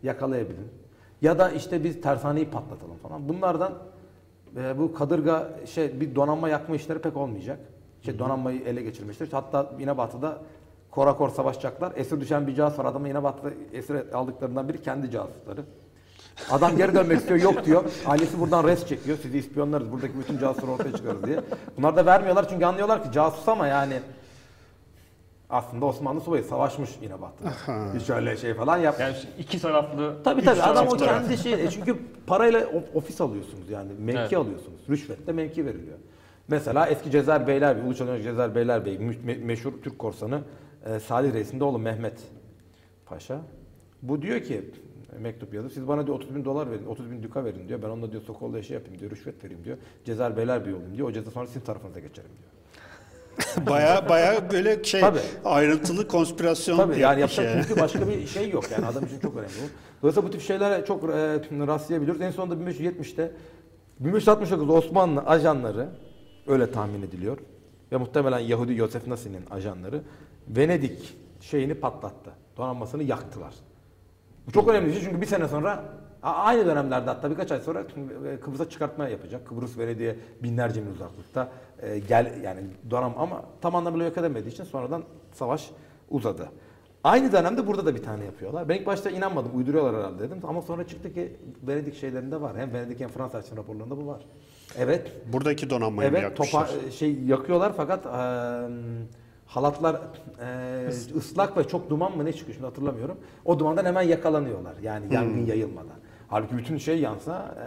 yakalayabilin. 0.03 0.69
Ya 1.23 1.39
da 1.39 1.51
işte 1.51 1.85
biz 1.85 2.01
tersaneyi 2.01 2.51
patlatalım 2.51 2.97
falan. 2.97 3.29
Bunlardan 3.29 3.73
e, 4.57 4.79
bu 4.79 4.95
kadırga 4.95 5.61
şey 5.67 6.01
bir 6.01 6.15
donanma 6.15 6.49
yakma 6.49 6.77
işleri 6.77 6.99
pek 6.99 7.17
olmayacak. 7.17 7.59
Şey 8.03 8.19
donanmayı 8.19 8.61
ele 8.63 8.83
geçirmiştir. 8.83 9.29
Hatta 9.33 9.73
yine 9.79 9.99
batıda 9.99 10.43
Korakor 10.91 11.29
savaşacaklar. 11.29 11.93
Esir 11.97 12.21
düşen 12.21 12.47
bir 12.47 12.55
casus 12.55 12.79
var. 12.79 12.85
Adamı 12.85 13.09
yine 13.09 13.23
battı. 13.23 13.55
Esir 13.73 14.13
aldıklarından 14.13 14.69
biri 14.69 14.83
kendi 14.83 15.11
casusları. 15.11 15.65
Adam 16.51 16.77
geri 16.77 16.95
dönmek 16.95 17.19
istiyor. 17.19 17.41
Yok 17.41 17.65
diyor. 17.65 17.85
Ailesi 18.07 18.41
buradan 18.41 18.65
res 18.69 18.87
çekiyor. 18.87 19.19
Sizi 19.23 19.39
ispiyonlarız. 19.39 19.93
Buradaki 19.93 20.19
bütün 20.19 20.39
casusları 20.39 20.71
ortaya 20.71 20.93
çıkarız 20.93 21.25
diye. 21.25 21.41
Bunlar 21.77 21.97
da 21.97 22.07
vermiyorlar 22.07 22.49
çünkü 22.49 22.65
anlıyorlar 22.65 23.03
ki 23.05 23.13
casus 23.13 23.49
ama 23.49 23.67
yani 23.67 24.01
aslında 25.51 25.87
Osmanlı 25.87 26.21
subayı 26.21 26.45
savaşmış 26.45 26.91
yine 27.03 27.23
battı. 27.23 27.45
Hiç 27.99 28.11
öyle 28.11 28.37
şey 28.37 28.55
falan 28.55 28.79
yap. 28.79 28.97
Yani 29.01 29.17
iki 29.39 29.61
taraflı 29.63 30.17
Tabii 30.25 30.45
tabii 30.45 30.63
adam 30.63 30.87
o 30.89 30.97
kendi 30.97 31.39
şey 31.39 31.53
e 31.53 31.71
çünkü 31.71 31.97
parayla 32.27 32.67
ofis 32.95 33.21
alıyorsunuz 33.21 33.71
yani 33.71 33.93
mevki 33.99 34.19
Evet. 34.21 34.33
alıyorsunuz. 34.37 34.81
Rüşvetle 34.91 35.33
mevki 35.33 35.67
veriliyor. 35.67 35.99
Mesela 36.49 36.87
eski 36.87 37.11
Cezayir 37.11 37.47
Beylerbeyi, 37.47 37.87
Ulu 37.87 37.95
Çalıncı 37.95 38.23
Cezayir 38.23 38.55
Beylerbeyi 38.55 38.99
me- 38.99 39.45
meşhur 39.45 39.73
Türk 39.85 39.99
korsanı 39.99 40.41
e, 40.87 41.01
Salih 41.01 41.33
Reis'in 41.35 41.61
oğlu 41.61 41.79
Mehmet 41.79 42.19
Paşa. 43.07 43.39
Bu 44.03 44.23
diyor 44.23 44.41
ki 44.41 44.71
mektup 45.21 45.55
yazıp 45.55 45.73
siz 45.73 45.89
bana 45.89 46.07
diyor 46.07 46.17
30 46.17 46.35
bin 46.35 46.45
dolar 46.45 46.71
verin, 46.71 46.87
30 46.87 47.11
bin 47.11 47.23
düka 47.23 47.45
verin 47.45 47.69
diyor. 47.69 47.83
Ben 47.83 47.89
onunla 47.89 48.13
diyor 48.13 48.23
Sokol'da 48.23 48.63
şey 48.63 48.75
yapayım 48.75 48.99
diyor, 48.99 49.11
rüşvet 49.11 49.45
vereyim 49.45 49.65
diyor. 49.65 49.77
Cezayir 50.05 50.37
Beylerbeyi 50.37 50.77
olayım 50.77 50.97
diyor. 50.97 51.09
O 51.09 51.13
ceza 51.13 51.31
sonra 51.31 51.47
sizin 51.47 51.61
tarafınıza 51.61 52.01
geçerim 52.01 52.31
diyor. 52.39 52.51
Baya 53.67 54.09
baya 54.09 54.51
böyle 54.51 54.85
şey 54.85 55.01
Tabii. 55.01 55.19
ayrıntılı 55.45 56.09
konspirasyon 56.09 56.77
Tabii 56.77 56.99
yani 56.99 57.21
yapacak 57.21 57.47
yani. 57.47 57.65
çünkü 57.69 57.81
başka 57.81 58.09
bir 58.09 58.27
şey 58.27 58.51
yok 58.51 58.65
yani 58.71 58.87
adam 58.87 59.05
için 59.05 59.19
çok 59.21 59.37
önemli 59.37 59.53
bu. 59.53 60.03
Dolayısıyla 60.03 60.29
bu 60.29 60.33
tip 60.33 60.43
şeylere 60.43 60.85
çok 60.85 61.05
e, 61.05 61.07
rastlayabiliyoruz. 61.67 62.23
En 62.23 62.31
sonunda 62.31 62.71
1570'te 62.71 63.33
1569 64.01 64.71
Osmanlı 64.71 65.21
ajanları 65.21 65.89
öyle 66.47 66.71
tahmin 66.71 67.03
ediliyor 67.03 67.39
ve 67.93 67.97
muhtemelen 67.97 68.39
Yahudi 68.39 68.75
Yosef 68.75 69.07
Nasi'nin 69.07 69.47
ajanları 69.51 70.03
Venedik 70.49 71.15
şeyini 71.41 71.75
patlattı. 71.75 72.31
Donanmasını 72.57 73.03
yaktılar. 73.03 73.55
Bu 74.47 74.53
çok 74.53 74.69
önemli 74.69 74.87
bir 74.87 74.93
şey 74.93 75.03
çünkü 75.03 75.21
bir 75.21 75.27
sene 75.27 75.49
sonra 75.49 75.85
aynı 76.23 76.67
dönemlerde 76.67 77.11
hatta 77.11 77.31
birkaç 77.31 77.53
ay 77.53 77.61
sonra 77.61 77.85
e, 78.27 78.41
Kıbrıs'a 78.41 78.69
çıkartma 78.69 79.09
yapacak. 79.09 79.47
Kıbrıs 79.49 79.79
Venedik'e 79.79 80.17
binlerce 80.43 80.81
mil 80.81 80.91
uzaklıkta 80.91 81.49
e, 81.83 81.99
gel 81.99 82.33
yani 82.45 82.61
donam 82.91 83.15
ama 83.19 83.43
tam 83.61 83.75
anlamıyla 83.75 84.07
yok 84.07 84.19
edemediği 84.19 84.53
için 84.53 84.65
sonradan 84.65 85.03
savaş 85.33 85.71
uzadı. 86.11 86.49
Aynı 87.05 87.33
dönemde 87.33 87.67
burada 87.67 87.87
da 87.87 87.95
bir 87.95 88.03
tane 88.03 88.25
yapıyorlar. 88.25 88.69
Ben 88.69 88.77
ilk 88.77 88.87
başta 88.87 89.11
inanmadım, 89.11 89.51
uyduruyorlar 89.57 89.97
herhalde 89.97 90.19
dedim. 90.23 90.39
Ama 90.49 90.63
sonra 90.63 90.87
çıktı 90.87 91.15
ki 91.15 91.37
Venedik 91.63 91.97
şeylerinde 91.97 92.41
var. 92.41 92.57
Hem 92.57 92.73
Venedik 92.73 93.01
hem 93.01 93.09
Fransa 93.09 93.39
açısından 93.39 93.63
raporlarında 93.63 93.97
bu 93.97 94.07
var. 94.07 94.21
Evet, 94.79 95.13
Buradaki 95.33 95.71
donanmayı 95.71 96.09
evet 96.11 96.23
yakmışlar? 96.23 96.69
topa 96.69 96.91
şey 96.91 97.23
yakıyorlar 97.25 97.73
fakat 97.77 98.07
e, 98.07 98.11
halatlar 99.47 100.01
e, 100.41 100.89
ıslak 101.17 101.57
ve 101.57 101.65
çok 101.69 101.91
duman 101.91 102.17
mı 102.17 102.25
ne 102.25 102.33
çıkıyor 102.33 102.55
şimdi 102.55 102.67
hatırlamıyorum. 102.67 103.17
O 103.45 103.59
dumandan 103.59 103.85
hemen 103.85 104.03
yakalanıyorlar. 104.03 104.75
Yani 104.83 105.15
yangın 105.15 105.35
Hmm. 105.41 105.47
yayılmadan. 105.47 105.97
Halbuki 106.29 106.57
bütün 106.57 106.77
şey 106.79 107.01
yansa 107.01 107.55
e, 107.61 107.67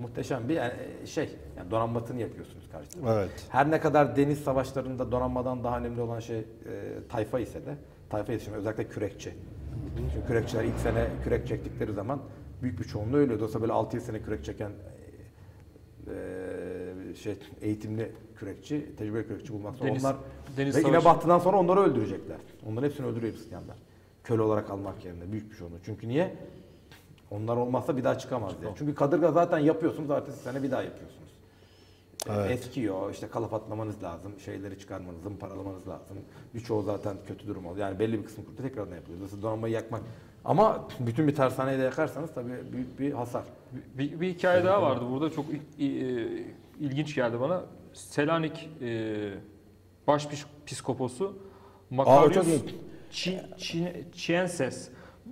muhteşem 0.00 0.48
bir 0.48 0.56
e, 0.56 0.72
şey. 1.06 1.28
Yani 1.56 1.70
donanmasını 1.70 2.20
yapıyorsunuz 2.20 2.68
karşısında. 2.72 3.14
Evet. 3.14 3.30
Her 3.48 3.70
ne 3.70 3.80
kadar 3.80 4.16
deniz 4.16 4.38
savaşlarında 4.40 5.12
donanmadan 5.12 5.64
daha 5.64 5.78
önemli 5.78 6.00
olan 6.00 6.20
şey 6.20 6.38
e, 6.38 6.44
tayfa 7.08 7.38
ise 7.40 7.66
de 7.66 7.74
tayfa 8.10 8.32
yetişimi 8.32 8.56
özellikle 8.56 8.88
kürekçi. 8.88 9.34
Çünkü 9.96 10.26
kürekçiler 10.26 10.64
ilk 10.64 10.78
sene 10.78 11.06
kürek 11.24 11.46
çektikleri 11.48 11.92
zaman 11.92 12.20
büyük 12.62 12.78
bir 12.78 12.84
çoğunluğu 12.84 13.16
ölüyordu. 13.16 13.44
Oysa 13.44 13.60
böyle 13.60 13.72
6-7 13.72 14.00
sene 14.00 14.22
kürek 14.22 14.44
çeken 14.44 14.70
e, 16.06 16.12
şey 17.14 17.36
eğitimli 17.60 18.12
kürekçi, 18.36 18.96
tecrübeli 18.96 19.26
kürekçi 19.26 19.52
bulmak 19.52 19.74
zor. 19.76 19.86
Deniz- 19.86 20.04
Onlar 20.04 20.16
deniz 20.56 20.76
ve 20.76 20.80
yine 20.88 21.04
battıdan 21.04 21.38
sonra 21.38 21.56
onları 21.56 21.80
öldürecekler. 21.80 22.36
Onların 22.66 22.86
hepsini 22.88 23.06
öldürüyor 23.06 23.32
Hristiyanlar. 23.32 23.76
Köle 24.24 24.42
olarak 24.42 24.70
almak 24.70 25.04
yerine 25.04 25.32
büyük 25.32 25.50
bir 25.50 25.56
çoğunluğu. 25.56 25.78
Çünkü 25.84 26.08
niye? 26.08 26.36
Onlar 27.30 27.56
olmazsa 27.56 27.96
bir 27.96 28.04
daha 28.04 28.18
çıkamaz 28.18 28.60
diye. 28.60 28.72
Çünkü 28.78 28.94
kadırga 28.94 29.32
zaten 29.32 29.58
yapıyorsunuz, 29.58 30.10
ertesi 30.10 30.38
sene 30.38 30.62
bir 30.62 30.70
daha 30.70 30.82
yapıyorsunuz. 30.82 31.28
E, 32.28 32.32
Evet. 32.32 32.50
Eskiyor, 32.50 33.10
işte 33.12 33.28
kalafatlamanız 33.28 34.02
lazım, 34.02 34.32
şeyleri 34.44 34.78
çıkarmanız, 34.78 35.22
zımparalamanız 35.22 35.88
lazım. 35.88 36.16
Birçoğu 36.54 36.82
zaten 36.82 37.16
kötü 37.26 37.46
durum 37.46 37.66
oluyor. 37.66 37.86
Yani 37.86 37.98
belli 37.98 38.18
bir 38.18 38.24
kısmı 38.24 38.44
kurtu 38.44 38.62
tekrardan 38.62 38.94
yapılıyor. 38.94 39.18
Dolayısıyla 39.18 39.42
donanmayı 39.42 39.74
yakmak. 39.74 40.02
Ama 40.44 40.88
bütün 41.00 41.28
bir 41.28 41.34
tersaneyi 41.34 41.78
de 41.78 41.82
yakarsanız 41.82 42.30
tabii 42.34 42.52
büyük 42.72 43.00
bir 43.00 43.12
hasar. 43.12 43.44
Bir, 43.98 44.20
bir 44.20 44.28
hikaye 44.34 44.64
daha 44.64 44.82
vardı 44.82 45.04
burada 45.10 45.30
çok 45.30 45.44
e, 45.80 45.84
ilginç 46.80 47.14
geldi 47.14 47.40
bana. 47.40 47.62
Selanik 47.92 48.70
e, 48.82 49.14
başpiskoposu 50.06 51.38
Aa. 51.98 52.26
Çi- 53.12 53.56
Çi- 53.56 54.12
Çienses 54.12 54.88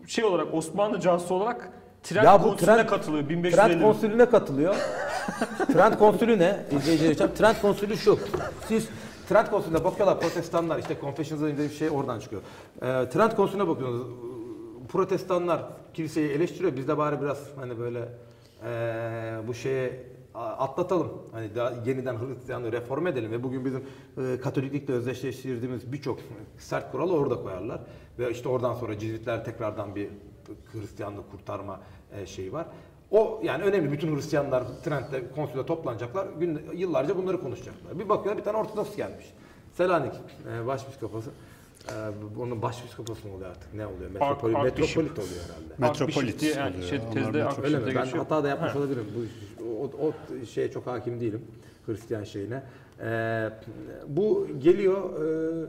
şey 0.06 0.24
olarak 0.24 0.54
Osmanlı 0.54 1.00
casusu 1.00 1.34
olarak 1.34 1.72
Trent 2.02 2.24
Ya 2.24 2.42
bu 2.42 2.48
Trent- 2.48 2.86
katılıyor 2.86 3.28
1550. 3.28 3.56
Trent 3.56 3.82
konsülüne 3.82 4.30
katılıyor. 4.30 4.76
Trent 5.72 5.98
konsülü 5.98 6.38
ne? 6.38 6.66
İzleyiciler 6.70 7.10
için. 7.10 7.28
Trent 7.28 7.60
konsülü 7.60 7.96
şu. 7.96 8.18
Siz 8.68 8.88
Trent 9.28 9.50
konsülüne 9.50 9.84
bakıyorlar 9.84 10.20
protestanlar 10.20 10.78
işte 10.78 10.96
Confessions'da 11.00 11.58
bir 11.58 11.70
şey 11.70 11.90
oradan 11.90 12.20
çıkıyor. 12.20 12.42
Ee, 12.76 12.82
Trent 12.84 13.36
konsülüne 13.36 13.68
bakıyorsunuz. 13.68 14.06
Protestanlar 14.88 15.62
kiliseyi 15.94 16.30
eleştiriyor. 16.30 16.76
Biz 16.76 16.88
de 16.88 16.98
bari 16.98 17.22
biraz 17.22 17.38
hani 17.56 17.78
böyle 17.78 18.08
ee, 18.64 19.36
bu 19.46 19.54
şeye 19.54 20.02
atlatalım. 20.36 21.12
Hani 21.32 21.54
daha 21.54 21.70
yeniden 21.86 22.16
Hristiyanlığı 22.16 22.72
reform 22.72 23.06
edelim 23.06 23.32
ve 23.32 23.42
bugün 23.42 23.64
bizim 23.64 23.84
e, 24.18 24.40
Katoliklikle 24.40 24.94
özdeşleştirdiğimiz 24.94 25.92
birçok 25.92 26.18
sert 26.58 26.92
kuralı 26.92 27.12
orada 27.16 27.42
koyarlar. 27.42 27.80
Ve 28.18 28.30
işte 28.30 28.48
oradan 28.48 28.74
sonra 28.74 28.98
Cizvitler 28.98 29.44
tekrardan 29.44 29.94
bir 29.94 30.08
Hristiyanlık 30.72 31.30
kurtarma 31.30 31.80
e, 32.12 32.26
şeyi 32.26 32.52
var. 32.52 32.66
O 33.10 33.40
yani 33.44 33.64
önemli. 33.64 33.92
Bütün 33.92 34.16
Hristiyanlar 34.16 34.64
Trent'te 34.84 35.22
konsülde 35.34 35.66
toplanacaklar. 35.66 36.26
Gün, 36.40 36.60
yıllarca 36.74 37.16
bunları 37.16 37.40
konuşacaklar. 37.40 37.98
Bir 37.98 38.08
bakıyorlar 38.08 38.38
bir 38.38 38.44
tane 38.44 38.58
Ortodoks 38.58 38.96
gelmiş. 38.96 39.34
Selanik 39.72 40.12
e, 40.52 40.66
başpiskoposu. 40.66 41.30
E, 41.30 41.32
bu- 42.36 42.42
onun 42.42 42.62
başpiskoposu 42.62 43.28
mu 43.28 43.34
oluyor 43.34 43.50
artık? 43.50 43.74
Ne 43.74 43.86
oluyor? 43.86 44.10
Metropoli, 44.10 44.54
Ark- 44.56 44.64
metropolit 44.64 45.18
oluyor 45.18 45.42
herhalde. 45.48 45.74
Metropolit 45.78 46.40
diye 46.40 46.54
yani 46.54 46.82
şey, 46.82 47.00
tezde. 47.14 47.44
Öyle 47.62 47.78
mi? 47.78 47.86
Ben 47.86 48.04
geçiyor. 48.04 48.22
hata 48.24 48.44
da 48.44 48.48
yapmış 48.48 48.76
olabilirim. 48.76 49.06
Bu 49.16 49.64
o, 49.82 50.06
o 50.06 50.12
şeye 50.46 50.70
çok 50.70 50.86
hakim 50.86 51.20
değilim. 51.20 51.42
Hristiyan 51.86 52.24
şeyine. 52.24 52.62
Ee, 53.00 53.50
bu 54.08 54.46
geliyor 54.58 55.22
e, 55.24 55.66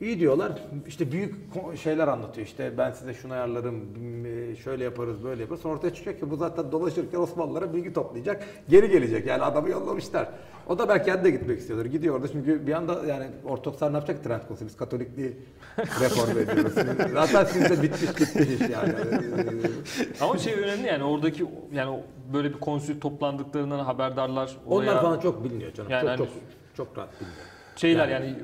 iyi 0.00 0.20
diyorlar. 0.20 0.52
İşte 0.86 1.12
büyük 1.12 1.34
şeyler 1.82 2.08
anlatıyor. 2.08 2.46
İşte 2.46 2.78
ben 2.78 2.90
size 2.90 3.14
şunu 3.14 3.32
ayarlarım, 3.32 3.74
m- 3.98 4.56
şöyle 4.56 4.84
yaparız, 4.84 5.24
böyle 5.24 5.42
yaparız. 5.42 5.62
Sonra 5.62 5.74
ortaya 5.74 5.94
çıkıyor 5.94 6.18
ki 6.18 6.30
bu 6.30 6.36
zaten 6.36 6.72
dolaşırken 6.72 7.18
Osmanlılara 7.18 7.74
bilgi 7.74 7.92
toplayacak. 7.92 8.44
Geri 8.68 8.90
gelecek. 8.90 9.26
Yani 9.26 9.42
adamı 9.42 9.70
yollamışlar. 9.70 10.28
O 10.68 10.78
da 10.78 10.88
belki 10.88 11.04
kendi 11.06 11.24
de 11.24 11.30
gitmek 11.30 11.58
istiyordur. 11.58 11.86
Gidiyor 11.86 12.14
orada 12.14 12.28
çünkü 12.28 12.66
bir 12.66 12.72
anda 12.72 13.06
yani 13.06 13.26
Ortodokslar 13.44 13.92
ne 13.92 13.96
yapacak 13.96 14.24
Trent 14.24 14.48
konsülü? 14.48 14.68
Biz 14.68 14.76
Katolikliği 14.76 15.36
reform 15.78 16.38
ediyoruz. 16.38 16.72
Zaten 17.12 17.44
sizde 17.44 17.82
bitmiş 17.82 18.02
bitmiş 18.20 18.60
iş 18.60 18.68
yani. 18.70 18.92
Ama 20.20 20.38
şey 20.38 20.54
önemli 20.54 20.86
yani 20.86 21.04
oradaki 21.04 21.46
yani 21.72 22.00
böyle 22.32 22.54
bir 22.54 22.60
konsül 22.60 23.00
toplandıklarından 23.00 23.78
haberdarlar. 23.84 24.56
Onlar 24.66 24.86
oraya- 24.86 25.00
falan 25.02 25.20
çok 25.20 25.44
biliniyor 25.44 25.72
canım. 25.72 25.90
Yani 25.90 26.00
çok, 26.02 26.08
hani- 26.10 26.18
çok 26.18 26.28
çok 26.76 26.98
rahat 26.98 27.20
biliniyor. 27.20 27.46
Şeyler 27.76 28.08
yani, 28.08 28.34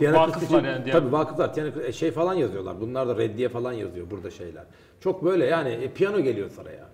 e, 0.00 0.12
vakıflar 0.12 0.64
yani 0.64 0.84
diğer 0.84 0.96
Tabii 0.96 1.12
vakıflar. 1.12 1.52
Yani 1.56 1.92
şey 1.92 2.10
falan 2.10 2.34
yazıyorlar. 2.34 2.80
Bunlar 2.80 3.08
da 3.08 3.16
reddiye 3.16 3.48
falan 3.48 3.72
yazıyor 3.72 4.10
burada 4.10 4.30
şeyler. 4.30 4.64
Çok 5.00 5.24
böyle 5.24 5.46
yani 5.46 5.68
e, 5.68 5.92
piyano 5.92 6.20
geliyor 6.20 6.50
saraya. 6.50 6.88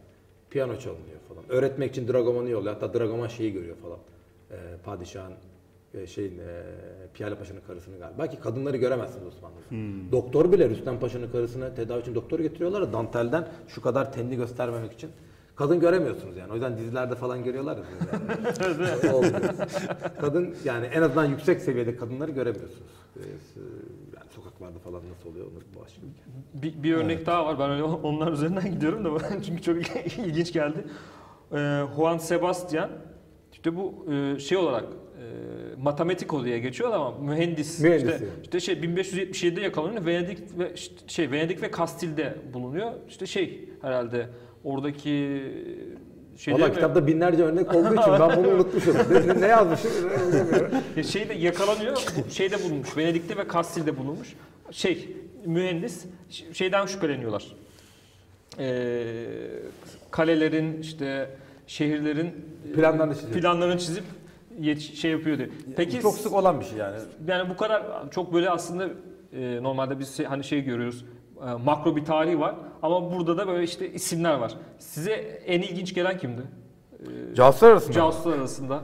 Piyano 0.51 0.79
çalınıyor 0.79 1.21
falan. 1.29 1.45
Öğretmek 1.49 1.91
için 1.91 2.09
Dragoman'ı 2.09 2.49
yolluyor. 2.51 2.75
Hatta 2.75 2.99
Dragoman 2.99 3.29
şeyi 3.29 3.53
görüyor 3.53 3.77
falan. 3.77 3.99
Ee, 4.51 4.57
padişahın 4.85 5.33
e, 5.95 6.07
şeyin 6.07 6.39
e, 6.39 6.63
Piyale 7.15 7.35
Paşa'nın 7.35 7.61
karısını 7.67 7.99
galiba. 7.99 8.19
Belki 8.19 8.41
kadınları 8.41 8.77
göremezsiniz 8.77 9.27
Osmanlı'da. 9.27 10.13
Doktor 10.13 10.53
bile 10.53 10.69
Rüstem 10.69 11.01
Paşa'nın 11.01 11.31
karısını 11.31 11.75
tedavi 11.75 12.01
için 12.01 12.15
doktor 12.15 12.39
getiriyorlar 12.39 12.83
da 12.83 12.93
dantelden 12.93 13.49
şu 13.69 13.83
kadar 13.83 14.13
tenli 14.13 14.37
göstermemek 14.37 14.93
için. 14.93 15.11
Kadın 15.57 15.81
göremiyorsunuz 15.81 16.37
yani. 16.37 16.51
O 16.51 16.55
yüzden 16.55 16.79
dizilerde 16.79 17.15
falan 17.15 17.45
görüyorlar 17.45 17.77
ya. 17.77 19.15
Olmuyor. 19.15 19.41
Kadın 20.21 20.55
yani 20.65 20.87
en 20.87 21.03
azından 21.03 21.25
yüksek 21.25 21.61
seviyede 21.61 21.97
kadınları 21.97 22.31
göremiyorsunuz. 22.31 22.91
Ee, 23.17 23.21
Yani 24.17 24.31
sokaklarda 24.31 24.79
falan 24.79 25.03
nasıl 25.11 25.31
oluyor 25.31 25.47
onu 25.47 25.83
başka 25.83 26.03
bir 26.03 26.63
Bir, 26.63 26.83
bir 26.83 26.95
örnek 26.95 27.27
daha 27.27 27.47
var. 27.47 27.59
Ben 27.59 27.71
öyle 27.71 27.83
onlar 27.83 28.33
üzerinden 28.33 28.71
gidiyorum 28.73 29.05
da 29.05 29.43
çünkü 29.47 29.63
çok 29.63 29.77
ilginç 30.19 30.53
geldi. 30.53 30.85
Ee, 31.53 31.83
Juan 31.97 32.19
Sebastian 32.19 32.91
işte 33.53 33.77
bu 33.77 34.07
e, 34.13 34.39
şey 34.39 34.59
olarak 34.59 34.85
e, 34.85 35.25
matematiko 35.83 36.45
diye 36.45 36.59
geçiyor 36.59 36.93
ama 36.93 37.19
mühendis. 37.19 37.81
Mühendis 37.81 38.03
işte, 38.13 38.25
yani. 38.25 38.33
işte 38.43 38.61
şey 38.61 38.75
1577'de 38.75 39.61
yakalanıyor. 39.61 40.07
Venedik 40.07 40.59
ve 40.59 40.77
şey 41.07 41.31
Venedik 41.31 41.63
ve 41.63 41.71
Kastil'de 41.71 42.35
bulunuyor. 42.55 42.93
İşte 43.09 43.27
şey 43.27 43.69
herhalde 43.83 44.27
oradaki 44.65 45.43
Şey 46.37 46.55
Valla 46.55 46.73
kitapta 46.73 47.07
binlerce 47.07 47.43
örnek 47.43 47.75
olduğu 47.75 47.95
için 47.95 48.13
ben 48.21 48.37
bunu 48.37 48.49
unutmuşum. 48.55 48.95
ne, 49.27 49.41
ne 49.41 49.47
yazmışım? 49.47 49.91
Ya 50.97 51.03
Şeyde 51.03 51.35
yakalanıyor. 51.35 51.97
şeyde 52.31 52.65
bulunmuş. 52.65 52.97
Venedik'te 52.97 53.37
ve 53.37 53.49
Kastil'de 53.49 53.99
bulunmuş. 53.99 54.35
Şey 54.71 55.09
mühendis 55.47 56.05
şeyden 56.53 56.87
şüpheleniyorlar. 56.87 57.45
Ee, 58.59 59.05
kalelerin 60.11 60.81
işte 60.81 61.31
şehirlerin 61.67 62.27
e, 62.71 62.73
Planlarını 62.73 63.15
çiziyor. 63.15 63.33
planlarını 63.41 63.79
çizip 63.79 64.05
yet- 64.61 64.95
şey 64.97 65.11
yapıyor 65.11 65.39
diye. 65.39 65.49
Peki 65.77 66.01
Çok 66.01 66.15
sık 66.15 66.33
olan 66.33 66.61
bir 66.61 66.65
şey 66.65 66.79
yani. 66.79 66.97
yani 67.29 67.51
bu 67.51 67.57
kadar 67.57 67.83
çok 68.11 68.35
böyle 68.35 68.51
aslında 68.51 68.89
e, 69.33 69.63
normalde 69.63 69.99
biz 69.99 70.17
şey- 70.17 70.27
hani 70.27 70.45
şey 70.45 70.61
görüyoruz. 70.65 71.05
E, 71.47 71.55
makro 71.65 71.97
bir 71.97 72.05
tarihi 72.05 72.41
var 72.41 72.55
ama 72.83 73.13
burada 73.13 73.37
da 73.39 73.49
böyle 73.49 73.65
işte 73.65 73.93
isimler 73.93 74.35
var. 74.35 74.55
Size 74.79 75.13
en 75.47 75.63
ilginç 75.63 75.95
gelen 75.95 76.19
kimdi? 76.19 76.43
Casuslar 77.35 77.71
arasında. 77.71 77.93
Casuslar 77.93 78.39
arasında. 78.39 78.81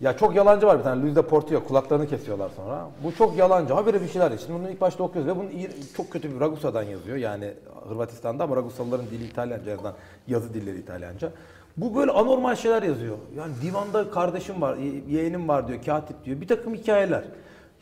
Ya 0.00 0.16
çok 0.16 0.34
yalancı 0.36 0.66
var 0.66 0.78
bir 0.78 0.82
tane. 0.84 1.02
Luis 1.02 1.16
de 1.16 1.22
Portillo 1.22 1.64
kulaklarını 1.64 2.06
kesiyorlar 2.08 2.50
sonra. 2.56 2.88
Bu 3.04 3.14
çok 3.14 3.36
yalancı. 3.36 3.74
Habire 3.74 4.00
bir 4.02 4.08
şeyler. 4.08 4.32
Şimdi 4.46 4.58
bunu 4.60 4.70
ilk 4.70 4.80
başta 4.80 5.02
okuyoruz 5.04 5.30
ve 5.32 5.36
bunu 5.40 5.50
iyi- 5.50 5.70
çok 5.96 6.10
kötü 6.10 6.34
bir 6.34 6.40
Ragusa'dan 6.40 6.82
yazıyor. 6.82 7.16
Yani 7.16 7.54
Hırvatistan'da 7.88 8.44
ama 8.44 8.56
Ragusalıların 8.56 9.06
dili 9.06 9.24
İtalyanca 9.24 9.70
yazılan 9.70 9.94
yazı 10.28 10.54
dilleri 10.54 10.78
İtalyanca. 10.78 11.32
Bu 11.76 11.94
böyle 11.96 12.12
anormal 12.12 12.54
şeyler 12.54 12.82
yazıyor. 12.82 13.16
Yani 13.36 13.52
divanda 13.62 14.10
kardeşim 14.10 14.60
var, 14.60 14.76
ye- 14.76 15.02
yeğenim 15.08 15.48
var 15.48 15.68
diyor, 15.68 15.82
katip 15.86 16.24
diyor. 16.24 16.40
Bir 16.40 16.48
takım 16.48 16.74
hikayeler. 16.74 17.24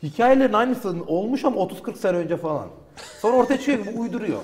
Hikayelerin 0.03 0.53
aynısı 0.53 0.95
olmuş 1.07 1.45
ama 1.45 1.61
30-40 1.61 1.97
sene 1.97 2.17
önce 2.17 2.37
falan. 2.37 2.67
Sonra 3.19 3.37
ortaya 3.37 3.57
çıkıyor 3.59 3.79
bu 3.95 3.99
uyduruyor. 4.01 4.39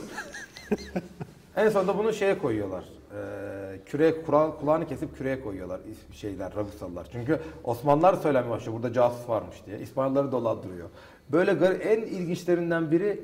En 1.56 1.70
sonunda 1.70 1.98
bunu 1.98 2.14
şeye 2.14 2.38
koyuyorlar. 2.38 2.84
Ee, 3.16 3.80
küreye 3.86 4.22
kura, 4.22 4.52
kulağını 4.60 4.88
kesip 4.88 5.18
küreye 5.18 5.42
koyuyorlar 5.42 5.80
şeyler 6.14 6.56
Ragusalılar. 6.56 7.08
Çünkü 7.12 7.40
Osmanlılar 7.64 8.14
söylemeye 8.14 8.52
başlıyor 8.52 8.74
burada 8.78 8.94
casus 8.94 9.30
varmış 9.30 9.56
diye. 9.66 9.80
İspanyolları 9.80 10.32
dolandırıyor. 10.32 10.90
Böyle 11.30 11.62
en 11.76 12.02
ilginçlerinden 12.02 12.92
biri 12.92 13.20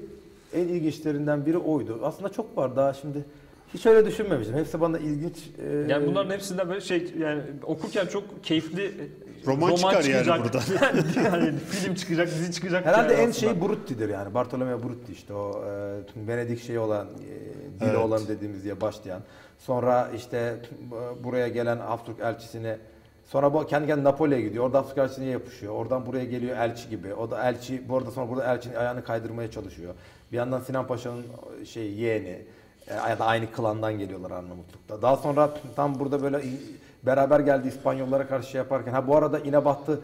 en 0.54 0.68
ilginçlerinden 0.68 1.46
biri 1.46 1.58
oydu. 1.58 2.00
Aslında 2.04 2.30
çok 2.30 2.58
var 2.58 2.76
daha 2.76 2.94
şimdi. 2.94 3.26
Hiç 3.74 3.86
öyle 3.86 4.06
düşünmemiştim. 4.06 4.56
Hepsi 4.58 4.82
bana 4.82 5.00
ilginç. 5.00 5.38
e, 5.70 5.92
Yani 5.92 6.08
bunların 6.08 6.32
hepsinden 6.32 6.70
böyle 6.70 6.82
şey 6.82 7.14
yani 7.20 7.42
okurken 7.64 8.06
çok 8.06 8.44
keyifli 8.44 8.92
e, 9.48 9.52
Roman 9.52 9.76
çıkar 9.76 10.04
yani 10.04 10.04
çıkacak. 10.04 10.44
buradan. 10.44 10.62
yani, 10.82 11.04
yani 11.26 11.60
film 11.60 11.96
çıkacak, 11.96 12.28
dizi 12.28 12.52
çıkacak. 12.52 12.86
Herhalde 12.86 13.14
en 13.14 13.30
aslında. 13.30 13.34
şey 13.34 13.62
Brutti'dir 13.62 14.10
yani. 14.10 14.34
Bartolomeo 14.34 14.84
Brutti 14.84 15.12
işte 15.12 15.34
o 15.34 15.64
e, 15.66 16.28
Venedik 16.28 16.64
şeyi 16.64 16.80
olan, 16.80 17.08
e, 17.08 17.80
dili 17.80 17.90
Evet. 17.90 17.98
olan 17.98 18.28
dediğimiz 18.28 18.64
diye 18.64 18.82
başlayan. 18.82 19.22
Sonra 19.60 20.10
işte 20.16 20.38
e, 20.38 21.24
buraya 21.24 21.48
gelen 21.48 21.78
Habsburg 21.78 22.20
elçisini 22.20 22.78
Sonra 23.32 23.54
bu 23.54 23.66
kendi 23.68 23.88
kendine 23.88 24.04
Napoli'ye 24.04 24.42
gidiyor. 24.42 24.66
Orada 24.66 24.78
Habsburg 24.78 24.98
elçisine 24.98 25.26
yapışıyor. 25.26 25.74
Oradan 25.74 26.06
buraya 26.06 26.26
geliyor 26.26 26.58
elçi 26.58 26.90
gibi. 26.90 27.14
O 27.14 27.32
da 27.32 27.50
elçi 27.50 27.90
bu 27.90 27.98
arada 27.98 28.12
sonra 28.12 28.30
burada 28.30 28.54
elçinin 28.54 28.76
ayağını 28.76 29.04
kaydırmaya 29.04 29.52
çalışıyor. 29.52 29.94
Bir 30.32 30.38
yandan 30.38 30.60
Sinan 30.60 30.88
Paşa'nın 30.88 31.26
şey 31.66 31.94
yeğeni 31.94 32.42
e, 32.88 32.94
ya 32.94 33.20
da 33.20 33.26
aynı 33.26 33.52
klandan 33.52 34.00
geliyorlar 34.00 34.32
Arnavutluk'ta. 34.32 35.02
Daha 35.02 35.18
sonra 35.18 35.54
tam 35.76 36.00
burada 36.00 36.22
böyle 36.22 36.42
beraber 37.04 37.40
geldi 37.40 37.68
İspanyollara 37.68 38.28
karşı 38.28 38.50
şey 38.50 38.58
yaparken 38.60 38.92
ha 38.92 39.08
bu 39.08 39.16
arada 39.16 39.40
İnebahtı 39.40 40.00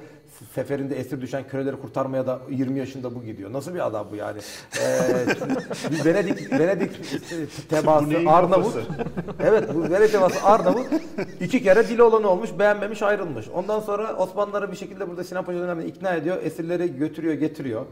seferinde 0.55 0.95
esir 0.95 1.21
düşen 1.21 1.47
köleleri 1.47 1.75
kurtarmaya 1.75 2.27
da 2.27 2.39
20 2.49 2.79
yaşında 2.79 3.15
bu 3.15 3.23
gidiyor. 3.23 3.53
Nasıl 3.53 3.73
bir 3.73 3.87
adam 3.87 4.07
bu 4.11 4.15
yani? 4.15 4.39
Ee, 4.81 5.25
Venedik 6.05 6.51
Venedik 6.51 6.91
tebaası 7.69 8.15
Arnavut. 8.27 8.75
evet 9.43 9.75
bu 9.75 9.83
Venedik 9.83 10.11
tebaası 10.11 10.43
Arnavut. 10.45 10.87
iki 11.41 11.63
kere 11.63 11.87
dili 11.87 12.03
olan 12.03 12.23
olmuş, 12.23 12.49
beğenmemiş, 12.59 13.01
ayrılmış. 13.01 13.49
Ondan 13.49 13.79
sonra 13.79 14.15
Osmanlıları 14.15 14.71
bir 14.71 14.77
şekilde 14.77 15.09
burada 15.09 15.23
Sinan 15.23 15.45
Paşa 15.45 15.59
döneminde 15.59 15.87
ikna 15.87 16.13
ediyor. 16.15 16.37
Esirleri 16.43 16.97
götürüyor, 16.97 17.33
getiriyor. 17.33 17.85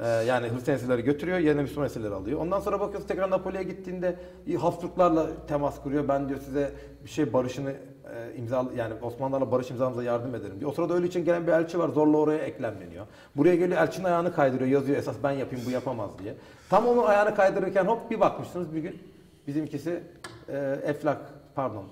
Ee, 0.00 0.06
yani 0.06 0.48
Hristiyan 0.52 0.78
esirleri 0.78 1.02
götürüyor, 1.02 1.38
yerine 1.38 1.62
Müslüman 1.62 1.86
esirleri 1.86 2.14
alıyor. 2.14 2.40
Ondan 2.40 2.60
sonra 2.60 2.80
bakıyorsun 2.80 3.08
tekrar 3.08 3.30
Napoli'ye 3.30 3.62
gittiğinde 3.62 4.16
Habsburglarla 4.60 5.26
temas 5.48 5.82
kuruyor. 5.82 6.08
Ben 6.08 6.28
diyor 6.28 6.40
size 6.44 6.72
bir 7.04 7.10
şey 7.10 7.32
barışını 7.32 7.72
e, 8.12 8.36
imza 8.36 8.64
yani 8.76 8.94
Osmanlılarla 9.02 9.52
barış 9.52 9.70
imzamıza 9.70 10.02
yardım 10.02 10.34
ederim 10.34 10.60
diyor. 10.60 10.70
O 10.70 10.74
sırada 10.74 10.94
öyle 10.94 11.06
için 11.06 11.24
gelen 11.24 11.46
bir 11.46 11.52
elçi 11.52 11.78
var. 11.78 11.88
Zorla 11.88 12.16
oraya 12.16 12.38
eklemleniyor. 12.38 13.06
Buraya 13.36 13.56
geliyor 13.56 13.80
elçinin 13.80 14.04
ayağını 14.04 14.34
kaydırıyor. 14.34 14.70
Yazıyor 14.70 14.98
esas 14.98 15.16
ben 15.22 15.30
yapayım 15.30 15.64
bu 15.66 15.70
yapamaz 15.70 16.10
diye. 16.22 16.34
Tam 16.70 16.86
onun 16.86 17.04
ayağını 17.04 17.34
kaydırırken 17.34 17.84
hop 17.84 18.10
bir 18.10 18.20
bakmışsınız 18.20 18.74
bir 18.74 18.80
gün 18.80 19.02
bizimkisi 19.46 20.02
e, 20.48 20.78
Eflak 20.84 21.18
pardon 21.54 21.84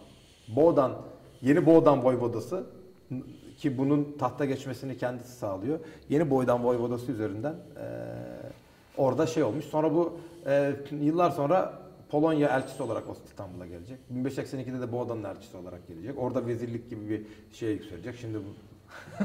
Boğdan 0.57 0.93
yeni 1.43 1.67
Boğdan 1.67 2.05
voyvodası 2.05 2.65
ki 3.59 3.79
bunun 3.79 4.17
tahta 4.19 4.45
geçmesini 4.45 4.99
kendisi 4.99 5.33
sağlıyor. 5.33 5.79
Yeni 6.09 6.31
Boydan 6.31 6.65
voyvodası 6.65 7.13
üzerinden 7.13 7.53
e, 7.53 7.87
orada 8.97 9.27
şey 9.27 9.43
olmuş. 9.43 9.65
Sonra 9.65 9.95
bu 9.95 10.19
e, 10.47 10.73
yıllar 11.01 11.31
sonra 11.31 11.82
Polonya 12.13 12.49
elçisi 12.49 12.83
olarak 12.83 13.05
İstanbul'a 13.27 13.67
gelecek. 13.67 13.99
1582'de 14.15 14.81
de 14.81 14.93
Boğdan'ın 14.93 15.25
elçisi 15.25 15.57
olarak 15.57 15.89
gelecek. 15.89 16.19
Orada 16.19 16.47
vezirlik 16.47 16.91
gibi 16.91 17.09
bir 17.11 17.27
şeye 17.57 17.73
yükselecek. 17.73 18.17
Şimdi 18.17 18.39
bu 18.39 18.43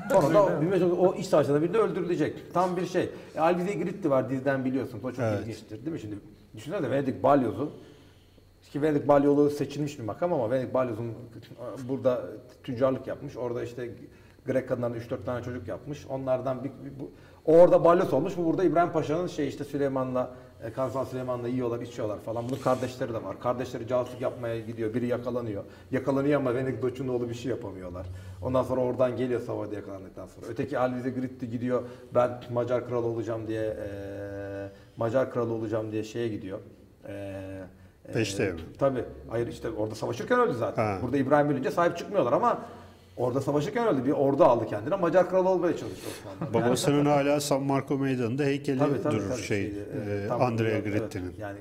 Sonra 0.22 0.34
da 0.34 0.44
o, 0.46 0.62
1580 0.62 0.98
o 1.06 1.16
iç 1.16 1.26
savaşında 1.26 1.62
bir 1.62 1.74
de 1.74 1.78
öldürülecek. 1.78 2.54
Tam 2.54 2.78
bir 2.78 2.86
şey. 2.86 3.10
E, 3.36 3.40
Alvise 3.40 3.74
Gritti 3.74 4.10
var 4.10 4.30
diziden 4.30 4.66
biliyorsun. 4.66 5.00
O 5.04 5.12
çok 5.12 5.20
Evet. 5.20 5.42
ilginçtir 5.42 5.70
değil 5.86 5.92
mi? 5.92 6.00
Şimdi 6.00 6.16
düşünsene 6.56 6.84
de 6.84 6.92
Venedik 6.92 7.24
Balyoz'u 7.24 7.72
ki 8.72 8.82
Venedik 8.82 9.08
Balyolu 9.08 9.50
seçilmiş 9.50 10.00
bir 10.00 10.04
makam 10.04 10.34
ama 10.34 10.52
Venedik 10.52 10.74
Balyoz'un 10.74 11.14
burada 11.90 12.22
tüccarlık 12.64 13.08
yapmış. 13.08 13.38
Orada 13.38 13.64
işte 13.64 13.90
Grek 14.46 14.70
kadınlarına 14.70 14.98
3-4 14.98 15.26
tane 15.26 15.44
çocuk 15.44 15.68
yapmış. 15.68 16.06
Onlardan 16.10 16.64
bir, 16.64 16.70
bir- 16.70 17.00
bu, 17.00 17.12
orada 17.46 17.84
balyoz 17.84 18.14
olmuş. 18.14 18.38
Bu 18.38 18.46
burada 18.46 18.64
İbrahim 18.64 18.92
Paşa'nın 18.92 19.28
şey 19.28 19.48
işte 19.48 19.64
Süleyman'la 19.64 20.32
e, 20.64 20.74
Kansan 20.74 21.04
Süleyman'la 21.04 21.48
yiyorlar, 21.48 21.82
içiyorlar 21.82 22.20
falan. 22.20 22.50
Bunun 22.50 22.60
kardeşleri 22.62 23.14
de 23.14 23.24
var. 23.24 23.40
Kardeşleri 23.40 23.88
casusluk 23.88 24.22
yapmaya 24.22 24.60
gidiyor. 24.60 24.94
Biri 24.94 25.08
yakalanıyor. 25.08 25.64
Yakalanıyor 25.92 26.40
ama 26.40 26.56
Venedik 26.56 26.82
Doçunoğlu 26.82 27.30
bir 27.30 27.34
şey 27.34 27.50
yapamıyorlar. 27.50 28.08
Ondan 28.42 28.64
sonra 28.64 28.82
oradan 28.82 29.18
geliyor 29.18 29.42
Savoy'da 29.42 29.76
yakalandıktan 29.76 30.28
sonra. 30.28 30.46
Öteki 30.50 30.80
Alvise 30.80 31.10
Gritti 31.10 31.50
gidiyor. 31.50 31.84
Ben 32.16 32.42
Macar 32.54 32.88
kralı 32.88 33.06
olacağım 33.06 33.48
diye 33.48 33.64
e, 33.64 33.90
Macar 34.98 35.32
kralı 35.34 35.54
olacağım 35.54 35.92
diye 35.92 36.04
şeye 36.04 36.28
gidiyor. 36.28 36.60
E, 37.08 37.14
e, 38.06 38.12
Peşte 38.14 38.52
mi? 38.52 38.60
Tabii. 38.80 39.04
Hayır 39.30 39.48
işte 39.48 39.70
orada 39.70 39.96
savaşırken 39.96 40.40
öldü 40.40 40.54
zaten. 40.54 40.84
Ha. 40.86 41.00
Burada 41.02 41.18
İbrahim 41.18 41.50
ölünce 41.50 41.72
sahip 41.72 41.98
çıkmıyorlar 41.98 42.34
ama 42.34 42.62
orada 43.18 43.42
savaşırken 43.42 43.88
öldü. 43.88 44.06
Bir 44.06 44.12
ordu 44.12 44.44
aldı 44.44 44.66
kendine. 44.70 44.96
Macar 44.96 45.30
kralı 45.30 45.50
olmaya 45.50 45.78
çalıştı 45.78 46.08
Osmanlı. 46.20 46.54
Yani- 46.56 46.66
Babasının 46.68 47.06
hala 47.16 47.40
San 47.40 47.64
Marco 47.64 47.98
Meydanı'nda 47.98 48.44
heykeli 48.44 48.80
Tabii, 48.80 49.02
tabii, 49.04 49.16
durur 49.16 49.30
tabii, 49.30 49.42
şey. 49.42 49.62
şeydi, 49.64 49.86
e, 50.28 50.30
Andrea 50.34 50.70
evet, 50.72 50.84
Gritti'nin. 50.86 51.34
Yani 51.40 51.58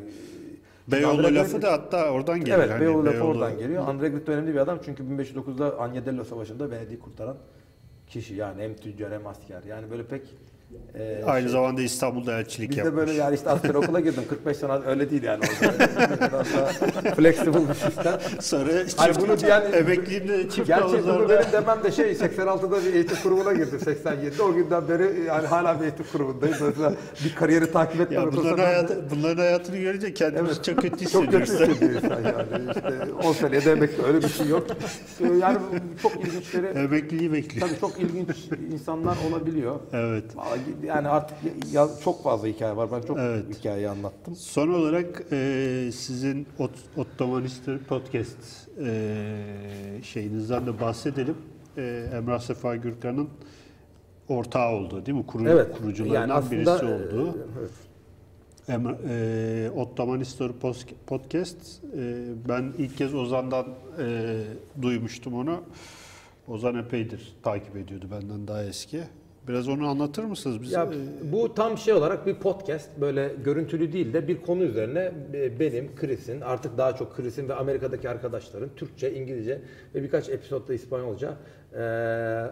Beyoğlu 0.88 1.26
Andrea 1.26 1.34
lafı 1.42 1.62
da 1.62 1.72
hatta 1.72 2.10
oradan 2.10 2.38
geliyor. 2.40 2.58
Evet, 2.58 2.70
Hani 2.70 2.80
Beyoğlu 2.80 3.06
lafı 3.06 3.16
Beyoğlu- 3.16 3.28
oradan 3.38 3.58
geliyor. 3.58 3.88
Andrea 3.88 4.08
Gritti 4.08 4.30
önemli 4.32 4.54
bir 4.54 4.58
adam 4.60 4.78
çünkü 4.84 5.02
1509'da 5.02 5.80
Agnadello 5.80 6.24
Savaşı'nda 6.24 6.70
Venedik'i 6.70 6.98
kurtaran 6.98 7.36
kişi 8.08 8.34
yani 8.34 8.62
hem 8.62 8.74
tüccar 8.76 9.12
hem 9.12 9.26
asker. 9.26 9.62
Yani 9.68 9.90
böyle 9.90 10.02
pek 10.06 10.22
e, 10.94 11.22
Aynı 11.26 11.42
şey- 11.42 11.52
zamanda 11.52 11.82
İstanbul'da 11.82 12.38
elçilik 12.38 12.70
biz 12.70 12.76
yapmış. 12.78 12.92
de 12.94 12.96
böyle 12.96 13.12
yani 13.12 13.34
işte 13.34 13.50
asker 13.50 13.74
okula 13.74 14.00
girdim 14.00 14.22
45 14.28 14.56
sene 14.56 14.72
öyle 14.86 15.10
değil 15.10 15.22
yani. 15.22 15.44
Biraz 16.20 16.32
daha 16.32 17.14
flexible 17.14 17.68
bir 17.68 17.74
sistem. 17.74 18.18
Sonra 18.40 18.70
Hani 18.96 19.12
bunu 19.20 19.38
diyen- 19.40 19.72
emekliliğinde 19.72 20.50
çift 20.50 20.66
Gerçi 20.68 20.84
bunu 21.04 21.28
benim 21.28 21.52
demem 21.52 21.84
de 21.84 21.92
şey 21.92 22.12
86'da 22.14 22.84
bir 22.84 22.94
eğitim 22.94 23.16
kurumuna 23.22 23.52
girdim 23.52 23.78
87'de. 23.84 24.42
O 24.42 24.54
günden 24.54 24.88
beri 24.88 25.20
yani 25.26 25.46
hala 25.46 25.78
bir 25.80 25.84
eğitim 25.84 26.06
kurumundayım. 26.12 26.56
Dolayısıyla 26.60 26.92
bir 27.24 27.34
kariyeri 27.34 27.72
takip 27.72 28.00
etme 28.00 28.16
ya 28.16 28.32
bunların, 28.32 28.64
hayatı, 28.64 29.04
bunların 29.10 29.36
hayatını 29.42 29.76
görünce 29.76 30.14
kendimizi 30.14 30.54
Evet. 30.54 30.64
çok 30.64 30.76
kötü 30.82 31.08
Çok 31.10 31.24
kötü 31.24 31.42
hissediyoruz. 31.42 31.72
hissediyor 31.82 32.02
insan 32.02 32.22
yani. 32.22 32.70
İşte 32.76 33.12
10 33.28 33.32
seneye 33.32 33.64
de 33.64 33.72
emekli 33.72 34.02
öyle 34.02 34.18
bir 34.22 34.28
şey 34.28 34.46
yok. 34.46 34.66
Yani 35.40 35.58
bu 35.72 36.02
çok 36.02 36.16
ilginçleri 36.26 36.66
Emekliliği 36.66 37.32
bekliyor. 37.32 37.68
tabii 37.68 37.80
çok 37.80 37.98
ilginç 38.00 38.28
insanlar 38.72 39.16
olabiliyor. 39.30 39.80
Evet. 39.92 40.24
Yani 40.84 41.08
artık 41.08 41.36
ya, 41.72 41.88
çok 42.04 42.22
fazla 42.22 42.48
hikaye 42.48 42.76
var. 42.76 42.88
Ben 42.92 43.00
çok 43.02 43.18
Evet. 43.18 43.44
hikayeyi 43.58 43.88
anlattım. 43.88 44.36
Son 44.36 44.68
olarak 44.68 45.22
e, 45.32 45.90
sizin 45.94 46.46
Ot- 46.58 46.96
Podcast 47.88 48.68
e, 48.86 49.36
şeyinizden 50.02 50.66
de 50.66 50.80
bahsedelim. 50.80 51.34
E, 51.76 52.06
Emrah 52.14 52.40
Sefa 52.40 52.76
Gürkan'ın 52.76 53.28
ortağı 54.28 54.70
oldu 54.72 55.06
değil 55.06 55.18
mi? 55.18 55.26
Kuru, 55.26 55.48
Evet. 55.48 55.78
Kurucularından 55.78 56.20
Yani 56.20 56.32
aslında, 56.32 56.52
birisi 56.52 56.84
e, 56.84 56.94
oldu. 56.94 57.38
evet. 57.60 57.70
Emre, 58.68 58.96
e, 59.08 59.70
Podcast. 61.06 61.84
e, 61.98 62.24
ben 62.48 62.72
ilk 62.78 62.96
kez 62.98 63.14
Ozan'dan 63.14 63.66
e, 64.00 64.34
duymuştum 64.82 65.34
onu. 65.34 65.60
Ozan 66.48 66.74
epeydir 66.74 67.34
takip 67.42 67.76
ediyordu 67.76 68.06
benden 68.10 68.48
daha 68.48 68.64
eski. 68.64 69.00
Biraz 69.48 69.68
onu 69.68 69.88
anlatır 69.88 70.24
mısınız 70.24 70.62
bize? 70.62 70.76
Ya 70.76 70.88
bu 71.32 71.54
tam 71.54 71.78
şey 71.78 71.94
olarak 71.94 72.26
bir 72.26 72.34
podcast 72.34 72.90
böyle 73.00 73.32
görüntülü 73.44 73.92
değil 73.92 74.12
de 74.12 74.28
bir 74.28 74.42
konu 74.42 74.64
üzerine 74.64 75.12
e, 75.34 75.60
benim, 75.60 75.96
Chris'in 75.96 76.40
artık 76.40 76.78
daha 76.78 76.96
çok 76.96 77.16
Chris'in 77.16 77.48
ve 77.48 77.54
Amerika'daki 77.54 78.08
arkadaşların 78.08 78.68
Türkçe, 78.76 79.14
İngilizce 79.14 79.62
ve 79.94 80.02
birkaç 80.02 80.28
episodda 80.28 80.74
İspanyolca 80.74 81.36
e, 81.74 81.80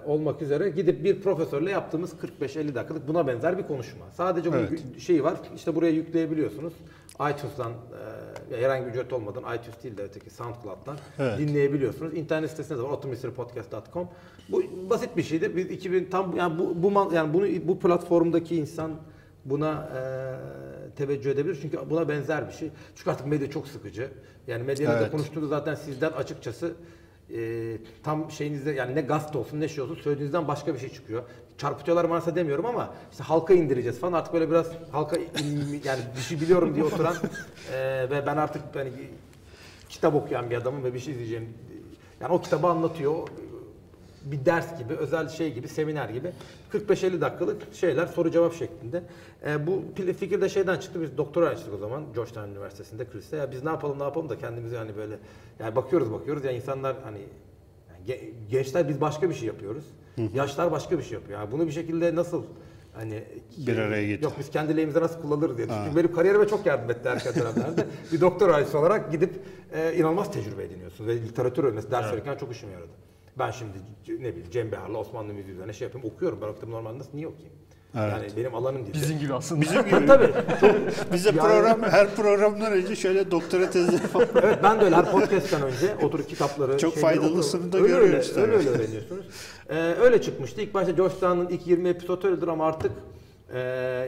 olmak 0.06 0.42
üzere 0.42 0.68
gidip 0.68 1.04
bir 1.04 1.20
profesörle 1.22 1.70
yaptığımız 1.70 2.12
45-50 2.40 2.74
dakikalık 2.74 3.08
buna 3.08 3.26
benzer 3.26 3.58
bir 3.58 3.62
konuşma. 3.62 4.04
Sadece 4.12 4.50
Evet. 4.54 4.70
bir 4.94 5.00
şeyi 5.00 5.24
var. 5.24 5.34
İşte 5.56 5.74
buraya 5.74 5.90
yükleyebiliyorsunuz. 5.92 6.72
iTunes'dan 7.14 7.72
e, 8.52 8.56
herhangi 8.60 8.86
bir 8.86 8.90
ücret 8.90 9.12
olmadan 9.12 9.42
iTunes 9.56 9.82
değil 9.82 9.96
de 9.96 10.02
öteki 10.02 10.30
SoundCloud'dan 10.30 10.96
Evet. 11.18 11.38
dinleyebiliyorsunuz. 11.38 12.14
İnternet 12.14 12.50
sitesinde 12.50 12.78
de 12.78 12.82
var 12.82 12.88
otomysterypodcast.com. 12.90 14.08
Bu 14.48 14.62
basit 14.90 15.16
bir 15.16 15.22
şeydi. 15.22 15.56
Biz 15.56 15.70
2000 15.70 16.04
tam 16.04 16.36
yani 16.36 16.58
bu 16.58 16.82
bu 16.82 17.14
yani 17.14 17.34
bunu 17.34 17.46
bu 17.68 17.78
platformdaki 17.78 18.56
insan 18.56 18.90
buna 19.44 19.90
e, 19.96 20.00
teveccüh 20.96 21.30
edebilir 21.30 21.58
çünkü 21.62 21.78
buna 21.90 22.08
benzer 22.08 22.48
bir 22.48 22.52
şey. 22.52 22.70
Çünkü 22.94 23.10
artık 23.10 23.26
medya 23.26 23.50
çok 23.50 23.68
sıkıcı. 23.68 24.08
Yani 24.46 24.62
medyanın 24.62 24.96
da 24.96 25.00
Evet. 25.00 25.10
konuştuğunda 25.10 25.46
zaten 25.46 25.74
sizden 25.74 26.12
açıkçası 26.12 26.74
e, 27.34 27.76
tam 28.02 28.30
şeyinizde 28.30 28.70
yani 28.72 28.94
ne 28.94 29.00
gazete 29.00 29.38
olsun 29.38 29.60
ne 29.60 29.68
şey 29.68 29.84
olsun 29.84 29.94
söylediğinizden 29.94 30.48
başka 30.48 30.74
bir 30.74 30.78
şey 30.78 30.88
çıkıyor. 30.88 31.22
Çarpıtıyorlar 31.58 32.04
varsa 32.04 32.34
demiyorum 32.36 32.66
ama 32.66 32.94
işte 33.12 33.24
halka 33.24 33.54
indireceğiz 33.54 34.00
falan 34.00 34.12
artık 34.12 34.34
böyle 34.34 34.50
biraz 34.50 34.66
halka 34.92 35.16
in- 35.16 35.80
yani 35.84 36.00
bir 36.16 36.20
şey 36.20 36.40
biliyorum 36.40 36.74
diye 36.74 36.84
oturan 36.84 37.14
e, 37.72 38.06
ve 38.10 38.26
ben 38.26 38.36
artık 38.36 38.62
hani 38.74 38.92
kitap 39.88 40.14
okuyan 40.14 40.50
bir 40.50 40.56
adamım 40.56 40.84
ve 40.84 40.94
bir 40.94 40.98
şey 40.98 41.14
izleyeceğim. 41.14 41.48
Yani 42.20 42.32
o 42.32 42.40
kitabı 42.42 42.66
anlatıyor. 42.66 43.28
Bir 44.24 44.44
ders 44.44 44.78
gibi, 44.78 44.94
özel 44.94 45.28
şey 45.28 45.52
gibi, 45.52 45.68
seminer 45.68 46.08
gibi. 46.08 46.32
45-50 46.72 47.20
dakikalık 47.20 47.74
şeyler, 47.74 48.06
soru 48.06 48.30
cevap 48.30 48.54
şeklinde. 48.54 49.02
Ee, 49.46 49.66
bu 49.66 49.82
fikir 50.18 50.40
de 50.40 50.48
şeyden 50.48 50.78
çıktı. 50.78 51.02
Biz 51.02 51.16
doktora 51.18 51.48
açtık 51.48 51.74
o 51.74 51.78
zaman 51.78 52.02
Georgetown 52.14 52.48
Üniversitesi'nde 52.50 53.04
Chris'te. 53.10 53.36
Ya 53.36 53.50
biz 53.52 53.64
ne 53.64 53.70
yapalım 53.70 53.98
ne 53.98 54.02
yapalım 54.02 54.28
da 54.28 54.38
kendimizi 54.38 54.76
hani 54.76 54.96
böyle 54.96 55.18
yani 55.58 55.76
bakıyoruz 55.76 56.12
bakıyoruz 56.12 56.44
ya 56.44 56.50
insanlar 56.52 56.96
hani 57.04 57.18
yani 57.18 57.28
ge- 58.08 58.30
gençler 58.50 58.88
biz 58.88 59.00
başka 59.00 59.30
bir 59.30 59.34
şey 59.34 59.46
yapıyoruz. 59.48 59.84
Yaşlar 60.34 60.72
başka 60.72 60.98
bir 60.98 61.02
şey 61.02 61.12
yapıyor. 61.18 61.40
Yani 61.40 61.52
bunu 61.52 61.66
bir 61.66 61.72
şekilde 61.72 62.14
nasıl 62.14 62.44
hani 62.92 63.24
Bir 63.66 63.78
araya 63.78 64.06
getir. 64.06 64.22
Yok 64.24 64.32
biz 64.38 64.50
kendi 64.50 64.76
lehimize 64.76 65.00
nasıl 65.00 65.20
kullanırız 65.20 65.56
diye. 65.58 65.66
Çünkü 65.84 65.96
benim 65.96 66.12
kariyerime 66.14 66.48
çok 66.48 66.66
yardım 66.66 66.90
etti 66.90 67.08
erken 67.08 67.34
dönemlerde. 67.34 67.86
bir 68.12 68.20
doktor 68.20 68.48
öğrencisi 68.48 68.76
olarak 68.76 69.12
gidip 69.12 69.34
e, 69.72 69.94
inanılmaz 69.96 70.32
tecrübe 70.32 70.64
ediniyorsun. 70.64 71.06
Ve 71.06 71.14
literatür 71.16 71.64
öğrenmesi, 71.64 71.90
ders 71.90 72.12
verirken 72.12 72.36
çok 72.36 72.52
işime 72.52 72.72
yaradı. 72.72 72.90
Ben 73.38 73.50
şimdi 73.50 73.78
ne 74.08 74.14
bileyim 74.30 74.50
Cem 74.50 74.72
Behar'la 74.72 74.98
Osmanlı 74.98 75.34
müziği 75.34 75.54
üzerine 75.54 75.72
şey 75.72 75.86
yapıyorum. 75.86 76.10
Okuyorum. 76.14 76.38
Ben 76.42 76.46
o 76.48 76.54
kitabı 76.54 76.70
normalde 76.70 76.98
nasıl 76.98 77.10
niye 77.14 77.26
okuyayım? 77.28 77.54
Evet. 77.98 78.12
Yani 78.12 78.26
benim 78.36 78.54
alanım 78.54 78.82
değil. 78.82 78.94
Bizim 78.94 79.18
gibi 79.18 79.34
aslında. 79.34 79.60
Bizim 79.60 79.82
gibi. 79.86 80.06
Tabii. 80.06 80.32
Çok, 80.60 80.72
Bize 81.12 81.28
Yani- 81.28 81.38
program 81.40 81.82
her 81.82 82.14
programdan 82.14 82.72
önce 82.72 82.96
şöyle 82.96 83.30
doktora 83.30 83.70
tezi 83.70 83.98
falan. 84.06 84.26
evet 84.42 84.58
ben 84.62 84.80
de 84.80 84.84
öyle 84.84 84.96
her 84.96 85.10
podcast'ten 85.12 85.62
önce 85.62 85.94
oturup 86.02 86.28
kitapları 86.28 86.78
Çok 86.78 86.96
faydalısını 86.96 87.72
da 87.72 87.78
görüyoruz 87.78 88.32
öyle, 88.36 88.40
öyle 88.52 88.56
öyle 88.56 88.68
öğreniyorsunuz. 88.70 89.24
Ee, 89.68 89.76
öyle 90.00 90.22
çıkmıştı. 90.22 90.60
İlk 90.60 90.74
başta 90.74 90.90
Georgetown'un 90.90 91.48
ilk 91.48 91.66
20 91.66 91.88
episod 91.88 92.22
öyledir 92.24 92.48
ama 92.48 92.66
artık 92.66 92.92
e, 93.54 93.58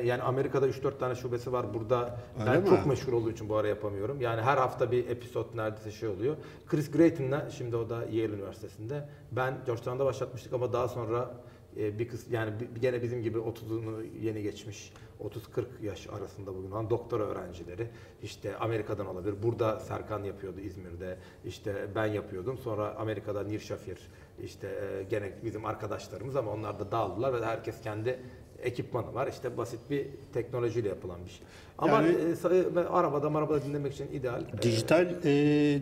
yani 0.04 0.22
Amerika'da 0.22 0.68
3-4 0.68 0.98
tane 0.98 1.14
şubesi 1.14 1.52
var. 1.52 1.74
Burada 1.74 2.18
Öyle 2.40 2.50
ben 2.52 2.62
mi? 2.62 2.68
çok 2.68 2.86
meşhur 2.86 3.12
olduğu 3.12 3.30
için 3.30 3.48
bu 3.48 3.56
ara 3.56 3.68
yapamıyorum. 3.68 4.20
Yani 4.20 4.42
her 4.42 4.56
hafta 4.56 4.90
bir 4.92 5.08
episod 5.08 5.46
neredeyse 5.56 5.90
şey 5.90 6.08
oluyor. 6.08 6.36
Chris 6.66 6.90
Grayton'la 6.90 7.48
şimdi 7.58 7.76
o 7.76 7.90
da 7.90 7.96
Yale 8.12 8.32
Üniversitesi'nde. 8.34 9.08
Ben 9.32 9.54
Georgetown'da 9.66 10.04
başlatmıştık 10.04 10.52
ama 10.52 10.72
daha 10.72 10.88
sonra 10.88 11.30
bir 11.76 12.08
kız 12.08 12.32
yani 12.32 12.52
gene 12.80 13.02
bizim 13.02 13.22
gibi 13.22 13.38
30'unu 13.38 14.04
yeni 14.22 14.42
geçmiş 14.42 14.92
30-40 15.20 15.64
yaş 15.82 16.06
arasında 16.06 16.54
bugün 16.54 16.70
olan 16.70 16.90
doktora 16.90 17.22
öğrencileri 17.22 17.88
işte 18.22 18.56
Amerika'dan 18.56 19.06
olabilir. 19.06 19.34
Burada 19.42 19.80
Serkan 19.80 20.24
yapıyordu 20.24 20.60
İzmir'de. 20.60 21.18
işte 21.44 21.86
ben 21.94 22.06
yapıyordum. 22.06 22.58
Sonra 22.58 22.94
Amerika'da 22.94 23.42
Nir 23.42 23.60
Şafir 23.60 23.98
işte 24.44 24.66
e, 24.68 25.02
gene 25.02 25.32
bizim 25.44 25.64
arkadaşlarımız 25.64 26.36
ama 26.36 26.52
onlar 26.52 26.78
da 26.80 26.92
dağıldılar 26.92 27.40
ve 27.40 27.46
herkes 27.46 27.80
kendi 27.82 28.18
ekipmanı 28.62 29.14
var. 29.14 29.26
İşte 29.26 29.56
basit 29.56 29.80
bir 29.90 30.06
teknolojiyle 30.34 30.88
yapılan 30.88 31.24
bir 31.24 31.30
şey. 31.30 31.46
Ama 31.78 31.92
Yani- 32.02 32.08
e, 32.08 32.80
e, 32.80 32.80
arabada 32.80 33.26
arabada 33.38 33.64
dinlemek 33.64 33.92
için 33.92 34.08
ideal. 34.12 34.42
E, 34.58 34.62
Dijital 34.62 35.14
e, 35.24 35.80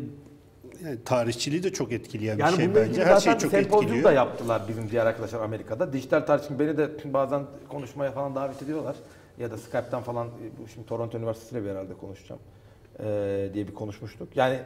yani 0.84 1.04
tarihçiliği 1.04 1.62
de 1.62 1.72
çok 1.72 1.92
etkileyen 1.92 2.38
Yani 2.38 2.52
bir 2.52 2.56
şey 2.56 2.74
bence. 2.74 3.04
Her 3.04 3.20
şey 3.20 3.38
çok 3.38 3.54
etkiliyor. 3.54 4.04
da 4.04 4.12
yaptılar 4.12 4.62
bizim 4.68 4.90
diğer 4.90 5.06
arkadaşlar 5.06 5.40
Amerika'da. 5.40 5.92
Dijital 5.92 6.20
tarih 6.20 6.44
için 6.44 6.58
beni 6.58 6.76
de 6.76 6.90
bazen 7.04 7.42
konuşmaya 7.68 8.12
falan 8.12 8.34
davet 8.34 8.62
ediyorlar. 8.62 8.96
Ya 9.38 9.50
da 9.50 9.58
Skype'tan 9.58 10.02
falan, 10.02 10.28
şimdi 10.74 10.86
Toronto 10.86 11.18
Üniversitesi'yle 11.18 11.64
bir 11.64 11.70
herhalde 11.70 11.94
konuşacağım 11.94 12.40
ee, 13.00 13.50
diye 13.54 13.68
bir 13.68 13.74
konuşmuştuk. 13.74 14.36
Yani 14.36 14.58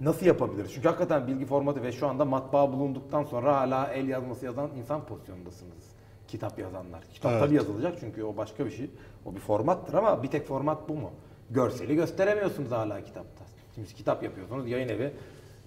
nasıl 0.00 0.26
yapabiliriz? 0.26 0.72
Çünkü 0.74 0.88
hakikaten 0.88 1.26
bilgi 1.26 1.46
formatı 1.46 1.82
ve 1.82 1.92
şu 1.92 2.06
anda 2.06 2.24
matbaa 2.24 2.72
bulunduktan 2.72 3.24
sonra 3.24 3.56
hala 3.56 3.86
el 3.86 4.08
yazması 4.08 4.44
yazan 4.44 4.70
insan 4.78 5.06
pozisyonundasınız. 5.06 5.94
Kitap 6.28 6.58
yazanlar. 6.58 7.00
Kitap 7.14 7.32
Evet. 7.32 7.42
tabii 7.42 7.54
yazılacak 7.54 7.96
çünkü 8.00 8.22
o 8.22 8.36
başka 8.36 8.66
bir 8.66 8.70
şey. 8.70 8.90
O 9.26 9.34
bir 9.34 9.40
formattır 9.40 9.94
ama 9.94 10.22
bir 10.22 10.28
tek 10.28 10.46
format 10.46 10.88
bu 10.88 10.94
mu? 10.94 11.10
Görseli 11.50 11.94
gösteremiyorsunuz 11.94 12.70
hala 12.70 13.04
kitapta. 13.04 13.44
Şimdi 13.74 13.94
kitap 13.94 14.22
yapıyorsunuz, 14.22 14.68
yayın 14.68 14.88
evi 14.88 15.12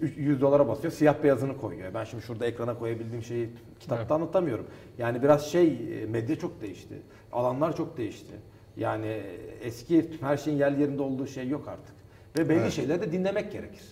100 0.01 0.41
dolara 0.41 0.67
basıyor, 0.67 0.93
siyah 0.93 1.23
beyazını 1.23 1.57
koyuyor. 1.57 1.93
Ben 1.93 2.03
şimdi 2.03 2.23
şurada 2.23 2.45
ekrana 2.45 2.79
koyabildiğim 2.79 3.23
şeyi 3.23 3.49
kitapta 3.79 4.15
anlatamıyorum. 4.15 4.65
Yani 4.97 5.23
biraz 5.23 5.51
şey, 5.51 5.67
e, 6.01 6.05
medya 6.05 6.39
çok 6.39 6.61
değişti. 6.61 6.95
Alanlar 7.31 7.75
çok 7.75 7.97
değişti. 7.97 8.33
Yani 8.77 9.05
e, 9.05 9.21
eski 9.61 10.11
her 10.21 10.37
şeyin 10.37 10.57
yer 10.57 10.71
yerinde 10.71 11.01
olduğu 11.01 11.27
şey 11.27 11.47
yok 11.49 11.67
artık. 11.67 11.95
Ve 12.37 12.49
belli 12.49 12.59
Evet. 12.59 12.71
şeyleri 12.73 13.01
de 13.01 13.11
dinlemek 13.11 13.51
gerekir. 13.51 13.83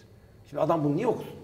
Şimdi 0.50 0.62
adam 0.62 0.84
bunu 0.84 0.96
niye 0.96 1.08
okusun? 1.08 1.36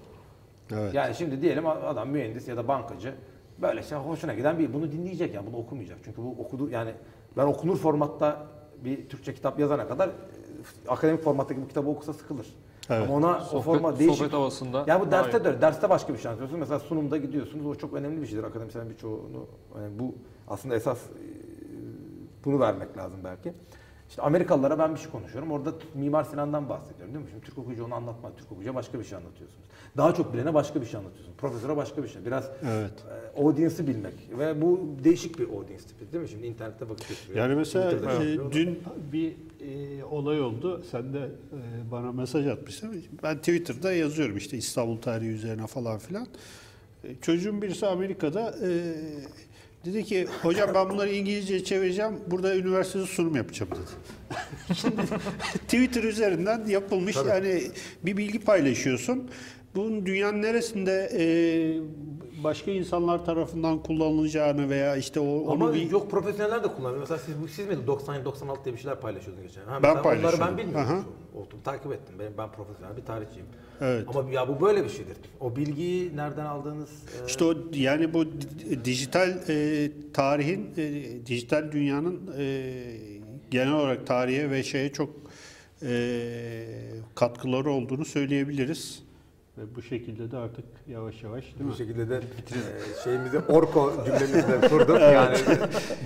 Evet. 0.74 0.94
Yani 0.94 1.16
şimdi 1.16 1.42
diyelim 1.42 1.68
adam 1.68 2.10
mühendis 2.10 2.48
ya 2.48 2.58
da 2.58 2.68
bankacı 2.68 3.14
böyle 3.62 3.84
şey 3.84 3.98
hoşuna 3.98 4.34
giden 4.34 4.60
bir 4.60 4.74
bunu 4.74 4.92
dinleyecek 4.92 5.34
yani 5.34 5.48
bunu 5.48 5.58
okumayacak. 5.58 5.98
Çünkü 6.06 6.22
bu 6.22 6.36
okudu 6.40 6.70
yani 6.70 6.92
ben 7.38 7.46
okunur 7.46 7.78
formatta 7.78 8.48
bir 8.86 9.10
Türkçe 9.10 9.34
kitap 9.34 9.60
yazana 9.60 9.88
kadar 9.88 10.08
e, 10.08 10.12
akademik 10.88 11.24
formattaki 11.24 11.62
bu 11.62 11.68
kitabı 11.68 11.90
okusa 11.90 12.14
sıkılır. 12.14 12.48
Evet. 12.90 13.02
Ama 13.10 13.14
ona 13.14 13.38
o 13.38 13.42
Sohbet- 13.42 13.64
forma 13.64 14.00
değişik. 14.00 14.18
sohbet 14.18 14.34
havasında 14.34 14.84
Ya 14.88 15.02
bu 15.02 15.12
derste 15.12 15.44
de. 15.46 15.62
Derste 15.62 15.90
başka 15.90 16.14
bir 16.14 16.18
şey 16.20 16.30
anlatıyorsun. 16.30 16.60
Mesela 16.60 16.80
sunumda 16.80 17.18
gidiyorsunuz. 17.18 17.66
O 17.66 17.76
çok 17.76 17.94
önemli 17.94 18.22
bir 18.22 18.28
şeydir. 18.28 18.44
Akademisyen 18.44 18.90
birçoğunu 18.90 19.46
yani 19.82 20.00
bu 20.00 20.16
aslında 20.48 20.76
esas 20.76 20.98
e, 20.98 21.06
bunu 22.46 22.60
vermek 22.60 22.98
lazım 22.98 23.20
belki. 23.24 23.54
İşte 24.10 24.22
Amerikalılara 24.22 24.80
ben 24.80 24.94
bir 24.96 25.00
şey 25.00 25.12
konuşuyorum. 25.12 25.52
Orada 25.52 25.74
Mimar 25.94 26.24
Sinan'dan 26.24 26.70
bahsediyorum 26.70 27.14
değil 27.14 27.26
mi? 27.26 27.32
Şimdi 27.32 27.46
Türk 27.46 27.58
okuyucu 27.58 27.86
onu 27.86 27.96
anlatma. 27.96 28.30
Türk 28.38 28.46
okuyucuya 28.52 28.76
başka 28.76 29.00
bir 29.00 29.04
şey 29.04 29.18
anlatıyorsunuz. 29.18 29.64
Daha 29.98 30.14
çok 30.14 30.34
bilene 30.34 30.54
başka 30.54 30.82
bir 30.82 30.86
şey 30.86 31.00
anlatıyorsun. 31.00 31.34
Profesöre 31.38 31.78
başka 31.78 32.04
bir 32.04 32.08
şey. 32.08 32.26
Biraz 32.26 32.50
Evet. 32.66 32.92
e, 33.38 33.42
audience'ı 33.42 33.88
bilmek. 33.88 34.14
Ve 34.40 34.62
bu 34.62 34.80
değişik 35.04 35.40
bir 35.40 35.50
audience 35.50 35.84
tipi 35.84 36.12
değil 36.14 36.24
mi? 36.24 36.30
Şimdi 36.30 36.48
internette 36.48 36.90
vakit 36.90 37.10
geçiriyor. 37.10 37.38
Yani 37.40 37.56
mesela 37.56 37.92
e, 37.92 37.94
yapıyor. 37.96 38.52
dün 38.52 38.80
bir 39.12 39.36
e, 39.68 40.04
olay 40.04 40.42
oldu. 40.42 40.84
Sen 40.92 41.14
de 41.14 41.20
e, 41.20 41.92
bana 41.92 42.12
mesaj 42.12 42.48
atmışsın. 42.48 43.04
Ben 43.24 43.38
Twitter'da 43.38 43.94
yazıyorum 43.94 44.38
işte 44.38 44.58
İstanbul 44.58 44.98
tarihi 44.98 45.30
üzerine 45.30 45.68
falan 45.68 46.00
filan. 46.00 46.28
E, 47.04 47.16
çocuğun 47.22 47.62
birisi 47.62 47.88
Amerika'da 47.88 48.56
e, 48.64 48.70
dedi 49.86 50.04
ki 50.04 50.28
hocam 50.42 50.70
ben 50.76 50.90
bunları 50.90 51.12
İngilizce 51.12 51.64
çevireceğim. 51.64 52.20
Burada 52.28 52.56
üniversitede 52.56 53.06
sunum 53.06 53.36
yapacağım 53.36 53.72
dedi. 53.72 53.92
Şimdi 54.76 55.02
Twitter 55.54 56.04
üzerinden 56.04 56.66
yapılmış 56.66 57.16
yani 57.16 57.62
bir 58.06 58.18
bilgi 58.18 58.40
paylaşıyorsun. 58.40 59.30
Bunun 59.76 60.06
dünyanın 60.06 60.42
neresinde 60.42 61.10
e, 61.14 61.24
başka 62.44 62.72
insanlar 62.72 63.26
tarafından 63.26 63.84
kullanılacağını 63.84 64.70
veya 64.70 64.96
işte 64.96 65.20
o 65.20 65.26
onu 65.40 65.52
Ama 65.52 65.74
bir 65.74 65.92
yok 65.92 66.12
profesyoneller 66.12 66.64
de 66.64 66.68
kullanıyor. 66.68 67.00
Mesela 67.00 67.18
siz, 67.18 67.36
siz 67.56 67.68
mi 67.68 67.88
90 67.88 68.26
96 68.26 68.66
diye 68.66 68.76
bir 68.76 68.80
şeyler 68.80 69.00
paylaşıyordunuz 69.00 69.48
geçen. 69.48 69.62
Ha, 69.62 69.68
Ben 69.74 69.82
mesela 69.82 70.02
paylaşıyordum. 70.02 70.40
Onları 70.40 70.52
ben 70.52 70.66
bilmiyorum. 70.66 70.88
Aha. 70.92 71.40
Oturdum, 71.42 71.60
takip 71.64 71.92
ettim. 71.94 72.16
Ben, 72.20 72.32
ben 72.38 72.52
profesyonel 72.52 72.98
bir 72.98 73.02
tarihçiyim. 73.06 73.46
Evet. 73.82 74.06
Ama 74.08 74.32
ya 74.32 74.48
bu 74.48 74.62
böyle 74.66 74.84
bir 74.84 74.90
şeydir. 74.90 75.18
O 75.40 75.56
bilgiyi 75.56 76.16
nereden 76.18 76.46
aldığınız... 76.46 76.90
e, 76.90 77.26
İşte 77.28 77.46
o 77.46 77.56
yani 77.74 78.14
bu 78.14 78.26
di- 78.26 78.86
dijital 78.86 79.30
e, 79.50 79.92
tarihin 80.14 80.70
e, 80.78 81.26
dijital 81.26 81.72
dünyanın 81.72 82.20
e, 82.38 82.74
genel 83.52 83.74
olarak 83.74 84.08
tarihe 84.08 84.50
ve 84.52 84.64
şeye 84.64 84.92
çok 84.94 85.10
e, 85.84 85.92
katkıları 87.16 87.72
olduğunu 87.72 88.06
söyleyebiliriz. 88.06 89.04
Ve 89.58 89.76
bu 89.76 89.82
şekilde 89.82 90.32
de 90.32 90.38
artık 90.38 90.66
yavaş 90.88 91.24
yavaş 91.24 91.44
değil 91.44 91.56
Bu 91.60 91.64
mi? 91.64 91.76
şekilde 91.78 92.10
de 92.10 92.16
e, 92.18 93.04
şeyimizi 93.04 93.40
orko 93.40 93.94
cümlemizi 94.06 94.36
de 94.48 94.68
kurduk. 94.70 95.00
Yani 95.02 95.38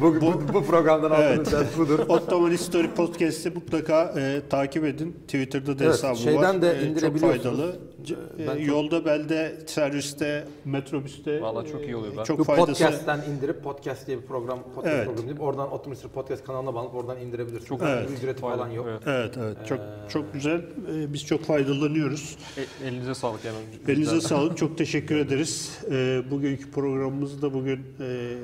bu, 0.01 0.21
bu, 0.21 0.53
bu 0.53 0.65
programdan 0.65 1.11
aldığımız 1.11 1.51
ders 1.51 1.77
budur. 1.77 1.99
Ottoman 2.09 2.51
History 2.51 2.87
Podcast'i 2.87 3.49
mutlaka 3.49 4.13
e, 4.19 4.41
takip 4.49 4.83
edin. 4.85 5.11
Twitter'da 5.27 5.79
da 5.79 5.83
Evet, 5.83 5.93
hesabı 5.93 6.17
şeyden 6.17 6.41
var. 6.55 6.61
de 6.61 6.71
E, 6.71 6.79
çok 6.79 6.89
indirebiliyorsunuz. 6.89 7.43
faydalı. 7.43 7.79
Ee, 8.11 8.43
E, 8.43 8.47
ben 8.47 8.57
çok- 8.57 8.67
yolda, 8.67 9.05
belde, 9.05 9.55
serviste, 9.65 10.47
metrobüste 10.65 11.41
Vallahi 11.41 11.71
çok 11.71 11.81
iyi 11.83 11.95
oluyor. 11.95 12.13
Ben- 12.17 12.23
çok 12.23 12.39
Bu 12.39 12.43
faydası. 12.43 12.67
podcast'ten 12.83 13.21
indirip 13.31 13.63
podcast 13.63 14.07
diye 14.07 14.17
bir 14.21 14.25
program 14.25 14.59
podcast 14.75 14.95
Evet. 14.95 15.05
programı 15.05 15.27
deyip 15.27 15.41
oradan 15.41 15.71
Optimus 15.73 16.01
Podcast 16.01 16.43
kanalına 16.45 16.73
bağlanıp 16.73 16.95
oradan 16.95 17.21
indirebilirsiniz. 17.21 17.67
Çok 17.67 17.81
Evet. 17.83 18.09
ücreti 18.17 18.41
Faydalı, 18.41 18.57
falan 18.61 18.71
yok. 18.71 18.85
evet. 18.89 19.01
Evet 19.07 19.37
evet 19.37 19.57
çok 19.67 19.79
Ee, 19.79 20.09
çok 20.09 20.33
güzel. 20.33 20.57
E, 20.95 21.13
biz 21.13 21.25
çok 21.25 21.43
faydalanıyoruz. 21.43 22.37
E- 22.57 22.87
elinize 22.87 23.13
sağlık 23.13 23.45
yani. 23.45 23.57
Elinize 23.87 24.21
sağlık. 24.21 24.57
Çok 24.57 24.77
teşekkür 24.77 25.15
ederiz. 25.17 25.79
E, 25.91 26.21
bugünkü 26.31 26.71
programımızı 26.71 27.41
da 27.41 27.53
bugün 27.53 27.79
e, 28.01 28.35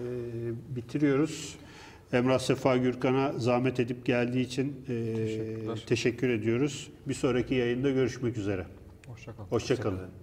bitiriyoruz. 0.76 1.56
Emrah 2.14 2.40
Sefa 2.40 2.78
Gürkan'a 2.78 3.34
zahmet 3.40 3.80
edip 3.80 4.06
geldiği 4.06 4.42
için 4.42 4.76
e, 4.90 5.86
teşekkür 5.88 6.30
ediyoruz. 6.30 6.88
Bir 7.08 7.14
sonraki 7.14 7.56
yayında 7.56 7.90
görüşmek 7.92 8.38
üzere. 8.38 8.66
Hoşçakalın. 9.22 9.48
Hoşçakalın. 9.48 9.96
Hoşçakalın. 9.96 10.21